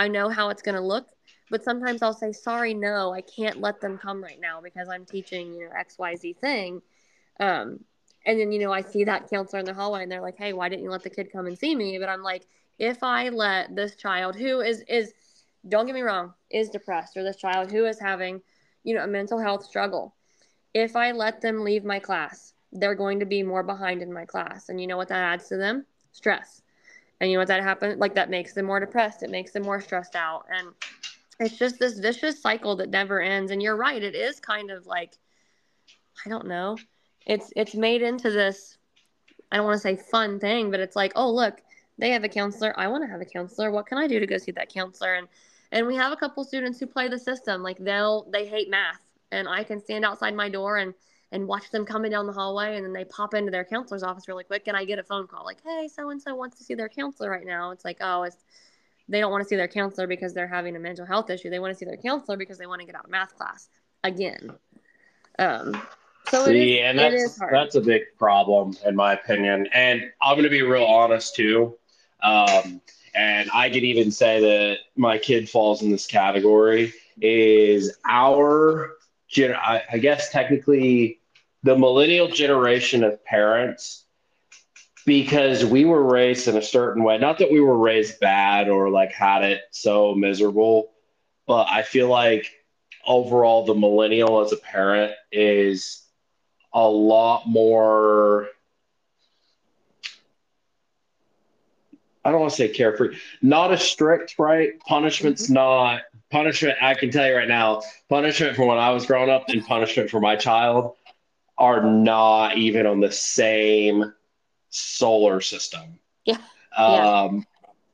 i 0.00 0.08
know 0.08 0.28
how 0.28 0.48
it's 0.48 0.62
going 0.62 0.74
to 0.74 0.80
look 0.80 1.06
but 1.50 1.62
sometimes 1.62 2.02
i'll 2.02 2.12
say 2.12 2.32
sorry 2.32 2.74
no 2.74 3.12
i 3.12 3.20
can't 3.20 3.60
let 3.60 3.80
them 3.80 3.96
come 3.96 4.22
right 4.22 4.40
now 4.40 4.60
because 4.60 4.88
i'm 4.88 5.04
teaching 5.04 5.54
you 5.54 5.60
know 5.60 5.70
xyz 5.84 6.36
thing 6.38 6.82
um, 7.38 7.78
and 8.26 8.38
then 8.38 8.50
you 8.52 8.58
know 8.58 8.72
i 8.72 8.82
see 8.82 9.04
that 9.04 9.30
counselor 9.30 9.60
in 9.60 9.66
the 9.66 9.74
hallway 9.74 10.02
and 10.02 10.10
they're 10.10 10.20
like 10.20 10.36
hey 10.36 10.52
why 10.52 10.68
didn't 10.68 10.82
you 10.82 10.90
let 10.90 11.02
the 11.02 11.10
kid 11.10 11.30
come 11.32 11.46
and 11.46 11.58
see 11.58 11.74
me 11.74 11.98
but 11.98 12.08
i'm 12.08 12.22
like 12.22 12.46
if 12.80 13.02
I 13.02 13.28
let 13.28 13.76
this 13.76 13.94
child 13.94 14.34
who 14.34 14.60
is 14.60 14.80
is 14.88 15.12
don't 15.68 15.84
get 15.84 15.94
me 15.94 16.00
wrong, 16.00 16.32
is 16.50 16.70
depressed 16.70 17.16
or 17.16 17.22
this 17.22 17.36
child 17.36 17.70
who 17.70 17.84
is 17.84 18.00
having, 18.00 18.40
you 18.82 18.94
know, 18.94 19.04
a 19.04 19.06
mental 19.06 19.38
health 19.38 19.64
struggle, 19.64 20.14
if 20.72 20.96
I 20.96 21.12
let 21.12 21.42
them 21.42 21.62
leave 21.62 21.84
my 21.84 21.98
class, 21.98 22.54
they're 22.72 22.94
going 22.94 23.20
to 23.20 23.26
be 23.26 23.42
more 23.42 23.62
behind 23.62 24.00
in 24.00 24.10
my 24.10 24.24
class. 24.24 24.70
And 24.70 24.80
you 24.80 24.86
know 24.86 24.96
what 24.96 25.08
that 25.08 25.22
adds 25.22 25.48
to 25.48 25.58
them? 25.58 25.84
Stress. 26.12 26.62
And 27.20 27.30
you 27.30 27.36
know 27.36 27.40
what 27.40 27.48
that 27.48 27.62
happens? 27.62 27.98
Like 27.98 28.14
that 28.14 28.30
makes 28.30 28.54
them 28.54 28.66
more 28.66 28.80
depressed. 28.80 29.22
It 29.22 29.30
makes 29.30 29.52
them 29.52 29.62
more 29.62 29.80
stressed 29.80 30.16
out. 30.16 30.46
And 30.50 30.68
it's 31.38 31.58
just 31.58 31.78
this 31.78 31.98
vicious 31.98 32.40
cycle 32.40 32.76
that 32.76 32.90
never 32.90 33.20
ends. 33.20 33.50
And 33.50 33.62
you're 33.62 33.76
right, 33.76 34.02
it 34.02 34.14
is 34.14 34.40
kind 34.40 34.70
of 34.70 34.86
like 34.86 35.18
I 36.24 36.28
don't 36.28 36.46
know. 36.46 36.76
It's 37.26 37.52
it's 37.56 37.74
made 37.74 38.02
into 38.02 38.30
this 38.30 38.78
I 39.52 39.56
don't 39.56 39.66
want 39.66 39.76
to 39.76 39.80
say 39.80 39.96
fun 39.96 40.38
thing, 40.38 40.70
but 40.70 40.80
it's 40.80 40.96
like, 40.96 41.12
oh 41.16 41.30
look, 41.30 41.60
they 41.98 42.10
have 42.10 42.24
a 42.24 42.28
counselor. 42.28 42.78
I 42.78 42.88
want 42.88 43.04
to 43.04 43.10
have 43.10 43.20
a 43.20 43.26
counselor. 43.26 43.70
What 43.70 43.86
can 43.86 43.98
I 43.98 44.06
do 44.06 44.20
to 44.20 44.26
go 44.26 44.38
see 44.38 44.52
that 44.52 44.72
counselor? 44.72 45.14
And 45.14 45.28
and 45.72 45.86
we 45.86 45.96
have 45.96 46.12
a 46.12 46.16
couple 46.16 46.42
students 46.44 46.80
who 46.80 46.86
play 46.86 47.08
the 47.08 47.18
system. 47.18 47.62
Like 47.62 47.78
they'll 47.78 48.28
they 48.30 48.46
hate 48.46 48.70
math, 48.70 49.02
and 49.30 49.48
I 49.48 49.64
can 49.64 49.80
stand 49.80 50.04
outside 50.04 50.34
my 50.34 50.48
door 50.48 50.78
and 50.78 50.94
and 51.32 51.46
watch 51.46 51.70
them 51.70 51.84
coming 51.84 52.10
down 52.10 52.26
the 52.26 52.32
hallway, 52.32 52.76
and 52.76 52.84
then 52.84 52.92
they 52.92 53.04
pop 53.04 53.34
into 53.34 53.50
their 53.50 53.64
counselor's 53.64 54.02
office 54.02 54.26
really 54.28 54.44
quick, 54.44 54.64
and 54.66 54.76
I 54.76 54.84
get 54.84 54.98
a 54.98 55.04
phone 55.04 55.26
call 55.26 55.44
like, 55.44 55.58
hey, 55.64 55.88
so 55.88 56.10
and 56.10 56.20
so 56.20 56.34
wants 56.34 56.58
to 56.58 56.64
see 56.64 56.74
their 56.74 56.88
counselor 56.88 57.30
right 57.30 57.46
now. 57.46 57.70
It's 57.70 57.84
like, 57.84 57.98
oh, 58.00 58.24
it's 58.24 58.44
they 59.08 59.20
don't 59.20 59.32
want 59.32 59.42
to 59.42 59.48
see 59.48 59.56
their 59.56 59.68
counselor 59.68 60.06
because 60.06 60.34
they're 60.34 60.46
having 60.46 60.76
a 60.76 60.78
mental 60.78 61.04
health 61.04 61.30
issue. 61.30 61.50
They 61.50 61.58
want 61.58 61.72
to 61.72 61.78
see 61.78 61.84
their 61.84 61.96
counselor 61.96 62.36
because 62.36 62.58
they 62.58 62.66
want 62.66 62.80
to 62.80 62.86
get 62.86 62.94
out 62.94 63.04
of 63.04 63.10
math 63.10 63.36
class 63.36 63.68
again. 64.04 64.52
Um, 65.38 65.80
so 66.28 66.44
See, 66.44 66.80
and 66.80 66.98
that's 66.98 67.38
that's 67.50 67.74
a 67.74 67.80
big 67.80 68.02
problem 68.18 68.76
in 68.86 68.94
my 68.94 69.14
opinion. 69.14 69.68
And 69.72 70.02
I'm 70.22 70.34
going 70.34 70.44
to 70.44 70.50
be 70.50 70.62
real 70.62 70.84
honest 70.84 71.34
too. 71.34 71.76
Um, 72.22 72.80
and 73.14 73.50
I 73.52 73.68
could 73.70 73.82
even 73.82 74.12
say 74.12 74.40
that 74.40 74.78
my 74.96 75.18
kid 75.18 75.48
falls 75.48 75.82
in 75.82 75.90
this 75.90 76.06
category. 76.06 76.92
Is 77.20 77.96
our, 78.08 78.92
I 79.36 79.98
guess 80.00 80.30
technically, 80.30 81.19
the 81.62 81.76
millennial 81.76 82.28
generation 82.28 83.04
of 83.04 83.24
parents 83.24 84.04
because 85.06 85.64
we 85.64 85.84
were 85.84 86.02
raised 86.02 86.48
in 86.48 86.56
a 86.56 86.62
certain 86.62 87.02
way. 87.02 87.18
Not 87.18 87.38
that 87.38 87.50
we 87.50 87.60
were 87.60 87.78
raised 87.78 88.20
bad 88.20 88.68
or 88.68 88.90
like 88.90 89.12
had 89.12 89.44
it 89.44 89.62
so 89.70 90.14
miserable, 90.14 90.92
but 91.46 91.68
I 91.68 91.82
feel 91.82 92.08
like 92.08 92.50
overall 93.06 93.64
the 93.64 93.74
millennial 93.74 94.40
as 94.40 94.52
a 94.52 94.56
parent 94.56 95.12
is 95.32 96.02
a 96.72 96.86
lot 96.86 97.48
more. 97.48 98.48
I 102.24 102.30
don't 102.30 102.40
want 102.40 102.52
to 102.52 102.56
say 102.56 102.68
carefree, 102.68 103.16
not 103.40 103.72
as 103.72 103.82
strict, 103.82 104.36
right? 104.38 104.78
Punishment's 104.80 105.44
mm-hmm. 105.44 105.54
not 105.54 106.02
punishment. 106.30 106.78
I 106.80 106.94
can 106.94 107.10
tell 107.10 107.26
you 107.26 107.34
right 107.34 107.48
now, 107.48 107.82
punishment 108.08 108.56
from 108.56 108.66
when 108.66 108.78
I 108.78 108.90
was 108.90 109.06
growing 109.06 109.30
up 109.30 109.48
and 109.48 109.66
punishment 109.66 110.10
for 110.10 110.20
my 110.20 110.36
child 110.36 110.94
are 111.60 111.82
not 111.82 112.56
even 112.56 112.86
on 112.86 113.00
the 113.00 113.12
same 113.12 114.12
solar 114.70 115.42
system. 115.42 116.00
Yeah. 116.24 116.38
Um, 116.76 117.46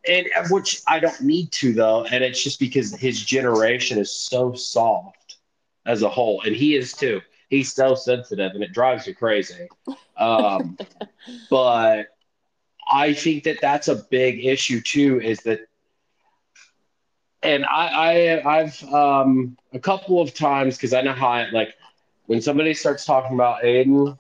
yeah. 0.06 0.28
and 0.36 0.50
which 0.50 0.80
I 0.86 1.00
don't 1.00 1.20
need 1.20 1.50
to 1.52 1.72
though, 1.72 2.04
and 2.04 2.22
it's 2.22 2.42
just 2.42 2.60
because 2.60 2.94
his 2.94 3.20
generation 3.20 3.98
is 3.98 4.14
so 4.14 4.54
soft 4.54 5.36
as 5.84 6.02
a 6.02 6.08
whole, 6.08 6.42
and 6.42 6.54
he 6.54 6.76
is 6.76 6.92
too. 6.92 7.20
He's 7.50 7.72
so 7.72 7.94
sensitive, 7.94 8.52
and 8.52 8.62
it 8.62 8.72
drives 8.72 9.06
me 9.06 9.14
crazy. 9.14 9.68
Um, 10.16 10.78
but 11.50 12.06
I 12.88 13.14
think 13.14 13.44
that 13.44 13.58
that's 13.60 13.88
a 13.88 13.96
big 13.96 14.44
issue 14.44 14.80
too. 14.80 15.20
Is 15.20 15.40
that, 15.40 15.66
and 17.42 17.64
I, 17.64 18.40
I 18.42 18.58
I've 18.60 18.84
um, 18.92 19.56
a 19.72 19.80
couple 19.80 20.20
of 20.20 20.34
times 20.34 20.76
because 20.76 20.92
I 20.92 21.02
know 21.02 21.12
how 21.12 21.28
I 21.28 21.50
like 21.50 21.74
when 22.26 22.40
somebody 22.40 22.74
starts 22.74 23.04
talking 23.04 23.34
about 23.34 23.62
Aiden 23.62 24.18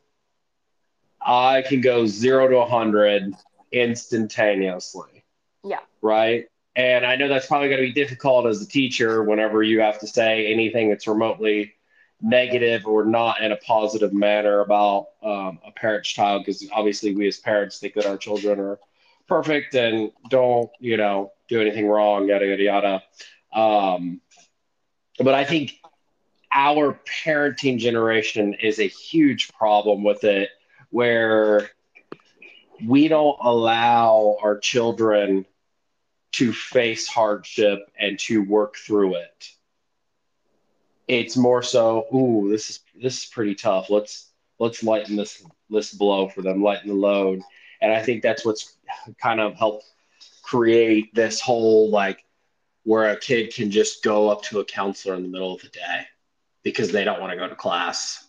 I 1.26 1.62
can 1.62 1.80
go 1.80 2.06
zero 2.06 2.46
to 2.48 2.56
a 2.56 2.60
100 2.60 3.34
instantaneously. 3.72 5.24
Yeah. 5.64 5.80
Right. 6.00 6.46
And 6.76 7.04
I 7.04 7.16
know 7.16 7.26
that's 7.26 7.46
probably 7.46 7.68
going 7.68 7.80
to 7.80 7.86
be 7.86 7.92
difficult 7.92 8.46
as 8.46 8.62
a 8.62 8.68
teacher 8.68 9.24
whenever 9.24 9.62
you 9.62 9.80
have 9.80 9.98
to 10.00 10.06
say 10.06 10.52
anything 10.52 10.88
that's 10.88 11.08
remotely 11.08 11.74
negative 12.22 12.86
or 12.86 13.04
not 13.04 13.42
in 13.42 13.50
a 13.50 13.56
positive 13.56 14.12
manner 14.12 14.60
about 14.60 15.08
um, 15.22 15.58
a 15.66 15.72
parent's 15.72 16.08
child, 16.08 16.44
because 16.44 16.66
obviously 16.72 17.14
we 17.14 17.26
as 17.26 17.38
parents 17.38 17.78
think 17.78 17.94
that 17.94 18.06
our 18.06 18.16
children 18.16 18.60
are 18.60 18.78
perfect 19.26 19.74
and 19.74 20.12
don't, 20.30 20.70
you 20.78 20.96
know, 20.96 21.32
do 21.48 21.60
anything 21.60 21.88
wrong, 21.88 22.28
yada, 22.28 22.46
yada, 22.46 22.62
yada. 22.62 23.02
Um, 23.52 24.20
but 25.18 25.34
I 25.34 25.44
think 25.44 25.72
our 26.56 26.98
parenting 27.04 27.78
generation 27.78 28.54
is 28.54 28.78
a 28.78 28.88
huge 28.88 29.52
problem 29.52 30.02
with 30.02 30.24
it 30.24 30.48
where 30.88 31.70
we 32.82 33.08
don't 33.08 33.36
allow 33.42 34.38
our 34.42 34.58
children 34.58 35.44
to 36.32 36.54
face 36.54 37.06
hardship 37.06 37.80
and 37.98 38.18
to 38.18 38.42
work 38.42 38.76
through 38.76 39.16
it. 39.16 39.50
It's 41.06 41.36
more 41.36 41.62
so, 41.62 42.06
ooh, 42.14 42.48
this 42.50 42.70
is 42.70 42.80
this 43.00 43.18
is 43.18 43.26
pretty 43.26 43.54
tough. 43.54 43.90
Let's 43.90 44.30
let's 44.58 44.82
lighten 44.82 45.14
this 45.14 45.44
this 45.68 45.92
blow 45.92 46.28
for 46.28 46.40
them, 46.40 46.62
lighten 46.62 46.88
the 46.88 46.94
load. 46.94 47.42
And 47.82 47.92
I 47.92 48.02
think 48.02 48.22
that's 48.22 48.46
what's 48.46 48.78
kind 49.20 49.40
of 49.40 49.54
helped 49.56 49.84
create 50.42 51.14
this 51.14 51.38
whole 51.38 51.90
like 51.90 52.24
where 52.84 53.10
a 53.10 53.20
kid 53.20 53.52
can 53.52 53.70
just 53.70 54.02
go 54.02 54.30
up 54.30 54.42
to 54.44 54.60
a 54.60 54.64
counselor 54.64 55.16
in 55.16 55.22
the 55.22 55.28
middle 55.28 55.54
of 55.54 55.60
the 55.60 55.68
day 55.68 56.06
because 56.66 56.90
they 56.90 57.04
don't 57.04 57.20
want 57.20 57.30
to 57.30 57.36
go 57.36 57.48
to 57.48 57.54
class. 57.54 58.26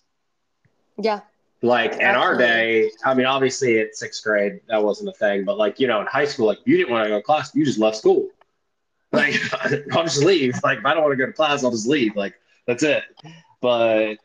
Yeah, 0.96 1.22
like 1.64 1.94
in 1.94 2.04
our 2.04 2.38
day, 2.38 2.92
I 3.04 3.16
mean, 3.16 3.26
obviously 3.26 3.80
at 3.80 3.96
sixth 3.96 4.24
grade 4.24 4.62
that 4.68 4.84
wasn't 4.84 5.10
a 5.10 5.14
thing, 5.14 5.44
but 5.44 5.58
like 5.58 5.80
you 5.80 5.88
know, 5.88 6.00
in 6.02 6.06
high 6.06 6.26
school, 6.26 6.46
like 6.46 6.60
you 6.64 6.78
didn't 6.78 6.92
want 6.92 7.06
to 7.06 7.10
go 7.10 7.18
to 7.18 7.24
class, 7.24 7.56
you 7.56 7.66
just 7.66 7.80
left 7.80 7.98
school. 7.98 8.30
Like 9.14 9.36
I'll 9.94 10.04
just 10.04 10.22
leave. 10.22 10.60
Like 10.66 10.80
if 10.80 10.86
I 10.86 10.94
don't 10.94 11.02
want 11.02 11.14
to 11.14 11.18
go 11.18 11.26
to 11.28 11.32
class, 11.32 11.64
I'll 11.64 11.72
just 11.72 11.88
leave. 11.88 12.18
Like 12.18 12.36
that's 12.66 12.84
it. 12.84 13.04
But 13.62 14.16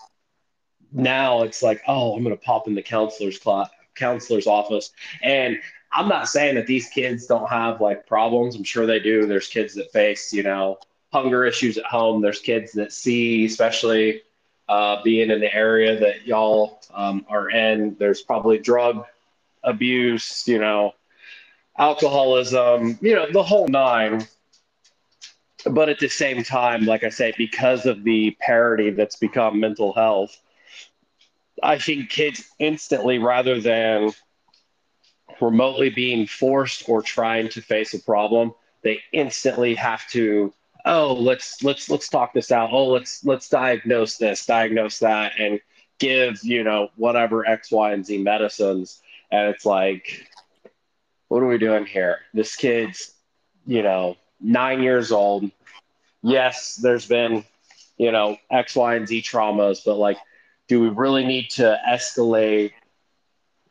now 0.90 1.42
it's 1.42 1.62
like, 1.62 1.80
oh, 1.86 2.16
I'm 2.16 2.24
gonna 2.24 2.36
pop 2.36 2.66
in 2.66 2.74
the 2.74 2.82
counselor's 2.82 3.38
class, 3.38 3.70
counselor's 3.94 4.48
office, 4.48 4.90
and 5.22 5.56
I'm 5.92 6.08
not 6.08 6.28
saying 6.28 6.56
that 6.56 6.66
these 6.66 6.88
kids 6.88 7.26
don't 7.26 7.48
have 7.48 7.80
like 7.80 8.08
problems. 8.08 8.56
I'm 8.56 8.64
sure 8.64 8.84
they 8.84 8.98
do. 8.98 9.24
There's 9.24 9.46
kids 9.46 9.72
that 9.74 9.92
face, 9.92 10.32
you 10.32 10.42
know, 10.42 10.78
hunger 11.12 11.44
issues 11.44 11.78
at 11.78 11.84
home. 11.84 12.22
There's 12.22 12.40
kids 12.40 12.72
that 12.72 12.92
see, 12.92 13.44
especially 13.44 14.22
uh, 14.68 15.02
being 15.02 15.30
in 15.30 15.40
the 15.40 15.54
area 15.54 15.98
that 16.00 16.26
y'all 16.26 16.80
um, 16.94 17.26
are 17.28 17.50
in. 17.50 17.96
There's 17.98 18.22
probably 18.22 18.58
drug 18.58 19.04
abuse, 19.62 20.46
you 20.48 20.58
know, 20.58 20.94
alcoholism, 21.78 22.98
you 23.02 23.14
know, 23.14 23.30
the 23.30 23.42
whole 23.42 23.68
nine. 23.68 24.26
But 25.64 25.88
at 25.88 26.00
the 26.00 26.08
same 26.08 26.42
time, 26.42 26.86
like 26.86 27.04
I 27.04 27.10
say, 27.10 27.32
because 27.36 27.86
of 27.86 28.02
the 28.02 28.36
parity 28.40 28.90
that's 28.90 29.16
become 29.16 29.60
mental 29.60 29.92
health, 29.92 30.36
I 31.62 31.78
think 31.78 32.10
kids 32.10 32.42
instantly, 32.58 33.18
rather 33.18 33.60
than 33.60 34.10
remotely 35.40 35.90
being 35.90 36.26
forced 36.26 36.88
or 36.88 37.02
trying 37.02 37.48
to 37.50 37.60
face 37.60 37.94
a 37.94 38.00
problem, 38.00 38.54
they 38.82 39.00
instantly 39.12 39.74
have 39.74 40.08
to 40.08 40.52
oh 40.84 41.14
let's 41.14 41.62
let's 41.62 41.88
let's 41.88 42.08
talk 42.08 42.32
this 42.32 42.50
out. 42.50 42.70
Oh 42.72 42.88
let's 42.88 43.24
let's 43.24 43.48
diagnose 43.48 44.16
this 44.16 44.46
diagnose 44.46 44.98
that 45.00 45.32
and 45.38 45.60
give 45.98 46.38
you 46.42 46.64
know 46.64 46.88
whatever 46.96 47.46
x 47.46 47.70
y 47.70 47.92
and 47.92 48.04
z 48.04 48.18
medicines. 48.18 49.00
And 49.30 49.48
it's 49.54 49.64
like 49.64 50.26
what 51.28 51.42
are 51.42 51.48
we 51.48 51.58
doing 51.58 51.86
here? 51.86 52.18
This 52.34 52.56
kid's 52.56 53.14
you 53.66 53.82
know 53.82 54.16
nine 54.40 54.82
years 54.82 55.12
old. 55.12 55.50
Yes 56.22 56.76
there's 56.76 57.06
been 57.06 57.44
you 57.98 58.12
know 58.12 58.36
x 58.50 58.74
y 58.76 58.96
and 58.96 59.06
z 59.06 59.22
traumas 59.22 59.84
but 59.84 59.96
like 59.96 60.18
do 60.68 60.80
we 60.80 60.88
really 60.88 61.24
need 61.24 61.50
to 61.50 61.78
escalate 61.88 62.72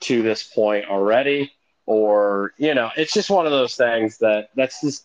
to 0.01 0.21
this 0.21 0.43
point 0.43 0.85
already? 0.85 1.51
Or 1.85 2.53
you 2.57 2.73
know 2.73 2.89
it's 2.95 3.13
just 3.13 3.29
one 3.29 3.45
of 3.45 3.51
those 3.51 3.75
things 3.75 4.19
that 4.19 4.49
that's 4.55 4.81
just 4.81 5.03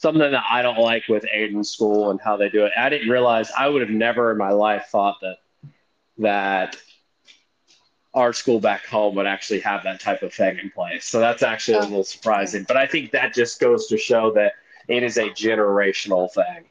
something 0.00 0.30
that 0.30 0.44
I 0.48 0.62
don't 0.62 0.78
like 0.78 1.08
with 1.08 1.24
Aiden 1.24 1.64
school 1.64 2.10
and 2.10 2.18
how 2.20 2.38
they 2.38 2.48
do 2.48 2.64
it. 2.64 2.72
I 2.76 2.88
didn't 2.88 3.10
realize 3.10 3.50
I 3.56 3.68
would 3.68 3.82
have 3.82 3.90
never 3.90 4.32
in 4.32 4.38
my 4.38 4.50
life 4.50 4.86
thought 4.90 5.16
that 5.20 5.36
that 6.18 6.76
our 8.14 8.32
school 8.32 8.60
back 8.60 8.86
home 8.86 9.14
would 9.14 9.26
actually 9.26 9.60
have 9.60 9.82
that 9.84 10.00
type 10.00 10.22
of 10.22 10.32
thing 10.32 10.58
in 10.58 10.70
place. 10.70 11.04
So 11.04 11.20
that's 11.20 11.42
actually 11.42 11.78
a 11.78 11.82
little 11.82 12.02
surprising. 12.04 12.64
But 12.66 12.78
I 12.78 12.86
think 12.86 13.10
that 13.12 13.34
just 13.34 13.60
goes 13.60 13.86
to 13.88 13.98
show 13.98 14.32
that 14.32 14.54
it 14.88 15.02
is 15.02 15.18
a 15.18 15.28
generational 15.28 16.32
thing. 16.32 16.64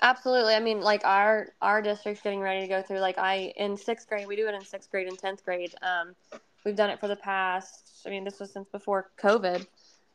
Absolutely. 0.00 0.54
I 0.54 0.60
mean, 0.60 0.80
like 0.80 1.04
our 1.04 1.48
our 1.60 1.82
district's 1.82 2.22
getting 2.22 2.40
ready 2.40 2.60
to 2.60 2.68
go 2.68 2.80
through. 2.80 3.00
Like 3.00 3.18
I 3.18 3.52
in 3.56 3.76
sixth 3.76 4.08
grade, 4.08 4.28
we 4.28 4.36
do 4.36 4.46
it 4.46 4.54
in 4.54 4.64
sixth 4.64 4.88
grade 4.88 5.08
and 5.08 5.18
tenth 5.18 5.44
grade. 5.44 5.74
Um, 5.82 6.14
we've 6.64 6.76
done 6.76 6.90
it 6.90 7.00
for 7.00 7.08
the 7.08 7.16
past. 7.16 8.02
I 8.06 8.10
mean, 8.10 8.22
this 8.22 8.38
was 8.38 8.52
since 8.52 8.68
before 8.68 9.10
COVID. 9.20 9.66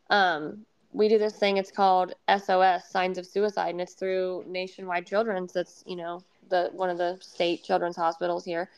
Um, 0.09 0.65
we 0.97 1.07
do 1.07 1.19
this 1.19 1.35
thing. 1.35 1.57
It's 1.57 1.71
called 1.71 2.13
SOS, 2.27 2.89
Signs 2.89 3.17
of 3.17 3.25
Suicide, 3.25 3.69
and 3.69 3.81
it's 3.81 3.93
through 3.93 4.43
Nationwide 4.47 5.05
Children's. 5.05 5.53
That's 5.53 5.83
you 5.85 5.95
know 5.95 6.23
the 6.49 6.69
one 6.73 6.89
of 6.89 6.97
the 6.97 7.17
state 7.21 7.63
children's 7.63 7.95
hospitals 7.95 8.43
here, 8.43 8.69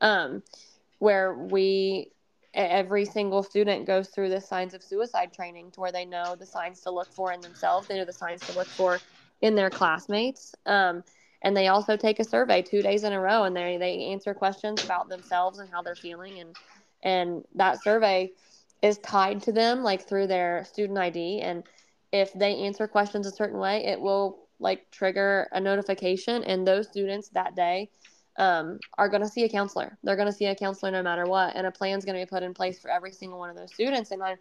um, 0.00 0.42
where 0.98 1.34
we 1.34 2.10
every 2.54 3.04
single 3.04 3.42
student 3.42 3.86
goes 3.86 4.08
through 4.08 4.30
this 4.30 4.48
signs 4.48 4.72
of 4.72 4.82
suicide 4.82 5.32
training 5.34 5.70
to 5.70 5.80
where 5.80 5.92
they 5.92 6.06
know 6.06 6.34
the 6.34 6.46
signs 6.46 6.80
to 6.80 6.90
look 6.90 7.12
for 7.12 7.30
in 7.30 7.40
themselves. 7.42 7.86
They 7.86 7.96
know 7.96 8.06
the 8.06 8.12
signs 8.14 8.40
to 8.46 8.56
look 8.56 8.66
for 8.66 8.98
in 9.42 9.54
their 9.54 9.68
classmates. 9.68 10.54
Um, 10.64 11.04
and 11.42 11.54
they 11.54 11.68
also 11.68 11.98
take 11.98 12.18
a 12.18 12.24
survey 12.24 12.62
two 12.62 12.80
days 12.80 13.04
in 13.04 13.12
a 13.12 13.20
row 13.20 13.44
and 13.44 13.54
they, 13.54 13.76
they 13.76 14.04
answer 14.06 14.32
questions 14.32 14.82
about 14.82 15.10
themselves 15.10 15.58
and 15.58 15.68
how 15.70 15.82
they're 15.82 15.94
feeling. 15.94 16.40
And, 16.40 16.56
and 17.02 17.44
that 17.54 17.82
survey 17.82 18.32
is 18.86 18.98
tied 18.98 19.42
to 19.42 19.52
them 19.52 19.82
like 19.82 20.08
through 20.08 20.28
their 20.28 20.64
student 20.64 20.98
ID. 20.98 21.40
And 21.40 21.64
if 22.12 22.32
they 22.32 22.56
answer 22.56 22.86
questions 22.86 23.26
a 23.26 23.30
certain 23.30 23.58
way, 23.58 23.84
it 23.84 24.00
will 24.00 24.46
like 24.58 24.90
trigger 24.90 25.48
a 25.52 25.60
notification. 25.60 26.44
And 26.44 26.66
those 26.66 26.88
students 26.88 27.28
that 27.30 27.56
day 27.56 27.90
um, 28.38 28.78
are 28.96 29.08
going 29.08 29.22
to 29.22 29.28
see 29.28 29.44
a 29.44 29.48
counselor. 29.48 29.98
They're 30.02 30.16
going 30.16 30.28
to 30.28 30.32
see 30.32 30.46
a 30.46 30.54
counselor 30.54 30.92
no 30.92 31.02
matter 31.02 31.24
what. 31.24 31.56
And 31.56 31.66
a 31.66 31.70
plan 31.70 31.98
is 31.98 32.04
going 32.04 32.18
to 32.18 32.24
be 32.24 32.28
put 32.28 32.42
in 32.42 32.54
place 32.54 32.78
for 32.78 32.90
every 32.90 33.12
single 33.12 33.38
one 33.38 33.50
of 33.50 33.56
those 33.56 33.72
students. 33.74 34.12
And 34.12 34.22
I, 34.22 34.36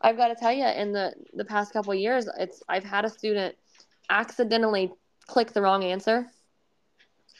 I've 0.00 0.16
got 0.16 0.28
to 0.28 0.34
tell 0.34 0.52
you, 0.52 0.66
in 0.66 0.92
the, 0.92 1.12
the 1.34 1.44
past 1.44 1.72
couple 1.72 1.94
years, 1.94 2.26
it's 2.38 2.62
I've 2.68 2.84
had 2.84 3.04
a 3.04 3.10
student 3.10 3.54
accidentally 4.08 4.92
click 5.26 5.52
the 5.52 5.62
wrong 5.62 5.84
answer 5.84 6.26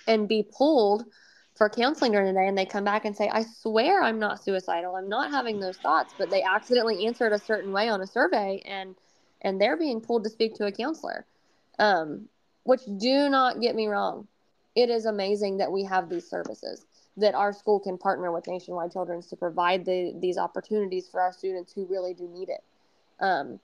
and 0.07 0.29
be 0.29 0.47
pulled 0.57 1.05
for 1.55 1.69
counseling 1.69 2.13
during 2.13 2.27
the 2.27 2.41
day 2.41 2.49
and 2.49 2.57
they 2.57 2.65
come 2.65 2.85
back 2.85 3.05
and 3.05 3.17
say 3.17 3.29
i 3.33 3.43
swear 3.43 4.03
i'm 4.03 4.19
not 4.19 4.43
suicidal. 4.43 4.97
I'm 4.97 5.09
not 5.09 5.31
having 5.31 5.61
those 5.61 5.77
thoughts. 5.77 6.15
But 6.17 6.31
they 6.31 6.43
accidentally 6.43 7.07
answered 7.07 7.33
a 7.33 7.39
certain 7.39 7.73
way 7.73 7.89
on 7.89 8.01
a 8.01 8.07
survey 8.07 8.63
and 8.65 8.95
and 9.43 9.61
they're 9.61 9.77
being 9.77 10.01
pulled 10.01 10.25
to 10.25 10.31
speak 10.31 10.55
to 10.57 10.67
a 10.67 10.73
counselor. 10.73 11.27
Um, 11.79 12.29
which 12.65 12.83
do 12.99 13.29
not 13.29 13.61
get 13.61 13.75
me 13.75 13.89
wrong. 13.89 14.29
It 14.77 14.89
is 14.89 15.05
amazing 15.05 15.57
that 15.59 15.73
we 15.73 15.85
have 15.85 16.09
these 16.09 16.29
services 16.29 16.87
that 17.17 17.35
our 17.35 17.53
school 17.53 17.79
can 17.79 17.99
partner 17.99 18.33
with 18.33 18.47
nationwide 18.47 18.93
children's 18.93 19.27
to 19.27 19.37
provide 19.37 19.85
the, 19.85 20.15
these 20.19 20.39
opportunities 20.39 21.09
for 21.09 21.21
our 21.21 21.33
students 21.33 21.73
who 21.73 21.85
really 21.87 22.15
do 22.15 22.27
need 22.29 22.49
it. 22.49 22.63
Um, 23.21 23.61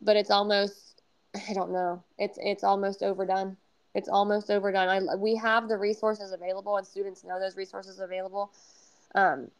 but 0.00 0.16
it's 0.16 0.30
almost 0.30 1.02
i 1.48 1.52
don't 1.52 1.72
know. 1.72 2.02
It's 2.18 2.38
it's 2.40 2.64
almost 2.64 3.02
overdone 3.02 3.56
it's 3.94 4.08
almost 4.08 4.50
overdone. 4.50 4.88
I, 4.88 5.14
we 5.16 5.36
have 5.36 5.68
the 5.68 5.76
resources 5.76 6.32
available, 6.32 6.76
and 6.76 6.86
students 6.86 7.24
know 7.24 7.38
those 7.38 7.56
resources 7.56 8.00
available. 8.00 8.52
Um, 9.14 9.50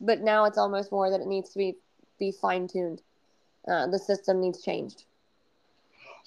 but 0.00 0.20
now 0.20 0.44
it's 0.44 0.58
almost 0.58 0.90
more 0.90 1.10
that 1.10 1.20
it 1.20 1.26
needs 1.26 1.50
to 1.50 1.58
be 1.58 1.76
be 2.18 2.32
fine 2.32 2.68
tuned. 2.68 3.02
Uh, 3.66 3.86
the 3.86 3.98
system 3.98 4.40
needs 4.40 4.62
changed. 4.62 5.04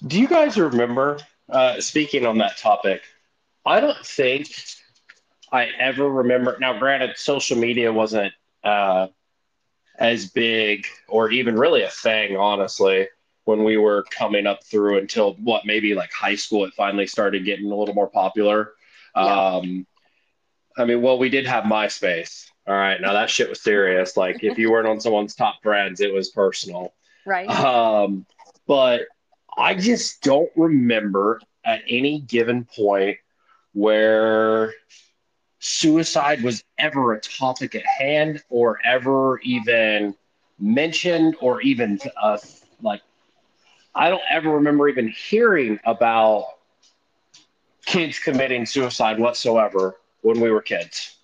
Do 0.06 0.20
you 0.20 0.28
guys 0.28 0.58
remember? 0.58 1.20
Uh, 1.50 1.80
speaking 1.80 2.26
on 2.26 2.38
that 2.40 2.58
topic, 2.58 3.04
I 3.66 3.80
don't 3.80 4.06
think 4.06 4.50
I 5.52 5.70
ever 5.80 6.10
remember. 6.10 6.58
Now, 6.60 6.78
granted, 6.78 7.18
social 7.18 7.58
media 7.58 7.92
wasn't 7.94 8.34
uh, 8.66 9.08
as 9.98 10.30
big 10.30 10.86
or 11.08 11.32
even 11.32 11.56
really 11.58 11.84
a 11.84 11.90
thing, 11.90 12.36
honestly 12.36 13.08
when 13.48 13.64
we 13.64 13.78
were 13.78 14.04
coming 14.12 14.46
up 14.46 14.62
through 14.62 14.98
until 14.98 15.36
what 15.36 15.66
maybe 15.66 15.96
like 15.96 16.12
high 16.12 16.36
school 16.36 16.66
it 16.66 16.74
finally 16.74 17.08
started 17.08 17.46
getting 17.46 17.72
a 17.72 17.76
little 17.76 17.96
more 17.96 18.10
popular. 18.10 18.74
Yeah. 19.16 19.56
um 19.56 19.88
i 20.78 20.84
mean 20.86 21.02
well 21.02 21.18
we 21.18 21.30
did 21.30 21.48
have 21.48 21.64
myspace. 21.64 22.50
All 22.68 22.76
right. 22.76 23.00
Now 23.00 23.14
that 23.14 23.30
shit 23.30 23.48
was 23.48 23.62
serious. 23.62 24.18
Like 24.18 24.44
if 24.44 24.58
you 24.58 24.70
weren't 24.70 24.88
on 24.88 25.00
someone's 25.00 25.34
top 25.34 25.64
friends 25.64 26.02
it 26.02 26.14
was 26.14 26.30
personal. 26.30 26.94
Right. 27.26 27.50
Um 27.50 28.26
but 28.68 29.04
i 29.58 29.74
just 29.74 30.22
don't 30.22 30.52
remember 30.58 31.40
at 31.64 31.82
any 31.88 32.20
given 32.20 32.66
point 32.66 33.18
where 33.74 34.74
suicide 35.60 36.42
was 36.44 36.64
ever 36.78 37.14
a 37.14 37.22
topic 37.22 37.76
at 37.76 37.86
hand 37.86 38.44
or 38.50 38.80
ever 38.86 39.40
even 39.40 40.16
mentioned 40.60 41.36
or 41.42 41.62
even 41.62 42.00
uh, 42.22 42.38
like 42.82 43.02
I 43.98 44.12
don't 44.12 44.22
ever 44.30 44.52
remember 44.52 44.88
even 44.88 45.08
hearing 45.08 45.80
about 45.84 46.46
kids 47.86 48.20
committing 48.20 48.66
suicide 48.66 49.18
whatsoever 49.18 49.96
when 50.22 50.40
we 50.40 50.52
were 50.52 50.62
kids, 50.62 51.16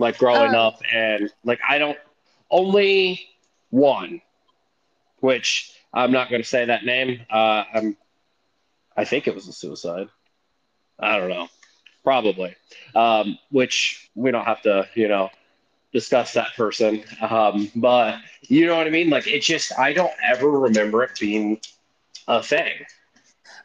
like 0.00 0.18
growing 0.18 0.54
uh, 0.54 0.66
up. 0.68 0.80
And 0.92 1.30
like, 1.44 1.60
I 1.68 1.78
don't, 1.78 1.98
only 2.50 3.28
one, 3.70 4.20
which 5.20 5.72
I'm 5.94 6.10
not 6.10 6.28
going 6.28 6.42
to 6.42 6.48
say 6.48 6.64
that 6.64 6.84
name. 6.84 7.20
Uh, 7.30 7.64
I'm, 7.72 7.96
I 8.96 9.04
think 9.04 9.28
it 9.28 9.34
was 9.34 9.46
a 9.46 9.52
suicide. 9.52 10.08
I 10.98 11.18
don't 11.18 11.28
know. 11.28 11.48
Probably. 12.02 12.56
Um, 12.94 13.38
which 13.50 14.10
we 14.14 14.32
don't 14.32 14.44
have 14.44 14.62
to, 14.62 14.88
you 14.94 15.06
know, 15.06 15.30
discuss 15.92 16.32
that 16.32 16.54
person. 16.56 17.04
Um, 17.20 17.70
but 17.76 18.18
you 18.42 18.66
know 18.66 18.76
what 18.76 18.86
I 18.86 18.90
mean? 18.90 19.10
Like, 19.10 19.26
it 19.28 19.42
just, 19.42 19.78
I 19.78 19.92
don't 19.92 20.12
ever 20.24 20.50
remember 20.50 21.04
it 21.04 21.18
being 21.20 21.60
a 22.28 22.42
thing. 22.42 22.84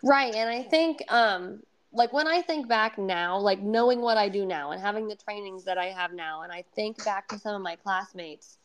Right. 0.03 0.34
And 0.34 0.49
I 0.49 0.64
think, 0.64 1.03
um, 1.09 1.62
like 1.93 2.14
when 2.14 2.28
I 2.28 2.41
think 2.41 2.68
back 2.68 2.97
now, 2.97 3.38
like 3.38 3.62
knowing 3.62 4.01
what 4.01 4.18
I 4.18 4.30
do 4.30 4.45
now 4.45 4.72
and 4.72 4.82
having 4.82 5.07
the 5.07 5.16
trainings 5.16 5.66
that 5.66 5.78
I 5.78 5.88
have 5.88 6.14
now, 6.14 6.41
and 6.43 6.51
I 6.51 6.64
think 6.74 7.03
back 7.03 7.28
to 7.30 7.39
some 7.39 7.55
of 7.55 7.62
my 7.62 7.76
classmates, 7.76 8.57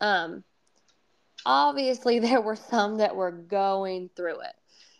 um, 0.00 0.44
obviously 1.44 2.18
there 2.20 2.40
were 2.40 2.56
some 2.56 2.98
that 2.98 3.16
were 3.16 3.32
going 3.32 4.10
through 4.14 4.40
it, 4.40 4.54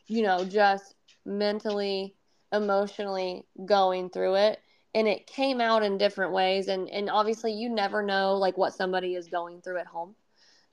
you 0.07 0.23
know, 0.23 0.45
just 0.45 0.95
mentally, 1.25 2.15
emotionally 2.53 3.45
going 3.65 4.11
through 4.11 4.37
it. 4.37 4.61
And 4.95 5.07
it 5.07 5.27
came 5.27 5.61
out 5.61 5.83
in 5.83 5.99
different 5.99 6.33
ways. 6.33 6.69
And, 6.69 6.89
and 6.89 7.11
obviously 7.11 7.53
you 7.53 7.69
never 7.69 8.03
know 8.03 8.37
like 8.37 8.57
what 8.57 8.73
somebody 8.73 9.15
is 9.15 9.29
going 9.29 9.61
through 9.61 9.79
at 9.79 9.87
home. 9.87 10.15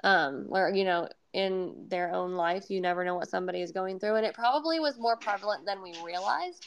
Um, 0.03 0.47
or, 0.49 0.69
you 0.73 0.83
know, 0.83 1.07
in 1.33 1.73
their 1.87 2.13
own 2.13 2.33
life. 2.33 2.69
You 2.69 2.81
never 2.81 3.03
know 3.03 3.15
what 3.15 3.29
somebody 3.29 3.61
is 3.61 3.71
going 3.71 3.99
through. 3.99 4.15
And 4.15 4.25
it 4.25 4.33
probably 4.33 4.79
was 4.79 4.97
more 4.99 5.17
prevalent 5.17 5.65
than 5.65 5.81
we 5.81 5.93
realized. 6.03 6.65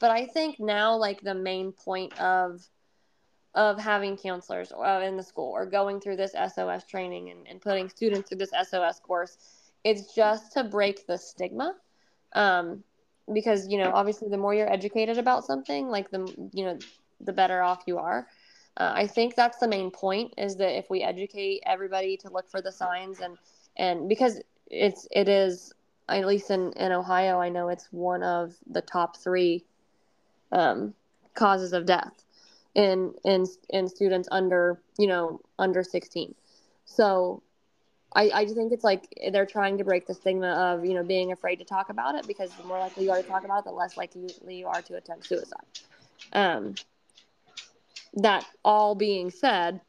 But 0.00 0.10
I 0.10 0.26
think 0.26 0.58
now, 0.58 0.96
like, 0.96 1.20
the 1.20 1.34
main 1.34 1.72
point 1.72 2.18
of 2.20 2.66
of 3.54 3.78
having 3.78 4.16
counselors 4.16 4.70
uh, 4.72 5.02
in 5.04 5.16
the 5.16 5.22
school 5.22 5.50
or 5.50 5.66
going 5.66 6.00
through 6.00 6.14
this 6.14 6.32
SOS 6.32 6.84
training 6.84 7.30
and, 7.30 7.48
and 7.48 7.60
putting 7.60 7.88
students 7.88 8.28
through 8.28 8.38
this 8.38 8.52
SOS 8.62 9.00
course, 9.00 9.36
it's 9.82 10.14
just 10.14 10.52
to 10.52 10.62
break 10.62 11.06
the 11.06 11.16
stigma. 11.16 11.74
Um, 12.34 12.84
because, 13.32 13.66
you 13.66 13.78
know, 13.78 13.90
obviously 13.92 14.28
the 14.28 14.36
more 14.36 14.54
you're 14.54 14.72
educated 14.72 15.18
about 15.18 15.44
something, 15.44 15.88
like 15.88 16.10
the, 16.10 16.32
you 16.52 16.66
know, 16.66 16.78
the 17.20 17.32
better 17.32 17.62
off 17.62 17.82
you 17.86 17.98
are. 17.98 18.28
Uh, 18.78 18.92
I 18.94 19.06
think 19.08 19.34
that's 19.34 19.58
the 19.58 19.68
main 19.68 19.90
point 19.90 20.34
is 20.38 20.56
that 20.56 20.78
if 20.78 20.88
we 20.88 21.02
educate 21.02 21.62
everybody 21.66 22.16
to 22.18 22.30
look 22.30 22.48
for 22.48 22.62
the 22.62 22.72
signs 22.72 23.20
and 23.20 23.36
and 23.76 24.08
because 24.08 24.40
it's 24.70 25.08
it 25.10 25.28
is 25.28 25.72
at 26.08 26.26
least 26.26 26.50
in 26.50 26.72
in 26.74 26.92
Ohio, 26.92 27.40
I 27.40 27.48
know 27.48 27.68
it's 27.68 27.88
one 27.90 28.22
of 28.22 28.54
the 28.70 28.80
top 28.80 29.16
three 29.16 29.64
um, 30.52 30.94
causes 31.34 31.72
of 31.72 31.86
death 31.86 32.24
in 32.74 33.14
in 33.24 33.46
in 33.68 33.88
students 33.88 34.28
under 34.30 34.80
you 34.96 35.08
know 35.08 35.40
under 35.58 35.82
16. 35.82 36.34
So 36.84 37.42
I, 38.14 38.30
I 38.32 38.46
think 38.46 38.72
it's 38.72 38.84
like 38.84 39.12
they're 39.32 39.46
trying 39.46 39.78
to 39.78 39.84
break 39.84 40.06
the 40.06 40.14
stigma 40.14 40.50
of 40.50 40.84
you 40.84 40.94
know 40.94 41.02
being 41.02 41.32
afraid 41.32 41.56
to 41.56 41.64
talk 41.64 41.90
about 41.90 42.14
it 42.14 42.26
because 42.28 42.54
the 42.54 42.64
more 42.64 42.78
likely 42.78 43.04
you 43.04 43.10
are 43.10 43.20
to 43.20 43.28
talk 43.28 43.44
about 43.44 43.60
it, 43.60 43.64
the 43.64 43.72
less 43.72 43.96
likely 43.96 44.28
you 44.48 44.66
are 44.68 44.82
to 44.82 44.96
attempt 44.96 45.26
suicide. 45.26 45.66
Um, 46.32 46.74
that 48.14 48.44
all 48.64 48.94
being 48.94 49.30
said, 49.30 49.80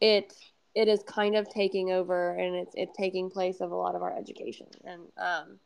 it 0.00 0.34
it 0.74 0.88
is 0.88 1.02
kind 1.02 1.36
of 1.36 1.48
taking 1.48 1.92
over 1.92 2.34
and 2.34 2.56
it's 2.56 2.74
it's 2.74 2.96
taking 2.96 3.30
place 3.30 3.60
of 3.60 3.70
a 3.70 3.74
lot 3.74 3.94
of 3.94 4.02
our 4.02 4.16
education. 4.16 4.66
And 4.84 5.02
um, 5.18 5.58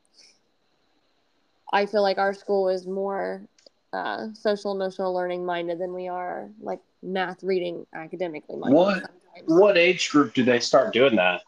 i 1.72 1.86
feel 1.86 2.02
like 2.02 2.18
our 2.18 2.32
school 2.32 2.68
is 2.68 2.86
more 2.86 3.42
uh, 3.92 4.26
social 4.34 4.72
emotional 4.72 5.14
learning 5.14 5.44
minded 5.46 5.78
than 5.78 5.94
we 5.94 6.06
are 6.06 6.50
like 6.60 6.80
math 7.02 7.42
reading 7.42 7.86
academically 7.94 8.56
minded 8.56 8.76
what 8.76 8.94
sometimes. 8.94 9.12
what 9.46 9.78
age 9.78 10.10
group 10.10 10.34
do 10.34 10.44
they 10.44 10.60
start 10.60 10.92
doing 10.92 11.16
that? 11.16 11.42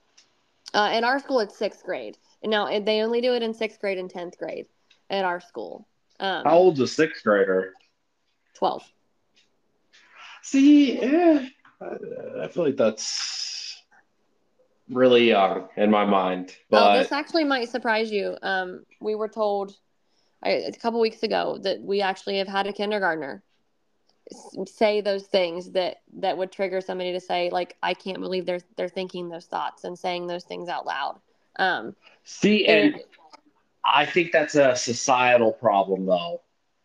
Uh, 0.72 0.90
in 0.94 1.04
our 1.04 1.18
school 1.18 1.40
it's 1.40 1.56
sixth 1.56 1.84
grade. 1.84 2.16
And 2.42 2.50
now 2.50 2.66
they 2.80 3.02
only 3.02 3.20
do 3.20 3.34
it 3.34 3.42
in 3.42 3.52
sixth 3.52 3.80
grade 3.80 3.98
and 3.98 4.10
10th 4.10 4.38
grade 4.38 4.66
at 5.10 5.24
our 5.24 5.40
school. 5.40 5.86
Um, 6.20 6.44
how 6.44 6.56
old's 6.56 6.80
a 6.80 6.86
sixth 6.86 7.24
grader? 7.24 7.74
12 8.54 8.84
see 10.50 10.98
eh, 11.00 11.48
I 11.80 12.48
feel 12.48 12.64
like 12.64 12.76
that's 12.76 13.82
really 14.90 15.28
young 15.28 15.68
in 15.76 15.90
my 15.90 16.04
mind. 16.04 16.56
But 16.70 16.96
oh, 16.96 16.98
this 16.98 17.12
actually 17.12 17.44
might 17.44 17.68
surprise 17.68 18.10
you. 18.10 18.36
Um, 18.42 18.84
we 19.00 19.14
were 19.14 19.28
told 19.28 19.76
I, 20.42 20.50
a 20.50 20.72
couple 20.72 21.00
weeks 21.00 21.22
ago 21.22 21.58
that 21.62 21.80
we 21.80 22.00
actually 22.00 22.38
have 22.38 22.48
had 22.48 22.66
a 22.66 22.72
kindergartner 22.72 23.42
say 24.66 25.00
those 25.00 25.26
things 25.26 25.70
that 25.70 26.02
that 26.18 26.36
would 26.36 26.52
trigger 26.52 26.80
somebody 26.82 27.12
to 27.12 27.20
say 27.20 27.48
like 27.50 27.76
I 27.82 27.94
can't 27.94 28.20
believe 28.20 28.44
they're 28.44 28.60
they're 28.76 28.88
thinking 28.88 29.28
those 29.28 29.46
thoughts 29.46 29.84
and 29.84 29.98
saying 29.98 30.26
those 30.26 30.44
things 30.44 30.68
out 30.68 30.86
loud. 30.86 31.18
Um, 31.56 31.96
See, 32.24 32.66
and, 32.66 32.94
and 32.94 33.04
I 33.84 34.04
think 34.04 34.32
that's 34.32 34.54
a 34.54 34.76
societal 34.76 35.52
problem 35.52 36.06
though, 36.06 36.42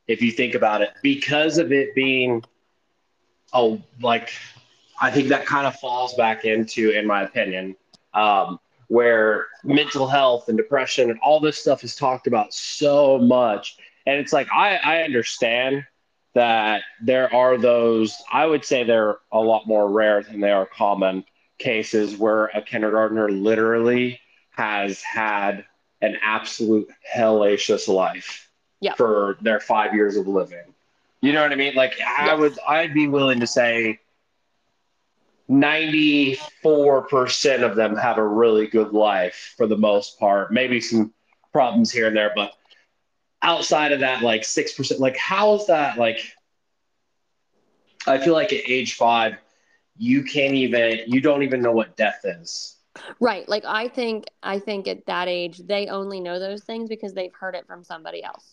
if 0.08 0.22
you 0.22 0.32
think 0.32 0.56
about 0.56 0.82
it, 0.82 0.92
because 1.02 1.58
of 1.58 1.72
it 1.72 1.94
being 1.96 2.44
oh 3.54 3.82
like 4.02 4.30
I 5.02 5.12
think 5.12 5.30
that 5.30 5.46
kind 5.46 5.66
of 5.68 5.76
falls 5.78 6.14
back 6.16 6.46
into, 6.46 6.92
in 6.92 7.06
my 7.08 7.24
opinion, 7.24 7.76
um, 8.14 8.60
where 8.88 9.48
mental 9.64 10.08
health 10.08 10.48
and 10.50 10.58
depression 10.58 11.10
and 11.10 11.20
all 11.22 11.40
this 11.40 11.58
stuff 11.58 11.84
is 11.84 11.96
talked 11.96 12.28
about 12.28 12.54
so 12.54 13.18
much. 13.18 13.78
And 14.06 14.20
it's 14.20 14.32
like 14.34 14.48
I, 14.54 14.76
I 14.78 15.02
understand 15.04 15.86
that 16.36 16.84
there 17.02 17.34
are 17.34 17.58
those 17.58 18.16
I 18.32 18.46
would 18.46 18.66
say 18.66 18.84
they're 18.84 19.18
a 19.32 19.40
lot 19.40 19.68
more 19.68 19.90
rare 19.90 20.22
than 20.24 20.40
they 20.40 20.52
are 20.52 20.66
common 20.66 21.24
cases 21.60 22.18
where 22.18 22.46
a 22.48 22.62
kindergartner 22.62 23.30
literally 23.30 24.20
has 24.52 25.02
had 25.02 25.66
an 26.02 26.18
absolute 26.22 26.90
hellacious 27.16 27.88
life 27.88 28.50
Yeah. 28.82 28.94
for 28.96 29.38
their 29.42 29.60
five 29.60 29.94
years 29.94 30.18
of 30.18 30.28
living. 30.28 30.73
You 31.24 31.34
know 31.34 31.44
what 31.44 31.54
I 31.54 31.56
mean? 31.56 31.76
Like 31.76 32.00
I 32.02 32.20
Yes. 32.20 32.36
would 32.36 32.60
I'd 32.68 32.94
be 32.94 33.08
willing 33.08 33.40
to 33.42 33.48
say 33.48 34.00
94% 35.50 37.64
of 37.64 37.76
them 37.76 37.96
have 37.96 38.18
a 38.18 38.28
really 38.28 38.68
good 38.68 38.94
life 38.94 39.54
for 39.58 39.68
the 39.68 39.78
most 39.78 40.20
part. 40.20 40.54
Maybe 40.54 40.82
some 40.82 41.14
problems 41.52 41.92
here 41.92 42.08
and 42.08 42.18
there, 42.18 42.32
but 42.36 42.54
outside 43.44 43.92
of 43.92 44.02
that, 44.02 44.24
like 44.24 44.46
6%, 44.46 45.02
like 45.02 45.18
how 45.18 45.56
is 45.56 45.68
that 45.68 45.98
like 45.98 46.20
I 48.08 48.20
feel 48.20 48.34
like 48.34 48.54
at 48.54 48.70
age 48.70 48.96
five, 48.96 49.36
you 49.98 50.24
can't 50.24 50.56
even 50.56 51.02
you 51.08 51.22
don't 51.22 51.44
even 51.44 51.62
know 51.62 51.72
what 51.72 51.98
death 51.98 52.22
is. 52.24 52.78
Right. 53.20 53.48
Like 53.48 53.66
I 53.66 53.88
think 53.90 54.26
I 54.44 54.60
think 54.60 54.88
at 54.88 55.06
that 55.08 55.28
age 55.28 55.60
they 55.60 55.88
only 55.88 56.22
know 56.22 56.40
those 56.40 56.64
things 56.64 56.90
because 56.90 57.14
they've 57.14 57.34
heard 57.34 57.56
it 57.56 57.68
from 57.68 57.84
somebody 57.84 58.24
else. 58.24 58.53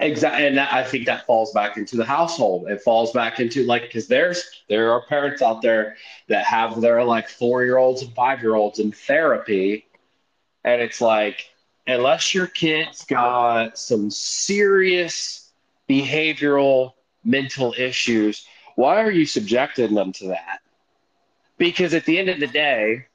Exactly, 0.00 0.46
and 0.46 0.56
that, 0.58 0.72
I 0.72 0.84
think 0.84 1.06
that 1.06 1.26
falls 1.26 1.52
back 1.52 1.76
into 1.76 1.96
the 1.96 2.04
household. 2.04 2.68
It 2.68 2.80
falls 2.82 3.10
back 3.12 3.40
into 3.40 3.64
like 3.64 3.82
because 3.82 4.06
there's 4.06 4.44
there 4.68 4.92
are 4.92 5.02
parents 5.02 5.42
out 5.42 5.60
there 5.60 5.96
that 6.28 6.44
have 6.44 6.80
their 6.80 7.02
like 7.02 7.28
four 7.28 7.64
year 7.64 7.78
olds 7.78 8.02
and 8.02 8.14
five 8.14 8.40
year 8.40 8.54
olds 8.54 8.78
in 8.78 8.92
therapy, 8.92 9.86
and 10.62 10.80
it's 10.80 11.00
like 11.00 11.50
unless 11.88 12.32
your 12.32 12.46
kid's 12.46 13.04
got 13.06 13.76
some 13.76 14.08
serious 14.10 15.50
behavioral 15.88 16.92
mental 17.24 17.74
issues, 17.76 18.46
why 18.76 19.02
are 19.02 19.10
you 19.10 19.26
subjecting 19.26 19.94
them 19.94 20.12
to 20.12 20.28
that? 20.28 20.60
Because 21.56 21.92
at 21.92 22.04
the 22.04 22.18
end 22.20 22.28
of 22.28 22.38
the 22.38 22.46
day, 22.46 23.06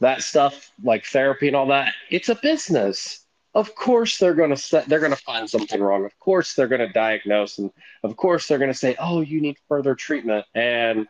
that 0.00 0.22
stuff 0.22 0.70
like 0.82 1.04
therapy 1.04 1.48
and 1.48 1.56
all 1.56 1.66
that, 1.66 1.92
it's 2.08 2.30
a 2.30 2.34
business 2.36 3.19
of 3.54 3.74
course 3.74 4.18
they're 4.18 4.34
going 4.34 4.50
to 4.50 4.56
set, 4.56 4.88
they're 4.88 5.00
going 5.00 5.10
to 5.10 5.16
find 5.16 5.48
something 5.48 5.80
wrong. 5.80 6.04
Of 6.04 6.18
course 6.18 6.54
they're 6.54 6.68
going 6.68 6.86
to 6.86 6.92
diagnose 6.92 7.58
and 7.58 7.70
of 8.02 8.16
course 8.16 8.46
they're 8.46 8.58
going 8.58 8.72
to 8.72 8.78
say 8.78 8.96
oh 8.98 9.20
you 9.20 9.40
need 9.40 9.56
further 9.68 9.94
treatment. 9.94 10.46
And 10.54 11.08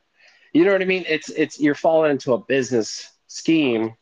you 0.53 0.65
know 0.65 0.73
what 0.73 0.83
i 0.83 0.87
mean? 0.87 1.05
It's 1.09 1.29
it's 1.31 1.61
you're 1.61 1.75
falling 1.75 2.11
into 2.13 2.33
a 2.33 2.39
business 2.39 3.11
scheme 3.27 3.95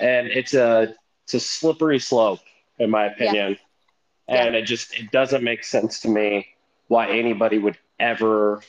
and 0.00 0.26
it's 0.28 0.54
a 0.54 0.94
it's 1.24 1.34
a 1.34 1.40
slippery 1.40 1.98
slope 1.98 2.40
in 2.78 2.90
my 2.90 3.06
opinion. 3.06 3.58
Yeah. 4.28 4.46
and 4.46 4.54
it 4.54 4.62
just 4.62 4.98
it 4.98 5.10
doesn't 5.10 5.44
make 5.44 5.62
sense 5.64 6.00
to 6.00 6.08
me 6.08 6.46
why 6.88 7.10
anybody 7.10 7.58
would 7.58 7.76
ever 8.00 8.62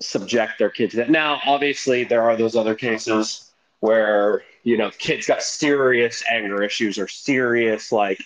subject 0.00 0.58
their 0.58 0.70
kid 0.70 0.92
to 0.92 0.98
that. 0.98 1.10
Now 1.10 1.40
obviously 1.44 2.04
there 2.04 2.22
are 2.22 2.36
those 2.36 2.54
other 2.54 2.76
cases 2.76 3.50
where 3.80 4.42
you 4.68 4.76
know 4.76 4.90
kids 4.98 5.26
got 5.26 5.42
serious 5.42 6.22
anger 6.30 6.62
issues 6.62 6.98
or 6.98 7.08
serious 7.08 7.90
like 7.92 8.20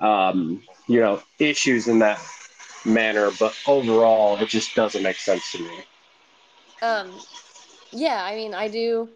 um, 0.00 0.62
you 0.86 1.00
know 1.00 1.22
issues 1.38 1.88
in 1.88 1.98
that 1.98 2.20
manner 2.84 3.30
but 3.40 3.54
overall 3.66 4.36
it 4.38 4.48
just 4.48 4.74
doesn't 4.74 5.02
make 5.02 5.16
sense 5.16 5.52
to 5.52 5.58
me 5.58 5.78
Um, 6.82 7.12
yeah, 7.92 8.22
I 8.24 8.34
mean, 8.34 8.54
I 8.54 8.68
do, 8.68 9.08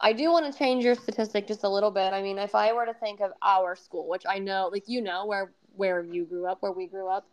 I 0.00 0.12
do 0.12 0.30
want 0.32 0.50
to 0.50 0.58
change 0.58 0.84
your 0.84 0.94
statistic 0.94 1.46
just 1.46 1.64
a 1.64 1.68
little 1.68 1.90
bit. 1.90 2.12
I 2.12 2.22
mean, 2.22 2.38
if 2.38 2.54
I 2.54 2.72
were 2.72 2.86
to 2.86 2.94
think 2.94 3.20
of 3.20 3.32
our 3.42 3.76
school, 3.76 4.08
which 4.08 4.24
I 4.28 4.38
know, 4.38 4.70
like 4.72 4.88
you 4.88 5.00
know, 5.02 5.26
where 5.26 5.52
where 5.76 6.02
you 6.02 6.24
grew 6.24 6.46
up, 6.46 6.62
where 6.62 6.72
we 6.72 6.86
grew 6.86 7.08
up, 7.08 7.26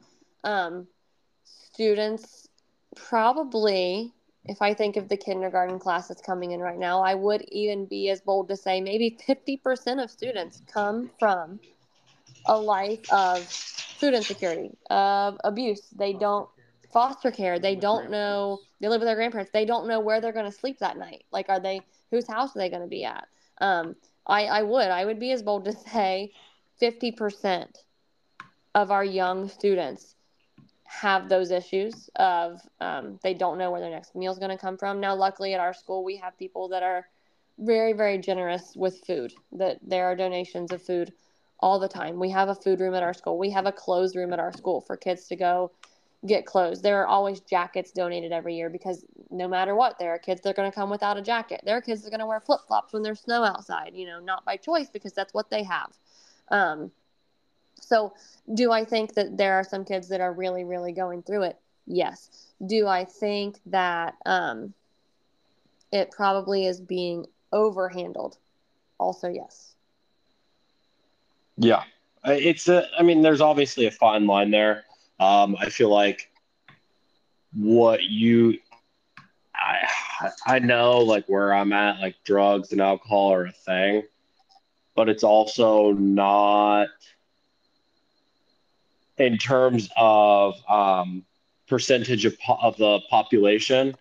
um, 0.43 0.87
students 1.43 2.47
probably, 2.95 4.13
if 4.47 4.61
I 4.61 4.73
think 4.73 4.97
of 4.97 5.09
the 5.09 5.17
kindergarten 5.17 5.79
class 5.79 6.07
that's 6.07 6.21
coming 6.21 6.51
in 6.51 6.59
right 6.59 6.77
now, 6.77 7.01
I 7.01 7.15
would 7.15 7.43
even 7.49 7.85
be 7.85 8.09
as 8.09 8.21
bold 8.21 8.47
to 8.49 8.55
say 8.55 8.81
maybe 8.81 9.17
fifty 9.25 9.57
percent 9.57 9.99
of 9.99 10.09
students 10.09 10.61
come 10.71 11.09
from 11.19 11.59
a 12.45 12.57
life 12.57 13.11
of 13.11 13.43
food 13.43 14.13
insecurity, 14.13 14.71
of 14.89 15.37
abuse. 15.43 15.87
They 15.95 16.13
don't 16.13 16.49
foster 16.93 17.31
care. 17.31 17.59
They 17.59 17.75
don't 17.75 18.09
know. 18.09 18.59
They 18.79 18.87
live 18.87 19.01
with 19.01 19.07
their 19.07 19.15
grandparents. 19.15 19.51
They 19.51 19.65
don't 19.65 19.87
know 19.87 19.99
where 19.99 20.21
they're 20.21 20.31
going 20.31 20.51
to 20.51 20.57
sleep 20.57 20.79
that 20.79 20.97
night. 20.97 21.25
Like, 21.31 21.49
are 21.49 21.59
they? 21.59 21.81
Whose 22.11 22.27
house 22.27 22.55
are 22.55 22.59
they 22.59 22.69
going 22.69 22.83
to 22.83 22.87
be 22.87 23.03
at? 23.03 23.27
Um, 23.59 23.95
I 24.25 24.45
I 24.45 24.63
would 24.63 24.89
I 24.89 25.05
would 25.05 25.19
be 25.19 25.31
as 25.31 25.43
bold 25.43 25.65
to 25.65 25.73
say, 25.73 26.31
fifty 26.79 27.11
percent 27.11 27.77
of 28.75 28.91
our 28.91 29.03
young 29.03 29.49
students 29.49 30.15
have 30.87 31.29
those 31.29 31.51
issues 31.51 32.09
of 32.15 32.61
um, 32.79 33.19
they 33.21 33.33
don't 33.33 33.57
know 33.57 33.71
where 33.71 33.81
their 33.81 33.91
next 33.91 34.15
meal 34.15 34.31
is 34.31 34.39
going 34.39 34.51
to 34.51 34.57
come 34.57 34.77
from. 34.77 34.99
Now, 34.99 35.15
luckily 35.15 35.53
at 35.53 35.59
our 35.59 35.73
school, 35.73 36.03
we 36.03 36.17
have 36.17 36.37
people 36.37 36.69
that 36.69 36.83
are 36.83 37.07
very 37.59 37.93
very 37.93 38.17
generous 38.17 38.73
with 38.75 39.03
food. 39.05 39.33
That 39.51 39.79
there 39.81 40.05
are 40.05 40.15
donations 40.15 40.71
of 40.71 40.81
food 40.81 41.13
all 41.59 41.79
the 41.79 41.87
time. 41.87 42.19
We 42.19 42.29
have 42.31 42.49
a 42.49 42.55
food 42.55 42.79
room 42.79 42.93
at 42.93 43.03
our 43.03 43.13
school. 43.13 43.37
We 43.37 43.49
have 43.51 43.65
a 43.65 43.71
clothes 43.71 44.15
room 44.15 44.31
at 44.33 44.39
our 44.39 44.53
school 44.53 44.81
for 44.81 44.95
kids 44.95 45.27
to 45.27 45.35
go 45.35 45.71
get 46.25 46.45
clothes. 46.45 46.81
There 46.81 47.01
are 47.01 47.07
always 47.07 47.39
jackets 47.41 47.91
donated 47.91 48.31
every 48.31 48.55
year 48.55 48.69
because 48.69 49.05
no 49.29 49.47
matter 49.47 49.75
what, 49.75 49.99
there 49.99 50.11
are 50.13 50.19
kids 50.19 50.41
that 50.41 50.49
are 50.49 50.53
going 50.53 50.69
to 50.69 50.75
come 50.75 50.89
without 50.89 51.17
a 51.17 51.21
jacket. 51.21 51.61
There 51.63 51.77
are 51.77 51.81
kids 51.81 52.01
that 52.01 52.07
are 52.07 52.11
going 52.11 52.19
to 52.21 52.25
wear 52.25 52.39
flip 52.39 52.61
flops 52.67 52.93
when 52.93 53.03
there's 53.03 53.21
snow 53.21 53.43
outside, 53.43 53.91
you 53.93 54.05
know, 54.05 54.19
not 54.19 54.45
by 54.45 54.57
choice 54.57 54.89
because 54.89 55.13
that's 55.13 55.33
what 55.33 55.49
they 55.49 55.63
have. 55.63 55.91
Um, 56.49 56.91
so, 57.87 58.13
do 58.53 58.71
I 58.71 58.85
think 58.85 59.13
that 59.15 59.37
there 59.37 59.53
are 59.53 59.63
some 59.63 59.85
kids 59.85 60.09
that 60.09 60.21
are 60.21 60.33
really, 60.33 60.63
really 60.63 60.91
going 60.91 61.23
through 61.23 61.43
it? 61.43 61.57
Yes. 61.85 62.51
Do 62.65 62.87
I 62.87 63.05
think 63.05 63.59
that 63.67 64.15
um, 64.25 64.73
it 65.91 66.11
probably 66.11 66.65
is 66.65 66.81
being 66.81 67.27
overhandled? 67.53 68.37
Also, 68.99 69.29
yes. 69.29 69.75
yeah 71.57 71.83
it's 72.25 72.67
a 72.67 72.85
i 72.97 73.03
mean 73.03 73.21
there's 73.21 73.41
obviously 73.41 73.85
a 73.87 73.91
fine 73.91 74.25
line 74.27 74.51
there 74.51 74.85
um, 75.19 75.55
i 75.59 75.69
feel 75.69 75.89
like 75.89 76.31
what 77.53 78.03
you 78.03 78.57
I, 79.55 80.29
I 80.45 80.59
know 80.59 80.99
like 80.99 81.25
where 81.27 81.53
i'm 81.53 81.73
at 81.73 81.99
like 81.99 82.15
drugs 82.23 82.71
and 82.71 82.81
alcohol 82.81 83.33
are 83.33 83.45
a 83.47 83.51
thing 83.51 84.03
but 84.95 85.09
it's 85.09 85.23
also 85.23 85.93
not 85.93 86.89
in 89.19 89.37
terms 89.37 89.89
of 89.97 90.55
um, 90.69 91.25
percentage 91.67 92.25
of, 92.25 92.39
po- 92.39 92.57
of 92.61 92.77
the 92.77 92.99
population 93.09 93.95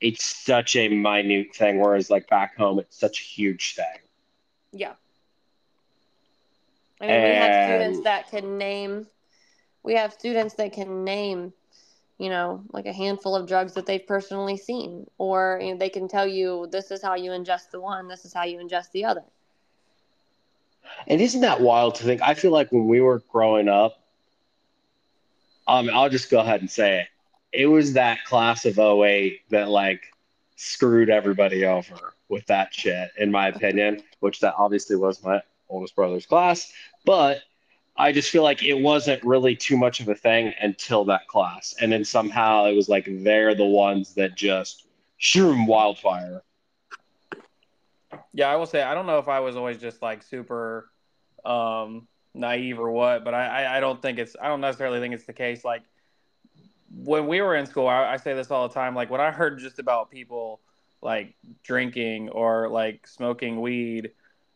it's 0.00 0.24
such 0.24 0.76
a 0.76 0.88
minute 0.88 1.54
thing 1.54 1.80
whereas 1.80 2.10
like 2.10 2.28
back 2.28 2.56
home 2.56 2.78
it's 2.78 2.98
such 2.98 3.20
a 3.20 3.22
huge 3.22 3.74
thing 3.74 3.98
Yeah. 4.72 4.94
I 7.00 7.06
mean, 7.06 7.22
we 7.22 7.34
have 7.34 7.54
students 7.54 8.00
that 8.00 8.30
can 8.30 8.58
name, 8.58 9.06
we 9.82 9.94
have 9.94 10.12
students 10.12 10.54
that 10.54 10.72
can 10.72 11.04
name, 11.04 11.52
you 12.18 12.30
know, 12.30 12.64
like 12.72 12.86
a 12.86 12.92
handful 12.92 13.34
of 13.36 13.46
drugs 13.46 13.74
that 13.74 13.86
they've 13.86 14.06
personally 14.06 14.56
seen, 14.56 15.10
or 15.18 15.60
you 15.62 15.72
know, 15.72 15.78
they 15.78 15.90
can 15.90 16.08
tell 16.08 16.26
you 16.26 16.68
this 16.70 16.90
is 16.90 17.02
how 17.02 17.14
you 17.14 17.30
ingest 17.30 17.70
the 17.70 17.80
one, 17.80 18.08
this 18.08 18.24
is 18.24 18.32
how 18.32 18.44
you 18.44 18.58
ingest 18.58 18.92
the 18.92 19.04
other. 19.04 19.24
And 21.08 21.20
isn't 21.20 21.40
that 21.42 21.60
wild 21.60 21.96
to 21.96 22.04
think? 22.04 22.22
I 22.22 22.34
feel 22.34 22.52
like 22.52 22.72
when 22.72 22.86
we 22.88 23.00
were 23.00 23.20
growing 23.30 23.68
up, 23.68 24.03
um, 25.66 25.90
I'll 25.92 26.10
just 26.10 26.30
go 26.30 26.40
ahead 26.40 26.60
and 26.60 26.70
say 26.70 27.00
it. 27.00 27.08
It 27.52 27.66
was 27.66 27.92
that 27.92 28.24
class 28.24 28.64
of 28.64 28.78
08 28.78 29.40
that 29.50 29.68
like 29.68 30.02
screwed 30.56 31.10
everybody 31.10 31.64
over 31.64 32.14
with 32.28 32.46
that 32.46 32.74
shit, 32.74 33.10
in 33.18 33.30
my 33.30 33.48
opinion, 33.48 34.02
which 34.20 34.40
that 34.40 34.54
obviously 34.58 34.96
was 34.96 35.22
my 35.22 35.40
oldest 35.68 35.94
brother's 35.94 36.26
class. 36.26 36.72
But 37.04 37.42
I 37.96 38.12
just 38.12 38.30
feel 38.30 38.42
like 38.42 38.62
it 38.62 38.74
wasn't 38.74 39.22
really 39.24 39.54
too 39.54 39.76
much 39.76 40.00
of 40.00 40.08
a 40.08 40.14
thing 40.14 40.52
until 40.60 41.04
that 41.06 41.28
class. 41.28 41.74
And 41.80 41.92
then 41.92 42.04
somehow 42.04 42.64
it 42.66 42.74
was 42.74 42.88
like 42.88 43.06
they're 43.08 43.54
the 43.54 43.64
ones 43.64 44.14
that 44.14 44.34
just 44.34 44.86
shroom 45.20 45.66
wildfire. 45.66 46.42
Yeah, 48.32 48.50
I 48.50 48.56
will 48.56 48.66
say 48.66 48.82
I 48.82 48.94
don't 48.94 49.06
know 49.06 49.18
if 49.18 49.28
I 49.28 49.40
was 49.40 49.56
always 49.56 49.78
just 49.78 50.02
like 50.02 50.22
super 50.22 50.90
um, 51.44 52.08
naive 52.34 52.78
or 52.78 52.90
what, 52.90 53.24
but 53.24 53.32
I, 53.34 53.76
I, 53.76 53.80
don't 53.80 54.02
think 54.02 54.18
it's 54.18 54.36
I 54.40 54.48
don't 54.48 54.60
necessarily 54.60 55.00
think 55.00 55.14
it's 55.14 55.24
the 55.24 55.32
case. 55.32 55.64
Like 55.64 55.82
when 56.92 57.26
we 57.26 57.40
were 57.40 57.54
in 57.54 57.66
school, 57.66 57.86
I, 57.86 58.12
I 58.12 58.16
say 58.16 58.34
this 58.34 58.50
all 58.50 58.68
the 58.68 58.74
time. 58.74 58.94
Like 58.94 59.10
when 59.10 59.20
I 59.20 59.30
heard 59.30 59.58
just 59.58 59.78
about 59.78 60.10
people 60.10 60.60
like 61.00 61.34
drinking 61.62 62.30
or 62.30 62.68
like 62.68 63.06
smoking 63.06 63.60
weed 63.60 64.12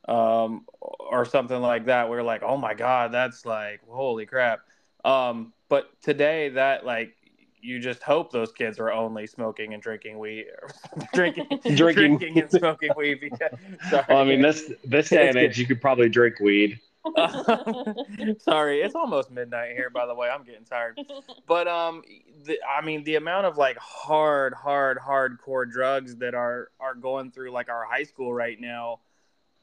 um, 0.09 0.65
or 0.81 1.25
something 1.25 1.61
like 1.61 1.87
that, 1.87 2.11
we 2.11 2.17
are 2.17 2.23
like, 2.23 2.43
oh 2.43 2.57
my 2.57 2.75
god, 2.75 3.13
that's 3.13 3.47
like 3.47 3.81
holy 3.89 4.27
crap. 4.27 4.61
Um, 5.05 5.53
but 5.69 5.91
today, 6.03 6.49
that 6.51 6.85
like 6.85 7.15
you 7.61 7.79
just 7.79 8.03
hope 8.03 8.33
those 8.33 8.53
kids 8.53 8.79
are 8.79 8.91
only 8.93 9.27
smoking 9.27 9.75
and 9.75 9.83
drinking 9.83 10.19
weed, 10.19 10.47
or 10.63 10.69
drinking, 11.13 11.47
Drinking. 11.77 12.19
drinking 12.19 12.41
and 12.41 12.51
smoking 12.51 12.91
weed. 12.97 13.21
Because, 13.21 13.51
sorry. 13.91 14.05
Well, 14.09 14.19
I 14.19 14.25
mean, 14.25 14.43
this 14.43 14.73
this 14.85 15.11
day 15.11 15.29
and 15.29 15.37
age, 15.37 15.59
you 15.59 15.67
could 15.67 15.81
probably 15.81 16.09
drink 16.09 16.41
weed. 16.41 16.81
sorry, 18.39 18.81
it's 18.81 18.95
almost 18.95 19.31
midnight 19.31 19.73
here. 19.73 19.91
By 19.91 20.07
the 20.07 20.15
way, 20.15 20.29
I'm 20.29 20.45
getting 20.45 20.65
tired. 20.65 20.99
But 21.47 21.69
um, 21.69 22.03
the, 22.45 22.59
I 22.63 22.85
mean, 22.85 23.05
the 23.05 23.17
amount 23.17 23.47
of 23.47 23.57
like 23.57 23.77
hard, 23.79 24.55
hard, 24.55 24.99
hardcore 24.99 25.71
drugs 25.71 26.17
that 26.17 26.35
are 26.35 26.71
are 26.81 26.95
going 26.95 27.31
through 27.31 27.51
like 27.53 27.69
our 27.69 27.85
high 27.85 28.05
school 28.05 28.33
right 28.33 28.61
now, 28.61 29.01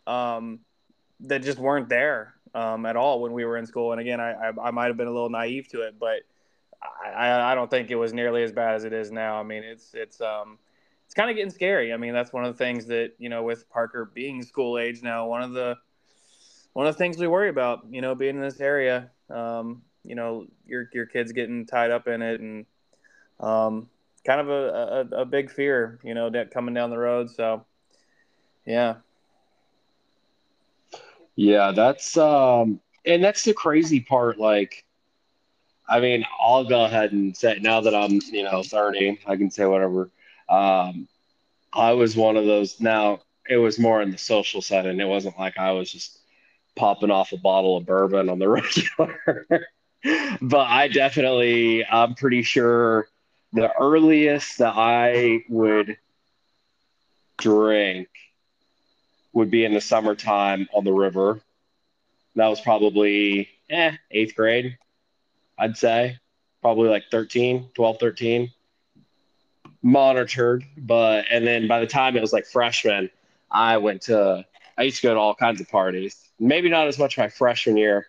um, 0.08 0.60
that 1.22 1.44
just 1.44 1.60
weren't 1.60 1.90
there 1.90 2.34
um 2.54 2.86
at 2.86 2.96
all 2.96 3.22
when 3.22 3.34
we 3.34 3.46
were 3.46 3.58
in 3.58 3.66
school. 3.66 3.92
And 3.92 4.02
again, 4.02 4.20
I 4.20 4.32
I, 4.34 4.68
I 4.68 4.72
might 4.72 4.88
have 4.88 4.98
been 4.98 5.08
a 5.08 5.14
little 5.14 5.30
naive 5.30 5.68
to 5.70 5.82
it, 5.82 6.00
but 6.00 6.22
I 6.82 7.52
I 7.52 7.56
don't 7.56 7.70
think 7.70 7.92
it 7.92 7.96
was 7.96 8.14
nearly 8.14 8.44
as 8.44 8.52
bad 8.52 8.76
as 8.76 8.84
it 8.84 8.94
is 8.94 9.12
now. 9.12 9.40
I 9.40 9.44
mean, 9.44 9.64
it's 9.64 9.94
it's 9.94 10.22
um 10.22 10.58
it's 11.06 11.14
kind 11.14 11.30
of 11.30 11.36
getting 11.36 11.52
scary. 11.52 11.94
I 11.94 11.98
mean, 11.98 12.14
that's 12.14 12.34
one 12.34 12.46
of 12.46 12.54
the 12.54 12.58
things 12.58 12.86
that 12.88 13.14
you 13.20 13.30
know 13.30 13.44
with 13.44 13.70
Parker 13.70 14.12
being 14.14 14.42
school 14.42 14.78
age 14.80 15.04
now, 15.04 15.28
one 15.28 15.44
of 15.44 15.54
the 15.54 15.78
one 16.76 16.88
of 16.88 16.96
the 16.96 17.00
things 17.00 17.20
we 17.20 17.28
worry 17.28 17.50
about, 17.50 17.82
you 17.92 18.02
know, 18.02 18.16
being 18.16 18.38
in 18.38 18.44
this 18.44 18.62
area, 18.62 19.12
um, 19.30 19.84
you 20.04 20.16
know, 20.16 20.48
your 20.68 20.90
your 20.94 21.08
kids 21.08 21.34
getting 21.34 21.68
tied 21.68 21.92
up 21.92 22.08
in 22.08 22.22
it, 22.24 22.42
and 22.42 22.66
um, 23.40 23.90
kind 24.26 24.42
of 24.42 24.50
a, 24.50 25.08
a, 25.14 25.22
a 25.22 25.26
big 25.26 25.52
fear, 25.52 26.00
you 26.04 26.16
know, 26.16 26.30
that 26.32 26.52
coming 26.52 26.76
down 26.76 26.92
the 26.92 26.98
road. 27.00 27.30
So, 27.32 27.66
yeah, 28.66 28.96
yeah, 31.36 31.72
that's 31.72 32.18
um, 32.18 32.82
and 33.06 33.24
that's 33.24 33.44
the 33.44 33.54
crazy 33.54 34.02
part. 34.02 34.40
Like, 34.40 34.86
I 35.90 36.00
mean, 36.02 36.26
I'll 36.40 36.66
go 36.66 36.86
ahead 36.86 37.12
and 37.14 37.36
say 37.36 37.58
now 37.62 37.82
that 37.82 37.96
I'm, 37.96 38.20
you 38.32 38.44
know, 38.44 38.64
30, 38.64 39.20
I 39.28 39.38
can 39.38 39.52
say 39.52 39.66
whatever. 39.66 40.12
Um, 40.50 41.08
I 41.74 41.94
was 41.94 42.16
one 42.16 42.38
of 42.38 42.46
those. 42.46 42.80
Now 42.82 43.22
it 43.50 43.58
was 43.58 43.80
more 43.80 44.02
in 44.02 44.12
the 44.12 44.18
social 44.18 44.62
side, 44.62 44.86
and 44.88 45.02
It 45.02 45.06
wasn't 45.06 45.40
like 45.40 45.58
I 45.58 45.72
was 45.74 45.92
just 45.92 46.20
popping 46.76 47.12
off 47.12 47.32
a 47.32 47.38
bottle 47.38 47.78
of 47.78 47.86
bourbon 47.86 48.30
on 48.30 48.40
the 48.40 48.50
regular. 48.50 49.40
but 50.42 50.68
I 50.68 50.88
definitely, 50.88 51.86
I'm 51.86 52.16
pretty 52.16 52.44
sure 52.44 53.08
the 53.54 53.72
earliest 53.80 54.60
that 54.60 54.74
I 54.76 55.44
would 55.50 55.98
drink 57.38 58.08
would 59.34 59.52
be 59.52 59.66
in 59.66 59.74
the 59.74 59.82
summertime 59.82 60.68
on 60.74 60.84
the 60.84 60.94
river. 60.94 61.42
That 62.36 62.48
was 62.48 62.60
probably 62.62 63.50
eh, 63.70 63.94
eighth 64.12 64.36
grade, 64.36 64.78
I'd 65.58 65.78
say. 65.78 66.20
Probably 66.62 66.90
like 66.90 67.04
13, 67.12 67.70
12, 67.74 67.98
13. 68.00 68.52
Monitored, 69.82 70.66
but 70.78 71.26
and 71.30 71.46
then 71.46 71.68
by 71.68 71.80
the 71.80 71.86
time 71.86 72.18
it 72.18 72.22
was 72.22 72.34
like 72.34 72.48
freshman, 72.48 73.10
I 73.52 73.78
went 73.78 74.02
to 74.04 74.44
I 74.78 74.84
used 74.84 74.98
to 74.98 75.04
go 75.04 75.14
to 75.14 75.20
all 75.20 75.36
kinds 75.36 75.62
of 75.62 75.70
parties 75.70 76.26
maybe 76.40 76.70
not 76.70 76.88
as 76.88 77.00
much 77.00 77.18
my 77.18 77.28
freshman 77.28 77.78
year, 77.78 78.08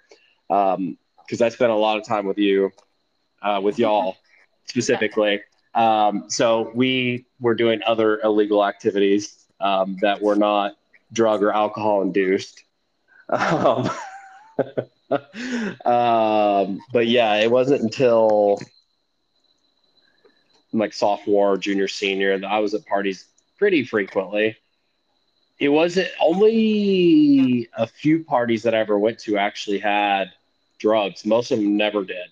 because 0.49 0.77
um, 0.77 0.99
I 1.41 1.49
spent 1.49 1.71
a 1.71 1.77
lot 1.77 1.99
of 1.99 2.05
time 2.05 2.27
with 2.27 2.39
you, 2.39 2.73
uh, 3.43 3.61
with 3.63 3.79
y'all 3.79 4.17
specifically. 4.67 5.41
Um, 5.75 6.25
so 6.29 6.71
we 6.75 7.27
were 7.41 7.55
doing 7.55 7.81
other 7.87 8.21
illegal 8.21 8.65
activities 8.65 9.47
um, 9.61 9.97
that 10.01 10.21
were 10.21 10.37
not 10.37 10.77
drug 11.13 11.43
or 11.43 11.53
alcohol 11.53 12.03
induced. 12.03 12.65
Um, 13.29 13.91
um, 15.85 16.81
but 16.93 17.07
yeah, 17.07 17.35
it 17.37 17.51
wasn't 17.51 17.83
until 17.83 18.61
like 20.73 20.93
sophomore, 20.93 21.57
junior, 21.57 21.89
senior 21.89 22.39
that 22.39 22.51
I 22.51 22.59
was 22.59 22.75
at 22.75 22.85
parties 22.87 23.27
pretty 23.59 23.85
frequently 23.85 24.57
it 25.59 25.69
wasn't 25.69 26.09
only 26.21 27.69
a 27.77 27.87
few 27.87 28.25
parties 28.25 28.63
that 28.63 28.75
I 28.75 28.79
ever 28.79 28.99
went 28.99 29.19
to 29.21 29.39
actually 29.39 29.79
had 29.79 30.33
drugs. 30.79 31.25
Most 31.25 31.51
of 31.51 31.59
them 31.59 31.77
never 31.77 32.05
did. 32.05 32.29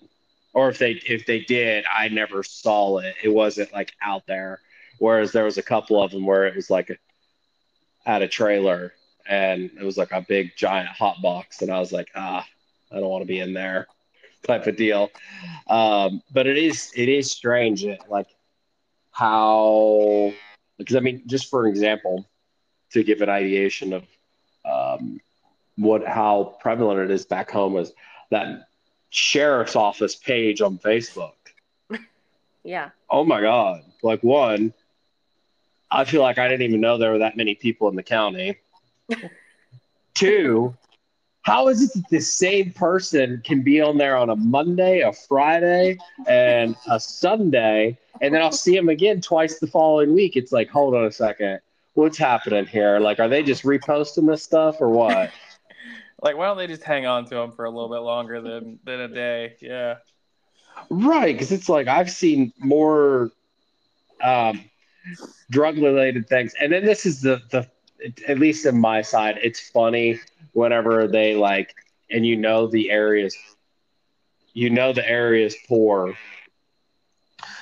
Or 0.53 0.69
if 0.69 0.77
they 0.77 0.91
if 1.07 1.25
they 1.25 1.39
did, 1.39 1.85
I 1.91 2.07
never 2.09 2.43
saw 2.43 2.99
it. 2.99 3.15
It 3.23 3.29
wasn't 3.29 3.73
like 3.73 3.93
out 4.01 4.25
there. 4.27 4.61
Whereas 4.99 5.31
there 5.31 5.43
was 5.43 5.57
a 5.57 5.63
couple 5.63 6.01
of 6.01 6.11
them 6.11 6.25
where 6.25 6.45
it 6.45 6.55
was 6.55 6.69
like 6.69 6.97
at 8.05 8.21
a 8.21 8.27
trailer 8.27 8.93
and 9.27 9.71
it 9.77 9.83
was 9.83 9.97
like 9.97 10.11
a 10.11 10.21
big 10.21 10.55
giant 10.55 10.89
hot 10.89 11.21
box 11.21 11.61
and 11.61 11.71
I 11.71 11.79
was 11.79 11.91
like, 11.91 12.09
ah, 12.15 12.45
I 12.91 12.99
don't 12.99 13.09
want 13.09 13.23
to 13.23 13.27
be 13.27 13.39
in 13.39 13.53
there 13.53 13.87
type 14.45 14.67
of 14.67 14.75
deal. 14.77 15.09
Um, 15.67 16.21
but 16.31 16.47
it 16.47 16.57
is 16.57 16.91
it 16.95 17.09
is 17.09 17.31
strange 17.31 17.85
like 18.07 18.27
how 19.11 20.31
because 20.77 20.95
I 20.95 20.99
mean 20.99 21.23
just 21.25 21.49
for 21.49 21.67
example, 21.67 22.25
to 22.95 23.03
give 23.03 23.21
an 23.21 23.29
ideation 23.29 23.91
of 23.91 24.03
um, 24.65 25.19
what 25.77 26.07
how 26.07 26.55
prevalent 26.61 26.99
it 26.99 27.11
is 27.11 27.25
back 27.25 27.51
home 27.51 27.77
is 27.77 27.91
that 28.31 28.69
sheriff's 29.09 29.75
office 29.75 30.15
page 30.15 30.61
on 30.61 30.79
Facebook. 30.79 31.33
yeah. 32.63 32.89
Oh 33.09 33.25
my 33.25 33.41
God. 33.41 33.81
Like 34.01 34.23
one, 34.23 34.73
I 35.91 36.05
feel 36.05 36.21
like 36.21 36.37
I 36.37 36.47
didn't 36.47 36.65
even 36.65 36.79
know 36.79 36.97
there 36.97 37.11
were 37.11 37.19
that 37.19 37.35
many 37.35 37.53
people 37.53 37.89
in 37.89 37.95
the 37.95 38.03
county. 38.03 38.57
Two, 40.13 40.73
how 41.41 41.67
is 41.67 41.81
it 41.83 41.91
that 41.95 42.09
the 42.09 42.21
same 42.21 42.71
person 42.71 43.41
can 43.43 43.61
be 43.61 43.81
on 43.81 43.97
there 43.97 44.15
on 44.15 44.29
a 44.29 44.35
Monday, 44.37 45.01
a 45.01 45.11
Friday, 45.11 45.97
and 46.27 46.77
a 46.89 46.97
Sunday, 46.97 47.97
and 48.21 48.33
then 48.33 48.41
I'll 48.41 48.53
see 48.53 48.75
him 48.75 48.87
again 48.87 49.19
twice 49.19 49.59
the 49.59 49.67
following 49.67 50.13
week? 50.13 50.37
It's 50.37 50.53
like, 50.53 50.69
hold 50.69 50.95
on 50.95 51.03
a 51.03 51.11
second 51.11 51.59
what's 51.95 52.17
happening 52.17 52.67
here? 52.67 52.99
Like, 52.99 53.19
are 53.19 53.27
they 53.27 53.41
just 53.41 53.63
reposting 53.63 54.27
this 54.27 54.43
stuff 54.43 54.79
or 54.79 54.89
what? 54.89 55.31
like, 56.21 56.37
why 56.37 56.45
don't 56.45 56.57
they 56.57 56.67
just 56.67 56.83
hang 56.83 57.05
on 57.05 57.25
to 57.25 57.35
them 57.35 57.51
for 57.51 57.65
a 57.65 57.69
little 57.69 57.89
bit 57.89 57.99
longer 57.99 58.41
than 58.41 58.79
than 58.83 58.99
a 58.99 59.07
day? 59.07 59.55
Yeah. 59.59 59.95
Right, 60.89 61.33
because 61.33 61.51
it's 61.51 61.69
like 61.69 61.87
I've 61.87 62.11
seen 62.11 62.53
more 62.59 63.31
um, 64.21 64.65
drug 65.49 65.77
related 65.77 66.27
things, 66.27 66.53
and 66.61 66.71
then 66.71 66.85
this 66.85 67.05
is 67.05 67.21
the 67.21 67.41
the 67.49 67.67
at 68.27 68.37
least 68.37 68.65
in 68.65 68.79
my 68.79 69.01
side, 69.01 69.39
it's 69.41 69.69
funny 69.69 70.19
whenever 70.51 71.07
they 71.07 71.33
like, 71.33 71.73
and 72.11 72.25
you 72.25 72.35
know 72.35 72.67
the 72.67 72.91
areas, 72.91 73.35
you 74.53 74.69
know 74.69 74.91
the 74.91 75.09
areas 75.09 75.55
poor 75.67 76.13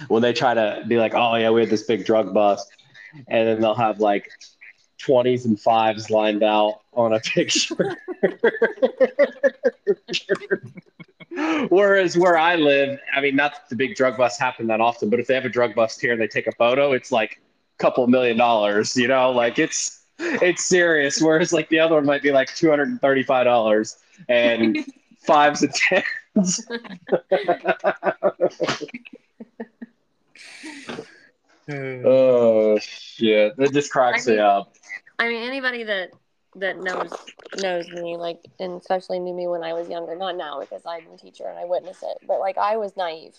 when 0.07 0.23
they 0.23 0.33
try 0.33 0.55
to 0.55 0.83
be 0.87 0.97
like, 0.97 1.13
oh 1.13 1.35
yeah, 1.35 1.51
we 1.51 1.61
had 1.61 1.69
this 1.69 1.83
big 1.83 2.03
drug 2.03 2.33
bust 2.33 2.67
and 3.27 3.47
then 3.47 3.61
they'll 3.61 3.75
have 3.75 3.99
like 3.99 4.29
20s 4.99 5.45
and 5.45 5.59
fives 5.59 6.09
lined 6.09 6.43
out 6.43 6.81
on 6.93 7.13
a 7.13 7.19
picture. 7.19 7.95
Whereas 11.69 12.17
where 12.17 12.37
I 12.37 12.55
live, 12.55 12.99
I 13.15 13.21
mean, 13.21 13.35
not 13.35 13.53
that 13.53 13.69
the 13.69 13.75
big 13.75 13.95
drug 13.95 14.17
busts 14.17 14.39
happen 14.39 14.67
that 14.67 14.81
often, 14.81 15.09
but 15.09 15.19
if 15.19 15.27
they 15.27 15.33
have 15.33 15.45
a 15.45 15.49
drug 15.49 15.73
bust 15.75 15.99
here 15.99 16.11
and 16.13 16.21
they 16.21 16.27
take 16.27 16.47
a 16.47 16.51
photo, 16.51 16.91
it's 16.91 17.11
like 17.11 17.41
a 17.79 17.81
couple 17.81 18.05
million 18.07 18.37
dollars, 18.37 18.95
you 18.95 19.07
know, 19.07 19.31
like 19.31 19.57
it's 19.57 20.03
it's 20.19 20.63
serious. 20.65 21.21
Whereas 21.21 21.51
like 21.51 21.69
the 21.69 21.79
other 21.79 21.95
one 21.95 22.05
might 22.05 22.21
be 22.21 22.31
like 22.31 22.53
two 22.55 22.69
hundred 22.69 22.89
and 22.89 23.01
thirty-five 23.01 23.45
dollars 23.45 23.97
and 24.29 24.77
fives 25.19 25.63
and 25.63 25.73
tens. 25.73 26.67
oh 31.69 32.77
shit! 32.79 33.55
That 33.57 33.73
just 33.73 33.91
cracks 33.91 34.27
I 34.27 34.31
mean, 34.31 34.37
me 34.37 34.43
up. 34.43 34.73
I 35.19 35.27
mean, 35.27 35.43
anybody 35.43 35.83
that 35.83 36.11
that 36.55 36.77
knows 36.77 37.11
knows 37.57 37.87
me, 37.89 38.17
like, 38.17 38.39
and 38.59 38.79
especially 38.79 39.19
knew 39.19 39.33
me 39.33 39.47
when 39.47 39.63
I 39.63 39.73
was 39.73 39.89
younger. 39.89 40.15
Not 40.15 40.37
now 40.37 40.59
because 40.59 40.83
I'm 40.85 41.03
a 41.13 41.17
teacher 41.17 41.45
and 41.47 41.57
I 41.57 41.65
witness 41.65 42.03
it, 42.03 42.17
but 42.27 42.39
like 42.39 42.57
I 42.57 42.77
was 42.77 42.95
naive. 42.97 43.35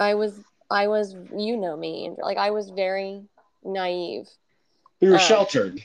I 0.00 0.14
was, 0.14 0.40
I 0.70 0.88
was, 0.88 1.14
you 1.36 1.56
know 1.56 1.76
me, 1.76 2.06
and 2.06 2.18
like 2.18 2.38
I 2.38 2.50
was 2.50 2.70
very 2.70 3.22
naive. 3.64 4.28
You 5.00 5.10
were 5.10 5.16
um, 5.16 5.20
sheltered. 5.20 5.84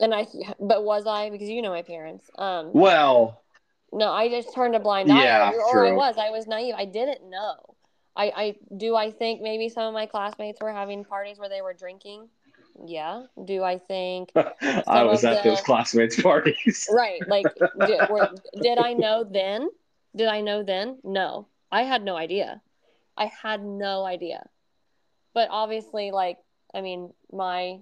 And 0.00 0.14
I, 0.14 0.26
but 0.60 0.84
was 0.84 1.06
I? 1.06 1.30
Because 1.30 1.48
you 1.48 1.62
know 1.62 1.70
my 1.70 1.82
parents. 1.82 2.30
Um. 2.36 2.70
Well. 2.72 3.40
No, 3.92 4.10
I 4.10 4.28
just 4.28 4.52
turned 4.52 4.74
a 4.74 4.80
blind 4.80 5.10
eye. 5.12 5.22
Yeah, 5.22 5.52
or, 5.52 5.78
or 5.78 5.86
I 5.86 5.92
was. 5.92 6.16
I 6.18 6.30
was 6.30 6.48
naive. 6.48 6.74
I 6.76 6.84
didn't 6.84 7.30
know. 7.30 7.73
I, 8.16 8.24
I 8.36 8.56
do 8.76 8.94
I 8.94 9.10
think 9.10 9.42
maybe 9.42 9.68
some 9.68 9.86
of 9.86 9.94
my 9.94 10.06
classmates 10.06 10.60
were 10.60 10.72
having 10.72 11.04
parties 11.04 11.38
where 11.38 11.48
they 11.48 11.62
were 11.62 11.74
drinking. 11.74 12.28
Yeah. 12.86 13.24
Do 13.44 13.62
I 13.62 13.78
think 13.78 14.32
I 14.86 15.04
was 15.04 15.24
at 15.24 15.42
the, 15.42 15.50
those 15.50 15.60
classmates' 15.60 16.20
parties? 16.22 16.88
right. 16.92 17.26
Like, 17.26 17.46
did, 17.86 18.08
were, 18.08 18.30
did 18.60 18.78
I 18.78 18.92
know 18.94 19.24
then? 19.24 19.68
Did 20.16 20.28
I 20.28 20.40
know 20.40 20.62
then? 20.62 20.98
No, 21.04 21.48
I 21.70 21.82
had 21.82 22.02
no 22.02 22.16
idea. 22.16 22.60
I 23.16 23.26
had 23.26 23.64
no 23.64 24.04
idea. 24.04 24.48
But 25.34 25.48
obviously, 25.50 26.10
like, 26.10 26.38
I 26.72 26.80
mean, 26.80 27.12
my 27.32 27.80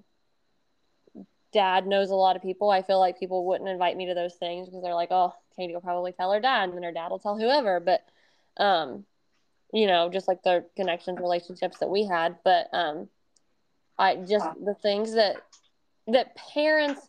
dad 1.53 1.87
knows 1.87 2.11
a 2.11 2.15
lot 2.15 2.37
of 2.37 2.43
people. 2.43 2.71
I 2.71 2.83
feel 2.83 2.99
like 2.99 3.19
people 3.19 3.47
wouldn't 3.47 3.69
invite 3.69 3.97
me 3.97 4.07
to 4.07 4.15
those 4.15 4.35
things 4.35 4.67
because 4.67 4.83
they're 4.83 4.95
like, 4.95 5.11
oh, 5.11 5.35
Katie 5.57 5.75
will 5.75 5.83
probably 5.83 6.13
tell 6.13 6.33
her 6.33 6.41
dad, 6.41 6.65
and 6.65 6.75
then 6.75 6.83
her 6.83 6.93
dad 6.93 7.11
will 7.11 7.19
tell 7.19 7.39
whoever. 7.39 7.81
But, 7.81 8.05
um, 8.57 9.05
you 9.73 9.87
know, 9.87 10.11
just 10.11 10.29
like 10.29 10.43
the 10.43 10.65
connections, 10.77 11.19
relationships 11.19 11.79
that 11.79 11.89
we 11.89 12.05
had. 12.05 12.37
But 12.45 12.69
um, 12.73 13.09
I 13.99 14.17
just 14.17 14.49
the 14.65 14.75
things 14.75 15.15
that 15.15 15.37
that 16.09 16.37
parents 16.37 17.01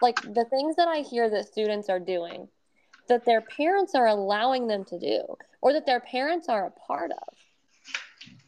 like 0.00 0.20
the 0.22 0.44
things 0.44 0.76
that 0.76 0.88
I 0.88 0.98
hear 0.98 1.28
that 1.30 1.46
students 1.46 1.88
are 1.88 2.00
doing 2.00 2.48
that 3.08 3.24
their 3.24 3.40
parents 3.40 3.94
are 3.94 4.06
allowing 4.06 4.66
them 4.66 4.84
to 4.84 4.98
do 4.98 5.22
or 5.60 5.72
that 5.72 5.86
their 5.86 6.00
parents 6.00 6.48
are 6.48 6.66
a 6.66 6.70
part 6.70 7.10
of 7.12 7.34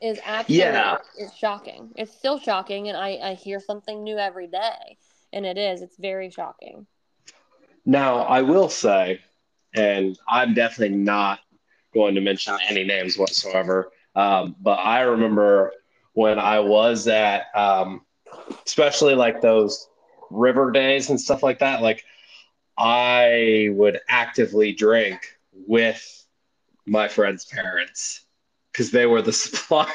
is 0.01 0.21
absolutely 0.25 0.65
Yeah. 0.65 0.99
it's 1.17 1.37
shocking. 1.37 1.91
It's 1.97 2.13
still 2.13 2.39
shocking 2.39 2.89
and 2.89 2.97
I, 2.97 3.19
I 3.23 3.35
hear 3.35 3.61
something 3.61 4.03
new 4.03 4.19
every 4.19 4.47
day. 4.47 4.99
And 5.33 5.45
it 5.45 5.59
is, 5.59 5.83
it's 5.83 5.97
very 5.99 6.31
shocking. 6.31 6.87
Now, 7.85 8.19
I 8.19 8.43
will 8.43 8.69
say, 8.69 9.21
and 9.75 10.19
I'm 10.29 10.55
definitely 10.55 10.97
not 10.97 11.41
going 11.95 12.15
to 12.15 12.21
mention 12.21 12.57
any 12.69 12.85
names 12.85 13.19
whatsoever, 13.19 13.91
um, 14.15 14.57
but 14.61 14.79
I 14.79 15.01
remember 15.03 15.73
when 16.13 16.39
I 16.39 16.61
was 16.61 17.07
at, 17.07 17.47
um, 17.55 18.03
especially 18.67 19.15
like 19.15 19.41
those 19.41 19.89
river 20.31 20.71
days 20.71 21.11
and 21.11 21.21
stuff 21.21 21.43
like 21.43 21.61
that, 21.61 21.83
like 21.83 22.05
I 22.77 23.69
would 23.73 24.01
actively 24.09 24.73
drink 24.73 25.39
with 25.53 26.27
my 26.87 27.09
friends' 27.09 27.45
parents 27.45 28.23
because 28.73 28.91
they 28.91 29.07
were 29.07 29.23
the 29.23 29.33
suppliers. 29.45 29.93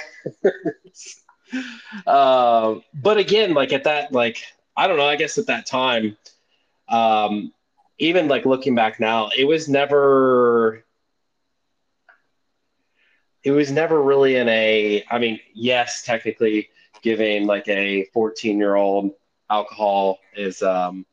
um, 2.07 2.83
but 2.93 3.17
again, 3.17 3.53
like 3.53 3.73
at 3.73 3.83
that, 3.83 4.11
like, 4.11 4.43
I 4.75 4.87
don't 4.87 4.97
know, 4.97 5.05
I 5.05 5.15
guess 5.15 5.37
at 5.37 5.47
that 5.47 5.65
time, 5.65 6.17
um, 6.89 7.53
even 7.99 8.27
like 8.27 8.45
looking 8.45 8.75
back 8.75 8.99
now, 8.99 9.29
it 9.37 9.45
was 9.45 9.69
never 9.69 10.83
it 13.43 13.51
was 13.51 13.71
never 13.71 14.01
really 14.01 14.35
in 14.35 14.47
a 14.49 15.03
I 15.09 15.19
mean, 15.19 15.39
yes, 15.53 16.03
technically 16.03 16.69
giving 17.01 17.45
like 17.45 17.67
a 17.67 18.05
14 18.13 18.57
year 18.57 18.75
old 18.75 19.11
alcohol 19.49 20.19
is 20.35 20.61
um 20.61 21.05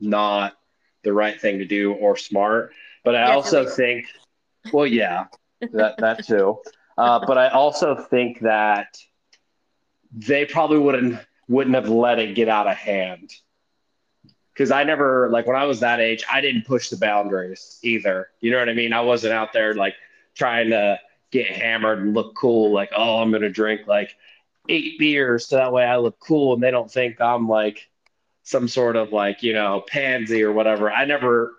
not 0.00 0.54
the 1.02 1.12
right 1.12 1.40
thing 1.40 1.58
to 1.58 1.64
do 1.64 1.92
or 1.94 2.16
smart. 2.16 2.72
But 3.04 3.14
I 3.14 3.24
Yeah, 3.24 3.34
also 3.34 3.66
think 3.66 4.06
well 4.72 4.86
yeah, 4.86 5.26
that 5.72 6.00
that 6.00 6.22
too. 6.22 6.58
Uh, 6.96 7.20
but 7.26 7.38
I 7.38 7.48
also 7.48 7.96
think 7.96 8.40
that 8.40 8.96
they 10.12 10.44
probably 10.44 10.78
wouldn't 10.78 11.18
wouldn't 11.48 11.74
have 11.74 11.88
let 11.88 12.18
it 12.18 12.34
get 12.34 12.48
out 12.48 12.66
of 12.66 12.76
hand 12.76 13.30
because 14.52 14.70
I 14.70 14.84
never 14.84 15.28
like 15.30 15.46
when 15.46 15.56
I 15.56 15.64
was 15.64 15.80
that 15.80 16.00
age, 16.00 16.24
I 16.30 16.40
didn't 16.40 16.66
push 16.66 16.88
the 16.90 16.96
boundaries 16.96 17.78
either. 17.82 18.28
You 18.40 18.50
know 18.50 18.58
what 18.58 18.68
I 18.68 18.74
mean? 18.74 18.92
I 18.92 19.00
wasn't 19.00 19.32
out 19.34 19.52
there 19.52 19.74
like 19.74 19.94
trying 20.34 20.70
to 20.70 20.98
get 21.30 21.46
hammered 21.46 22.00
and 22.00 22.14
look 22.14 22.34
cool. 22.34 22.72
Like, 22.72 22.90
oh, 22.96 23.18
I'm 23.18 23.32
gonna 23.32 23.50
drink 23.50 23.86
like 23.86 24.16
eight 24.68 24.98
beers 24.98 25.48
so 25.48 25.56
that 25.56 25.72
way 25.72 25.84
I 25.84 25.96
look 25.98 26.18
cool 26.20 26.54
and 26.54 26.62
they 26.62 26.70
don't 26.70 26.90
think 26.90 27.20
I'm 27.20 27.48
like 27.48 27.88
some 28.44 28.68
sort 28.68 28.96
of 28.96 29.12
like 29.12 29.42
you 29.42 29.52
know 29.52 29.82
pansy 29.86 30.42
or 30.42 30.52
whatever. 30.52 30.90
I 30.90 31.04
never 31.04 31.54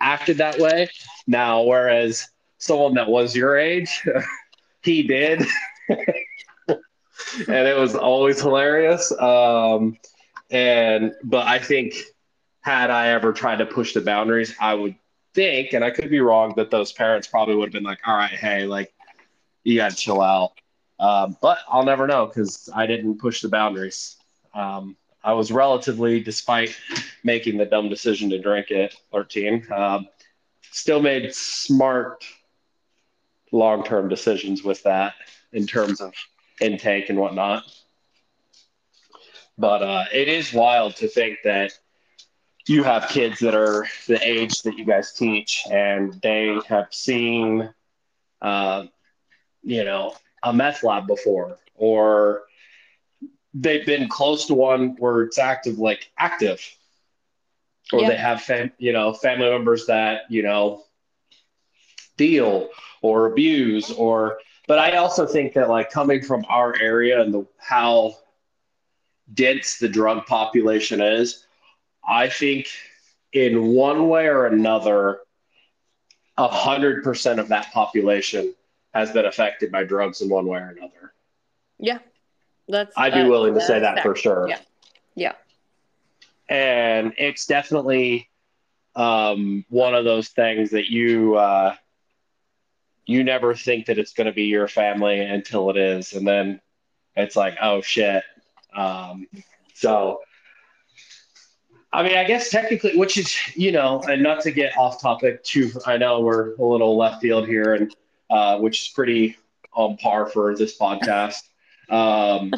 acted 0.00 0.38
that 0.38 0.58
way. 0.58 0.88
Now, 1.26 1.62
whereas 1.62 2.28
someone 2.58 2.94
that 2.94 3.08
was 3.08 3.34
your 3.34 3.56
age, 3.56 4.02
he 4.82 5.02
did. 5.04 5.44
and 5.88 7.66
it 7.66 7.76
was 7.76 7.94
always 7.94 8.40
hilarious. 8.40 9.12
Um, 9.12 9.98
and 10.50 11.14
but 11.24 11.46
I 11.46 11.58
think 11.58 11.94
had 12.60 12.90
I 12.90 13.08
ever 13.08 13.32
tried 13.32 13.56
to 13.56 13.66
push 13.66 13.94
the 13.94 14.00
boundaries, 14.00 14.54
I 14.60 14.74
would 14.74 14.94
think, 15.34 15.72
and 15.72 15.84
I 15.84 15.90
could 15.90 16.10
be 16.10 16.20
wrong, 16.20 16.54
that 16.56 16.70
those 16.70 16.92
parents 16.92 17.26
probably 17.26 17.54
would 17.56 17.66
have 17.66 17.72
been 17.72 17.84
like, 17.84 18.00
"All 18.06 18.16
right, 18.16 18.30
hey, 18.30 18.64
like 18.64 18.92
you 19.64 19.76
got 19.76 19.90
to 19.90 19.96
chill 19.96 20.20
out." 20.20 20.52
Um, 20.98 21.36
but 21.42 21.58
I'll 21.68 21.84
never 21.84 22.06
know 22.06 22.26
because 22.26 22.68
I 22.74 22.86
didn't 22.86 23.18
push 23.18 23.40
the 23.40 23.48
boundaries. 23.48 24.16
Um, 24.54 24.96
I 25.24 25.32
was 25.32 25.52
relatively, 25.52 26.20
despite 26.20 26.76
making 27.24 27.58
the 27.58 27.66
dumb 27.66 27.88
decision 27.88 28.30
to 28.30 28.38
drink 28.38 28.70
at 28.70 28.94
13, 29.12 29.66
um, 29.72 30.08
still 30.70 31.00
made 31.00 31.34
smart 31.34 32.24
long-term 33.52 34.08
decisions 34.08 34.62
with 34.62 34.82
that 34.84 35.14
in 35.52 35.66
terms 35.66 36.00
of 36.00 36.14
intake 36.60 37.10
and 37.10 37.18
whatnot. 37.18 37.64
But 39.58 39.82
uh, 39.82 40.04
it 40.12 40.28
is 40.28 40.52
wild 40.52 40.96
to 40.96 41.08
think 41.08 41.38
that 41.44 41.72
you 42.66 42.82
have 42.84 43.08
kids 43.08 43.38
that 43.40 43.54
are 43.54 43.86
the 44.06 44.20
age 44.26 44.62
that 44.62 44.76
you 44.78 44.84
guys 44.84 45.12
teach, 45.12 45.64
and 45.70 46.14
they 46.22 46.58
have 46.68 46.86
seen, 46.92 47.72
uh, 48.40 48.84
you 49.62 49.84
know, 49.84 50.14
a 50.42 50.52
meth 50.52 50.82
lab 50.82 51.06
before, 51.06 51.58
or 51.74 52.42
they've 53.54 53.86
been 53.86 54.08
close 54.08 54.46
to 54.46 54.54
one 54.54 54.96
where 54.98 55.22
it's 55.22 55.38
active, 55.38 55.78
like 55.78 56.10
active, 56.18 56.60
or 57.92 58.02
Yeah. 58.02 58.08
they 58.08 58.16
have, 58.16 58.42
fam- 58.42 58.72
you 58.78 58.92
know, 58.92 59.12
family 59.12 59.50
members 59.50 59.86
that 59.86 60.22
you 60.30 60.42
know 60.42 60.84
deal 62.16 62.68
or 63.02 63.26
abuse, 63.26 63.90
or. 63.90 64.38
But 64.68 64.78
I 64.78 64.96
also 64.96 65.26
think 65.26 65.54
that, 65.54 65.68
like, 65.68 65.90
coming 65.90 66.22
from 66.22 66.44
our 66.48 66.74
area 66.80 67.20
and 67.20 67.34
the 67.34 67.44
how 67.58 68.16
dense 69.34 69.78
the 69.78 69.88
drug 69.88 70.24
population 70.26 71.00
is, 71.00 71.46
I 72.06 72.28
think 72.28 72.68
in 73.32 73.68
one 73.68 74.08
way 74.08 74.26
or 74.26 74.46
another, 74.46 75.20
a 76.36 76.48
hundred 76.48 77.04
percent 77.04 77.40
of 77.40 77.48
that 77.48 77.72
population 77.72 78.54
has 78.94 79.10
been 79.12 79.24
affected 79.24 79.72
by 79.72 79.84
drugs 79.84 80.20
in 80.20 80.28
one 80.28 80.46
way 80.46 80.58
or 80.58 80.74
another. 80.76 81.14
Yeah. 81.78 81.98
That's 82.68 82.92
I'd 82.96 83.14
be 83.14 83.20
uh, 83.20 83.28
willing 83.28 83.54
to 83.54 83.60
say 83.60 83.80
that 83.80 84.02
for 84.02 84.14
sure. 84.14 84.48
Yeah. 84.48 84.58
Yeah. 85.14 85.32
And 86.48 87.12
it's 87.18 87.46
definitely 87.46 88.28
um, 88.94 89.64
one 89.68 89.94
of 89.94 90.04
those 90.04 90.28
things 90.28 90.70
that 90.70 90.90
you 90.90 91.36
uh, 91.36 91.74
you 93.06 93.24
never 93.24 93.54
think 93.54 93.86
that 93.86 93.98
it's 93.98 94.12
going 94.12 94.26
to 94.26 94.32
be 94.32 94.44
your 94.44 94.68
family 94.68 95.20
until 95.20 95.70
it 95.70 95.76
is, 95.76 96.12
and 96.12 96.26
then 96.26 96.60
it's 97.16 97.36
like, 97.36 97.56
oh 97.60 97.80
shit. 97.80 98.22
Um, 98.74 99.26
so, 99.74 100.20
I 101.92 102.02
mean, 102.02 102.16
I 102.16 102.24
guess 102.24 102.48
technically, 102.48 102.96
which 102.96 103.18
is 103.18 103.36
you 103.54 103.70
know, 103.70 104.00
and 104.02 104.22
not 104.22 104.40
to 104.42 104.50
get 104.50 104.76
off 104.78 105.00
topic 105.00 105.42
too. 105.44 105.70
I 105.86 105.98
know 105.98 106.20
we're 106.20 106.54
a 106.54 106.64
little 106.64 106.96
left 106.96 107.20
field 107.20 107.46
here, 107.46 107.74
and 107.74 107.94
uh, 108.30 108.58
which 108.58 108.82
is 108.82 108.88
pretty 108.88 109.36
on 109.74 109.96
par 109.98 110.26
for 110.26 110.56
this 110.56 110.78
podcast. 110.78 111.42
Um, 111.90 112.52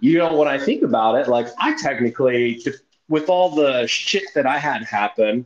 you 0.00 0.18
know, 0.18 0.36
when 0.36 0.48
I 0.48 0.58
think 0.58 0.82
about 0.82 1.16
it, 1.16 1.28
like 1.28 1.48
I 1.58 1.76
technically, 1.80 2.64
with 3.08 3.28
all 3.28 3.50
the 3.54 3.86
shit 3.86 4.24
that 4.34 4.46
I 4.46 4.58
had 4.58 4.84
happen 4.84 5.44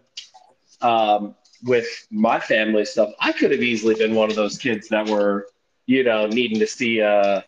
um, 0.80 1.34
with 1.64 2.06
my 2.10 2.38
family 2.38 2.84
stuff, 2.84 3.10
I 3.20 3.32
could 3.32 3.50
have 3.50 3.62
easily 3.62 3.94
been 3.94 4.14
one 4.14 4.30
of 4.30 4.36
those 4.36 4.58
kids 4.58 4.88
that 4.88 5.08
were, 5.08 5.48
you 5.86 6.04
know, 6.04 6.26
needing 6.26 6.60
to 6.60 6.66
see 6.66 7.00
a, 7.00 7.44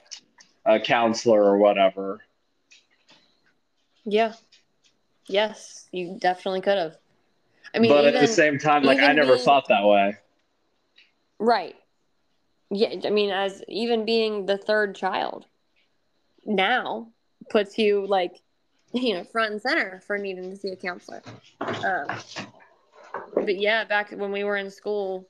a 0.64 0.80
counselor 0.80 1.42
or 1.42 1.58
whatever. 1.58 2.20
Yeah. 4.04 4.32
Yes, 5.28 5.88
you 5.92 6.16
definitely 6.18 6.60
could 6.60 6.78
have. 6.78 6.96
I 7.74 7.78
mean, 7.78 7.90
but 7.90 8.04
even, 8.04 8.14
at 8.14 8.20
the 8.20 8.26
same 8.26 8.58
time, 8.58 8.82
like 8.82 8.98
I 8.98 9.12
never 9.12 9.34
being- 9.34 9.44
thought 9.44 9.68
that 9.68 9.84
way. 9.84 10.16
right. 11.38 11.76
Yeah, 12.70 12.94
I 13.04 13.10
mean, 13.10 13.30
as 13.30 13.62
even 13.68 14.04
being 14.04 14.44
the 14.44 14.58
third 14.58 14.94
child 14.94 15.46
now 16.44 17.08
puts 17.50 17.78
you 17.78 18.06
like, 18.06 18.32
you 18.92 19.14
know, 19.14 19.24
front 19.24 19.52
and 19.52 19.62
center 19.62 20.02
for 20.06 20.18
needing 20.18 20.50
to 20.50 20.56
see 20.56 20.68
a 20.70 20.76
counselor. 20.76 21.22
Um, 21.60 22.06
but 23.34 23.58
yeah, 23.58 23.84
back 23.84 24.10
when 24.10 24.32
we 24.32 24.44
were 24.44 24.56
in 24.58 24.70
school, 24.70 25.28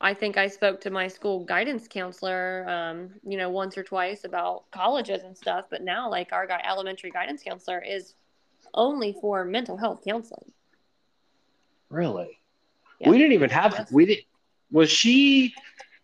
I 0.00 0.14
think 0.14 0.36
I 0.38 0.48
spoke 0.48 0.80
to 0.82 0.90
my 0.90 1.06
school 1.08 1.44
guidance 1.44 1.86
counselor, 1.86 2.66
um, 2.68 3.10
you 3.22 3.36
know, 3.36 3.50
once 3.50 3.76
or 3.76 3.82
twice 3.82 4.24
about 4.24 4.70
colleges 4.70 5.22
and 5.22 5.36
stuff. 5.36 5.66
But 5.70 5.82
now, 5.82 6.10
like, 6.10 6.32
our 6.32 6.46
guy, 6.46 6.62
elementary 6.66 7.10
guidance 7.10 7.42
counselor 7.42 7.82
is 7.82 8.14
only 8.74 9.16
for 9.20 9.44
mental 9.44 9.76
health 9.76 10.02
counseling. 10.06 10.52
Really? 11.88 12.38
Yeah. 13.00 13.10
We 13.10 13.18
didn't 13.18 13.32
even 13.32 13.50
have. 13.50 13.72
Yes. 13.72 13.92
We 13.92 14.06
did. 14.06 14.18
Was 14.70 14.90
she? 14.90 15.54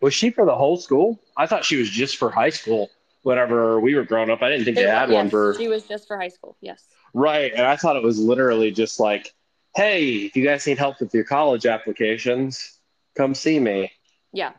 Was 0.00 0.14
she 0.14 0.30
for 0.30 0.46
the 0.46 0.54
whole 0.54 0.76
school? 0.78 1.20
I 1.36 1.46
thought 1.46 1.64
she 1.64 1.76
was 1.76 1.90
just 1.90 2.16
for 2.16 2.30
high 2.30 2.50
school. 2.50 2.90
Whenever 3.22 3.78
we 3.80 3.94
were 3.94 4.04
growing 4.04 4.30
up, 4.30 4.40
I 4.40 4.48
didn't 4.48 4.64
think 4.64 4.76
they 4.76 4.84
It 4.84 4.88
had 4.88 5.08
was- 5.10 5.14
one 5.16 5.30
for. 5.30 5.54
She 5.58 5.68
was 5.68 5.82
just 5.84 6.06
for 6.06 6.16
high 6.16 6.28
school. 6.28 6.56
Yes. 6.60 6.84
Right. 7.12 7.52
And 7.52 7.66
I 7.66 7.76
thought 7.76 7.96
it 7.96 8.02
was 8.02 8.18
literally 8.18 8.70
just 8.70 8.98
like, 8.98 9.34
hey, 9.74 10.10
if 10.14 10.36
you 10.36 10.44
guys 10.44 10.66
need 10.66 10.78
help 10.78 11.00
with 11.00 11.12
your 11.12 11.24
college 11.24 11.66
applications, 11.66 12.78
come 13.16 13.34
see 13.34 13.58
me. 13.60 13.92
Yeah. 14.32 14.52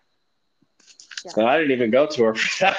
And 1.35 1.47
I 1.47 1.57
didn't 1.57 1.71
even 1.71 1.91
go 1.91 2.07
to 2.07 2.23
her 2.25 2.35
for 2.35 2.65
that. 2.65 2.77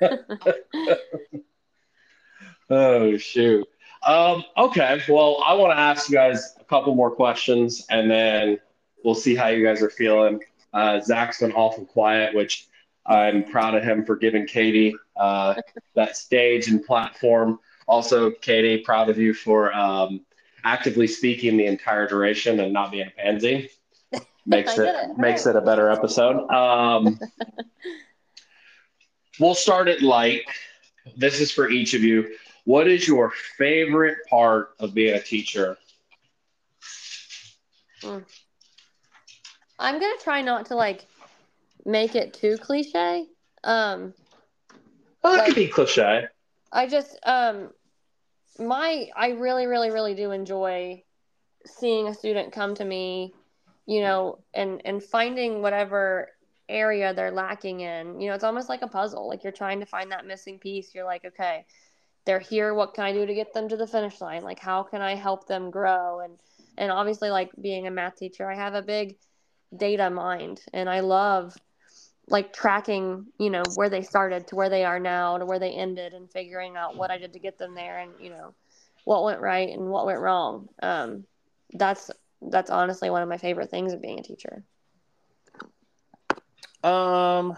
oh, 2.70 3.16
shoot. 3.16 3.66
Um, 4.06 4.44
okay. 4.56 5.02
Well, 5.08 5.42
I 5.44 5.52
want 5.54 5.72
to 5.72 5.78
ask 5.78 6.08
you 6.08 6.14
guys 6.14 6.54
a 6.60 6.64
couple 6.64 6.94
more 6.94 7.10
questions 7.10 7.84
and 7.90 8.10
then 8.10 8.58
we'll 9.04 9.16
see 9.16 9.34
how 9.34 9.48
you 9.48 9.64
guys 9.64 9.82
are 9.82 9.90
feeling. 9.90 10.40
Uh, 10.72 11.00
Zach's 11.00 11.40
been 11.40 11.52
awful 11.52 11.84
quiet, 11.84 12.34
which 12.34 12.68
I'm 13.04 13.44
proud 13.44 13.74
of 13.74 13.82
him 13.82 14.04
for 14.04 14.16
giving 14.16 14.46
Katie 14.46 14.94
uh, 15.16 15.54
that 15.94 16.16
stage 16.16 16.68
and 16.68 16.84
platform. 16.84 17.58
Also, 17.88 18.30
Katie, 18.30 18.78
proud 18.78 19.10
of 19.10 19.18
you 19.18 19.34
for 19.34 19.74
um, 19.74 20.20
actively 20.64 21.06
speaking 21.06 21.56
the 21.56 21.66
entire 21.66 22.06
duration 22.06 22.60
and 22.60 22.72
not 22.72 22.90
being 22.92 23.08
a 23.08 23.10
pansy. 23.10 23.70
Makes 24.46 24.78
it, 24.78 24.86
it 24.86 25.18
makes 25.18 25.44
it 25.46 25.56
a 25.56 25.60
better 25.60 25.90
episode. 25.90 26.48
Um, 26.50 27.18
we'll 29.40 29.56
start 29.56 29.88
it 29.88 30.02
light. 30.02 30.42
This 31.16 31.40
is 31.40 31.50
for 31.50 31.68
each 31.68 31.94
of 31.94 32.02
you. 32.04 32.36
What 32.66 32.88
is 32.88 33.06
your 33.06 33.30
favorite 33.30 34.18
part 34.28 34.74
of 34.80 34.92
being 34.92 35.14
a 35.14 35.22
teacher? 35.22 35.78
Hmm. 38.02 38.18
I'm 39.78 40.00
gonna 40.00 40.18
try 40.20 40.42
not 40.42 40.66
to 40.66 40.74
like 40.74 41.06
make 41.84 42.16
it 42.16 42.34
too 42.34 42.58
cliche. 42.58 43.26
Um, 43.62 44.14
well, 45.22 45.34
that 45.34 45.38
like, 45.38 45.46
could 45.46 45.54
be 45.54 45.68
cliche. 45.68 46.26
I 46.72 46.88
just 46.88 47.16
um, 47.24 47.70
my 48.58 49.10
I 49.14 49.30
really 49.30 49.66
really 49.66 49.92
really 49.92 50.14
do 50.14 50.32
enjoy 50.32 51.04
seeing 51.66 52.08
a 52.08 52.14
student 52.14 52.52
come 52.52 52.74
to 52.74 52.84
me, 52.84 53.32
you 53.86 54.00
know, 54.00 54.40
and 54.54 54.82
and 54.84 55.00
finding 55.00 55.62
whatever 55.62 56.30
area 56.68 57.14
they're 57.14 57.30
lacking 57.30 57.78
in. 57.78 58.20
You 58.20 58.30
know, 58.30 58.34
it's 58.34 58.42
almost 58.42 58.68
like 58.68 58.82
a 58.82 58.88
puzzle. 58.88 59.28
Like 59.28 59.44
you're 59.44 59.52
trying 59.52 59.78
to 59.78 59.86
find 59.86 60.10
that 60.10 60.26
missing 60.26 60.58
piece. 60.58 60.96
You're 60.96 61.04
like, 61.04 61.24
okay, 61.24 61.64
they're 62.26 62.40
here. 62.40 62.74
What 62.74 62.92
can 62.92 63.04
I 63.04 63.12
do 63.12 63.24
to 63.24 63.34
get 63.34 63.54
them 63.54 63.68
to 63.68 63.76
the 63.76 63.86
finish 63.86 64.20
line? 64.20 64.42
Like, 64.42 64.58
how 64.58 64.82
can 64.82 65.00
I 65.00 65.14
help 65.14 65.46
them 65.46 65.70
grow? 65.70 66.20
And 66.20 66.38
and 66.76 66.92
obviously, 66.92 67.30
like 67.30 67.50
being 67.60 67.86
a 67.86 67.90
math 67.90 68.16
teacher, 68.16 68.50
I 68.50 68.56
have 68.56 68.74
a 68.74 68.82
big 68.82 69.16
data 69.74 70.10
mind, 70.10 70.60
and 70.74 70.90
I 70.90 71.00
love 71.00 71.56
like 72.28 72.52
tracking, 72.52 73.26
you 73.38 73.50
know, 73.50 73.62
where 73.76 73.88
they 73.88 74.02
started 74.02 74.48
to 74.48 74.56
where 74.56 74.68
they 74.68 74.84
are 74.84 74.98
now 74.98 75.38
to 75.38 75.46
where 75.46 75.60
they 75.60 75.70
ended, 75.70 76.12
and 76.12 76.30
figuring 76.30 76.76
out 76.76 76.96
what 76.96 77.10
I 77.10 77.18
did 77.18 77.32
to 77.32 77.38
get 77.38 77.58
them 77.58 77.74
there, 77.74 77.98
and 77.98 78.10
you 78.20 78.30
know, 78.30 78.52
what 79.04 79.24
went 79.24 79.40
right 79.40 79.70
and 79.70 79.88
what 79.88 80.04
went 80.04 80.20
wrong. 80.20 80.68
Um, 80.82 81.24
that's 81.72 82.10
that's 82.42 82.70
honestly 82.70 83.08
one 83.08 83.22
of 83.22 83.28
my 83.28 83.38
favorite 83.38 83.70
things 83.70 83.92
of 83.92 84.02
being 84.02 84.18
a 84.18 84.22
teacher. 84.22 84.64
Um, 86.82 87.56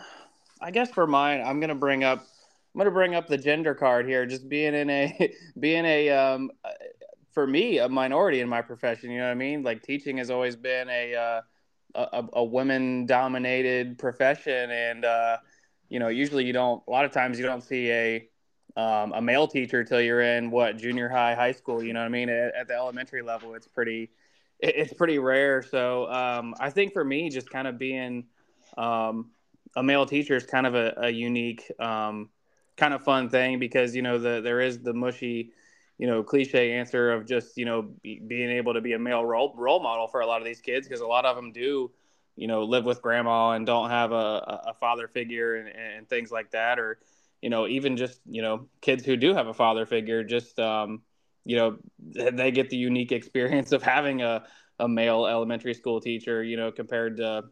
I 0.61 0.71
guess 0.71 0.91
for 0.91 1.07
mine, 1.07 1.43
I'm 1.45 1.59
gonna 1.59 1.75
bring 1.75 2.05
up 2.05 2.25
I'm 2.79 2.85
gonna 2.85 2.95
bring 2.95 3.17
up 3.17 3.27
the 3.27 3.37
gender 3.37 3.75
card 3.75 4.07
here. 4.07 4.25
Just 4.25 4.49
being 4.49 4.73
in 4.73 4.89
a 4.89 5.35
being 5.59 5.85
a 5.85 6.11
um, 6.11 6.53
for 7.33 7.45
me 7.45 7.79
a 7.79 7.89
minority 7.89 8.41
in 8.41 8.49
my 8.49 8.63
profession. 8.63 9.11
You 9.11 9.19
know 9.19 9.25
what 9.25 9.33
I 9.33 9.35
mean? 9.35 9.65
Like 9.65 9.83
teaching 9.83 10.19
has 10.19 10.31
always 10.31 10.55
been 10.55 10.89
a 10.89 11.13
uh, 11.17 11.41
a, 11.97 12.25
a 12.35 12.45
women 12.45 13.05
dominated 13.05 13.99
profession, 13.99 14.71
and 14.71 15.05
uh, 15.05 15.39
you 15.89 15.99
know 15.99 16.07
usually 16.07 16.45
you 16.45 16.53
don't. 16.53 16.81
A 16.87 16.91
lot 16.93 17.05
of 17.05 17.11
times 17.11 17.37
you 17.37 17.45
don't 17.47 17.65
see 17.65 17.91
a 17.91 18.29
um, 18.77 19.13
a 19.13 19.21
male 19.21 19.49
teacher 19.49 19.83
till 19.83 20.01
you're 20.01 20.21
in 20.21 20.49
what 20.53 20.77
junior 20.77 21.09
high, 21.09 21.35
high 21.35 21.51
school. 21.51 21.83
You 21.83 21.95
know 21.95 21.99
what 21.99 22.07
I 22.07 22.11
mean? 22.11 22.29
At, 22.29 22.55
at 22.55 22.69
the 22.69 22.75
elementary 22.75 23.23
level, 23.23 23.55
it's 23.55 23.67
pretty 23.67 24.11
it, 24.61 24.77
it's 24.77 24.93
pretty 24.93 25.19
rare. 25.19 25.65
So 25.65 26.09
um, 26.13 26.55
I 26.61 26.71
think 26.71 26.93
for 26.93 27.03
me, 27.03 27.29
just 27.29 27.51
kind 27.51 27.67
of 27.67 27.77
being 27.77 28.27
um, 28.77 29.33
a 29.75 29.83
male 29.83 30.07
teacher 30.07 30.37
is 30.37 30.47
kind 30.47 30.65
of 30.65 30.77
a, 30.77 30.95
a 30.99 31.11
unique 31.11 31.69
um, 31.81 32.29
kind 32.79 32.95
of 32.95 33.03
fun 33.03 33.29
thing 33.29 33.59
because 33.59 33.95
you 33.95 34.03
know 34.03 34.19
the 34.19 34.41
there 34.41 34.61
is 34.61 34.79
the 34.81 34.95
mushy 34.95 35.53
you 35.99 36.07
know 36.07 36.23
cliche 36.23 36.73
answer 36.73 37.11
of 37.13 37.27
just 37.27 37.59
you 37.59 37.65
know 37.65 37.83
be, 38.03 38.21
being 38.27 38.51
able 38.51 38.73
to 38.73 38.81
be 38.81 38.95
a 38.95 38.99
male 38.99 39.25
role 39.25 39.53
role 39.57 39.81
model 39.81 40.09
for 40.09 40.21
a 40.21 40.27
lot 40.27 40.41
of 40.41 40.47
these 40.47 40.61
kids 40.61 40.89
because 40.89 41.01
a 41.01 41.07
lot 41.07 41.27
of 41.27 41.37
them 41.37 41.53
do 41.53 41.91
you 42.39 42.47
know 42.47 42.63
live 42.63 42.85
with 42.85 43.03
grandma 43.03 43.51
and 43.51 43.67
don't 43.67 43.91
have 43.91 44.13
a, 44.13 44.63
a 44.69 44.75
father 44.81 45.09
figure 45.09 45.57
and, 45.57 45.69
and 45.69 46.09
things 46.09 46.31
like 46.31 46.53
that. 46.53 46.79
Or 46.79 46.99
you 47.43 47.51
know 47.51 47.67
even 47.67 47.97
just 47.97 48.21
you 48.27 48.43
know 48.43 48.69
kids 48.81 49.05
who 49.05 49.17
do 49.17 49.35
have 49.35 49.49
a 49.49 49.55
father 49.55 49.85
figure 49.85 50.23
just 50.23 50.59
um, 50.61 51.03
you 51.45 51.57
know 51.57 51.77
they 51.99 52.53
get 52.53 52.71
the 52.71 52.77
unique 52.77 53.13
experience 53.13 53.73
of 53.73 53.83
having 53.83 54.23
a, 54.23 54.45
a 54.79 54.89
male 54.89 55.27
elementary 55.27 55.75
school 55.75 56.01
teacher 56.01 56.43
you 56.43 56.57
know 56.57 56.71
compared 56.71 57.17
to 57.17 57.43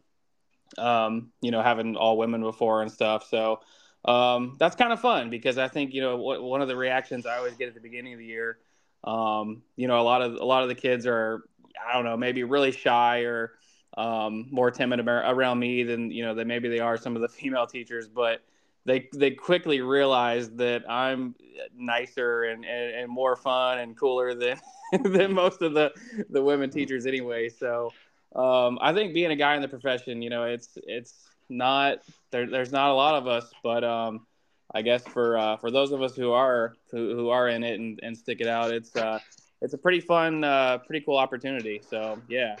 um, 0.77 1.31
you 1.41 1.51
know 1.51 1.61
having 1.61 1.97
all 1.97 2.17
women 2.17 2.41
before 2.41 2.81
and 2.81 2.91
stuff. 2.91 3.27
So 3.29 3.59
um, 4.05 4.55
that's 4.59 4.75
kind 4.75 4.93
of 4.93 4.99
fun 4.99 5.29
because 5.29 5.57
I 5.57 5.67
think 5.67 5.93
you 5.93 6.01
know 6.01 6.17
what, 6.17 6.41
one 6.41 6.61
of 6.61 6.67
the 6.67 6.75
reactions 6.75 7.25
I 7.25 7.37
always 7.37 7.55
get 7.55 7.67
at 7.67 7.73
the 7.73 7.81
beginning 7.81 8.13
of 8.13 8.19
the 8.19 8.25
year. 8.25 8.57
Um, 9.03 9.63
you 9.75 9.87
know, 9.87 9.99
a 9.99 10.03
lot 10.03 10.21
of 10.21 10.35
a 10.35 10.45
lot 10.45 10.63
of 10.63 10.69
the 10.69 10.75
kids 10.75 11.05
are 11.05 11.43
I 11.87 11.93
don't 11.93 12.05
know 12.05 12.17
maybe 12.17 12.43
really 12.43 12.71
shy 12.71 13.19
or 13.21 13.53
um, 13.97 14.47
more 14.51 14.71
timid 14.71 14.99
around 15.07 15.59
me 15.59 15.83
than 15.83 16.11
you 16.11 16.23
know 16.23 16.35
that 16.35 16.47
maybe 16.47 16.69
they 16.69 16.79
are 16.79 16.97
some 16.97 17.15
of 17.15 17.21
the 17.21 17.27
female 17.39 17.67
teachers, 17.67 18.07
but 18.07 18.41
they 18.85 19.09
they 19.13 19.31
quickly 19.31 19.81
realize 19.81 20.49
that 20.51 20.89
I'm 20.89 21.35
nicer 21.75 22.43
and, 22.43 22.63
and, 22.63 22.95
and 22.95 23.11
more 23.11 23.35
fun 23.35 23.79
and 23.79 23.97
cooler 23.97 24.33
than 24.33 24.59
than 25.03 25.33
most 25.33 25.61
of 25.61 25.73
the 25.73 25.91
the 26.29 26.41
women 26.41 26.69
teachers 26.69 27.05
anyway. 27.05 27.49
So 27.49 27.91
um, 28.35 28.77
I 28.81 28.93
think 28.93 29.13
being 29.13 29.31
a 29.31 29.35
guy 29.35 29.55
in 29.55 29.61
the 29.61 29.67
profession, 29.67 30.21
you 30.21 30.29
know, 30.29 30.45
it's 30.45 30.77
it's 30.83 31.27
not 31.49 31.99
there, 32.31 32.47
there's 32.47 32.71
not 32.71 32.91
a 32.91 32.93
lot 32.93 33.15
of 33.15 33.27
us, 33.27 33.51
but 33.63 33.83
um, 33.83 34.25
I 34.73 34.81
guess 34.81 35.03
for 35.07 35.37
uh, 35.37 35.57
for 35.57 35.71
those 35.71 35.91
of 35.91 36.01
us 36.01 36.15
who 36.15 36.31
are 36.31 36.75
who, 36.91 37.15
who 37.15 37.29
are 37.29 37.47
in 37.47 37.63
it 37.63 37.79
and, 37.79 37.99
and 38.03 38.17
stick 38.17 38.41
it 38.41 38.47
out, 38.47 38.71
it's 38.71 38.95
uh, 38.95 39.19
it's 39.61 39.73
a 39.73 39.77
pretty 39.77 39.99
fun, 39.99 40.43
uh, 40.43 40.79
pretty 40.79 41.05
cool 41.05 41.17
opportunity. 41.17 41.81
So 41.87 42.19
yeah. 42.27 42.57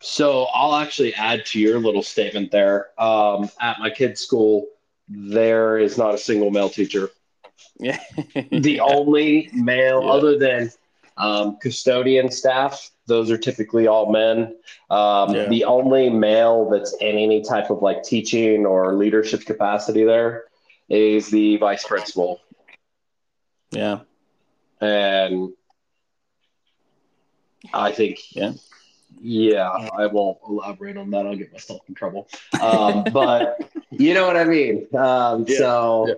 So 0.00 0.46
I'll 0.52 0.74
actually 0.74 1.14
add 1.14 1.46
to 1.46 1.60
your 1.60 1.78
little 1.78 2.02
statement 2.02 2.50
there. 2.50 2.88
Um, 3.00 3.48
at 3.60 3.78
my 3.78 3.88
kid's 3.88 4.20
school, 4.20 4.66
there 5.08 5.78
is 5.78 5.96
not 5.96 6.14
a 6.14 6.18
single 6.18 6.50
male 6.50 6.70
teacher. 6.70 7.10
Yeah. 7.78 7.98
the 8.50 8.80
only 8.80 9.48
male, 9.52 10.02
yeah. 10.02 10.10
other 10.10 10.38
than 10.38 10.70
um, 11.16 11.58
custodian 11.60 12.30
staff, 12.30 12.90
those 13.06 13.30
are 13.30 13.38
typically 13.38 13.86
all 13.86 14.12
men. 14.12 14.56
Um, 14.90 15.34
yeah. 15.34 15.46
The 15.48 15.64
only 15.64 16.10
male 16.10 16.70
that's 16.70 16.94
in 16.94 17.18
any 17.18 17.42
type 17.42 17.70
of 17.70 17.82
like 17.82 18.02
teaching 18.02 18.66
or 18.66 18.94
leadership 18.94 19.44
capacity 19.44 20.04
there 20.04 20.44
is 20.88 21.30
the 21.30 21.56
vice 21.56 21.84
principal. 21.84 22.40
Yeah. 23.70 24.00
And 24.80 25.52
I 27.72 27.92
think, 27.92 28.20
yeah. 28.34 28.52
Yeah, 29.20 29.68
I 29.68 30.06
won't 30.06 30.38
elaborate 30.48 30.96
on 30.96 31.10
that. 31.10 31.26
I'll 31.26 31.36
get 31.36 31.52
myself 31.52 31.82
in 31.88 31.94
trouble. 31.94 32.28
Um, 32.60 33.04
but 33.12 33.70
you 33.90 34.14
know 34.14 34.26
what 34.26 34.36
I 34.36 34.44
mean. 34.44 34.88
Um, 34.94 35.44
yeah. 35.46 35.58
So, 35.58 36.06
yeah 36.08 36.14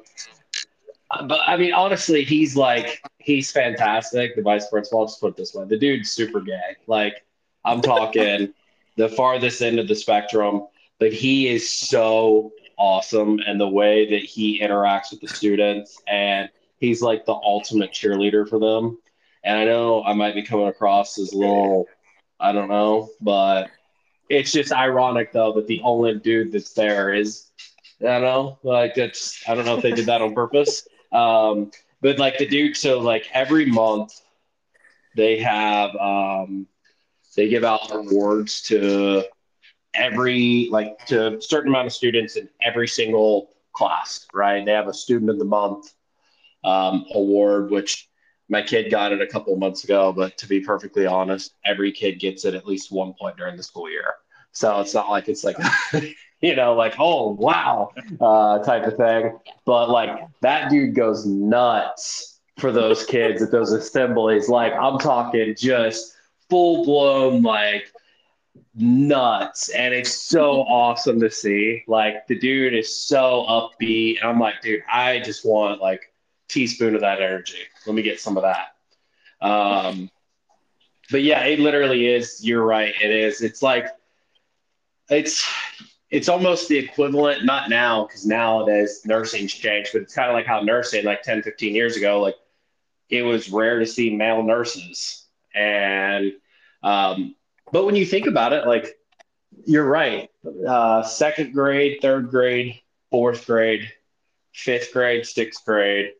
but 1.10 1.40
I 1.46 1.56
mean, 1.56 1.72
honestly, 1.72 2.24
he's 2.24 2.56
like 2.56 3.02
he's 3.18 3.50
fantastic. 3.50 4.36
The 4.36 4.42
vice 4.42 4.68
principal. 4.68 5.00
I'll 5.00 5.06
just 5.06 5.20
put 5.20 5.30
it 5.30 5.36
this 5.36 5.54
way: 5.54 5.64
the 5.64 5.78
dude's 5.78 6.10
super 6.10 6.40
gay. 6.40 6.76
Like 6.86 7.24
I'm 7.64 7.80
talking 7.80 8.52
the 8.96 9.08
farthest 9.08 9.62
end 9.62 9.78
of 9.78 9.88
the 9.88 9.94
spectrum, 9.94 10.66
but 10.98 11.12
he 11.12 11.48
is 11.48 11.70
so 11.70 12.52
awesome, 12.76 13.40
and 13.46 13.60
the 13.60 13.68
way 13.68 14.10
that 14.10 14.22
he 14.22 14.60
interacts 14.60 15.10
with 15.10 15.20
the 15.20 15.28
students, 15.28 16.00
and 16.06 16.48
he's 16.78 17.02
like 17.02 17.24
the 17.26 17.34
ultimate 17.34 17.92
cheerleader 17.92 18.48
for 18.48 18.58
them. 18.58 18.98
And 19.44 19.58
I 19.58 19.64
know 19.64 20.02
I 20.02 20.14
might 20.14 20.34
be 20.34 20.42
coming 20.42 20.68
across 20.68 21.18
as 21.18 21.32
a 21.32 21.36
little, 21.36 21.86
I 22.40 22.52
don't 22.52 22.68
know, 22.68 23.10
but 23.20 23.68
it's 24.30 24.52
just 24.52 24.72
ironic 24.72 25.32
though 25.32 25.52
that 25.52 25.66
the 25.66 25.82
only 25.82 26.14
dude 26.18 26.50
that's 26.50 26.72
there 26.72 27.12
is 27.12 27.50
I 28.00 28.04
don't 28.04 28.22
know, 28.22 28.58
like 28.62 28.96
it's 28.96 29.42
I 29.48 29.54
don't 29.54 29.66
know 29.66 29.76
if 29.76 29.82
they 29.82 29.92
did 29.92 30.06
that 30.06 30.22
on 30.22 30.34
purpose, 30.34 30.86
um, 31.14 31.70
but 32.00 32.18
like 32.18 32.38
the 32.38 32.46
dude, 32.46 32.76
so 32.76 32.98
like 32.98 33.26
every 33.32 33.66
month 33.66 34.20
they 35.16 35.38
have 35.38 35.94
um, 35.96 36.66
they 37.36 37.48
give 37.48 37.64
out 37.64 37.90
awards 37.90 38.62
to 38.62 39.24
every 39.94 40.68
like 40.70 41.06
to 41.06 41.36
a 41.36 41.42
certain 41.42 41.68
amount 41.68 41.86
of 41.86 41.92
students 41.92 42.36
in 42.36 42.48
every 42.62 42.88
single 42.88 43.50
class, 43.72 44.26
right? 44.34 44.64
They 44.64 44.72
have 44.72 44.88
a 44.88 44.94
student 44.94 45.30
of 45.30 45.38
the 45.38 45.44
month 45.44 45.94
um, 46.64 47.06
award, 47.14 47.70
which 47.70 48.08
my 48.48 48.62
kid 48.62 48.90
got 48.90 49.12
it 49.12 49.22
a 49.22 49.26
couple 49.26 49.56
months 49.56 49.84
ago, 49.84 50.12
but 50.12 50.36
to 50.38 50.46
be 50.46 50.60
perfectly 50.60 51.06
honest, 51.06 51.54
every 51.64 51.92
kid 51.92 52.20
gets 52.20 52.44
it 52.44 52.54
at 52.54 52.66
least 52.66 52.92
one 52.92 53.14
point 53.18 53.36
during 53.36 53.56
the 53.56 53.62
school 53.62 53.90
year. 53.90 54.14
So 54.52 54.80
it's 54.80 54.94
not 54.94 55.10
like 55.10 55.28
it's 55.28 55.44
like 55.44 55.56
you 56.48 56.54
know, 56.54 56.74
like, 56.74 56.94
oh, 56.98 57.30
wow, 57.30 57.90
uh, 58.20 58.58
type 58.58 58.84
of 58.84 58.98
thing. 58.98 59.38
But 59.64 59.88
like 59.88 60.26
that 60.42 60.68
dude 60.68 60.94
goes 60.94 61.24
nuts 61.24 62.38
for 62.58 62.70
those 62.70 63.06
kids 63.06 63.40
at 63.40 63.50
those 63.50 63.72
assemblies. 63.72 64.50
Like, 64.50 64.74
I'm 64.74 64.98
talking 64.98 65.54
just 65.56 66.14
full 66.50 66.84
blown, 66.84 67.42
like, 67.42 67.90
nuts. 68.74 69.70
And 69.70 69.94
it's 69.94 70.12
so 70.12 70.60
awesome 70.62 71.18
to 71.20 71.30
see. 71.30 71.82
Like, 71.86 72.26
the 72.26 72.38
dude 72.38 72.74
is 72.74 72.94
so 72.94 73.46
upbeat. 73.48 74.20
And 74.20 74.28
I'm 74.28 74.38
like, 74.38 74.60
dude, 74.60 74.82
I 74.92 75.20
just 75.20 75.46
want 75.46 75.80
like 75.80 76.12
teaspoon 76.48 76.94
of 76.94 77.00
that 77.00 77.22
energy. 77.22 77.60
Let 77.86 77.94
me 77.94 78.02
get 78.02 78.20
some 78.20 78.36
of 78.36 78.42
that. 78.42 78.74
Um, 79.40 80.10
but 81.10 81.22
yeah, 81.22 81.42
it 81.44 81.58
literally 81.58 82.06
is. 82.06 82.44
You're 82.44 82.64
right. 82.64 82.94
It 83.02 83.10
is. 83.10 83.40
It's 83.40 83.62
like, 83.62 83.86
it's 85.08 85.46
it's 86.14 86.28
almost 86.28 86.68
the 86.68 86.78
equivalent, 86.78 87.44
not 87.44 87.68
now, 87.68 88.06
because 88.06 88.24
nowadays 88.24 89.00
nursing's 89.04 89.52
changed, 89.52 89.90
but 89.92 90.02
it's 90.02 90.14
kind 90.14 90.30
of 90.30 90.34
like 90.34 90.46
how 90.46 90.60
nursing, 90.60 91.04
like 91.04 91.22
10, 91.22 91.42
15 91.42 91.74
years 91.74 91.96
ago, 91.96 92.20
like 92.20 92.36
it 93.10 93.22
was 93.22 93.50
rare 93.50 93.80
to 93.80 93.86
see 93.86 94.14
male 94.14 94.44
nurses. 94.44 95.26
And, 95.56 96.34
um, 96.84 97.34
but 97.72 97.84
when 97.84 97.96
you 97.96 98.06
think 98.06 98.28
about 98.28 98.52
it, 98.52 98.64
like, 98.64 98.96
you're 99.66 99.88
right. 99.88 100.30
Uh, 100.64 101.02
second 101.02 101.52
grade, 101.52 101.98
third 102.00 102.30
grade, 102.30 102.80
fourth 103.10 103.44
grade, 103.44 103.90
fifth 104.52 104.92
grade, 104.92 105.26
sixth 105.26 105.64
grade. 105.64 106.12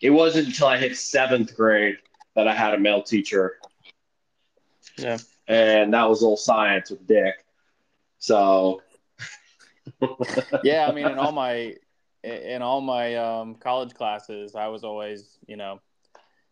It 0.00 0.08
wasn't 0.08 0.46
until 0.46 0.68
I 0.68 0.78
hit 0.78 0.96
seventh 0.96 1.54
grade 1.54 1.98
that 2.34 2.48
I 2.48 2.54
had 2.54 2.72
a 2.72 2.78
male 2.78 3.02
teacher. 3.02 3.56
Yeah. 4.96 5.18
And 5.46 5.92
that 5.92 6.08
was 6.08 6.22
old 6.22 6.38
science 6.38 6.88
with 6.88 7.06
Dick. 7.06 7.34
So 8.20 8.80
yeah, 10.64 10.86
I 10.88 10.92
mean, 10.92 11.06
in 11.06 11.18
all 11.18 11.32
my 11.32 11.74
in 12.24 12.62
all 12.62 12.80
my 12.80 13.14
um, 13.16 13.54
college 13.54 13.94
classes, 13.94 14.54
I 14.54 14.68
was 14.68 14.84
always, 14.84 15.38
you 15.46 15.56
know, 15.56 15.80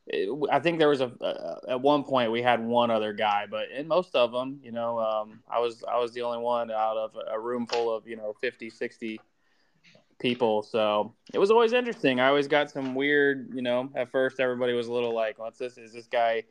it, 0.07 0.31
I 0.51 0.61
think 0.61 0.79
there 0.79 0.89
was 0.89 1.01
a 1.01 1.07
uh, 1.21 1.61
at 1.69 1.81
one 1.81 2.05
point 2.05 2.31
we 2.31 2.43
had 2.43 2.65
one 2.65 2.91
other 2.91 3.13
guy, 3.13 3.47
but 3.51 3.71
in 3.71 3.89
most 3.89 4.15
of 4.15 4.33
them, 4.33 4.61
you 4.63 4.73
know, 4.73 5.01
um, 5.01 5.41
I 5.49 5.59
was 5.59 5.83
I 5.91 5.99
was 5.99 6.13
the 6.13 6.23
only 6.23 6.39
one 6.39 6.71
out 6.71 6.97
of 6.97 7.17
a 7.29 7.39
room 7.39 7.67
full 7.67 7.95
of 7.95 8.07
you 8.07 8.17
know 8.17 8.35
50, 8.41 8.71
60 8.71 9.21
people. 10.19 10.63
So 10.63 11.15
it 11.35 11.39
was 11.39 11.51
always 11.51 11.73
interesting. 11.73 12.21
I 12.21 12.29
always 12.29 12.49
got 12.49 12.71
some 12.71 12.95
weird, 12.95 13.51
you 13.55 13.63
know, 13.63 13.91
at 13.95 14.11
first 14.11 14.39
everybody 14.41 14.73
was 14.73 14.87
a 14.87 14.93
little 14.93 15.15
like, 15.15 15.39
what's 15.39 15.59
this? 15.59 15.77
Is 15.77 15.93
this 15.93 16.07
guy? 16.07 16.45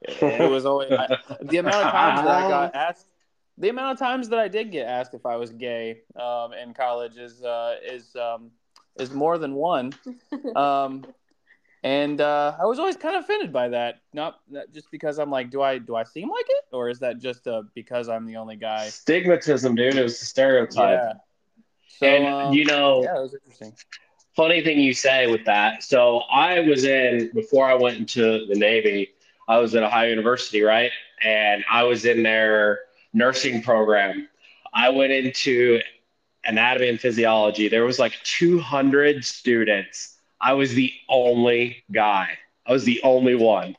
It 0.00 0.50
was 0.50 0.66
always 0.66 0.90
I, 0.90 1.16
the 1.42 1.58
amount 1.58 1.76
of 1.76 1.92
times 1.92 2.22
that 2.22 2.28
I 2.28 2.48
got 2.48 2.74
asked 2.74 3.06
the 3.58 3.68
amount 3.68 3.92
of 3.92 3.98
times 3.98 4.28
that 4.30 4.38
I 4.38 4.48
did 4.48 4.70
get 4.70 4.86
asked 4.86 5.14
if 5.14 5.26
I 5.26 5.36
was 5.36 5.50
gay 5.50 6.00
um, 6.16 6.52
in 6.52 6.74
college 6.74 7.16
is 7.16 7.42
uh, 7.42 7.76
is 7.84 8.14
um, 8.16 8.50
is 8.98 9.12
more 9.12 9.38
than 9.38 9.54
one, 9.54 9.92
um, 10.56 11.04
and 11.82 12.20
uh, 12.20 12.56
I 12.60 12.64
was 12.64 12.78
always 12.78 12.96
kind 12.96 13.16
of 13.16 13.24
offended 13.24 13.52
by 13.52 13.68
that. 13.68 14.00
Not, 14.12 14.40
just 14.72 14.90
because 14.90 15.18
I'm 15.18 15.30
like, 15.30 15.50
do 15.50 15.62
I 15.62 15.78
do 15.78 15.96
I 15.96 16.04
seem 16.04 16.30
like 16.30 16.46
it, 16.48 16.64
or 16.72 16.88
is 16.88 16.98
that 17.00 17.18
just 17.18 17.46
uh, 17.46 17.62
because 17.74 18.08
I'm 18.08 18.26
the 18.26 18.36
only 18.36 18.56
guy? 18.56 18.86
Stigmatism, 18.86 19.76
dude. 19.76 19.96
It 19.96 20.02
was 20.02 20.20
a 20.20 20.24
stereotype. 20.24 21.00
Yeah. 21.00 21.12
So, 21.88 22.06
and 22.06 22.26
um, 22.26 22.52
you 22.52 22.64
know, 22.64 23.02
yeah, 23.02 23.18
it 23.18 23.22
was 23.22 23.34
interesting. 23.34 23.74
Funny 24.34 24.62
thing 24.62 24.80
you 24.80 24.94
say 24.94 25.30
with 25.30 25.44
that. 25.44 25.82
So 25.82 26.20
I 26.32 26.60
was 26.60 26.84
in 26.84 27.30
before 27.34 27.68
I 27.68 27.74
went 27.74 27.98
into 27.98 28.46
the 28.46 28.54
Navy. 28.54 29.10
I 29.46 29.58
was 29.58 29.74
at 29.74 29.82
Ohio 29.82 30.08
University, 30.08 30.62
right? 30.62 30.90
And 31.22 31.62
I 31.70 31.82
was 31.82 32.06
in 32.06 32.22
there 32.22 32.80
nursing 33.12 33.62
program. 33.62 34.28
I 34.72 34.88
went 34.88 35.12
into 35.12 35.80
anatomy 36.44 36.88
and 36.88 37.00
physiology. 37.00 37.68
There 37.68 37.84
was 37.84 37.98
like 37.98 38.14
200 38.24 39.24
students. 39.24 40.18
I 40.40 40.54
was 40.54 40.74
the 40.74 40.92
only 41.08 41.84
guy. 41.92 42.38
I 42.66 42.72
was 42.72 42.84
the 42.84 43.00
only 43.02 43.34
one. 43.34 43.76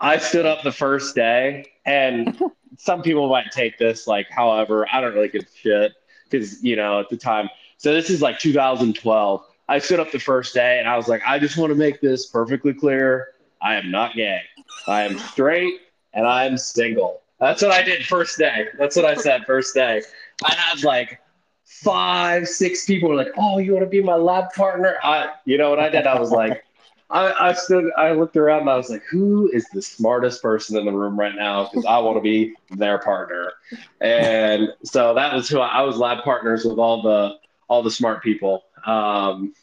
I 0.00 0.18
stood 0.18 0.46
up 0.46 0.62
the 0.62 0.72
first 0.72 1.14
day, 1.14 1.66
and 1.84 2.38
some 2.78 3.02
people 3.02 3.28
might 3.28 3.50
take 3.50 3.78
this 3.78 4.06
like, 4.06 4.28
however, 4.30 4.86
I 4.92 5.00
don't 5.00 5.14
really 5.14 5.28
give 5.28 5.42
a 5.42 5.58
shit 5.58 5.92
because 6.28 6.62
you 6.62 6.76
know 6.76 7.00
at 7.00 7.08
the 7.08 7.16
time. 7.16 7.48
So 7.78 7.92
this 7.92 8.10
is 8.10 8.22
like 8.22 8.38
2012. 8.38 9.44
I 9.68 9.78
stood 9.78 9.98
up 9.98 10.12
the 10.12 10.20
first 10.20 10.54
day, 10.54 10.78
and 10.78 10.88
I 10.88 10.96
was 10.96 11.08
like, 11.08 11.22
I 11.26 11.38
just 11.38 11.56
want 11.56 11.70
to 11.70 11.76
make 11.76 12.00
this 12.00 12.26
perfectly 12.26 12.72
clear. 12.72 13.28
I 13.60 13.74
am 13.74 13.90
not 13.90 14.14
gay. 14.14 14.42
I 14.86 15.02
am 15.02 15.18
straight, 15.18 15.80
and 16.12 16.26
I 16.26 16.44
am 16.44 16.56
single. 16.56 17.22
That's 17.38 17.62
what 17.62 17.72
I 17.72 17.82
did 17.82 18.06
first 18.06 18.38
day. 18.38 18.68
That's 18.78 18.96
what 18.96 19.04
I 19.04 19.14
said 19.14 19.44
first 19.44 19.74
day. 19.74 20.02
I 20.44 20.54
had 20.54 20.82
like 20.84 21.20
five, 21.64 22.48
six 22.48 22.86
people 22.86 23.10
were 23.10 23.14
like, 23.14 23.32
"Oh, 23.36 23.58
you 23.58 23.72
want 23.72 23.84
to 23.84 23.90
be 23.90 24.02
my 24.02 24.14
lab 24.14 24.52
partner?" 24.54 24.96
I, 25.02 25.30
you 25.44 25.58
know 25.58 25.68
what 25.70 25.78
I 25.78 25.88
did? 25.88 26.06
I 26.06 26.18
was 26.18 26.30
like, 26.30 26.64
I, 27.10 27.50
I 27.50 27.52
stood, 27.52 27.90
I 27.96 28.12
looked 28.12 28.36
around, 28.36 28.62
and 28.62 28.70
I 28.70 28.76
was 28.76 28.88
like, 28.88 29.02
"Who 29.10 29.50
is 29.52 29.66
the 29.72 29.82
smartest 29.82 30.42
person 30.42 30.78
in 30.78 30.86
the 30.86 30.92
room 30.92 31.18
right 31.18 31.34
now?" 31.34 31.64
Because 31.64 31.84
I 31.84 31.98
want 31.98 32.16
to 32.16 32.22
be 32.22 32.54
their 32.70 32.98
partner. 32.98 33.52
And 34.00 34.72
so 34.82 35.14
that 35.14 35.34
was 35.34 35.48
who 35.48 35.60
I, 35.60 35.68
I, 35.68 35.82
was 35.82 35.98
lab 35.98 36.24
partners 36.24 36.64
with 36.64 36.78
all 36.78 37.02
the 37.02 37.34
all 37.68 37.82
the 37.82 37.90
smart 37.90 38.22
people. 38.22 38.64
Um, 38.86 39.54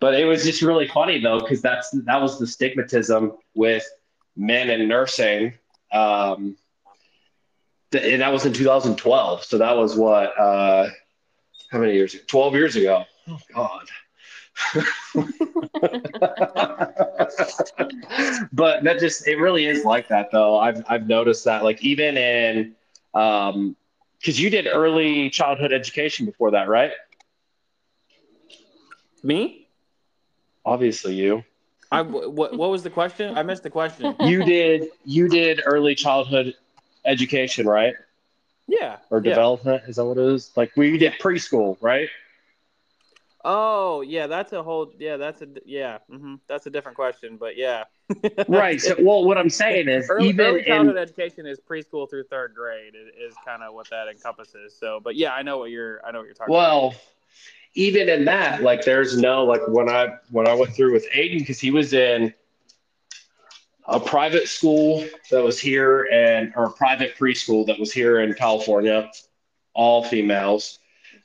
but 0.00 0.14
it 0.14 0.24
was 0.24 0.44
just 0.44 0.62
really 0.62 0.88
funny 0.88 1.20
though, 1.20 1.40
because 1.40 1.60
that's 1.60 1.90
that 1.90 2.20
was 2.20 2.38
the 2.38 2.46
stigmatism 2.46 3.36
with 3.54 3.84
men 4.36 4.70
in 4.70 4.88
nursing. 4.88 5.54
Um, 5.92 6.56
and 7.94 8.22
that 8.22 8.32
was 8.32 8.46
in 8.46 8.52
2012. 8.52 9.44
So 9.44 9.58
that 9.58 9.76
was 9.76 9.96
what, 9.96 10.38
uh, 10.38 10.88
how 11.70 11.78
many 11.78 11.94
years? 11.94 12.14
12 12.26 12.54
years 12.54 12.76
ago. 12.76 13.04
Oh 13.28 13.38
God. 13.54 13.88
but 18.52 18.84
that 18.84 18.98
just 19.00 19.26
it 19.26 19.36
really 19.36 19.66
is 19.66 19.84
like 19.84 20.08
that 20.08 20.30
though. 20.30 20.58
I've 20.58 20.84
I've 20.88 21.06
noticed 21.06 21.44
that 21.46 21.64
like 21.64 21.82
even 21.82 22.16
in 22.16 22.74
um 23.14 23.76
because 24.18 24.38
you 24.38 24.50
did 24.50 24.66
early 24.66 25.30
childhood 25.30 25.72
education 25.72 26.26
before 26.26 26.50
that, 26.52 26.68
right? 26.68 26.92
Me? 29.22 29.68
Obviously, 30.64 31.14
you. 31.14 31.44
I 31.90 32.02
what 32.02 32.56
what 32.56 32.70
was 32.70 32.82
the 32.82 32.90
question? 32.90 33.36
I 33.36 33.42
missed 33.42 33.62
the 33.62 33.70
question. 33.70 34.14
You 34.20 34.44
did 34.44 34.88
you 35.04 35.28
did 35.28 35.62
early 35.64 35.94
childhood 35.94 36.54
education, 37.04 37.66
right? 37.66 37.94
Yeah. 38.68 38.98
Or 39.10 39.18
yeah. 39.18 39.30
development 39.30 39.82
is 39.86 39.96
that 39.96 40.04
what 40.04 40.18
it 40.18 40.24
is? 40.24 40.50
Like 40.56 40.72
we 40.76 40.96
did 40.98 41.14
preschool, 41.20 41.76
right? 41.80 42.08
Oh 43.44 44.02
yeah, 44.02 44.28
that's 44.28 44.52
a 44.52 44.62
whole 44.62 44.92
yeah, 44.98 45.16
that's 45.16 45.42
a 45.42 45.48
yeah, 45.64 45.98
mm-hmm. 46.10 46.36
that's 46.46 46.66
a 46.66 46.70
different 46.70 46.96
question, 46.96 47.36
but 47.36 47.56
yeah. 47.56 47.84
right. 48.48 48.80
So 48.80 48.94
well, 49.00 49.24
what 49.24 49.36
I'm 49.36 49.50
saying 49.50 49.88
is 49.88 50.08
early, 50.08 50.28
even 50.28 50.46
early 50.46 50.62
childhood 50.62 50.96
in, 50.96 51.02
education 51.02 51.46
is 51.46 51.58
preschool 51.58 52.08
through 52.08 52.24
third 52.24 52.54
grade 52.54 52.94
is, 52.94 53.32
is 53.32 53.36
kind 53.44 53.64
of 53.64 53.74
what 53.74 53.90
that 53.90 54.06
encompasses. 54.06 54.76
So, 54.78 55.00
but 55.02 55.16
yeah, 55.16 55.32
I 55.32 55.42
know 55.42 55.58
what 55.58 55.70
you're 55.70 56.04
I 56.06 56.12
know 56.12 56.18
what 56.18 56.26
you're 56.26 56.34
talking 56.34 56.54
well, 56.54 56.88
about. 56.88 57.00
even 57.74 58.08
in 58.08 58.24
that, 58.26 58.62
like 58.62 58.84
there's 58.84 59.18
no 59.18 59.44
like 59.44 59.62
when 59.66 59.88
I 59.88 60.18
when 60.30 60.46
I 60.46 60.54
went 60.54 60.72
through 60.72 60.92
with 60.92 61.10
Aiden 61.10 61.40
because 61.40 61.58
he 61.58 61.72
was 61.72 61.92
in 61.94 62.32
a 63.86 63.98
private 63.98 64.48
school 64.48 65.04
that 65.30 65.42
was 65.42 65.58
here 65.58 66.08
and 66.12 66.52
or 66.56 66.66
a 66.66 66.72
private 66.72 67.16
preschool 67.16 67.66
that 67.66 67.78
was 67.78 67.92
here 67.92 68.20
in 68.20 68.32
California, 68.34 69.10
all 69.74 70.04
females. 70.04 70.78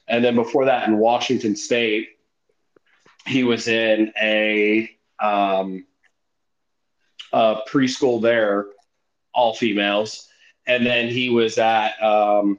And 0.08 0.24
then 0.24 0.36
before 0.36 0.66
that 0.66 0.88
in 0.88 0.98
Washington 0.98 1.56
State, 1.56 2.10
he 3.26 3.44
was 3.44 3.68
in 3.68 4.12
a, 4.20 4.90
um, 5.20 5.86
a 7.34 7.58
preschool 7.70 8.22
there, 8.22 8.68
all 9.34 9.54
females. 9.54 10.28
And 10.66 10.86
then 10.86 11.10
he 11.10 11.30
was 11.30 11.58
at 11.58 12.02
um, 12.02 12.58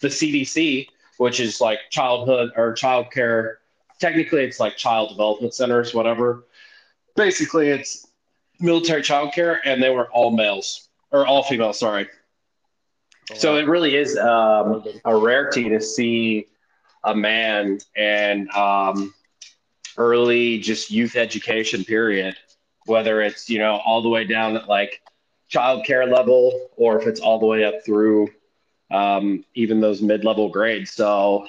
the 0.00 0.08
CDC, 0.08 0.86
which 1.18 1.40
is 1.40 1.60
like 1.60 1.78
childhood 1.90 2.52
or 2.56 2.72
child 2.74 3.10
care. 3.10 3.58
Technically, 3.98 4.44
it's 4.44 4.60
like 4.60 4.76
child 4.76 5.10
development 5.10 5.54
centers, 5.54 5.92
whatever. 5.92 6.46
Basically, 7.16 7.68
it's 7.68 8.06
military 8.60 9.02
childcare, 9.02 9.58
and 9.64 9.82
they 9.82 9.90
were 9.90 10.10
all 10.10 10.30
males 10.30 10.88
or 11.10 11.26
all 11.26 11.42
females. 11.42 11.78
Sorry. 11.78 12.08
So 13.34 13.56
it 13.56 13.68
really 13.68 13.96
is 13.96 14.16
um, 14.18 14.84
a 15.04 15.16
rarity 15.16 15.68
to 15.68 15.80
see 15.80 16.46
a 17.04 17.14
man 17.14 17.78
and 17.96 18.50
um, 18.50 19.14
early 19.96 20.58
just 20.58 20.90
youth 20.90 21.16
education 21.16 21.84
period, 21.84 22.36
whether 22.86 23.20
it's 23.22 23.48
you 23.48 23.58
know 23.58 23.80
all 23.84 24.02
the 24.02 24.08
way 24.08 24.24
down 24.24 24.56
at 24.56 24.68
like 24.68 25.00
child 25.48 25.84
care 25.84 26.06
level 26.06 26.70
or 26.76 27.00
if 27.00 27.06
it's 27.06 27.20
all 27.20 27.38
the 27.38 27.46
way 27.46 27.64
up 27.64 27.84
through 27.84 28.28
um, 28.90 29.44
even 29.54 29.80
those 29.80 30.02
mid 30.02 30.24
level 30.24 30.48
grades. 30.48 30.90
So 30.90 31.46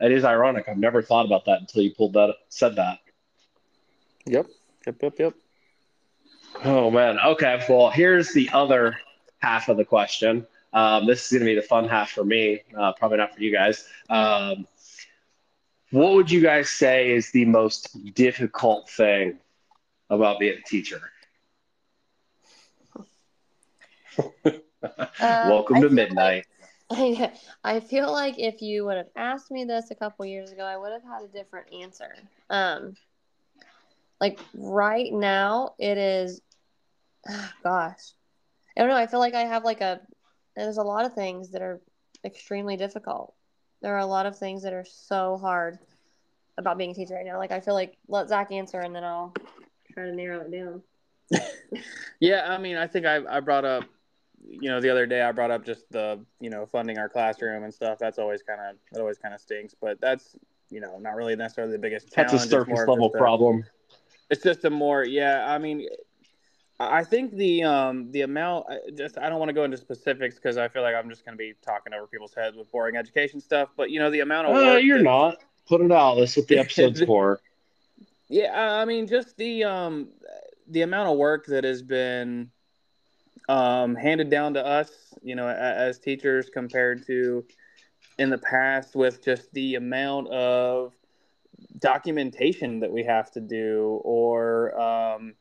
it 0.00 0.10
is 0.10 0.24
ironic. 0.24 0.68
I've 0.68 0.78
never 0.78 1.02
thought 1.02 1.26
about 1.26 1.44
that 1.44 1.60
until 1.60 1.82
you 1.82 1.94
pulled 1.94 2.14
that 2.14 2.34
said 2.48 2.76
that. 2.76 2.98
Yep. 4.26 4.46
Yep. 4.86 5.02
Yep. 5.02 5.18
Yep. 5.18 5.34
Oh 6.64 6.90
man. 6.90 7.18
Okay. 7.18 7.64
Well, 7.68 7.90
here's 7.90 8.32
the 8.32 8.50
other 8.52 8.96
half 9.38 9.68
of 9.68 9.76
the 9.76 9.84
question. 9.84 10.46
Um, 10.72 11.06
this 11.06 11.26
is 11.26 11.32
going 11.38 11.40
to 11.40 11.46
be 11.46 11.54
the 11.54 11.66
fun 11.66 11.88
half 11.88 12.10
for 12.10 12.24
me, 12.24 12.62
uh, 12.78 12.92
probably 12.92 13.18
not 13.18 13.34
for 13.34 13.42
you 13.42 13.52
guys. 13.52 13.86
Um, 14.08 14.66
what 15.90 16.14
would 16.14 16.30
you 16.30 16.40
guys 16.40 16.70
say 16.70 17.10
is 17.10 17.30
the 17.32 17.44
most 17.44 18.14
difficult 18.14 18.88
thing 18.88 19.38
about 20.08 20.38
being 20.38 20.58
a 20.58 20.62
teacher? 20.62 21.00
Welcome 25.20 25.82
to 25.82 25.90
midnight. 25.90 26.46
Like, 26.90 27.32
I 27.64 27.80
feel 27.80 28.10
like 28.10 28.38
if 28.38 28.62
you 28.62 28.84
would 28.86 28.96
have 28.96 29.10
asked 29.16 29.50
me 29.50 29.64
this 29.64 29.90
a 29.90 29.94
couple 29.94 30.24
years 30.24 30.52
ago, 30.52 30.64
I 30.64 30.76
would 30.76 30.92
have 30.92 31.02
had 31.02 31.22
a 31.22 31.28
different 31.28 31.72
answer. 31.72 32.14
Um, 32.48 32.96
like 34.20 34.38
right 34.54 35.12
now, 35.12 35.74
it 35.78 35.98
is 35.98 36.40
gosh, 37.62 38.12
I 38.76 38.80
don't 38.80 38.88
know. 38.88 38.96
I 38.96 39.06
feel 39.06 39.20
like 39.20 39.34
I 39.34 39.44
have 39.44 39.64
like 39.64 39.80
a. 39.80 40.00
There's 40.54 40.76
a 40.76 40.82
lot 40.82 41.06
of 41.06 41.14
things 41.14 41.50
that 41.52 41.62
are 41.62 41.80
extremely 42.24 42.76
difficult. 42.76 43.34
There 43.80 43.94
are 43.94 44.00
a 44.00 44.06
lot 44.06 44.26
of 44.26 44.38
things 44.38 44.62
that 44.62 44.72
are 44.72 44.84
so 44.84 45.38
hard 45.38 45.78
about 46.58 46.78
being 46.78 46.90
a 46.90 46.94
teacher 46.94 47.14
right 47.14 47.24
now. 47.24 47.38
Like 47.38 47.52
I 47.52 47.60
feel 47.60 47.74
like 47.74 47.96
let 48.08 48.28
Zach 48.28 48.52
answer 48.52 48.80
and 48.80 48.94
then 48.94 49.04
I'll 49.04 49.34
try 49.92 50.04
to 50.04 50.14
narrow 50.14 50.40
it 50.40 50.52
down. 50.52 50.82
yeah, 52.20 52.46
I 52.48 52.58
mean, 52.58 52.76
I 52.76 52.86
think 52.86 53.06
I, 53.06 53.20
I 53.28 53.40
brought 53.40 53.64
up, 53.64 53.84
you 54.46 54.68
know, 54.68 54.80
the 54.80 54.90
other 54.90 55.06
day 55.06 55.22
I 55.22 55.32
brought 55.32 55.50
up 55.50 55.64
just 55.64 55.90
the, 55.90 56.20
you 56.40 56.50
know, 56.50 56.66
funding 56.66 56.98
our 56.98 57.08
classroom 57.08 57.64
and 57.64 57.72
stuff. 57.72 57.98
That's 57.98 58.18
always 58.18 58.42
kind 58.42 58.60
of, 58.60 58.76
that 58.92 59.00
always 59.00 59.18
kind 59.18 59.34
of 59.34 59.40
stinks, 59.40 59.74
but 59.80 60.00
that's, 60.00 60.36
you 60.70 60.80
know, 60.80 60.98
not 60.98 61.14
really 61.14 61.36
necessarily 61.36 61.72
the 61.72 61.78
biggest 61.78 62.12
challenge. 62.12 62.32
That's 62.32 62.44
a 62.44 62.48
surface 62.48 62.78
level 62.80 63.06
a, 63.06 63.18
problem. 63.18 63.64
It's 64.30 64.42
just 64.42 64.64
a 64.64 64.70
more, 64.70 65.04
yeah. 65.04 65.46
I 65.46 65.58
mean, 65.58 65.86
I 66.90 67.04
think 67.04 67.34
the 67.34 67.64
um 67.64 68.10
the 68.12 68.22
amount 68.22 68.66
just 68.96 69.18
I 69.18 69.28
don't 69.28 69.38
want 69.38 69.48
to 69.48 69.54
go 69.54 69.64
into 69.64 69.76
specifics 69.76 70.36
because 70.36 70.56
I 70.56 70.68
feel 70.68 70.82
like 70.82 70.94
I'm 70.94 71.08
just 71.08 71.24
going 71.24 71.36
to 71.36 71.38
be 71.38 71.54
talking 71.62 71.92
over 71.92 72.06
people's 72.06 72.34
heads 72.34 72.56
with 72.56 72.70
boring 72.70 72.96
education 72.96 73.40
stuff. 73.40 73.70
But 73.76 73.90
you 73.90 73.98
know 73.98 74.10
the 74.10 74.20
amount 74.20 74.48
of 74.48 74.56
uh, 74.56 74.76
you're 74.76 75.02
not 75.02 75.36
put 75.66 75.80
it 75.80 75.92
out. 75.92 76.16
That's 76.16 76.36
what 76.36 76.48
the 76.48 76.58
episode's 76.60 77.02
for. 77.02 77.40
Yeah, 78.28 78.52
I 78.54 78.84
mean 78.84 79.06
just 79.06 79.36
the 79.36 79.64
um 79.64 80.08
the 80.68 80.82
amount 80.82 81.10
of 81.10 81.18
work 81.18 81.46
that 81.46 81.64
has 81.64 81.82
been 81.82 82.50
um 83.48 83.94
handed 83.94 84.30
down 84.30 84.54
to 84.54 84.64
us, 84.64 84.90
you 85.22 85.34
know, 85.34 85.48
as 85.48 85.98
teachers 85.98 86.48
compared 86.48 87.06
to 87.06 87.44
in 88.18 88.30
the 88.30 88.38
past 88.38 88.94
with 88.94 89.24
just 89.24 89.52
the 89.52 89.74
amount 89.74 90.28
of 90.28 90.92
documentation 91.78 92.80
that 92.80 92.90
we 92.92 93.02
have 93.04 93.30
to 93.32 93.40
do 93.40 94.00
or 94.04 94.78
um 94.80 95.34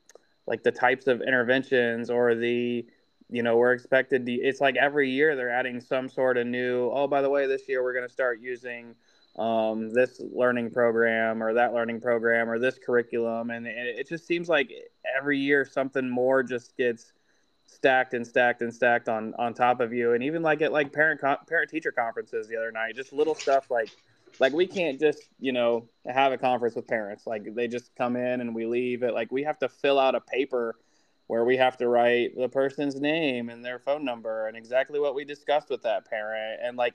like 0.47 0.63
the 0.63 0.71
types 0.71 1.07
of 1.07 1.21
interventions 1.21 2.09
or 2.09 2.35
the 2.35 2.85
you 3.29 3.43
know 3.43 3.57
we're 3.57 3.73
expected 3.73 4.25
to 4.25 4.33
it's 4.33 4.59
like 4.59 4.75
every 4.75 5.09
year 5.09 5.35
they're 5.35 5.49
adding 5.49 5.79
some 5.79 6.09
sort 6.09 6.37
of 6.37 6.45
new 6.45 6.89
oh 6.93 7.07
by 7.07 7.21
the 7.21 7.29
way 7.29 7.47
this 7.47 7.69
year 7.69 7.81
we're 7.81 7.93
going 7.93 8.07
to 8.07 8.11
start 8.11 8.41
using 8.41 8.95
um, 9.37 9.89
this 9.93 10.21
learning 10.33 10.71
program 10.71 11.41
or 11.41 11.53
that 11.53 11.73
learning 11.73 12.01
program 12.01 12.49
or 12.49 12.59
this 12.59 12.77
curriculum. 12.77 13.49
And, 13.49 13.65
and 13.65 13.87
it 13.87 14.07
just 14.07 14.27
seems 14.27 14.49
like 14.49 14.71
every 15.17 15.39
year 15.39 15.65
something 15.65 16.09
more 16.09 16.43
just 16.43 16.75
gets 16.77 17.13
stacked 17.65 18.13
and 18.13 18.27
stacked 18.27 18.61
and 18.61 18.73
stacked 18.73 19.07
on 19.07 19.33
on 19.39 19.53
top 19.53 19.79
of 19.79 19.93
you. 19.93 20.13
And 20.13 20.23
even 20.23 20.41
like 20.41 20.61
at 20.61 20.73
like 20.73 20.91
parent 20.91 21.21
parent 21.21 21.69
teacher 21.69 21.91
conferences 21.91 22.47
the 22.47 22.57
other 22.57 22.71
night 22.71 22.95
just 22.95 23.13
little 23.13 23.35
stuff 23.35 23.71
like 23.71 23.89
like 24.39 24.53
we 24.53 24.67
can't 24.67 24.99
just 24.99 25.21
you 25.39 25.51
know 25.51 25.87
have 26.05 26.31
a 26.31 26.37
conference 26.37 26.75
with 26.75 26.87
parents. 26.87 27.27
Like 27.27 27.53
they 27.55 27.67
just 27.67 27.95
come 27.95 28.15
in 28.15 28.41
and 28.41 28.55
we 28.55 28.65
leave 28.65 29.03
it. 29.03 29.13
Like 29.13 29.31
we 29.31 29.43
have 29.43 29.59
to 29.59 29.69
fill 29.69 29.99
out 29.99 30.15
a 30.15 30.21
paper 30.21 30.75
where 31.27 31.45
we 31.45 31.55
have 31.57 31.77
to 31.77 31.87
write 31.87 32.35
the 32.35 32.49
person's 32.49 32.99
name 32.99 33.49
and 33.49 33.63
their 33.63 33.79
phone 33.79 34.03
number 34.03 34.47
and 34.47 34.57
exactly 34.57 34.99
what 34.99 35.15
we 35.15 35.23
discussed 35.23 35.69
with 35.69 35.81
that 35.83 36.05
parent. 36.09 36.59
And 36.61 36.75
like 36.77 36.93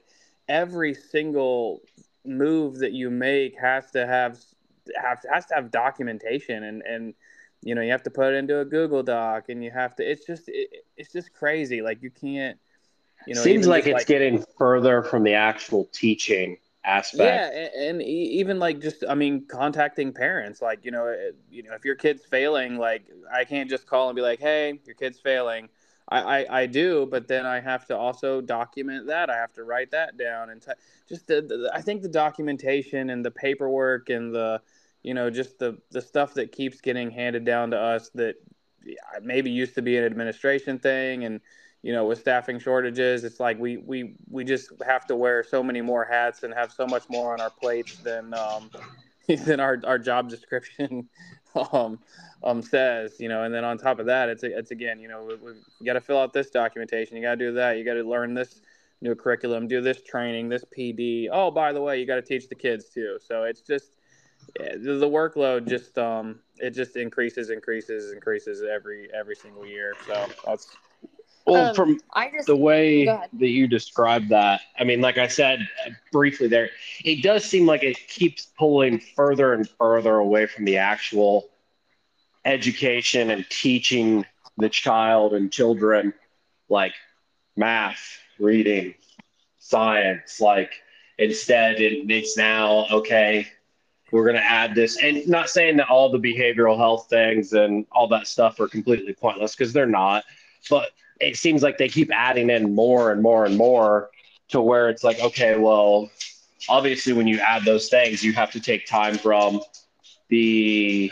every 0.48 0.92
single 0.94 1.80
move 2.24 2.78
that 2.80 2.92
you 2.92 3.10
make 3.10 3.58
has 3.58 3.90
to 3.92 4.06
have 4.06 4.38
have 5.00 5.24
has 5.32 5.46
to 5.46 5.54
have 5.54 5.70
documentation 5.70 6.64
and 6.64 6.82
and 6.82 7.14
you 7.62 7.74
know 7.74 7.80
you 7.80 7.90
have 7.90 8.02
to 8.02 8.10
put 8.10 8.34
it 8.34 8.36
into 8.36 8.60
a 8.60 8.64
google 8.64 9.02
doc 9.02 9.48
and 9.48 9.64
you 9.64 9.70
have 9.70 9.96
to 9.96 10.08
it's 10.08 10.26
just 10.26 10.48
it, 10.48 10.84
it's 10.96 11.12
just 11.12 11.32
crazy. 11.32 11.80
Like 11.82 12.02
you 12.02 12.10
can't 12.10 12.58
you 13.26 13.34
know 13.34 13.40
seems 13.40 13.66
like 13.66 13.86
it's 13.86 13.94
like, 13.94 14.06
getting 14.06 14.44
further 14.58 15.02
from 15.02 15.22
the 15.22 15.34
actual 15.34 15.88
teaching 15.92 16.58
aspect. 16.86 17.52
Yeah, 17.54 17.60
and, 17.82 18.00
and, 18.00 18.02
even 18.02 18.58
like 18.58 18.80
just 18.80 19.04
I 19.08 19.14
mean 19.14 19.46
contacting 19.46 20.12
parents 20.12 20.62
like 20.62 20.84
you 20.84 20.90
know 20.90 21.06
eh, 21.06 21.32
you 21.50 21.62
know 21.62 21.74
if 21.74 21.84
your 21.84 21.96
kid's 21.96 22.24
failing 22.24 22.78
like 22.78 23.06
I 23.32 23.44
can't 23.44 23.68
just 23.68 23.86
call 23.86 24.08
and 24.08 24.16
be 24.16 24.22
like 24.22 24.40
hey 24.40 24.80
your 24.86 24.94
kid's 24.94 25.18
failing. 25.18 25.68
I, 26.08 26.20
I, 26.20 26.60
I 26.60 26.66
do, 26.66 27.04
but 27.10 27.26
then 27.26 27.46
I 27.46 27.58
have 27.58 27.84
to 27.86 27.96
also 27.96 28.40
document 28.40 29.08
that. 29.08 29.28
I 29.28 29.34
have 29.34 29.52
to 29.54 29.64
write 29.64 29.90
that 29.90 30.16
down 30.16 30.50
and 30.50 30.62
t- 30.62 30.70
just 31.08 31.26
the, 31.26 31.42
the, 31.42 31.68
I 31.74 31.80
think 31.80 32.02
the 32.02 32.08
documentation 32.08 33.10
and 33.10 33.24
the 33.24 33.32
paperwork 33.32 34.08
and 34.08 34.32
the 34.32 34.62
you 35.02 35.14
know 35.14 35.30
just 35.30 35.58
the 35.58 35.78
the 35.90 36.00
stuff 36.00 36.34
that 36.34 36.52
keeps 36.52 36.80
getting 36.80 37.10
handed 37.10 37.44
down 37.44 37.72
to 37.72 37.78
us 37.78 38.10
that 38.14 38.36
maybe 39.20 39.50
used 39.50 39.74
to 39.74 39.82
be 39.82 39.96
an 39.96 40.04
administration 40.04 40.78
thing 40.78 41.24
and 41.24 41.40
you 41.82 41.92
know, 41.92 42.04
with 42.06 42.18
staffing 42.18 42.58
shortages, 42.58 43.24
it's 43.24 43.40
like 43.40 43.58
we 43.58 43.76
we 43.76 44.14
we 44.28 44.44
just 44.44 44.70
have 44.84 45.06
to 45.06 45.16
wear 45.16 45.44
so 45.44 45.62
many 45.62 45.80
more 45.80 46.04
hats 46.04 46.42
and 46.42 46.52
have 46.54 46.72
so 46.72 46.86
much 46.86 47.08
more 47.08 47.32
on 47.32 47.40
our 47.40 47.50
plates 47.50 47.98
than 47.98 48.34
um, 48.34 48.70
than 49.44 49.60
our 49.60 49.80
our 49.84 49.98
job 49.98 50.28
description 50.28 51.08
um, 51.72 51.98
um 52.42 52.62
says. 52.62 53.20
You 53.20 53.28
know, 53.28 53.44
and 53.44 53.54
then 53.54 53.64
on 53.64 53.78
top 53.78 53.98
of 53.98 54.06
that, 54.06 54.28
it's 54.28 54.42
it's 54.42 54.70
again, 54.70 54.98
you 54.98 55.08
know, 55.08 55.24
we, 55.24 55.52
we 55.80 55.86
got 55.86 55.94
to 55.94 56.00
fill 56.00 56.18
out 56.18 56.32
this 56.32 56.50
documentation. 56.50 57.16
You 57.16 57.22
got 57.22 57.38
to 57.38 57.46
do 57.46 57.52
that. 57.54 57.78
You 57.78 57.84
got 57.84 57.94
to 57.94 58.02
learn 58.02 58.34
this 58.34 58.60
new 59.00 59.14
curriculum, 59.14 59.68
do 59.68 59.80
this 59.80 60.02
training, 60.02 60.48
this 60.48 60.64
PD. 60.76 61.28
Oh, 61.30 61.50
by 61.50 61.72
the 61.72 61.80
way, 61.80 62.00
you 62.00 62.06
got 62.06 62.16
to 62.16 62.22
teach 62.22 62.48
the 62.48 62.54
kids 62.54 62.88
too. 62.88 63.18
So 63.20 63.44
it's 63.44 63.60
just 63.60 63.96
the 64.58 65.08
workload 65.10 65.68
just 65.68 65.98
um 65.98 66.40
it 66.58 66.70
just 66.70 66.96
increases 66.96 67.50
increases 67.50 68.12
increases 68.12 68.62
every 68.62 69.08
every 69.12 69.34
single 69.34 69.66
year 69.66 69.94
so 70.06 70.26
that's 70.46 70.76
well, 71.46 71.68
um, 71.68 71.74
from 71.74 72.00
just, 72.32 72.46
the 72.46 72.56
way 72.56 73.04
that 73.04 73.48
you 73.48 73.68
described 73.68 74.30
that, 74.30 74.62
I 74.78 74.84
mean, 74.84 75.00
like 75.00 75.16
I 75.16 75.28
said 75.28 75.60
briefly 76.10 76.48
there, 76.48 76.70
it 77.04 77.22
does 77.22 77.44
seem 77.44 77.66
like 77.66 77.84
it 77.84 77.96
keeps 78.08 78.48
pulling 78.58 78.98
further 78.98 79.52
and 79.54 79.68
further 79.68 80.16
away 80.16 80.46
from 80.46 80.64
the 80.64 80.78
actual 80.78 81.48
education 82.44 83.30
and 83.30 83.48
teaching 83.48 84.24
the 84.58 84.68
child 84.68 85.34
and 85.34 85.52
children 85.52 86.12
like 86.68 86.94
math, 87.56 88.18
reading, 88.40 88.94
science. 89.58 90.40
Like 90.40 90.72
instead, 91.18 91.80
it, 91.80 92.10
it's 92.10 92.36
now 92.36 92.86
okay. 92.90 93.46
We're 94.12 94.24
going 94.24 94.36
to 94.36 94.44
add 94.44 94.74
this, 94.74 95.02
and 95.02 95.26
not 95.26 95.50
saying 95.50 95.78
that 95.78 95.88
all 95.88 96.10
the 96.10 96.18
behavioral 96.18 96.76
health 96.76 97.08
things 97.10 97.52
and 97.52 97.86
all 97.90 98.06
that 98.08 98.28
stuff 98.28 98.60
are 98.60 98.68
completely 98.68 99.12
pointless 99.12 99.56
because 99.56 99.72
they're 99.72 99.84
not, 99.84 100.24
but 100.70 100.90
it 101.20 101.36
seems 101.36 101.62
like 101.62 101.78
they 101.78 101.88
keep 101.88 102.10
adding 102.12 102.50
in 102.50 102.74
more 102.74 103.12
and 103.12 103.22
more 103.22 103.44
and 103.44 103.56
more 103.56 104.10
to 104.48 104.60
where 104.60 104.88
it's 104.88 105.02
like, 105.02 105.20
okay, 105.20 105.56
well, 105.56 106.10
obviously 106.68 107.12
when 107.12 107.26
you 107.26 107.38
add 107.40 107.64
those 107.64 107.88
things, 107.88 108.22
you 108.22 108.32
have 108.32 108.50
to 108.52 108.60
take 108.60 108.86
time 108.86 109.16
from 109.16 109.60
the 110.28 111.10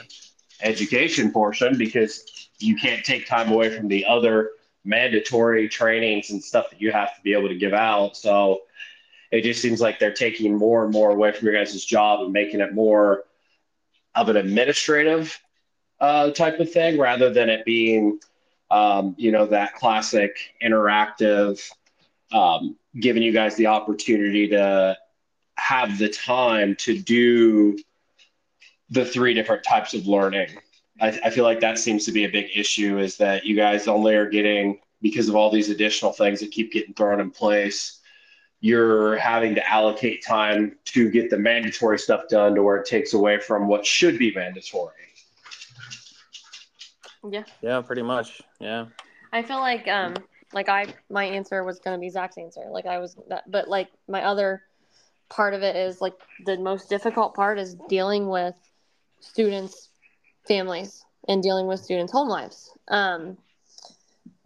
education 0.62 1.30
portion 1.32 1.76
because 1.76 2.48
you 2.58 2.76
can't 2.76 3.04
take 3.04 3.26
time 3.26 3.50
away 3.50 3.76
from 3.76 3.88
the 3.88 4.04
other 4.06 4.50
mandatory 4.84 5.68
trainings 5.68 6.30
and 6.30 6.42
stuff 6.42 6.70
that 6.70 6.80
you 6.80 6.92
have 6.92 7.14
to 7.16 7.22
be 7.22 7.32
able 7.32 7.48
to 7.48 7.56
give 7.56 7.72
out. 7.72 8.16
So 8.16 8.62
it 9.30 9.42
just 9.42 9.60
seems 9.60 9.80
like 9.80 9.98
they're 9.98 10.12
taking 10.12 10.56
more 10.56 10.84
and 10.84 10.92
more 10.92 11.10
away 11.10 11.32
from 11.32 11.46
your 11.48 11.56
guys' 11.56 11.84
job 11.84 12.20
and 12.20 12.32
making 12.32 12.60
it 12.60 12.74
more 12.74 13.24
of 14.14 14.28
an 14.28 14.36
administrative 14.36 15.40
uh, 16.00 16.30
type 16.30 16.60
of 16.60 16.70
thing 16.70 16.98
rather 16.98 17.30
than 17.32 17.48
it 17.48 17.64
being 17.64 18.20
um, 18.70 19.14
you 19.18 19.30
know, 19.32 19.46
that 19.46 19.74
classic 19.74 20.36
interactive, 20.62 21.60
um, 22.32 22.76
giving 22.98 23.22
you 23.22 23.32
guys 23.32 23.56
the 23.56 23.66
opportunity 23.66 24.48
to 24.48 24.96
have 25.56 25.98
the 25.98 26.08
time 26.08 26.74
to 26.76 26.98
do 26.98 27.78
the 28.90 29.04
three 29.04 29.34
different 29.34 29.64
types 29.64 29.94
of 29.94 30.06
learning. 30.06 30.48
I, 31.00 31.08
I 31.24 31.30
feel 31.30 31.44
like 31.44 31.60
that 31.60 31.78
seems 31.78 32.04
to 32.06 32.12
be 32.12 32.24
a 32.24 32.28
big 32.28 32.46
issue 32.54 32.98
is 32.98 33.16
that 33.18 33.44
you 33.44 33.56
guys 33.56 33.88
only 33.88 34.14
are 34.14 34.28
getting, 34.28 34.80
because 35.00 35.28
of 35.28 35.36
all 35.36 35.50
these 35.50 35.70
additional 35.70 36.12
things 36.12 36.40
that 36.40 36.50
keep 36.50 36.72
getting 36.72 36.94
thrown 36.94 37.20
in 37.20 37.30
place, 37.30 38.00
you're 38.60 39.16
having 39.16 39.54
to 39.54 39.70
allocate 39.70 40.24
time 40.24 40.76
to 40.86 41.10
get 41.10 41.28
the 41.28 41.38
mandatory 41.38 41.98
stuff 41.98 42.22
done 42.28 42.54
to 42.54 42.62
where 42.62 42.76
it 42.76 42.86
takes 42.86 43.12
away 43.12 43.38
from 43.38 43.68
what 43.68 43.84
should 43.84 44.18
be 44.18 44.32
mandatory. 44.32 45.03
Yeah. 47.30 47.44
Yeah, 47.62 47.80
pretty 47.80 48.02
much. 48.02 48.42
Yeah. 48.60 48.86
I 49.32 49.42
feel 49.42 49.58
like 49.58 49.88
um 49.88 50.14
like 50.52 50.68
I 50.68 50.86
my 51.10 51.24
answer 51.24 51.64
was 51.64 51.78
gonna 51.78 51.98
be 51.98 52.10
Zach's 52.10 52.38
answer. 52.38 52.66
Like 52.70 52.86
I 52.86 52.98
was 52.98 53.16
that 53.28 53.50
but 53.50 53.68
like 53.68 53.88
my 54.08 54.24
other 54.24 54.62
part 55.28 55.54
of 55.54 55.62
it 55.62 55.74
is 55.74 56.00
like 56.00 56.14
the 56.44 56.58
most 56.58 56.88
difficult 56.88 57.34
part 57.34 57.58
is 57.58 57.74
dealing 57.88 58.28
with 58.28 58.54
students' 59.20 59.90
families 60.46 61.04
and 61.26 61.42
dealing 61.42 61.66
with 61.66 61.80
students' 61.80 62.12
home 62.12 62.28
lives. 62.28 62.70
Um 62.88 63.38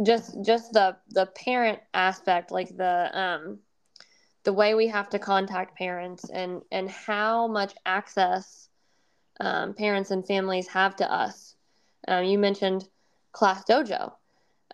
just 0.05 0.43
just 0.45 0.73
the 0.73 0.97
the 1.11 1.27
parent 1.27 1.81
aspect, 1.93 2.51
like 2.51 2.77
the 2.77 3.11
um 3.19 3.59
the 4.45 4.53
way 4.53 4.75
we 4.75 4.89
have 4.89 5.11
to 5.11 5.19
contact 5.19 5.77
parents 5.77 6.31
and 6.31 6.63
and 6.71 6.89
how 6.89 7.49
much 7.49 7.75
access 7.85 8.69
um, 9.41 9.75
parents 9.75 10.11
and 10.11 10.27
families 10.27 10.67
have 10.69 10.97
to 10.97 11.13
us 11.13 11.55
um, 12.09 12.25
you 12.25 12.39
mentioned 12.39 12.89
ClassDojo. 13.33 14.13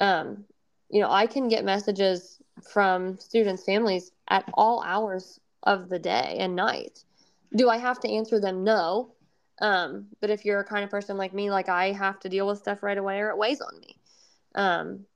Um, 0.01 0.45
you 0.91 1.01
know, 1.01 1.11
I 1.11 1.27
can 1.27 1.49
get 1.49 1.65
messages 1.65 2.39
from 2.71 3.19
students' 3.19 3.65
families 3.65 4.13
at 4.29 4.49
all 4.55 4.83
hours 4.83 5.41
of 5.65 5.89
the 5.89 5.99
day 5.99 6.37
and 6.39 6.55
night. 6.55 7.05
Do 7.55 7.69
I 7.69 7.79
have 7.79 8.01
to 8.01 8.09
answer 8.09 8.41
them? 8.41 8.65
No. 8.65 9.13
Um, 9.61 10.07
but 10.21 10.31
if 10.31 10.45
you're 10.45 10.61
a 10.61 10.65
kind 10.65 10.85
of 10.85 10.91
person 10.91 11.17
like 11.17 11.35
me, 11.35 11.51
like 11.51 11.69
I 11.69 11.93
have 11.93 12.21
to 12.21 12.29
deal 12.29 12.47
with 12.47 12.59
stuff 12.59 12.83
right 12.83 12.99
away 12.99 13.21
or 13.21 13.31
it 13.31 13.39
weighs 13.39 13.61
on 13.61 13.81
me. 13.81 13.97
Um, 14.55 15.07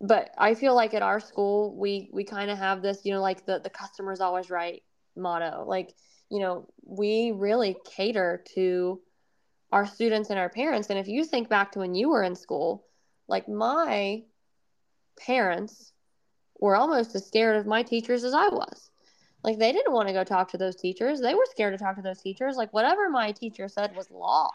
but 0.00 0.30
I 0.38 0.54
feel 0.54 0.74
like 0.74 0.94
at 0.94 1.02
our 1.02 1.20
school, 1.20 1.74
we, 1.74 2.08
we 2.12 2.24
kind 2.24 2.50
of 2.50 2.58
have 2.58 2.82
this, 2.82 3.00
you 3.04 3.12
know, 3.12 3.20
like 3.20 3.44
the, 3.46 3.58
the 3.58 3.70
customer's 3.70 4.20
always 4.20 4.48
right 4.50 4.82
motto. 5.16 5.64
Like, 5.66 5.94
you 6.30 6.40
know, 6.40 6.68
we 6.84 7.32
really 7.32 7.76
cater 7.84 8.44
to 8.54 9.00
our 9.72 9.86
students 9.86 10.30
and 10.30 10.38
our 10.38 10.48
parents. 10.50 10.90
And 10.90 10.98
if 10.98 11.08
you 11.08 11.24
think 11.24 11.48
back 11.48 11.72
to 11.72 11.80
when 11.80 11.94
you 11.94 12.10
were 12.10 12.22
in 12.22 12.36
school, 12.36 12.84
Like 13.28 13.48
my 13.48 14.24
parents 15.18 15.92
were 16.60 16.76
almost 16.76 17.14
as 17.14 17.26
scared 17.26 17.56
of 17.56 17.66
my 17.66 17.82
teachers 17.82 18.24
as 18.24 18.34
I 18.34 18.48
was. 18.48 18.90
Like 19.44 19.58
they 19.58 19.72
didn't 19.72 19.92
want 19.94 20.08
to 20.08 20.14
go 20.14 20.24
talk 20.24 20.50
to 20.52 20.58
those 20.58 20.76
teachers. 20.76 21.20
They 21.20 21.34
were 21.34 21.46
scared 21.50 21.74
to 21.78 21.82
talk 21.82 21.96
to 21.96 22.02
those 22.02 22.20
teachers. 22.20 22.56
Like 22.56 22.72
whatever 22.72 23.10
my 23.10 23.32
teacher 23.32 23.68
said 23.68 23.94
was 23.94 24.10
law. 24.10 24.50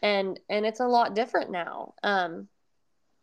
And 0.00 0.38
and 0.48 0.66
it's 0.66 0.80
a 0.80 0.86
lot 0.86 1.14
different 1.14 1.50
now. 1.50 1.94
Um 2.02 2.48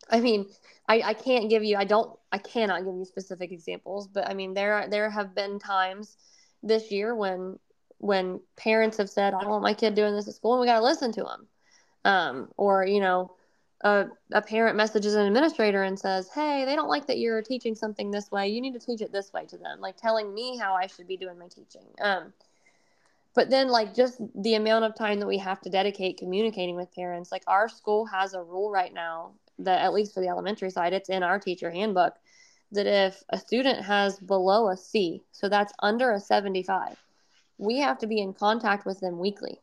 I 0.10 0.20
mean, 0.22 0.48
I, 0.88 1.02
I 1.02 1.14
can't 1.14 1.50
give 1.50 1.64
you 1.64 1.78
I 1.78 1.86
don't 1.86 2.18
I 2.32 2.38
cannot 2.40 2.86
give 2.86 2.96
you 2.96 3.06
specific 3.06 3.52
examples, 3.52 4.08
but 4.08 4.28
I 4.28 4.34
mean 4.34 4.54
there 4.54 4.88
there 4.90 5.10
have 5.10 5.36
been 5.36 5.60
times 5.60 6.18
this 6.64 6.92
year 6.92 7.16
when 7.16 7.60
when 8.04 8.42
parents 8.58 8.98
have 8.98 9.10
said, 9.10 9.34
I 9.34 9.40
don't 9.40 9.50
want 9.50 9.64
my 9.64 9.74
kid 9.74 9.96
doing 9.96 10.14
this 10.14 10.28
at 10.28 10.34
school, 10.36 10.54
and 10.54 10.62
we 10.62 10.68
got 10.68 10.80
to 10.80 10.84
listen 10.84 11.14
to 11.14 11.24
them. 11.24 11.48
Um, 12.04 12.50
or, 12.58 12.86
you 12.86 13.00
know, 13.00 13.32
a, 13.80 14.08
a 14.34 14.42
parent 14.42 14.76
messages 14.76 15.16
an 15.16 15.26
administrator 15.26 15.84
and 15.84 15.98
says, 15.98 16.30
Hey, 16.30 16.66
they 16.66 16.76
don't 16.76 16.90
like 16.90 17.08
that 17.08 17.18
you're 17.18 17.42
teaching 17.42 17.76
something 17.76 18.12
this 18.12 18.30
way. 18.30 18.50
You 18.50 18.60
need 18.60 18.74
to 18.74 18.80
teach 18.80 19.00
it 19.00 19.14
this 19.14 19.32
way 19.32 19.46
to 19.46 19.58
them, 19.58 19.80
like 19.80 19.96
telling 19.96 20.34
me 20.34 20.58
how 20.58 20.74
I 20.74 20.88
should 20.88 21.08
be 21.08 21.16
doing 21.16 21.40
my 21.40 21.48
teaching. 21.48 21.86
Um, 22.02 22.34
but 23.34 23.50
then, 23.50 23.70
like, 23.70 23.96
just 23.96 24.22
the 24.36 24.56
amount 24.56 24.84
of 24.84 24.96
time 24.96 25.22
that 25.22 25.28
we 25.28 25.38
have 25.38 25.62
to 25.62 25.70
dedicate 25.70 26.18
communicating 26.18 26.76
with 26.76 26.94
parents, 26.94 27.32
like, 27.32 27.44
our 27.48 27.70
school 27.70 28.06
has 28.08 28.34
a 28.34 28.44
rule 28.44 28.70
right 28.70 28.94
now 28.94 29.32
that, 29.60 29.82
at 29.82 29.94
least 29.94 30.14
for 30.14 30.20
the 30.20 30.28
elementary 30.28 30.70
side, 30.70 30.92
it's 30.92 31.10
in 31.10 31.24
our 31.24 31.40
teacher 31.40 31.72
handbook 31.72 32.16
that 32.74 32.86
if 32.86 33.24
a 33.30 33.38
student 33.38 33.82
has 33.86 34.20
below 34.20 34.70
a 34.70 34.76
C, 34.78 35.24
so 35.32 35.48
that's 35.48 35.74
under 35.80 36.12
a 36.12 36.20
75, 36.20 36.98
we 37.64 37.80
have 37.80 37.98
to 38.00 38.08
be 38.08 38.20
in 38.20 38.34
contact 38.34 38.86
with 38.86 39.00
them 39.00 39.20
weekly. 39.20 39.60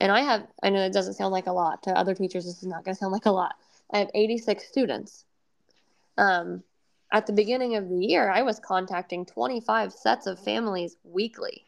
And 0.00 0.10
I 0.10 0.20
have, 0.20 0.46
I 0.62 0.70
know 0.70 0.82
it 0.84 0.92
doesn't 0.92 1.14
sound 1.14 1.32
like 1.32 1.46
a 1.46 1.52
lot 1.52 1.82
to 1.84 1.90
other 1.96 2.14
teachers, 2.14 2.46
this 2.46 2.58
is 2.58 2.66
not 2.66 2.84
going 2.84 2.94
to 2.94 2.98
sound 2.98 3.12
like 3.12 3.26
a 3.26 3.30
lot. 3.30 3.54
I 3.92 3.98
have 3.98 4.10
86 4.14 4.66
students. 4.66 5.24
Um, 6.16 6.62
at 7.12 7.26
the 7.26 7.32
beginning 7.32 7.76
of 7.76 7.88
the 7.88 7.96
year, 7.96 8.30
I 8.30 8.42
was 8.42 8.60
contacting 8.60 9.26
25 9.26 9.92
sets 9.92 10.26
of 10.26 10.38
families 10.38 10.96
weekly. 11.04 11.64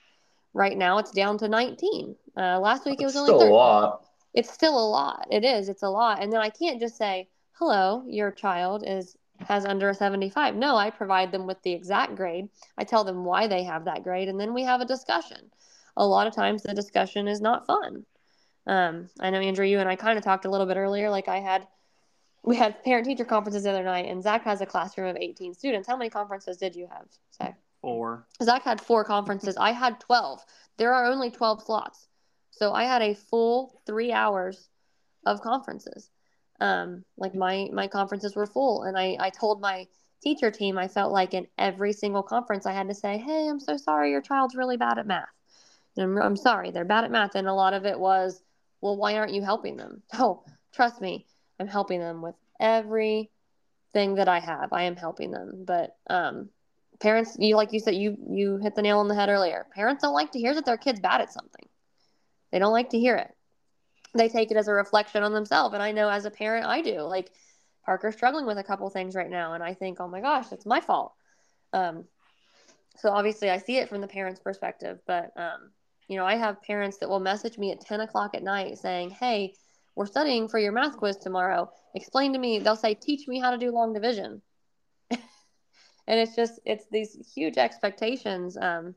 Right 0.55 0.77
now, 0.77 0.99
it's 0.99 1.11
down 1.11 1.39
to 1.39 1.49
19. 1.49 2.17
Uh, 2.37 2.61
last 2.61 2.85
week, 2.85 3.01
it 3.01 3.05
was 3.05 3.15
It's 3.15 3.21
only 3.21 3.29
still 3.31 3.41
13. 3.41 3.53
a 3.53 3.57
lot. 3.57 4.05
It's 4.35 4.51
still 4.51 4.79
a 4.79 4.89
lot. 4.89 5.27
It 5.31 5.45
is. 5.45 5.69
It's 5.69 5.83
a 5.83 5.91
lot. 5.91 6.23
And 6.23 6.33
then 6.33 6.41
I 6.41 6.51
can't 6.51 6.81
just 6.81 6.97
say, 6.97 7.29
"Hello, 7.53 8.05
your 8.07 8.31
child 8.31 8.85
is 8.87 9.17
has 9.47 9.65
under 9.65 9.89
a 9.91 9.95
75." 9.95 10.57
No, 10.57 10.77
I 10.77 10.91
provide 10.91 11.33
them 11.33 11.47
with 11.47 11.63
the 11.63 11.73
exact 11.73 12.17
grade. 12.17 12.49
I 12.79 12.85
tell 12.85 13.05
them 13.05 13.25
why 13.25 13.47
they 13.47 13.65
have 13.65 13.85
that 13.85 14.03
grade, 14.03 14.29
and 14.29 14.41
then 14.41 14.55
we 14.55 14.63
have 14.63 14.81
a 14.81 14.87
discussion. 14.87 15.51
A 15.97 16.07
lot 16.07 16.27
of 16.27 16.35
times, 16.35 16.63
the 16.63 16.75
discussion 16.75 17.29
is 17.29 17.41
not 17.41 17.67
fun. 17.67 18.07
Um, 18.67 19.09
I 19.21 19.31
know 19.31 19.41
Andrew, 19.41 19.67
you 19.67 19.79
and 19.81 19.89
I 19.89 19.97
kind 19.97 20.19
of 20.19 20.25
talked 20.25 20.45
a 20.45 20.51
little 20.51 20.67
bit 20.67 20.77
earlier. 20.77 21.11
Like 21.11 21.29
I 21.29 21.41
had, 21.41 21.67
we 22.43 22.57
had 22.57 22.83
parent 22.85 23.07
teacher 23.07 23.25
conferences 23.25 23.65
the 23.65 23.71
other 23.71 23.83
night, 23.83 24.07
and 24.07 24.23
Zach 24.23 24.45
has 24.45 24.61
a 24.61 24.67
classroom 24.67 25.09
of 25.09 25.17
18 25.17 25.55
students. 25.55 25.89
How 25.89 25.97
many 25.97 26.11
conferences 26.11 26.57
did 26.57 26.77
you 26.77 26.87
have, 26.87 27.07
Zach? 27.37 27.59
Four. 27.81 28.29
Zach 28.41 28.63
had 28.63 28.81
four 28.81 29.05
conferences. 29.05 29.57
I 29.57 29.73
had 29.73 29.99
12. 29.99 30.45
There 30.77 30.95
are 30.95 31.07
only 31.07 31.31
12 31.31 31.65
slots. 31.65 32.07
So 32.53 32.73
I 32.73 32.85
had 32.85 33.03
a 33.03 33.15
full 33.15 33.81
three 33.87 34.13
hours 34.13 34.69
of 35.27 35.41
conferences. 35.41 36.11
Um, 36.61 37.05
like 37.17 37.35
my, 37.35 37.69
my 37.73 37.89
conferences 37.89 38.37
were 38.37 38.47
full. 38.47 38.83
And 38.83 38.99
I, 38.99 39.17
I 39.19 39.31
told 39.31 39.61
my 39.61 39.87
teacher 40.23 40.51
team, 40.51 40.79
I 40.79 40.89
felt 40.89 41.13
like 41.13 41.35
in 41.35 41.47
every 41.59 41.93
single 41.93 42.23
conference, 42.23 42.67
I 42.67 42.73
had 42.73 42.89
to 42.89 42.95
say, 42.95 43.19
Hey, 43.19 43.49
I'm 43.49 43.61
so 43.61 43.77
sorry. 43.77 44.11
Your 44.11 44.21
child's 44.21 44.55
really 44.55 44.77
bad 44.77 44.99
at 44.99 45.07
math. 45.07 45.29
And 45.97 46.05
I'm, 46.05 46.23
I'm 46.23 46.37
sorry. 46.37 46.71
They're 46.71 46.85
bad 46.85 47.05
at 47.05 47.11
math. 47.11 47.35
And 47.35 47.49
a 47.49 47.55
lot 47.55 47.75
of 47.75 47.87
it 47.87 47.99
was, 47.99 48.43
well, 48.81 48.97
why 48.97 49.17
aren't 49.17 49.35
you 49.35 49.43
helping 49.43 49.77
them? 49.77 50.03
Oh, 50.19 50.45
trust 50.73 51.01
me. 51.01 51.27
I'm 51.59 51.69
helping 51.69 52.01
them 52.01 52.23
with 52.23 52.35
everything 52.61 53.29
that 53.95 54.29
I 54.29 54.41
have. 54.41 54.73
I 54.73 54.85
am 54.85 54.97
helping 54.97 55.31
them. 55.31 55.65
But, 55.67 55.97
um, 56.09 56.51
parents 57.03 57.37
you 57.39 57.57
like 57.57 57.73
you 57.73 57.81
said 57.81 57.97
you 57.97 58.17
you 58.31 58.59
hit 58.59 58.77
the 58.77 58.83
nail 58.83 59.01
on 59.01 59.09
the 59.09 59.15
head 59.15 59.29
earlier 59.29 59.67
parents 59.75 60.03
don't 60.03 60.15
like 60.15 60.31
to 60.31 60.39
hear 60.39 60.55
that 60.55 60.65
their 60.65 60.77
kid's 60.77 61.01
bad 61.01 61.21
at 61.21 61.33
something 61.33 61.69
they 62.53 62.61
don't 62.61 62.73
like 62.73 62.91
to 62.91 62.99
hear 62.99 63.17
it 63.17 63.35
they 64.15 64.29
take 64.29 64.51
it 64.51 64.57
as 64.57 64.69
a 64.69 64.73
reflection 64.73 65.23
on 65.23 65.33
themselves. 65.33 65.75
And 65.75 65.83
i 65.83 65.93
know 65.93 66.09
as 66.09 66.25
a 66.25 66.31
parent 66.31 66.67
i 66.67 66.83
do. 66.83 67.03
Like 67.03 67.31
parker's 67.85 68.15
struggling 68.15 68.47
with 68.47 68.59
a 68.59 68.65
couple 68.65 68.89
things 68.91 69.15
right 69.15 69.31
now. 69.31 69.55
And 69.55 69.63
i 69.63 69.75
think 69.75 70.01
oh 70.01 70.09
my 70.09 70.21
gosh 70.21 70.53
it's 70.53 70.67
my 70.67 70.81
fault. 70.81 71.13
Um, 71.73 72.05
so 72.99 73.09
obviously 73.09 73.49
i 73.49 73.57
see 73.57 73.79
it 73.79 73.89
from 73.89 74.03
the 74.03 74.07
parents 74.07 74.39
perspective 74.39 74.99
but 75.07 75.33
um, 75.37 75.71
you 76.09 76.19
know 76.19 76.27
i 76.27 76.37
have 76.37 76.63
parents 76.63 76.99
that 76.99 77.09
will 77.09 77.21
message 77.21 77.57
me 77.57 77.73
at 77.73 77.81
10 77.81 78.01
o'clock 78.01 78.35
at 78.35 78.43
night 78.43 78.77
saying 78.77 79.09
hey 79.09 79.55
we're 79.95 80.07
studying 80.07 80.49
for 80.49 80.59
your 80.59 80.73
math 80.73 80.97
quiz 80.97 81.17
tomorrow. 81.17 81.71
Explain 81.95 82.33
to 82.33 82.39
me. 82.39 82.59
They'll 82.59 82.77
say 82.77 82.95
teach 82.95 83.29
me 83.29 83.39
how 83.39 83.51
to 83.51 83.59
do 83.59 83.71
long 83.71 83.93
division. 83.93 84.43
And 86.09 86.19
it's 86.19 86.35
just 86.35 86.59
it's 86.65 86.85
these 86.91 87.17
huge 87.33 87.59
expectations 87.59 88.57
um 88.57 88.97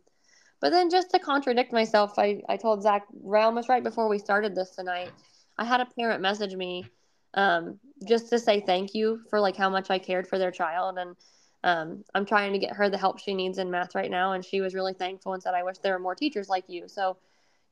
but 0.59 0.69
then 0.71 0.89
just 0.89 1.11
to 1.11 1.19
contradict 1.19 1.71
myself 1.73 2.13
i 2.17 2.41
i 2.49 2.57
told 2.57 2.81
zach 2.81 3.05
almost 3.33 3.69
right 3.69 3.83
before 3.83 4.07
we 4.07 4.19
started 4.19 4.55
this 4.55 4.71
tonight. 4.71 5.11
I 5.57 5.63
had 5.65 5.79
a 5.79 5.85
parent 5.85 6.21
message 6.21 6.55
me 6.55 6.85
um 7.33 7.79
just 8.07 8.29
to 8.29 8.39
say 8.39 8.59
thank 8.61 8.93
you 8.93 9.21
for 9.29 9.39
like 9.39 9.55
how 9.55 9.69
much 9.69 9.89
i 9.89 9.99
cared 9.99 10.27
for 10.27 10.37
their 10.37 10.51
child. 10.51 10.97
And 10.97 11.15
um, 11.63 12.03
i'm 12.13 12.25
trying 12.25 12.53
to 12.53 12.59
get 12.59 12.75
her 12.75 12.89
the 12.89 12.97
help 12.97 13.19
she 13.19 13.33
needs 13.33 13.57
in 13.57 13.71
math 13.71 13.95
right 13.95 14.11
now. 14.11 14.33
And 14.33 14.45
she 14.45 14.61
was 14.61 14.75
really 14.75 14.93
thankful 14.93 15.33
and 15.33 15.41
said 15.41 15.53
i 15.53 15.63
wish 15.63 15.77
there 15.79 15.93
were 15.93 15.99
more 15.99 16.15
teachers 16.15 16.49
like 16.49 16.65
you. 16.67 16.87
So 16.87 17.17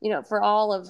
you 0.00 0.10
know 0.10 0.22
for 0.22 0.42
all 0.42 0.72
of 0.72 0.88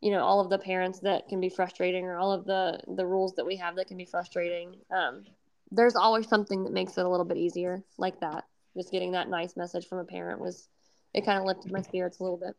you 0.00 0.10
know 0.10 0.22
all 0.22 0.40
of 0.40 0.50
the 0.50 0.58
parents 0.58 1.00
that 1.00 1.28
can 1.28 1.40
be 1.40 1.50
frustrating 1.50 2.04
or 2.06 2.16
all 2.16 2.32
of 2.32 2.46
the 2.46 2.80
the 2.96 3.06
rules 3.06 3.34
that 3.34 3.46
we 3.46 3.56
have 3.56 3.76
that 3.76 3.88
can 3.88 3.98
be 3.98 4.06
frustrating 4.06 4.76
um, 4.90 5.24
there's 5.70 5.96
always 5.96 6.28
something 6.28 6.64
that 6.64 6.72
makes 6.72 6.98
it 6.98 7.06
a 7.06 7.08
little 7.08 7.24
bit 7.24 7.36
easier 7.36 7.82
like 7.98 8.20
that. 8.20 8.44
Just 8.76 8.90
getting 8.90 9.12
that 9.12 9.28
nice 9.28 9.56
message 9.56 9.86
from 9.86 9.98
a 9.98 10.04
parent 10.04 10.40
was 10.40 10.68
it 11.14 11.24
kind 11.24 11.38
of 11.38 11.44
lifted 11.44 11.72
my 11.72 11.82
spirits 11.82 12.18
a 12.18 12.22
little 12.22 12.38
bit 12.38 12.56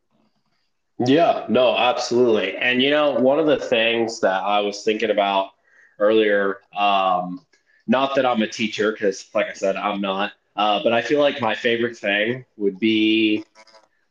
Yeah, 0.99 1.45
no, 1.49 1.76
absolutely. 1.78 2.57
And 2.57 2.82
you 2.82 2.91
know, 2.91 3.19
one 3.19 3.40
of 3.40 3.48
the 3.48 3.57
things 3.57 4.19
that 4.22 4.44
I 4.44 4.60
was 4.61 4.84
thinking 4.84 5.10
about 5.10 5.52
earlier, 5.99 6.60
um, 6.78 7.45
not 7.88 8.15
that 8.15 8.26
I'm 8.26 8.41
a 8.41 8.48
teacher, 8.48 8.91
because 8.91 9.30
like 9.34 9.48
I 9.48 9.53
said, 9.53 9.76
I'm 9.76 10.02
not, 10.02 10.34
uh, 10.56 10.82
but 10.84 10.94
I 10.94 11.02
feel 11.02 11.19
like 11.19 11.41
my 11.41 11.56
favorite 11.56 11.98
thing 11.98 12.45
would 12.57 12.80
be 12.80 13.45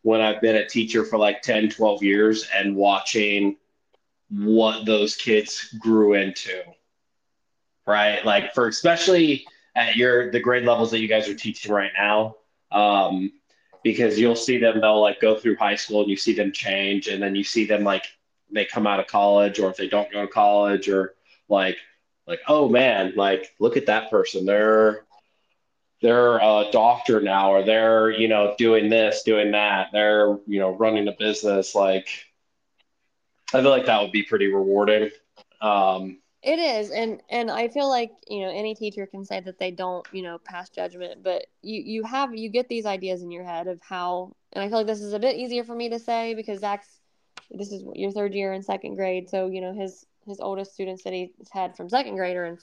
when 0.03 0.21
I've 0.21 0.41
been 0.41 0.57
a 0.57 0.67
teacher 0.67 1.05
for 1.05 1.19
like 1.19 1.43
10, 1.43 1.71
12 1.71 2.03
years 2.03 2.49
and 2.55 2.77
watching 2.77 3.57
what 4.31 4.87
those 4.87 5.17
kids 5.17 5.75
grew 5.79 6.15
into. 6.15 6.63
Right? 7.87 8.25
Like 8.25 8.55
for 8.55 8.69
especially 8.69 9.47
at 9.75 9.97
your 9.97 10.31
the 10.31 10.41
grade 10.41 10.65
levels 10.65 10.91
that 10.91 11.01
you 11.01 11.09
guys 11.09 11.29
are 11.29 11.35
teaching 11.35 11.73
right 11.73 11.93
now. 11.99 12.37
Um, 12.73 13.33
because 13.83 14.19
you'll 14.19 14.37
see 14.37 14.59
them 14.59 14.81
they'll 14.81 15.01
like 15.01 15.21
go 15.21 15.37
through 15.37 15.57
high 15.57 15.77
school 15.77 16.01
and 16.03 16.11
you 16.11 16.17
see 16.17 16.33
them 16.33 16.53
change 16.53 17.09
and 17.09 17.23
then 17.23 17.35
you 17.35 17.45
see 17.45 17.65
them 17.65 17.85
like 17.85 18.05
they 18.53 18.65
come 18.65 18.87
out 18.87 19.01
of 19.01 19.07
college 19.07 19.59
or 19.59 19.71
if 19.71 19.77
they 19.77 19.89
don't 19.89 20.13
go 20.13 20.23
to 20.23 20.29
college 20.29 20.89
or 20.89 21.15
like 21.49 21.79
like 22.27 22.41
oh 22.49 22.69
man 22.69 23.13
like 23.17 23.55
look 23.59 23.77
at 23.77 23.87
that 23.87 24.11
person. 24.11 24.47
They're 24.47 25.05
they're 26.03 26.39
a 26.39 26.67
doctor 26.73 27.21
now 27.21 27.53
or 27.53 27.63
they're 27.65 28.11
you 28.11 28.29
know 28.29 28.55
doing 28.59 28.89
this 28.89 29.23
doing 29.23 29.51
that. 29.53 29.89
They're 29.93 30.39
you 30.47 30.61
know 30.61 30.71
running 30.71 31.09
a 31.09 31.13
business 31.19 31.75
like 31.75 32.09
i 33.53 33.61
feel 33.61 33.71
like 33.71 33.87
that 33.87 34.01
would 34.01 34.13
be 34.13 34.23
pretty 34.23 34.47
rewarding. 34.47 35.11
Um 35.61 36.20
it 36.43 36.59
is 36.59 36.91
and 36.91 37.23
and 37.29 37.51
i 37.51 37.69
feel 37.69 37.89
like 37.89 38.13
you 38.29 38.41
know 38.41 38.51
any 38.51 38.75
teacher 38.75 39.07
can 39.07 39.25
say 39.25 39.41
that 39.41 39.59
they 39.59 39.71
don't 39.71 40.07
you 40.13 40.23
know 40.23 40.39
pass 40.39 40.71
judgment 40.71 41.23
but 41.23 41.47
you 41.63 41.83
you 41.85 42.03
have 42.03 42.35
you 42.35 42.49
get 42.49 42.69
these 42.69 42.87
ideas 42.87 43.23
in 43.23 43.31
your 43.31 43.45
head 43.45 43.67
of 43.67 43.81
how 43.83 44.33
and 44.53 44.65
i 44.65 44.69
feel 44.69 44.79
like 44.79 44.87
this 44.87 45.03
is 45.03 45.13
a 45.13 45.19
bit 45.19 45.37
easier 45.37 45.65
for 45.65 45.75
me 45.75 45.89
to 45.91 45.99
say 45.99 46.35
because 46.35 46.61
zach's 46.61 47.01
this 47.51 47.73
is 47.73 47.85
your 47.95 48.11
third 48.11 48.33
year 48.33 48.53
in 48.53 48.63
second 48.63 48.95
grade 48.97 49.29
so 49.29 49.49
you 49.49 49.61
know 49.61 49.75
his 49.75 50.07
his 50.27 50.41
oldest 50.41 50.73
students 50.73 51.03
that 51.05 51.13
he's 51.13 51.31
had 51.51 51.77
from 51.77 51.89
second 51.91 52.17
grade 52.17 52.37
are 52.37 52.47
in 52.47 52.59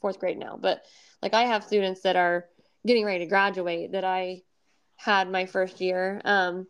fourth 0.00 0.18
grade 0.18 0.38
now 0.38 0.58
but 0.60 0.82
like 1.22 1.34
i 1.34 1.42
have 1.42 1.62
students 1.64 2.02
that 2.02 2.16
are 2.16 2.46
getting 2.86 3.04
ready 3.04 3.20
to 3.20 3.26
graduate 3.26 3.92
that 3.92 4.04
i 4.04 4.40
had 4.96 5.30
my 5.30 5.44
first 5.44 5.80
year 5.80 6.20
um 6.24 6.66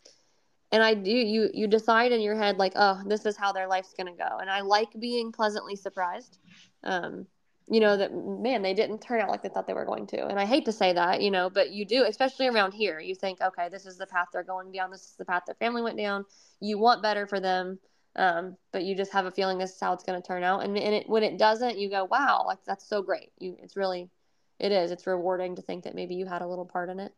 and 0.73 0.82
I 0.82 0.95
do 0.95 1.11
you 1.11 1.51
you 1.55 1.66
decide 1.66 2.12
in 2.12 2.20
your 2.20 2.36
head 2.36 2.59
like 2.59 2.73
oh 2.77 3.01
this 3.07 3.24
is 3.27 3.36
how 3.36 3.53
their 3.53 3.66
life's 3.66 3.95
gonna 3.97 4.12
go. 4.12 4.39
And 4.39 4.51
I 4.51 4.61
like 4.61 4.89
being 4.99 5.32
pleasantly 5.32 5.77
surprised. 5.77 6.39
Um 6.85 7.27
you 7.70 7.81
know 7.81 7.97
that 7.97 8.12
man 8.15 8.62
they 8.62 8.74
didn't 8.74 9.01
turn 9.01 9.20
out 9.20 9.28
like 9.28 9.43
they 9.43 9.49
thought 9.49 9.66
they 9.66 9.74
were 9.74 9.85
going 9.85 10.07
to. 10.09 10.27
And 10.27 10.39
I 10.39 10.45
hate 10.45 10.65
to 10.66 10.73
say 10.73 10.93
that 10.93 11.23
you 11.23 11.31
know 11.31 11.51
but 11.51 11.70
you 11.70 11.85
do 11.85 12.05
especially 12.05 12.49
around 12.49 12.73
here. 12.73 13.01
You 13.01 13.15
think 13.15 13.40
okay 13.40 13.69
this 13.70 13.86
is 13.86 13.97
the 13.97 14.07
path 14.07 14.28
they're 14.32 14.43
going 14.43 14.73
down. 14.73 14.90
This 14.90 15.03
is 15.03 15.15
the 15.19 15.24
path 15.24 15.45
their 15.47 15.55
family 15.55 15.82
went 15.82 15.99
down. 15.99 16.24
You 16.61 16.78
want 16.78 17.03
better 17.03 17.27
for 17.27 17.40
them 17.40 17.78
um 18.16 18.57
but 18.73 18.85
you 18.85 18.97
just 18.97 19.12
have 19.12 19.27
a 19.27 19.31
feeling 19.31 19.59
this 19.59 19.74
is 19.74 19.81
how 19.81 19.93
it's 19.93 20.05
going 20.05 20.20
to 20.20 20.27
turn 20.27 20.43
out. 20.43 20.65
And, 20.65 20.77
and 20.77 20.95
it 20.95 21.09
when 21.09 21.23
it 21.23 21.39
doesn't 21.39 21.78
you 21.78 21.89
go 21.89 22.05
wow 22.05 22.45
like 22.47 22.59
that's 22.66 22.86
so 22.86 23.03
great. 23.03 23.32
You 23.39 23.57
it's 23.62 23.77
really 23.77 24.11
it 24.59 24.73
is. 24.73 24.90
It's 24.90 25.07
rewarding 25.07 25.57
to 25.57 25.62
think 25.62 25.85
that 25.85 25.95
maybe 25.95 26.16
you 26.16 26.27
had 26.27 26.43
a 26.43 26.47
little 26.47 26.66
part 26.66 26.90
in 26.90 27.01
it 27.01 27.12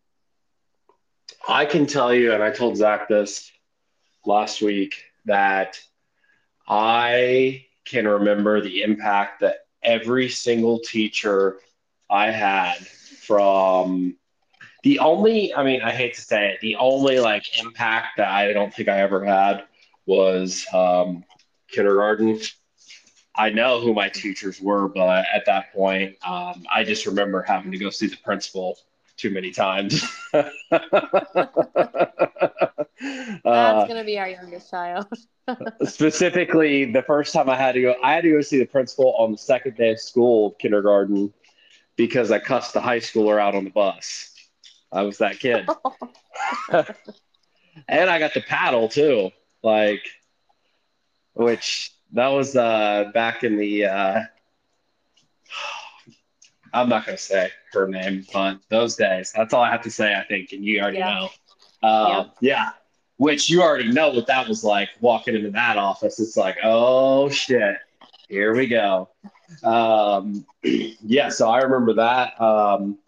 I 1.49 1.65
can 1.65 1.87
tell 1.87 2.15
you, 2.15 2.33
and 2.33 2.43
I 2.43 2.51
told 2.51 2.77
Zach 2.77 3.09
this 3.09 3.51
last 4.25 4.63
week, 4.63 5.05
that 5.27 5.81
I 6.69 7.67
can 7.85 8.07
remember 8.07 8.61
the 8.61 8.83
impact 8.83 9.41
that 9.41 9.67
every 9.83 10.29
single 10.29 10.79
teacher 10.81 11.59
I 12.09 12.31
had 12.31 12.77
from 12.87 14.17
the 14.83 14.99
only, 14.99 15.55
I 15.55 15.63
mean, 15.63 15.83
I 15.83 15.91
hate 15.91 16.15
to 16.15 16.21
say 16.21 16.51
it, 16.51 16.61
the 16.61 16.77
only 16.77 17.21
like 17.21 17.61
impact 17.61 18.17
that 18.17 18.29
I 18.29 18.53
don't 18.53 18.73
think 18.73 18.89
I 18.89 19.01
ever 19.01 19.25
had 19.25 19.65
was 20.07 20.67
um, 20.73 21.25
kindergarten. 21.69 22.41
I 23.35 23.51
know 23.51 23.81
who 23.81 23.95
my 23.95 24.09
teachers 24.09 24.61
were, 24.61 24.89
but 24.89 25.27
at 25.33 25.47
that 25.47 25.73
point, 25.73 26.17
um, 26.27 26.65
I 26.73 26.85
just 26.85 27.07
remember 27.07 27.43
having 27.43 27.73
to 27.73 27.79
go 27.79 27.91
see 27.91 28.07
the 28.07 28.17
principal 28.17 28.79
too 29.21 29.31
many 29.31 29.51
times. 29.51 30.03
That's 30.33 30.55
uh, 33.45 33.87
gonna 33.87 34.05
be 34.05 34.19
our 34.19 34.29
youngest 34.29 34.71
child. 34.71 35.07
specifically, 35.85 36.87
the 36.87 37.03
first 37.03 37.33
time 37.33 37.49
I 37.49 37.57
had 37.57 37.73
to 37.73 37.83
go, 37.83 37.95
I 38.03 38.15
had 38.15 38.23
to 38.23 38.31
go 38.31 38.41
see 38.41 38.59
the 38.59 38.67
principal 38.67 39.15
on 39.17 39.33
the 39.33 39.39
second 39.39 39.77
day 39.77 39.93
of 39.93 40.01
school, 40.01 40.49
of 40.49 40.59
kindergarten, 40.59 41.33
because 41.97 42.31
I 42.31 42.39
cussed 42.39 42.75
the 42.75 42.81
high 42.81 43.01
schooler 43.01 43.41
out 43.41 43.55
on 43.55 43.65
the 43.65 43.71
bus. 43.71 44.35
I 44.93 45.03
was 45.03 45.19
that 45.19 45.39
kid. 45.39 45.69
and 47.89 48.11
I 48.11 48.19
got 48.19 48.35
the 48.35 48.41
paddle 48.41 48.89
too, 48.89 49.31
like, 49.63 50.03
which 51.35 51.93
that 52.13 52.29
was 52.29 52.57
uh, 52.57 53.11
back 53.15 53.45
in 53.45 53.57
the. 53.57 53.87
Uh, 53.87 54.21
I'm 56.73 56.89
not 56.89 57.07
gonna 57.07 57.19
say 57.19 57.51
her 57.73 57.89
name, 57.89 58.27
but 58.33 58.59
those 58.69 58.97
days. 58.97 59.33
That's 59.35 59.53
all 59.55 59.63
I 59.63 59.71
have 59.71 59.83
to 59.83 59.91
say. 59.91 60.15
I 60.15 60.25
think, 60.25 60.53
and 60.53 60.65
you 60.65 60.81
already 60.81 60.99
Yeah. 60.99 61.15
know. 61.15 61.29
Uh, 61.89 62.25
Yep. 62.25 62.37
Yeah, 62.41 62.71
which 63.17 63.49
you 63.51 63.63
already 63.63 63.91
know 63.91 64.11
what 64.11 64.27
that 64.27 64.49
was 64.49 64.63
like. 64.65 64.91
Walking 65.01 65.35
into 65.35 65.51
that 65.53 65.77
office, 65.77 66.21
it's 66.21 66.37
like, 66.37 66.59
oh 66.63 67.29
shit, 67.29 67.77
here 68.29 68.55
we 68.55 68.67
go. 68.67 69.09
Um, 69.65 70.45
yeah, 70.63 71.29
so 71.29 71.49
I 71.51 71.59
remember 71.63 71.95
that. 71.95 72.41
Um, 72.41 72.99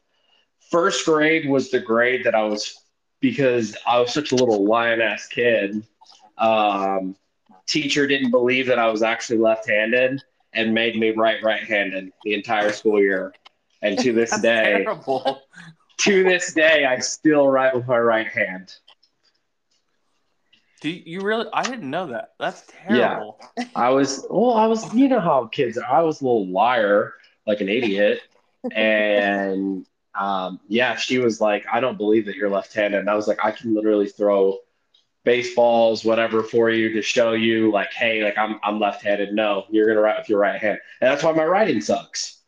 first 0.71 1.05
grade 1.05 1.49
was 1.49 1.71
the 1.71 1.81
grade 1.81 2.25
that 2.25 2.35
I 2.35 2.43
was 2.45 2.79
because 3.21 3.77
I 3.87 4.01
was 4.01 4.13
such 4.13 4.33
a 4.33 4.37
little 4.37 4.65
lion 4.67 5.01
ass 5.01 5.27
kid. 5.29 5.87
Um, 6.39 7.15
teacher 7.67 8.07
didn't 8.07 8.31
believe 8.33 8.67
that 8.67 8.79
I 8.79 8.89
was 8.89 9.03
actually 9.03 9.39
left 9.39 9.69
handed 9.69 10.23
and 10.53 10.75
made 10.75 10.97
me 10.99 11.11
write 11.11 11.43
right 11.43 11.63
handed 11.63 12.13
the 12.25 12.35
entire 12.35 12.73
school 12.73 13.01
year. 13.01 13.33
And 13.83 13.99
to 13.99 14.13
this 14.13 14.39
day, 14.41 14.83
terrible. 14.85 15.43
to 15.99 16.25
this 16.25 16.55
day, 16.55 16.85
I 16.85 16.99
still 17.01 17.49
write 17.49 17.75
with 17.75 17.87
my 17.87 17.99
right 17.99 18.29
hand. 18.29 18.75
Do 20.81 20.91
you, 20.91 21.21
really? 21.21 21.47
I 21.53 21.63
didn't 21.63 21.89
know 21.89 22.09
that. 22.09 22.33
That's 22.41 22.65
terrible. 22.69 23.39
Yeah. 23.57 23.65
I 23.77 23.91
was, 23.91 24.27
well, 24.29 24.55
I 24.55 24.67
was, 24.67 24.93
you 24.93 25.09
know 25.09 25.21
how 25.21 25.47
kids 25.47 25.79
are. 25.79 25.85
I 25.85 26.03
was 26.03 26.21
a 26.21 26.25
little 26.25 26.49
liar, 26.49 27.15
like 27.47 27.61
an 27.61 27.69
idiot. 27.69 28.21
And 28.73 29.87
um, 30.15 30.61
yeah, 30.69 30.97
she 30.97 31.19
was 31.19 31.41
like, 31.41 31.65
I 31.73 31.81
don't 31.81 31.97
believe 31.97 32.27
that 32.27 32.37
you're 32.37 32.51
left 32.51 32.75
handed. 32.75 33.01
And 33.01 33.09
I 33.09 33.15
was 33.15 33.29
like, 33.29 33.45
I 33.45 33.53
can 33.53 33.75
literally 33.75 34.09
throw 34.09 34.59
baseballs, 35.25 36.05
whatever 36.05 36.43
for 36.43 36.71
you 36.71 36.93
to 36.95 37.03
show 37.03 37.33
you, 37.33 37.71
like, 37.71 37.93
hey, 37.93 38.25
like 38.25 38.37
I'm, 38.37 38.59
I'm 38.63 38.81
left 38.81 39.05
handed. 39.05 39.33
No, 39.33 39.65
you're 39.71 39.87
going 39.87 39.97
to 39.97 40.03
write 40.03 40.19
with 40.19 40.29
your 40.29 40.41
right 40.41 40.61
hand. 40.61 40.79
And 41.01 41.11
that's 41.11 41.23
why 41.23 41.33
my 41.33 41.45
writing 41.45 41.81
sucks, 41.81 42.42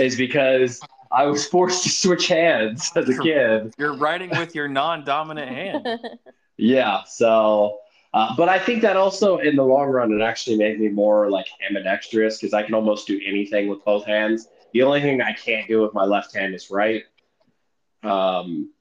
is 0.00 0.16
because 0.16 0.80
I 1.10 1.24
was 1.24 1.46
forced 1.46 1.82
to 1.84 1.88
switch 1.88 2.28
hands 2.28 2.90
as 2.94 3.08
a 3.08 3.18
kid. 3.18 3.74
You're 3.78 3.94
writing 3.94 4.30
with 4.30 4.54
your 4.54 4.68
non-dominant 4.68 5.48
hand. 5.86 5.86
Yeah. 6.56 7.02
So, 7.04 7.78
uh, 8.14 8.34
but 8.36 8.48
I 8.48 8.58
think 8.58 8.82
that 8.82 8.96
also 8.96 9.38
in 9.38 9.56
the 9.56 9.64
long 9.64 9.88
run, 9.88 10.12
it 10.12 10.22
actually 10.22 10.56
made 10.56 10.78
me 10.78 10.88
more 10.88 11.30
like 11.30 11.46
ambidextrous 11.68 12.38
because 12.38 12.54
I 12.54 12.62
can 12.62 12.74
almost 12.74 13.06
do 13.06 13.20
anything 13.24 13.68
with 13.68 13.84
both 13.84 14.04
hands. 14.04 14.48
The 14.72 14.82
only 14.82 15.00
thing 15.00 15.20
I 15.20 15.32
can't 15.32 15.66
do 15.66 15.82
with 15.82 15.94
my 15.94 16.04
left 16.04 16.34
hand 16.34 16.54
is 16.54 16.70
write. 16.70 17.04
Um, 18.02 18.72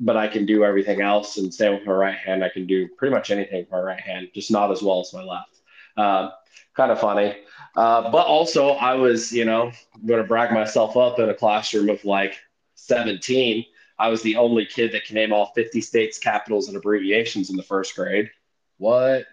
but 0.00 0.16
I 0.16 0.28
can 0.28 0.46
do 0.46 0.64
everything 0.64 1.00
else. 1.00 1.36
And 1.38 1.52
same 1.52 1.74
with 1.74 1.86
my 1.86 1.92
right 1.92 2.16
hand, 2.16 2.44
I 2.44 2.48
can 2.48 2.66
do 2.66 2.88
pretty 2.96 3.14
much 3.14 3.30
anything 3.30 3.60
with 3.60 3.70
my 3.70 3.80
right 3.80 4.00
hand, 4.00 4.28
just 4.34 4.50
not 4.50 4.70
as 4.70 4.82
well 4.82 5.00
as 5.00 5.12
my 5.12 5.22
left. 5.22 5.60
Uh, 5.96 6.30
kind 6.74 6.90
of 6.90 7.00
funny. 7.00 7.36
Uh, 7.76 8.10
but 8.10 8.26
also, 8.26 8.70
I 8.70 8.94
was, 8.94 9.30
you 9.30 9.44
know, 9.44 9.70
going 10.06 10.22
to 10.22 10.26
brag 10.26 10.50
myself 10.50 10.96
up 10.96 11.18
in 11.18 11.28
a 11.28 11.34
classroom 11.34 11.90
of 11.90 12.02
like 12.06 12.34
17. 12.74 13.66
I 13.98 14.08
was 14.08 14.22
the 14.22 14.36
only 14.36 14.64
kid 14.64 14.92
that 14.92 15.04
can 15.04 15.14
name 15.14 15.32
all 15.32 15.52
50 15.54 15.82
states, 15.82 16.18
capitals, 16.18 16.68
and 16.68 16.76
abbreviations 16.76 17.50
in 17.50 17.56
the 17.56 17.62
first 17.62 17.94
grade. 17.94 18.30
What? 18.78 19.26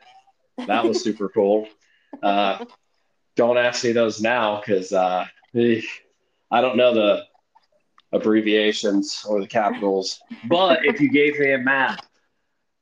That 0.67 0.83
was 0.83 1.01
super 1.03 1.29
cool. 1.29 1.69
Uh, 2.21 2.65
don't 3.35 3.57
ask 3.57 3.83
me 3.83 3.93
those 3.93 4.21
now 4.21 4.59
because 4.59 4.91
uh, 4.91 5.25
I 5.55 6.61
don't 6.61 6.77
know 6.77 6.93
the 6.93 7.23
abbreviations 8.11 9.25
or 9.27 9.39
the 9.39 9.47
capitals. 9.47 10.19
But 10.45 10.85
if 10.85 10.99
you 10.99 11.09
gave 11.09 11.39
me 11.39 11.53
a 11.53 11.57
map 11.57 12.05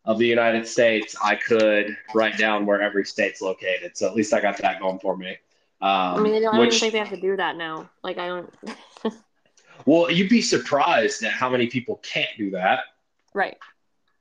of 0.05 0.17
the 0.17 0.27
United 0.27 0.67
States, 0.67 1.15
I 1.23 1.35
could 1.35 1.95
write 2.15 2.37
down 2.37 2.65
where 2.65 2.81
every 2.81 3.05
state's 3.05 3.41
located. 3.41 3.95
So 3.95 4.07
at 4.07 4.15
least 4.15 4.33
I 4.33 4.41
got 4.41 4.57
that 4.57 4.79
going 4.79 4.99
for 4.99 5.15
me. 5.15 5.37
Um, 5.81 5.89
I 5.89 6.19
mean, 6.19 6.33
they 6.33 6.39
don't, 6.41 6.53
I 6.53 6.57
don't 6.57 6.67
even 6.67 6.79
think 6.79 6.93
they 6.93 6.99
have 6.99 7.09
to 7.09 7.19
do 7.19 7.35
that 7.37 7.55
now. 7.55 7.89
Like, 8.03 8.17
I 8.17 8.27
don't. 8.27 8.53
well, 9.85 10.11
you'd 10.11 10.29
be 10.29 10.41
surprised 10.41 11.23
at 11.23 11.31
how 11.31 11.49
many 11.49 11.67
people 11.67 11.95
can't 12.03 12.29
do 12.37 12.51
that. 12.51 12.81
right. 13.33 13.57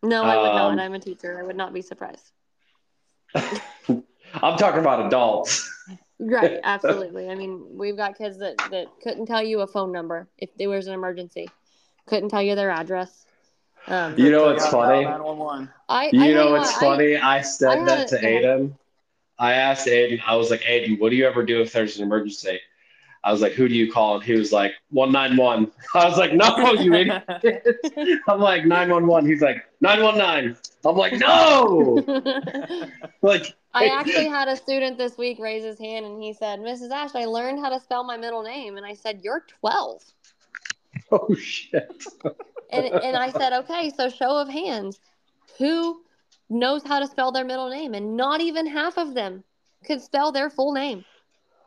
No, 0.03 0.23
I 0.25 0.37
would 0.41 0.49
Um, 0.49 0.77
not. 0.77 0.83
I'm 0.83 0.95
a 0.95 0.99
teacher. 0.99 1.39
I 1.39 1.43
would 1.43 1.57
not 1.57 1.75
be 1.75 1.83
surprised. 1.83 2.33
I'm 3.35 4.57
talking 4.57 4.81
about 4.81 5.07
adults. 5.07 5.71
Right. 6.19 6.59
Absolutely. 6.65 7.29
I 7.29 7.35
mean, 7.35 7.77
we've 7.77 7.99
got 7.99 8.17
kids 8.17 8.39
that, 8.39 8.57
that 8.71 8.87
couldn't 9.03 9.27
tell 9.27 9.43
you 9.43 9.61
a 9.61 9.67
phone 9.67 9.93
number 9.93 10.27
if 10.39 10.55
there 10.57 10.71
was 10.71 10.87
an 10.87 10.95
emergency, 10.95 11.51
couldn't 12.07 12.31
tell 12.31 12.41
you 12.43 12.55
their 12.55 12.71
address. 12.71 13.27
Um, 13.89 14.17
You 14.19 14.31
know 14.31 14.47
what's 14.47 14.67
funny? 14.69 15.05
I, 15.05 15.69
I 15.89 16.11
You 16.11 16.35
know 16.35 16.53
what's 16.53 16.73
funny? 16.79 17.17
I 17.17 17.43
said 17.43 17.81
I 17.81 17.85
that 17.85 18.09
to 18.09 18.21
go 18.21 18.27
ahead. 18.27 18.43
Aiden. 18.45 18.73
I 19.41 19.55
asked 19.55 19.87
Aiden, 19.87 20.21
I 20.27 20.37
was 20.37 20.51
like, 20.51 20.61
Aiden, 20.61 21.01
what 21.01 21.09
do 21.09 21.17
you 21.17 21.27
ever 21.27 21.43
do 21.43 21.63
if 21.63 21.73
there's 21.73 21.97
an 21.97 22.05
emergency? 22.05 22.61
I 23.25 23.33
was 23.33 23.41
like, 23.41 23.53
who 23.53 23.69
do 23.69 23.75
you 23.75 23.91
call? 23.91 24.17
And 24.17 24.23
he 24.23 24.35
was 24.35 24.53
like, 24.53 24.73
191. 24.91 25.73
I 25.95 26.09
was 26.09 26.19
like, 26.19 26.35
no, 26.35 26.73
you 26.75 26.93
idiot. 26.93 27.25
I'm 28.29 28.41
like, 28.41 28.67
911. 28.67 29.29
He's 29.29 29.41
like, 29.41 29.65
919. 29.81 30.57
I'm 30.85 30.97
like, 30.97 31.15
no. 31.19 32.89
Like, 33.23 33.55
I 33.75 33.87
actually 33.87 34.29
had 34.29 34.49
a 34.49 34.57
student 34.57 34.97
this 34.97 35.19
week 35.19 35.39
raise 35.39 35.63
his 35.63 35.79
hand 35.79 36.07
and 36.07 36.23
he 36.23 36.33
said, 36.33 36.61
Mrs. 36.61 36.91
Ash, 36.91 37.15
I 37.15 37.27
learned 37.27 37.61
how 37.61 37.69
to 37.69 37.79
spell 37.79 38.03
my 38.03 38.17
middle 38.17 38.43
name. 38.43 38.79
And 38.79 38.87
I 38.87 38.95
said, 38.95 39.21
You're 39.23 39.45
12. 39.61 40.03
oh 41.13 41.35
shit. 41.35 42.05
And, 42.73 42.87
and 42.87 43.17
I 43.17 43.31
said, 43.31 43.53
Okay, 43.53 43.93
so 43.95 44.09
show 44.09 44.39
of 44.39 44.49
hands. 44.49 44.99
Who 45.59 46.01
knows 46.51 46.83
how 46.85 46.99
to 46.99 47.07
spell 47.07 47.33
their 47.33 47.45
middle 47.45 47.71
name? 47.71 47.95
And 47.95 48.17
not 48.17 48.41
even 48.41 48.67
half 48.67 48.99
of 48.99 49.15
them 49.15 49.45
could 49.85 50.03
spell 50.03 50.33
their 50.33 50.51
full 50.51 50.73
name. 50.73 51.05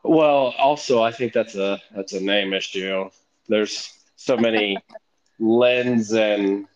Well, 0.04 0.54
also, 0.58 1.02
I 1.02 1.10
think 1.10 1.32
that's 1.32 1.54
a 1.56 1.80
that's 1.94 2.12
a 2.12 2.20
name 2.20 2.52
issue. 2.52 3.08
There's 3.48 3.92
so 4.16 4.36
many 4.36 4.76
lens 5.40 6.12
and 6.12 6.66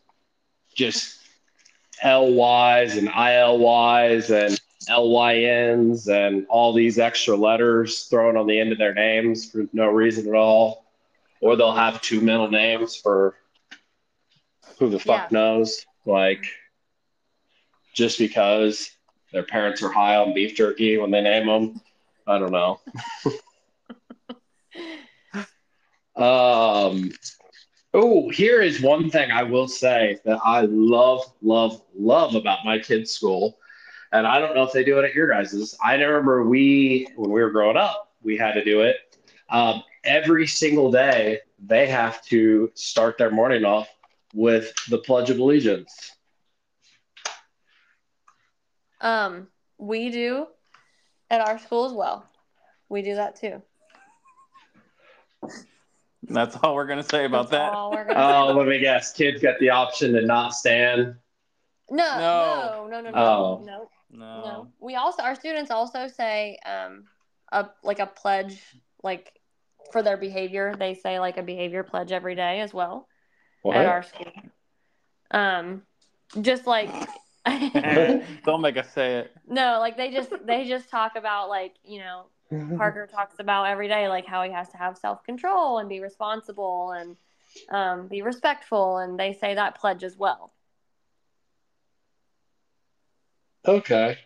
just 0.74 1.18
LYs 2.02 2.96
and 2.96 3.08
ILYs 3.08 4.30
and 4.30 4.58
LYNs 4.88 6.08
and 6.08 6.46
all 6.48 6.72
these 6.72 6.98
extra 6.98 7.36
letters 7.36 8.04
thrown 8.04 8.36
on 8.36 8.46
the 8.46 8.58
end 8.58 8.72
of 8.72 8.78
their 8.78 8.94
names 8.94 9.50
for 9.50 9.66
no 9.72 9.88
reason 9.88 10.26
at 10.26 10.34
all. 10.34 10.86
Or 11.40 11.54
they'll 11.54 11.72
have 11.72 12.00
two 12.00 12.20
middle 12.20 12.50
names 12.50 12.96
for 12.96 13.36
who 14.78 14.88
the 14.88 14.98
fuck 14.98 15.30
knows. 15.30 15.84
Like 16.06 16.46
just 17.98 18.18
because 18.18 18.92
their 19.32 19.42
parents 19.42 19.82
are 19.82 19.90
high 19.90 20.16
on 20.16 20.32
beef 20.32 20.54
jerky 20.54 20.96
when 20.96 21.10
they 21.10 21.20
name 21.20 21.46
them. 21.46 21.80
I 22.26 22.38
don't 22.38 22.52
know. 22.52 22.80
um, 26.16 27.10
oh, 27.92 28.28
here 28.30 28.62
is 28.62 28.80
one 28.80 29.10
thing 29.10 29.32
I 29.32 29.42
will 29.42 29.66
say 29.66 30.20
that 30.24 30.38
I 30.44 30.62
love, 30.62 31.24
love, 31.42 31.82
love 31.98 32.36
about 32.36 32.64
my 32.64 32.78
kids' 32.78 33.10
school. 33.10 33.58
And 34.12 34.26
I 34.26 34.38
don't 34.38 34.54
know 34.54 34.62
if 34.62 34.72
they 34.72 34.84
do 34.84 34.98
it 35.00 35.04
at 35.04 35.14
your 35.14 35.28
guys's. 35.28 35.76
I 35.84 35.94
remember 35.94 36.44
we, 36.44 37.08
when 37.16 37.30
we 37.30 37.42
were 37.42 37.50
growing 37.50 37.76
up, 37.76 38.14
we 38.22 38.36
had 38.36 38.52
to 38.52 38.64
do 38.64 38.82
it. 38.82 38.96
Um, 39.50 39.82
every 40.04 40.46
single 40.46 40.92
day, 40.92 41.40
they 41.58 41.88
have 41.88 42.22
to 42.26 42.70
start 42.74 43.18
their 43.18 43.32
morning 43.32 43.64
off 43.64 43.88
with 44.34 44.72
the 44.88 44.98
Pledge 44.98 45.30
of 45.30 45.40
Allegiance. 45.40 46.12
Um, 49.00 49.48
we 49.78 50.10
do 50.10 50.46
at 51.30 51.40
our 51.40 51.58
school 51.58 51.84
as 51.84 51.92
well. 51.92 52.28
We 52.88 53.02
do 53.02 53.14
that 53.16 53.36
too. 53.36 53.62
That's 56.24 56.56
all 56.62 56.74
we're 56.74 56.86
gonna 56.86 57.02
say 57.02 57.24
about 57.24 57.50
That's 57.50 57.62
that. 57.62 57.72
all 57.72 57.90
we're 57.90 58.04
gonna 58.04 58.20
Oh, 58.20 58.48
say. 58.48 58.54
let 58.54 58.66
me 58.66 58.78
guess. 58.80 59.12
Kids 59.12 59.40
got 59.40 59.58
the 59.60 59.70
option 59.70 60.12
to 60.14 60.22
not 60.22 60.52
stand. 60.54 61.14
No, 61.90 62.18
No. 62.18 62.86
no, 62.90 63.00
no, 63.00 63.00
no, 63.00 63.10
no, 63.10 63.18
Oh. 63.20 63.62
no, 63.64 63.90
No. 64.10 64.42
no. 64.42 64.72
We 64.78 64.96
also, 64.96 65.22
our 65.22 65.34
students 65.34 65.70
also 65.70 66.06
say, 66.08 66.58
um, 66.66 67.04
a 67.50 67.68
like 67.82 67.98
a 67.98 68.06
pledge, 68.06 68.60
like 69.02 69.32
for 69.92 70.02
their 70.02 70.18
behavior. 70.18 70.74
They 70.76 70.92
say 70.94 71.18
like 71.18 71.38
a 71.38 71.42
behavior 71.42 71.82
pledge 71.82 72.12
every 72.12 72.34
day 72.34 72.60
as 72.60 72.74
well 72.74 73.08
What? 73.62 73.76
at 73.76 73.86
our 73.86 74.02
school. 74.02 74.30
Um, 75.30 75.82
just 76.42 76.66
like 76.66 76.90
Don't 78.44 78.60
make 78.60 78.76
us 78.76 78.92
say 78.92 79.16
it. 79.16 79.32
no, 79.48 79.78
like 79.80 79.96
they 79.96 80.10
just 80.10 80.32
they 80.46 80.66
just 80.66 80.88
talk 80.90 81.16
about 81.16 81.48
like 81.48 81.74
you 81.84 82.00
know 82.00 82.26
Parker 82.76 83.06
talks 83.06 83.38
about 83.38 83.64
every 83.64 83.88
day, 83.88 84.08
like 84.08 84.26
how 84.26 84.42
he 84.42 84.50
has 84.52 84.68
to 84.70 84.78
have 84.78 84.96
self 84.96 85.22
control 85.24 85.78
and 85.78 85.88
be 85.88 86.00
responsible 86.00 86.92
and 86.92 87.16
um, 87.70 88.08
be 88.08 88.22
respectful, 88.22 88.98
and 88.98 89.18
they 89.18 89.32
say 89.32 89.54
that 89.54 89.78
pledge 89.78 90.02
as 90.02 90.16
well. 90.16 90.52
okay. 93.66 94.18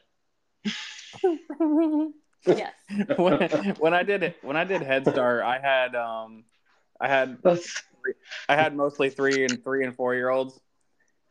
yes. 2.46 2.72
when, 3.16 3.40
when 3.78 3.94
I 3.94 4.02
did 4.02 4.22
it, 4.22 4.36
when 4.42 4.56
I 4.56 4.64
did 4.64 4.82
Head 4.82 5.06
Start, 5.06 5.42
I 5.42 5.58
had 5.58 5.94
um, 5.96 6.44
I 7.00 7.08
had 7.08 7.38
I 8.48 8.54
had 8.56 8.76
mostly 8.76 9.10
three 9.10 9.44
and 9.44 9.62
three 9.62 9.84
and 9.84 9.94
four 9.94 10.14
year 10.14 10.30
olds, 10.30 10.60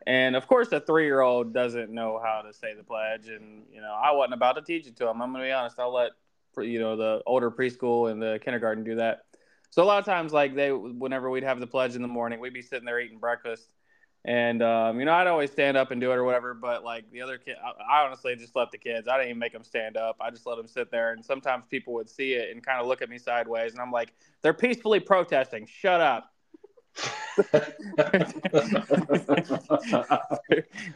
and 0.07 0.35
of 0.35 0.47
course, 0.47 0.71
a 0.71 0.79
three 0.79 1.05
year 1.05 1.21
old 1.21 1.53
doesn't 1.53 1.91
know 1.91 2.19
how 2.23 2.41
to 2.41 2.53
say 2.53 2.73
the 2.73 2.83
pledge, 2.83 3.27
and 3.27 3.63
you 3.73 3.81
know, 3.81 3.93
I 3.93 4.11
wasn't 4.11 4.33
about 4.33 4.53
to 4.53 4.61
teach 4.61 4.87
it 4.87 4.95
to 4.97 5.07
him. 5.07 5.21
I'm 5.21 5.31
gonna 5.31 5.43
be 5.43 5.51
honest. 5.51 5.79
I'll 5.79 5.93
let 5.93 6.11
you 6.57 6.79
know 6.79 6.95
the 6.95 7.21
older 7.25 7.49
preschool 7.51 8.11
and 8.11 8.21
the 8.21 8.39
kindergarten 8.43 8.83
do 8.83 8.95
that. 8.95 9.25
So 9.69 9.83
a 9.83 9.85
lot 9.85 9.99
of 9.99 10.05
times, 10.05 10.33
like 10.33 10.53
they, 10.53 10.71
whenever 10.71 11.29
we'd 11.29 11.43
have 11.43 11.59
the 11.59 11.67
pledge 11.67 11.95
in 11.95 12.01
the 12.01 12.07
morning, 12.07 12.39
we'd 12.39 12.53
be 12.53 12.61
sitting 12.61 12.85
there 12.85 12.99
eating 12.99 13.19
breakfast, 13.19 13.73
and 14.25 14.61
um, 14.61 14.99
you 14.99 15.05
know, 15.05 15.13
I'd 15.13 15.27
always 15.27 15.51
stand 15.51 15.77
up 15.77 15.91
and 15.91 16.01
do 16.01 16.11
it 16.11 16.15
or 16.15 16.23
whatever. 16.23 16.53
But 16.53 16.83
like 16.83 17.09
the 17.11 17.21
other 17.21 17.37
kid, 17.37 17.55
I, 17.63 17.99
I 17.99 18.05
honestly 18.05 18.35
just 18.35 18.55
let 18.55 18.71
the 18.71 18.77
kids. 18.77 19.07
I 19.07 19.17
didn't 19.17 19.29
even 19.29 19.39
make 19.39 19.53
them 19.53 19.63
stand 19.63 19.97
up. 19.97 20.17
I 20.19 20.29
just 20.29 20.45
let 20.45 20.57
them 20.57 20.67
sit 20.67 20.91
there, 20.91 21.13
and 21.13 21.23
sometimes 21.23 21.65
people 21.69 21.93
would 21.93 22.09
see 22.09 22.33
it 22.33 22.51
and 22.51 22.65
kind 22.65 22.81
of 22.81 22.87
look 22.87 23.01
at 23.01 23.09
me 23.09 23.17
sideways, 23.17 23.71
and 23.71 23.79
I'm 23.79 23.91
like, 23.91 24.13
they're 24.41 24.53
peacefully 24.53 24.99
protesting. 24.99 25.67
Shut 25.67 26.01
up. 26.01 26.33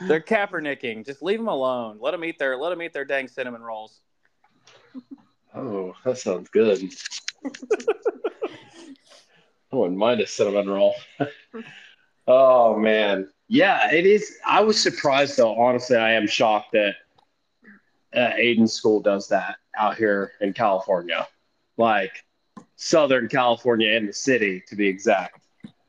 They're 0.02 0.20
Kaepernicking. 0.22 1.06
Just 1.06 1.22
leave 1.24 1.40
them 1.40 1.48
alone. 1.48 1.98
Let 2.00 2.12
them 2.12 2.26
eat 2.26 2.38
their 2.38 2.58
let 2.58 2.70
them 2.70 2.82
eat 2.82 2.94
their 2.94 3.06
dang 3.06 3.28
cinnamon 3.28 3.62
rolls. 3.62 4.02
oh, 5.56 5.94
that 6.04 6.18
sounds 6.18 6.50
good. 6.50 6.94
I 9.72 9.76
wouldn't 9.76 9.98
mind 9.98 10.22
a 10.22 10.28
cinnamon 10.28 10.70
roll. 10.70 10.96
oh 12.28 12.78
man, 12.78 13.30
yeah, 13.48 13.92
it 13.92 14.06
is. 14.06 14.38
I 14.46 14.62
was 14.62 14.82
surprised 14.82 15.38
though. 15.38 15.60
Honestly, 15.60 15.98
I 15.98 16.12
am 16.14 16.28
shocked 16.28 16.74
that 16.74 16.96
uh, 18.14 18.32
Aiden's 18.38 18.74
school 18.74 19.02
does 19.02 19.28
that 19.30 19.56
out 19.78 19.98
here 19.98 20.34
in 20.42 20.54
California, 20.54 21.28
like 21.78 22.24
Southern 22.76 23.28
California 23.28 23.94
in 23.94 24.06
the 24.06 24.14
city, 24.14 24.64
to 24.68 24.76
be 24.76 24.88
exact. 24.88 25.45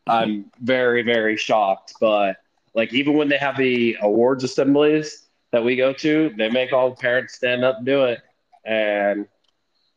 I'm 0.07 0.51
very, 0.61 1.03
very 1.03 1.37
shocked. 1.37 1.95
But 2.01 2.37
like, 2.75 2.93
even 2.95 3.15
when 3.15 3.29
they 3.29 3.39
have 3.39 3.57
the 3.57 3.97
awards 4.01 4.45
assemblies 4.45 5.27
that 5.53 5.65
we 5.65 5.77
go 5.77 5.93
to, 5.95 6.33
they 6.37 6.49
make 6.49 6.73
all 6.73 6.91
the 6.91 6.97
parents 6.97 7.35
stand 7.35 7.65
up 7.65 7.79
and 7.79 7.87
do 7.87 8.05
it. 8.05 8.21
And 8.65 9.27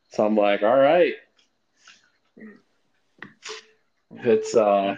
so 0.09 0.25
I'm 0.25 0.35
like, 0.35 0.63
all 0.63 0.77
right. 0.77 1.13
It's 4.11 4.55
uh 4.55 4.97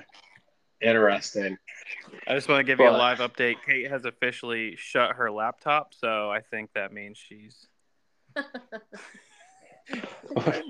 interesting. 0.81 1.57
I 2.27 2.33
just 2.33 2.47
want 2.47 2.59
to 2.59 2.63
give 2.63 2.79
you 2.79 2.88
a 2.88 2.91
live 2.91 3.19
update. 3.19 3.57
Kate 3.65 3.89
has 3.89 4.05
officially 4.05 4.75
shut 4.77 5.15
her 5.15 5.29
laptop, 5.31 5.93
so 5.93 6.29
I 6.31 6.41
think 6.41 6.71
that 6.73 6.93
means 6.93 7.17
she's. 7.17 7.67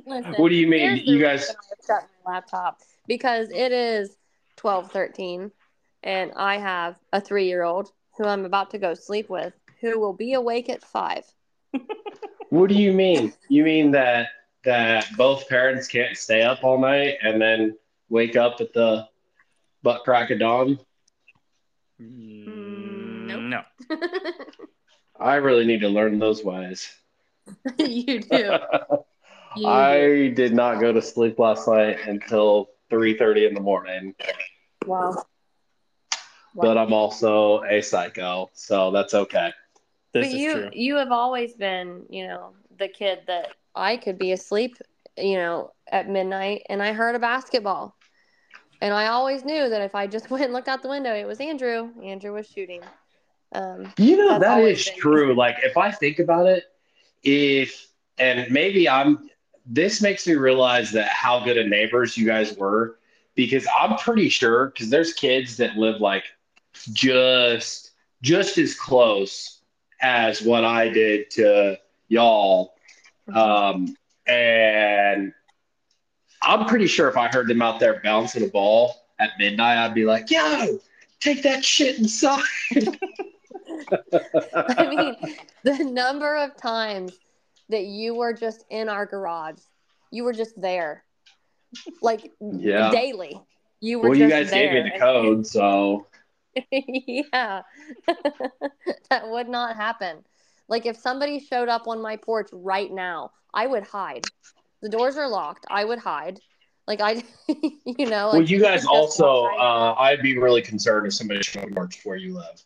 Listen, 0.05 0.33
What 0.37 0.49
do 0.49 0.55
you 0.55 0.67
mean? 0.67 1.01
You 1.05 1.19
guys 1.21 1.47
shut 1.85 2.07
my 2.25 2.33
laptop 2.33 2.79
because 3.07 3.49
it 3.51 3.71
is 3.71 4.17
twelve 4.61 4.91
thirteen, 4.91 5.51
and 6.03 6.31
I 6.35 6.59
have 6.59 6.95
a 7.11 7.19
three 7.19 7.47
year 7.47 7.63
old 7.63 7.91
who 8.17 8.25
I'm 8.25 8.45
about 8.45 8.69
to 8.71 8.77
go 8.77 8.93
sleep 8.93 9.29
with 9.29 9.53
who 9.81 9.99
will 9.99 10.13
be 10.13 10.33
awake 10.33 10.69
at 10.69 10.83
five. 10.83 11.25
what 12.49 12.69
do 12.69 12.75
you 12.75 12.93
mean? 12.93 13.33
You 13.49 13.63
mean 13.63 13.91
that 13.91 14.27
that 14.63 15.07
both 15.17 15.49
parents 15.49 15.87
can't 15.87 16.15
stay 16.15 16.43
up 16.43 16.63
all 16.63 16.79
night 16.79 17.17
and 17.23 17.41
then 17.41 17.75
wake 18.09 18.35
up 18.35 18.61
at 18.61 18.71
the 18.73 19.07
butt 19.81 20.03
crack 20.03 20.29
of 20.29 20.39
dawn? 20.39 20.79
Mm, 21.99 23.25
nope. 23.25 23.65
No. 23.89 23.97
I 25.19 25.35
really 25.35 25.65
need 25.65 25.81
to 25.81 25.89
learn 25.89 26.19
those 26.19 26.43
ways. 26.43 26.93
do. 27.77 27.85
You 27.85 28.19
do. 28.19 28.59
I 29.65 30.31
did 30.35 30.53
not 30.53 30.79
go 30.79 30.93
to 30.93 31.01
sleep 31.01 31.39
last 31.39 31.67
night 31.67 31.97
until 32.07 32.69
3:30 32.91 33.47
in 33.47 33.53
the 33.53 33.59
morning, 33.59 34.13
Wow. 34.85 35.23
but 36.55 36.77
I'm 36.77 36.93
also 36.93 37.63
a 37.63 37.81
psycho, 37.81 38.49
so 38.53 38.91
that's 38.91 39.13
okay. 39.13 39.51
This 40.13 40.27
but 40.27 40.35
is 40.35 40.41
you 40.41 40.53
true. 40.53 40.69
you 40.73 40.95
have 40.97 41.11
always 41.11 41.53
been, 41.53 42.03
you 42.09 42.27
know, 42.27 42.53
the 42.77 42.87
kid 42.87 43.19
that 43.27 43.49
I 43.75 43.97
could 43.97 44.17
be 44.17 44.31
asleep, 44.33 44.75
you 45.17 45.35
know, 45.35 45.71
at 45.89 46.09
midnight 46.09 46.63
and 46.69 46.81
I 46.83 46.93
heard 46.93 47.15
a 47.15 47.19
basketball. 47.19 47.95
And 48.81 48.93
I 48.93 49.07
always 49.07 49.45
knew 49.45 49.69
that 49.69 49.81
if 49.81 49.93
I 49.95 50.07
just 50.07 50.29
went 50.31 50.43
and 50.45 50.53
looked 50.53 50.67
out 50.67 50.81
the 50.81 50.89
window, 50.89 51.13
it 51.13 51.25
was 51.25 51.39
Andrew. 51.39 51.91
Andrew 52.03 52.33
was 52.33 52.47
shooting. 52.47 52.81
Um, 53.53 53.93
You 53.97 54.17
know 54.17 54.29
That's 54.29 54.43
that 54.43 54.57
always 54.57 54.79
is 54.79 54.89
been- 54.89 54.99
true. 54.99 55.35
Like 55.35 55.57
if 55.63 55.77
I 55.77 55.91
think 55.91 56.19
about 56.19 56.47
it, 56.47 56.63
if 57.23 57.87
and 58.17 58.51
maybe 58.51 58.89
I'm 58.89 59.29
this 59.65 60.01
makes 60.01 60.25
me 60.27 60.33
realize 60.33 60.91
that 60.91 61.07
how 61.09 61.39
good 61.43 61.57
of 61.57 61.67
neighbors 61.67 62.17
you 62.17 62.25
guys 62.25 62.57
were 62.57 62.97
because 63.35 63.67
I'm 63.77 63.97
pretty 63.97 64.29
sure 64.29 64.67
because 64.67 64.89
there's 64.89 65.13
kids 65.13 65.57
that 65.57 65.77
live 65.77 66.01
like 66.01 66.25
just 66.91 67.91
just 68.21 68.57
as 68.57 68.75
close 68.75 69.61
as 70.01 70.41
what 70.41 70.63
I 70.63 70.89
did 70.89 71.29
to 71.31 71.77
y'all. 72.07 72.73
Um, 73.33 73.95
and 74.27 75.33
I'm 76.41 76.65
pretty 76.65 76.87
sure 76.87 77.07
if 77.07 77.17
I 77.17 77.27
heard 77.27 77.47
them 77.47 77.61
out 77.61 77.79
there 77.79 78.01
bouncing 78.03 78.43
a 78.43 78.47
ball 78.47 78.95
at 79.19 79.31
midnight, 79.37 79.77
I'd 79.77 79.93
be 79.93 80.05
like, 80.05 80.31
yo, 80.31 80.79
take 81.19 81.43
that 81.43 81.63
shit 81.63 81.99
inside. 81.99 82.41
I 84.53 84.87
mean, 84.89 85.15
the 85.63 85.83
number 85.83 86.35
of 86.35 86.57
times 86.57 87.13
that 87.69 87.85
you 87.85 88.15
were 88.15 88.33
just 88.33 88.65
in 88.69 88.89
our 88.89 89.05
garage, 89.05 89.59
you 90.11 90.23
were 90.23 90.33
just 90.33 90.59
there, 90.59 91.03
like 92.01 92.31
Yeah. 92.39 92.91
daily. 92.91 93.39
You 93.79 93.99
were 93.99 94.09
Well, 94.09 94.17
you 94.17 94.29
guys 94.29 94.49
there. 94.51 94.73
gave 94.73 94.83
me 94.83 94.91
the 94.91 94.99
code, 94.99 95.47
so 95.47 96.07
yeah, 96.71 97.61
that 99.09 99.29
would 99.29 99.47
not 99.49 99.75
happen. 99.75 100.23
Like 100.67 100.85
if 100.85 100.97
somebody 100.97 101.39
showed 101.39 101.69
up 101.69 101.87
on 101.87 102.01
my 102.01 102.17
porch 102.17 102.49
right 102.51 102.91
now, 102.91 103.31
I 103.53 103.67
would 103.67 103.83
hide. 103.83 104.25
The 104.81 104.89
doors 104.89 105.17
are 105.17 105.27
locked. 105.27 105.65
I 105.69 105.83
would 105.85 105.99
hide. 105.99 106.39
Like 106.87 107.01
I, 107.01 107.23
you 107.47 108.05
know. 108.07 108.31
well, 108.33 108.41
you 108.41 108.59
guys 108.59 108.85
also. 108.85 109.45
Uh, 109.45 109.95
I'd 109.97 110.21
be 110.21 110.37
really 110.37 110.61
concerned 110.61 111.07
if 111.07 111.13
somebody 111.13 111.41
showed 111.43 111.77
up 111.77 111.91
where 112.03 112.17
you 112.17 112.35
live. 112.35 112.61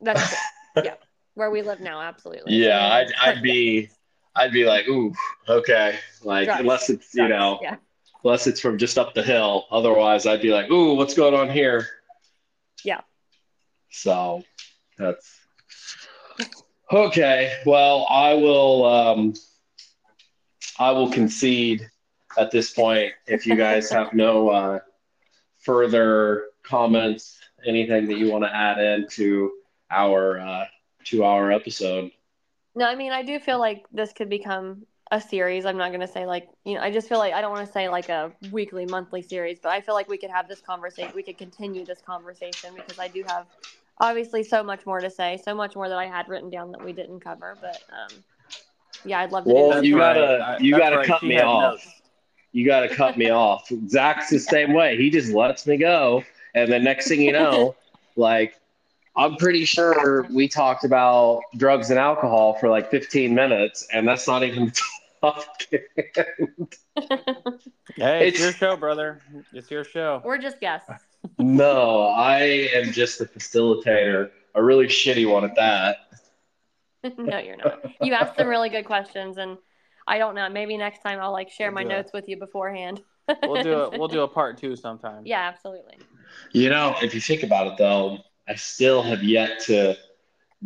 That's 0.00 0.34
yeah, 0.76 0.94
where 1.34 1.50
we 1.50 1.62
live 1.62 1.80
now, 1.80 2.00
absolutely. 2.00 2.56
Yeah, 2.56 2.86
I'd, 2.86 3.12
I'd 3.20 3.42
be, 3.42 3.88
I'd 4.34 4.52
be 4.52 4.64
like, 4.64 4.86
ooh, 4.88 5.12
okay, 5.48 5.98
like 6.22 6.46
Drugs. 6.46 6.60
unless 6.60 6.90
it's 6.90 7.14
you 7.14 7.28
know, 7.28 7.58
Yeah. 7.62 7.76
Unless 8.24 8.46
it's 8.46 8.60
from 8.60 8.78
just 8.78 8.98
up 8.98 9.14
the 9.14 9.22
hill. 9.22 9.66
Otherwise, 9.70 10.26
I'd 10.26 10.42
be 10.42 10.52
like, 10.52 10.70
ooh, 10.70 10.94
what's 10.94 11.14
going 11.14 11.34
on 11.34 11.50
here? 11.50 11.86
Yeah. 12.84 13.00
So 13.90 14.42
that's 14.98 15.40
okay. 16.92 17.52
Well, 17.64 18.06
I 18.08 18.34
will. 18.34 18.84
Um, 18.84 19.34
I 20.78 20.90
will 20.90 21.10
concede 21.10 21.88
at 22.38 22.50
this 22.50 22.70
point 22.70 23.12
if 23.26 23.46
you 23.46 23.56
guys 23.56 23.90
have 23.90 24.12
no 24.12 24.50
uh, 24.50 24.78
further 25.60 26.48
comments, 26.62 27.38
anything 27.66 28.06
that 28.06 28.18
you 28.18 28.30
want 28.30 28.44
to 28.44 28.54
add 28.54 28.78
into 28.78 29.52
our 29.90 30.38
uh, 30.38 30.64
two-hour 31.04 31.50
episode. 31.50 32.10
No, 32.74 32.84
I 32.84 32.94
mean, 32.94 33.12
I 33.12 33.22
do 33.22 33.40
feel 33.40 33.58
like 33.58 33.86
this 33.90 34.12
could 34.12 34.28
become 34.28 34.84
a 35.10 35.20
series. 35.20 35.64
I'm 35.64 35.76
not 35.76 35.90
going 35.90 36.00
to 36.00 36.08
say 36.08 36.26
like, 36.26 36.48
you 36.64 36.74
know, 36.74 36.80
I 36.80 36.90
just 36.90 37.08
feel 37.08 37.18
like 37.18 37.32
I 37.32 37.40
don't 37.40 37.52
want 37.52 37.66
to 37.66 37.72
say 37.72 37.88
like 37.88 38.08
a 38.08 38.32
weekly, 38.50 38.86
monthly 38.86 39.22
series, 39.22 39.58
but 39.60 39.70
I 39.70 39.80
feel 39.80 39.94
like 39.94 40.08
we 40.08 40.18
could 40.18 40.30
have 40.30 40.48
this 40.48 40.60
conversation. 40.60 41.12
We 41.14 41.22
could 41.22 41.38
continue 41.38 41.84
this 41.84 42.00
conversation 42.00 42.70
because 42.74 42.98
I 42.98 43.08
do 43.08 43.22
have 43.26 43.46
obviously 43.98 44.42
so 44.42 44.62
much 44.64 44.84
more 44.84 45.00
to 45.00 45.10
say, 45.10 45.40
so 45.42 45.54
much 45.54 45.76
more 45.76 45.88
that 45.88 45.98
I 45.98 46.06
had 46.06 46.28
written 46.28 46.50
down 46.50 46.72
that 46.72 46.84
we 46.84 46.92
didn't 46.92 47.20
cover. 47.20 47.56
But 47.60 47.82
um, 47.92 48.24
yeah, 49.04 49.20
I'd 49.20 49.30
love 49.32 49.44
to 49.44 49.52
Well, 49.52 49.84
you 49.84 49.96
right. 49.98 50.14
gotta- 50.14 50.64
you 50.64 50.72
that's 50.72 50.80
gotta 50.80 50.96
right. 50.96 51.06
cut 51.06 51.20
She 51.20 51.28
me 51.28 51.40
off. 51.40 51.72
notes. 51.74 51.88
you 52.52 52.66
got 52.66 52.80
to 52.80 52.88
cut 52.88 53.16
me 53.16 53.30
off. 53.30 53.70
Zach's 53.88 54.30
the 54.30 54.38
same 54.40 54.72
way. 54.72 54.96
He 54.96 55.10
just 55.10 55.32
lets 55.32 55.66
me 55.66 55.76
go, 55.76 56.24
and 56.54 56.70
the 56.72 56.78
next 56.80 57.06
thing 57.08 57.20
you 57.20 57.32
know, 57.32 57.76
like 58.16 58.54
I'm 59.14 59.36
pretty 59.36 59.64
sure 59.64 60.26
we 60.32 60.48
talked 60.48 60.84
about 60.84 61.42
drugs 61.56 61.90
and 61.90 61.98
alcohol 61.98 62.54
for 62.54 62.68
like 62.68 62.90
15 62.90 63.34
minutes, 63.34 63.86
and 63.92 64.06
that's 64.06 64.26
not 64.26 64.42
even 64.42 64.72
soft. 65.20 65.68
Hey, 65.70 65.82
it's, 66.96 67.68
It's- 67.98 68.40
your 68.40 68.52
show, 68.52 68.76
brother. 68.76 69.20
It's 69.52 69.70
your 69.70 69.84
show. 69.84 70.20
We're 70.24 70.38
just 70.38 70.60
guests. 70.60 70.90
no, 71.38 72.02
I 72.08 72.38
am 72.74 72.92
just 72.92 73.20
a 73.20 73.24
facilitator, 73.26 74.30
a 74.54 74.62
really 74.62 74.86
shitty 74.86 75.30
one 75.30 75.44
at 75.44 75.54
that. 75.56 75.96
no, 77.18 77.38
you're 77.38 77.56
not. 77.56 77.80
You 78.02 78.14
asked 78.14 78.36
some 78.36 78.48
really 78.48 78.68
good 78.68 78.84
questions, 78.84 79.38
and 79.38 79.58
I 80.06 80.18
don't 80.18 80.34
know. 80.34 80.48
Maybe 80.48 80.76
next 80.76 81.02
time 81.02 81.20
I'll 81.20 81.32
like 81.32 81.50
share 81.50 81.70
my 81.70 81.82
We'll 81.82 81.90
do 81.90 81.94
it. 81.94 81.98
notes 81.98 82.12
with 82.12 82.28
you 82.28 82.36
beforehand. 82.38 83.02
We'll 83.42 83.62
do 83.62 83.82
it. 83.84 83.98
We'll 83.98 84.08
do 84.08 84.22
a 84.22 84.28
part 84.38 84.58
two 84.58 84.76
sometime. 84.76 85.22
Yeah, 85.24 85.40
absolutely. 85.48 85.98
You 86.52 86.70
know, 86.70 86.94
if 87.02 87.14
you 87.14 87.20
think 87.20 87.42
about 87.42 87.66
it 87.68 87.74
though, 87.78 88.18
I 88.48 88.54
still 88.54 89.02
have 89.02 89.22
yet 89.22 89.60
to 89.66 89.96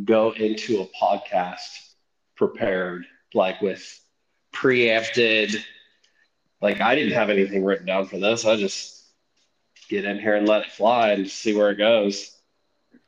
go 0.05 0.32
into 0.32 0.82
a 0.82 0.86
podcast 1.02 1.94
prepared, 2.36 3.05
like 3.35 3.60
with 3.60 4.01
preempted. 4.52 5.64
Like 6.60 6.81
I 6.81 6.94
didn't 6.94 7.14
have 7.14 7.31
anything 7.31 7.64
written 7.64 7.86
down 7.86 8.06
for 8.06 8.18
this. 8.18 8.44
I 8.44 8.56
just 8.56 9.05
get 9.89 10.05
in 10.05 10.18
here 10.18 10.36
and 10.36 10.48
let 10.48 10.62
it 10.62 10.70
fly 10.70 11.12
and 11.12 11.28
see 11.28 11.56
where 11.56 11.70
it 11.70 11.77
goes. 11.77 12.36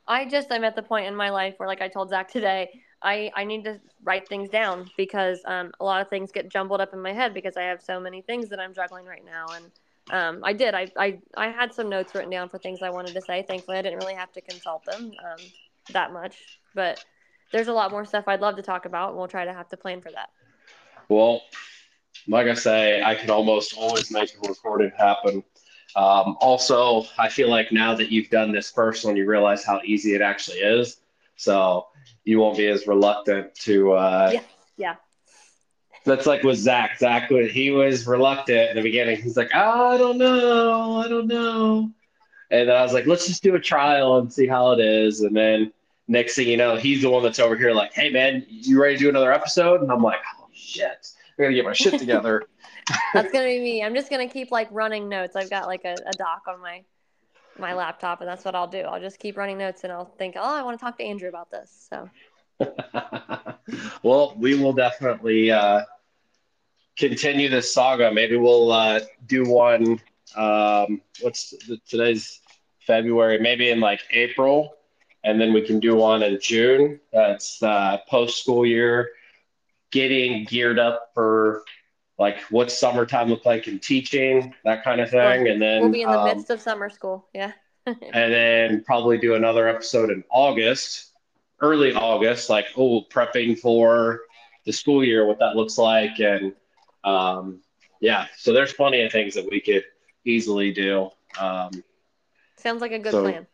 I 0.07 0.25
just 0.25 0.51
I'm 0.51 0.63
at 0.63 0.75
the 0.75 0.83
point 0.83 1.07
in 1.07 1.15
my 1.15 1.29
life 1.29 1.55
where, 1.57 1.67
like 1.67 1.81
I 1.81 1.87
told 1.87 2.09
Zach 2.09 2.29
today, 2.29 2.81
I 3.01 3.31
I 3.35 3.43
need 3.45 3.63
to 3.65 3.79
write 4.03 4.27
things 4.27 4.49
down 4.49 4.89
because 4.97 5.41
um, 5.45 5.71
a 5.79 5.85
lot 5.85 6.01
of 6.01 6.09
things 6.09 6.31
get 6.31 6.49
jumbled 6.49 6.81
up 6.81 6.93
in 6.93 7.01
my 7.01 7.13
head 7.13 7.33
because 7.33 7.55
I 7.57 7.63
have 7.63 7.81
so 7.81 7.99
many 7.99 8.21
things 8.21 8.49
that 8.49 8.59
I'm 8.59 8.73
juggling 8.73 9.05
right 9.05 9.23
now. 9.25 9.45
And 9.51 9.71
um, 10.11 10.43
I 10.43 10.53
did 10.53 10.73
I, 10.73 10.91
I 10.97 11.19
I 11.35 11.47
had 11.49 11.73
some 11.73 11.89
notes 11.89 12.13
written 12.13 12.31
down 12.31 12.49
for 12.49 12.57
things 12.57 12.81
I 12.81 12.89
wanted 12.89 13.13
to 13.13 13.21
say. 13.21 13.45
Thankfully, 13.47 13.77
I 13.77 13.81
didn't 13.81 13.99
really 13.99 14.15
have 14.15 14.31
to 14.33 14.41
consult 14.41 14.83
them 14.85 15.13
um, 15.23 15.45
that 15.91 16.11
much, 16.11 16.59
but 16.75 17.03
there's 17.51 17.67
a 17.67 17.73
lot 17.73 17.91
more 17.91 18.03
stuff 18.03 18.25
I'd 18.27 18.41
love 18.41 18.57
to 18.57 18.61
talk 18.63 18.85
about, 18.85 19.09
and 19.09 19.17
we'll 19.17 19.27
try 19.27 19.45
to 19.45 19.53
have 19.53 19.69
to 19.69 19.77
plan 19.77 20.01
for 20.01 20.11
that. 20.11 20.29
Well, 21.13 21.41
like 22.27 22.47
I 22.47 22.53
say, 22.55 23.03
I 23.03 23.15
can 23.15 23.29
almost 23.29 23.77
always 23.77 24.09
make 24.09 24.33
a 24.33 24.47
recording 24.47 24.91
happen. 24.97 25.43
Um, 25.95 26.37
also, 26.41 27.05
I 27.19 27.29
feel 27.29 27.49
like 27.49 27.71
now 27.71 27.93
that 27.95 28.11
you've 28.11 28.29
done 28.29 28.51
this 28.51 28.71
first 28.71 29.05
one, 29.05 29.15
you 29.15 29.27
realize 29.27 29.63
how 29.63 29.79
easy 29.85 30.15
it 30.15 30.21
actually 30.21 30.57
is. 30.57 31.01
So 31.35 31.87
you 32.23 32.39
won't 32.39 32.57
be 32.57 32.67
as 32.67 32.87
reluctant 32.87 33.53
to. 33.55 33.93
Uh, 33.93 34.29
Yeah, 34.33 34.41
yeah. 34.77 34.95
That's 36.05 36.25
like 36.25 36.43
with 36.43 36.57
Zach. 36.57 36.97
Zach, 36.97 37.29
he 37.29 37.71
was 37.71 38.07
reluctant 38.07 38.71
in 38.71 38.75
the 38.75 38.81
beginning. 38.81 39.21
He's 39.21 39.37
like, 39.37 39.51
oh, 39.53 39.93
I 39.93 39.97
don't 39.97 40.17
know, 40.17 40.97
I 40.97 41.07
don't 41.07 41.27
know. 41.27 41.91
And 42.51 42.69
then 42.69 42.75
I 42.75 42.81
was 42.81 42.91
like, 42.91 43.05
let's 43.05 43.25
just 43.27 43.41
do 43.41 43.55
a 43.55 43.59
trial 43.59 44.17
and 44.17 44.31
see 44.31 44.47
how 44.47 44.71
it 44.71 44.79
is. 44.79 45.21
And 45.21 45.35
then 45.35 45.71
next 46.07 46.35
thing 46.35 46.47
you 46.47 46.57
know, 46.57 46.75
he's 46.75 47.03
the 47.03 47.09
one 47.09 47.23
that's 47.23 47.39
over 47.39 47.55
here 47.55 47.71
like, 47.71 47.93
hey 47.93 48.09
man, 48.09 48.45
you 48.49 48.81
ready 48.81 48.95
to 48.95 48.99
do 49.03 49.09
another 49.09 49.31
episode? 49.31 49.81
And 49.81 49.91
I'm 49.91 50.03
like, 50.03 50.19
shit, 50.63 51.07
I 51.37 51.41
gotta 51.43 51.53
get 51.53 51.65
my 51.65 51.73
shit 51.73 51.99
together. 51.99 52.43
That's 53.13 53.31
gonna 53.31 53.45
be 53.45 53.59
me. 53.59 53.83
I'm 53.83 53.93
just 53.93 54.09
gonna 54.09 54.27
keep 54.27 54.51
like 54.51 54.67
running 54.71 55.09
notes. 55.09 55.35
I've 55.35 55.49
got 55.49 55.67
like 55.67 55.85
a, 55.85 55.93
a 55.93 56.11
doc 56.17 56.43
on 56.47 56.61
my 56.61 56.83
my 57.59 57.73
laptop, 57.73 58.21
and 58.21 58.27
that's 58.27 58.43
what 58.43 58.55
I'll 58.55 58.67
do. 58.67 58.79
I'll 58.79 58.99
just 58.99 59.19
keep 59.19 59.37
running 59.37 59.59
notes, 59.59 59.83
and 59.83 59.93
I'll 59.93 60.11
think, 60.17 60.35
oh, 60.35 60.55
I 60.55 60.63
want 60.63 60.79
to 60.79 60.83
talk 60.83 60.97
to 60.97 61.03
Andrew 61.03 61.29
about 61.29 61.51
this. 61.51 61.87
So 61.87 62.09
well, 64.03 64.35
we 64.37 64.55
will 64.55 64.73
definitely 64.73 65.51
uh, 65.51 65.81
continue 66.97 67.49
this 67.49 67.73
saga. 67.73 68.11
Maybe 68.11 68.37
we'll 68.37 68.71
uh, 68.71 69.01
do 69.27 69.43
one. 69.45 69.99
Um, 70.35 71.01
what's 71.21 71.51
the, 71.67 71.79
today's 71.87 72.41
February? 72.85 73.39
Maybe 73.39 73.69
in 73.69 73.79
like 73.79 74.01
April, 74.11 74.75
and 75.23 75.39
then 75.39 75.53
we 75.53 75.61
can 75.61 75.79
do 75.79 75.95
one 75.95 76.23
in 76.23 76.39
June. 76.41 76.99
That's 77.11 77.61
uh, 77.63 77.99
post 78.09 78.39
school 78.39 78.65
year, 78.65 79.09
getting 79.93 80.43
geared 80.45 80.79
up 80.79 81.11
for 81.13 81.63
like 82.17 82.39
what 82.49 82.71
summertime 82.71 83.29
look 83.29 83.45
like 83.45 83.67
in 83.67 83.79
teaching, 83.79 84.53
that 84.65 84.83
kind 84.83 84.99
of 84.99 85.09
thing, 85.09 85.47
and 85.47 85.61
then 85.61 85.81
we'll 85.81 85.91
be 85.91 86.01
in 86.01 86.09
the 86.09 86.19
um, 86.19 86.25
midst 86.25 86.49
of 86.49 86.59
summer 86.59 86.89
school. 86.89 87.27
Yeah. 87.33 87.51
and 87.85 88.33
then 88.33 88.83
probably 88.83 89.17
do 89.17 89.35
another 89.35 89.67
episode 89.67 90.09
in 90.09 90.23
August, 90.31 91.11
early 91.59 91.93
August, 91.93 92.49
like 92.49 92.65
oh, 92.75 93.03
prepping 93.03 93.59
for 93.59 94.21
the 94.65 94.73
school 94.73 95.03
year, 95.03 95.25
what 95.25 95.39
that 95.39 95.55
looks 95.55 95.77
like, 95.77 96.19
and 96.19 96.53
um, 97.03 97.61
yeah, 98.01 98.25
so 98.37 98.51
there's 98.51 98.73
plenty 98.73 99.01
of 99.01 99.11
things 99.11 99.35
that 99.35 99.45
we 99.49 99.61
could 99.61 99.83
easily 100.25 100.71
do. 100.71 101.09
Um, 101.39 101.83
Sounds 102.57 102.81
like 102.81 102.93
a 102.93 102.99
good 102.99 103.11
So- 103.11 103.21
plan. 103.23 103.47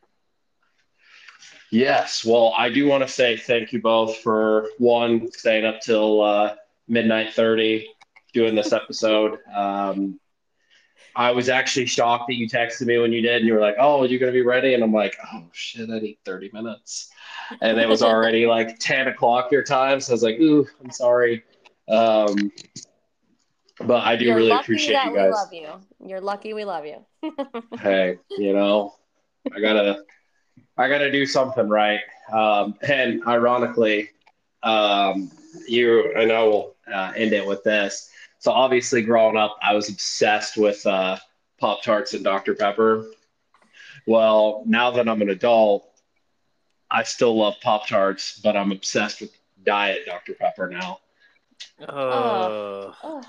Yes, 1.72 2.26
well, 2.26 2.54
I 2.58 2.70
do 2.70 2.88
want 2.88 3.04
to 3.04 3.10
say 3.10 3.38
thank 3.38 3.74
you 3.74 3.82
both 3.82 4.18
for 4.18 4.70
one 4.78 5.32
staying 5.32 5.66
up 5.66 5.82
till 5.82 6.22
uh, 6.22 6.56
midnight 6.88 7.34
thirty 7.34 7.88
doing 8.34 8.56
this 8.56 8.74
episode. 8.74 9.40
Um, 9.54 10.20
I 11.16 11.32
was 11.32 11.50
actually 11.50 11.88
shocked 11.88 12.26
that 12.28 12.36
you 12.36 12.48
texted 12.48 12.86
me 12.86 12.98
when 12.98 13.12
you 13.12 13.22
did, 13.22 13.38
and 13.38 13.46
you 13.48 13.54
were 13.54 13.60
like, 13.60 13.76
"Oh, 13.80 14.04
you're 14.04 14.20
gonna 14.20 14.32
be 14.32 14.41
ready," 14.41 14.74
and 14.74 14.84
I'm 14.84 14.94
like, 14.94 15.18
"Oh 15.34 15.46
shit, 15.52 15.90
I 15.90 16.00
need 16.00 16.18
30 16.26 16.50
minutes," 16.54 17.10
and 17.62 17.80
it 17.80 17.90
was 17.90 18.04
already 18.04 18.46
like 18.56 18.80
10 18.80 19.08
o'clock 19.08 19.52
your 19.52 19.64
time, 19.64 20.00
so 20.00 20.12
I 20.12 20.14
was 20.14 20.24
like, 20.24 20.40
"Ooh, 20.40 20.68
I'm 20.84 20.91
sorry," 20.91 21.44
um, 21.88 22.52
but 23.82 24.04
I 24.04 24.16
do 24.16 24.26
You're 24.26 24.36
really 24.36 24.52
appreciate 24.52 25.04
you 25.06 25.12
we 25.12 25.18
guys. 25.18 25.34
love 25.34 25.54
you. 25.54 25.68
You're 26.06 26.22
lucky 26.22 26.54
we 26.54 26.66
love 26.66 26.86
you. 26.86 27.06
Hey, 27.80 28.18
you 28.30 28.54
know, 28.54 28.96
I 29.54 29.60
gotta, 29.60 30.04
I 30.80 30.88
gotta 30.88 31.11
do 31.11 31.26
something 31.26 31.68
right. 31.68 31.99
Um, 32.31 32.76
and 32.88 33.22
ironically, 33.27 34.11
um, 34.64 35.30
you 35.68 36.14
and 36.15 36.31
I 36.31 36.41
will 36.43 36.76
uh, 36.91 37.11
end 37.18 37.34
it 37.34 37.45
with 37.45 37.64
this. 37.65 38.10
So 38.39 38.51
obviously, 38.51 39.01
growing 39.01 39.35
up, 39.35 39.57
I 39.61 39.73
was 39.73 39.89
obsessed 39.89 40.56
with 40.56 40.85
uh, 40.88 41.18
Pop 41.60 41.84
Tarts 41.84 42.14
and 42.14 42.23
Dr 42.23 42.56
Pepper. 42.56 43.07
Well, 44.07 44.64
now 44.65 44.89
that 44.91 45.10
I'm 45.10 45.22
an 45.22 45.30
adult, 45.30 45.85
I 46.89 47.03
still 47.03 47.38
love 47.38 47.56
Pop 47.61 47.85
Tarts, 47.88 48.39
but 48.39 48.56
I'm 48.56 48.72
obsessed 48.72 49.19
with 49.19 49.31
Diet 49.65 50.06
Dr 50.06 50.34
Pepper 50.34 50.69
now. 50.69 50.99
Oh. 51.89 52.95
Oh, 53.03 53.22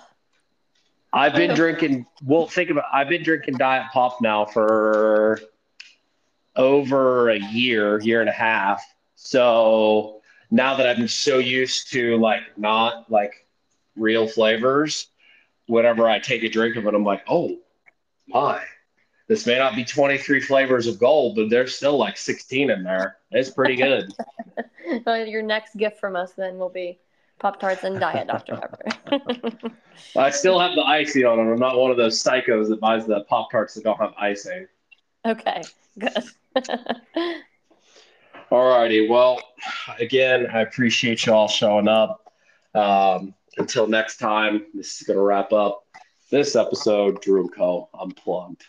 I've 1.13 1.35
been 1.35 1.57
drinking. 1.57 2.07
Well, 2.25 2.47
think 2.47 2.71
about. 2.71 2.85
I've 2.93 3.09
been 3.09 3.25
drinking 3.25 3.57
Diet 3.57 3.87
Pop 3.93 4.21
now 4.21 4.45
for 4.45 5.41
over 6.61 7.31
a 7.31 7.39
year, 7.39 7.99
year 8.01 8.21
and 8.21 8.29
a 8.29 8.33
half. 8.33 8.85
So 9.17 10.21
now 10.51 10.77
that 10.77 10.87
I've 10.87 10.99
been 10.99 11.09
so 11.09 11.39
used 11.39 11.91
to 11.93 12.19
like 12.19 12.43
not 12.57 13.11
like 13.11 13.47
real 13.97 14.29
flavors, 14.29 15.09
whenever 15.67 16.07
I 16.09 16.19
take 16.19 16.43
a 16.43 16.49
drink 16.51 16.77
of 16.77 16.87
it, 16.87 16.95
I'm 16.95 17.05
like, 17.05 17.23
oh 17.29 17.57
my, 18.29 18.63
this 19.27 19.47
may 19.47 19.59
not 19.59 19.75
be 19.75 19.85
23 19.85 20.41
flavors 20.41 20.87
of 20.87 20.99
gold, 20.99 21.37
but 21.37 21.49
there's 21.49 21.75
still 21.75 21.97
like 21.97 22.19
16 22.19 22.71
in 22.71 22.83
there. 22.85 23.17
It's 23.31 23.51
pretty 23.51 23.77
good. 23.77 24.13
Well, 25.07 25.25
your 25.25 25.43
next 25.43 25.77
gift 25.77 26.01
from 26.01 26.17
us 26.17 26.33
then 26.33 26.59
will 26.59 26.69
be 26.69 26.99
Pop 27.39 27.61
Tarts 27.61 27.85
and 27.85 28.01
Diet 28.01 28.27
Dr 28.27 28.57
Pepper. 28.57 29.71
I 30.17 30.31
still 30.31 30.59
have 30.59 30.75
the 30.75 30.83
icing 30.83 31.25
on 31.25 31.37
them. 31.37 31.49
I'm 31.49 31.61
not 31.61 31.79
one 31.79 31.93
of 31.93 31.97
those 31.97 32.21
psychos 32.21 32.69
that 32.71 32.81
buys 32.81 33.07
the 33.07 33.21
Pop 33.29 33.53
Tarts 33.53 33.75
that 33.75 33.85
don't 33.85 34.01
have 34.01 34.15
icing. 34.19 34.67
okay, 35.25 35.63
good. 35.97 36.25
Alrighty. 38.51 39.09
Well, 39.09 39.41
again, 39.99 40.49
I 40.53 40.61
appreciate 40.61 41.27
you 41.27 41.33
all 41.33 41.49
showing 41.49 41.89
up. 41.89 42.33
Um, 42.75 43.35
until 43.59 43.87
next 43.87 44.19
time, 44.19 44.67
this 44.75 45.01
is 45.01 45.07
going 45.07 45.17
to 45.17 45.23
wrap 45.23 45.53
up 45.53 45.85
this 46.31 46.57
episode, 46.57 47.21
Drew 47.21 47.43
and 47.43 47.53
Co. 47.55 47.89
Unplugged. 47.99 48.65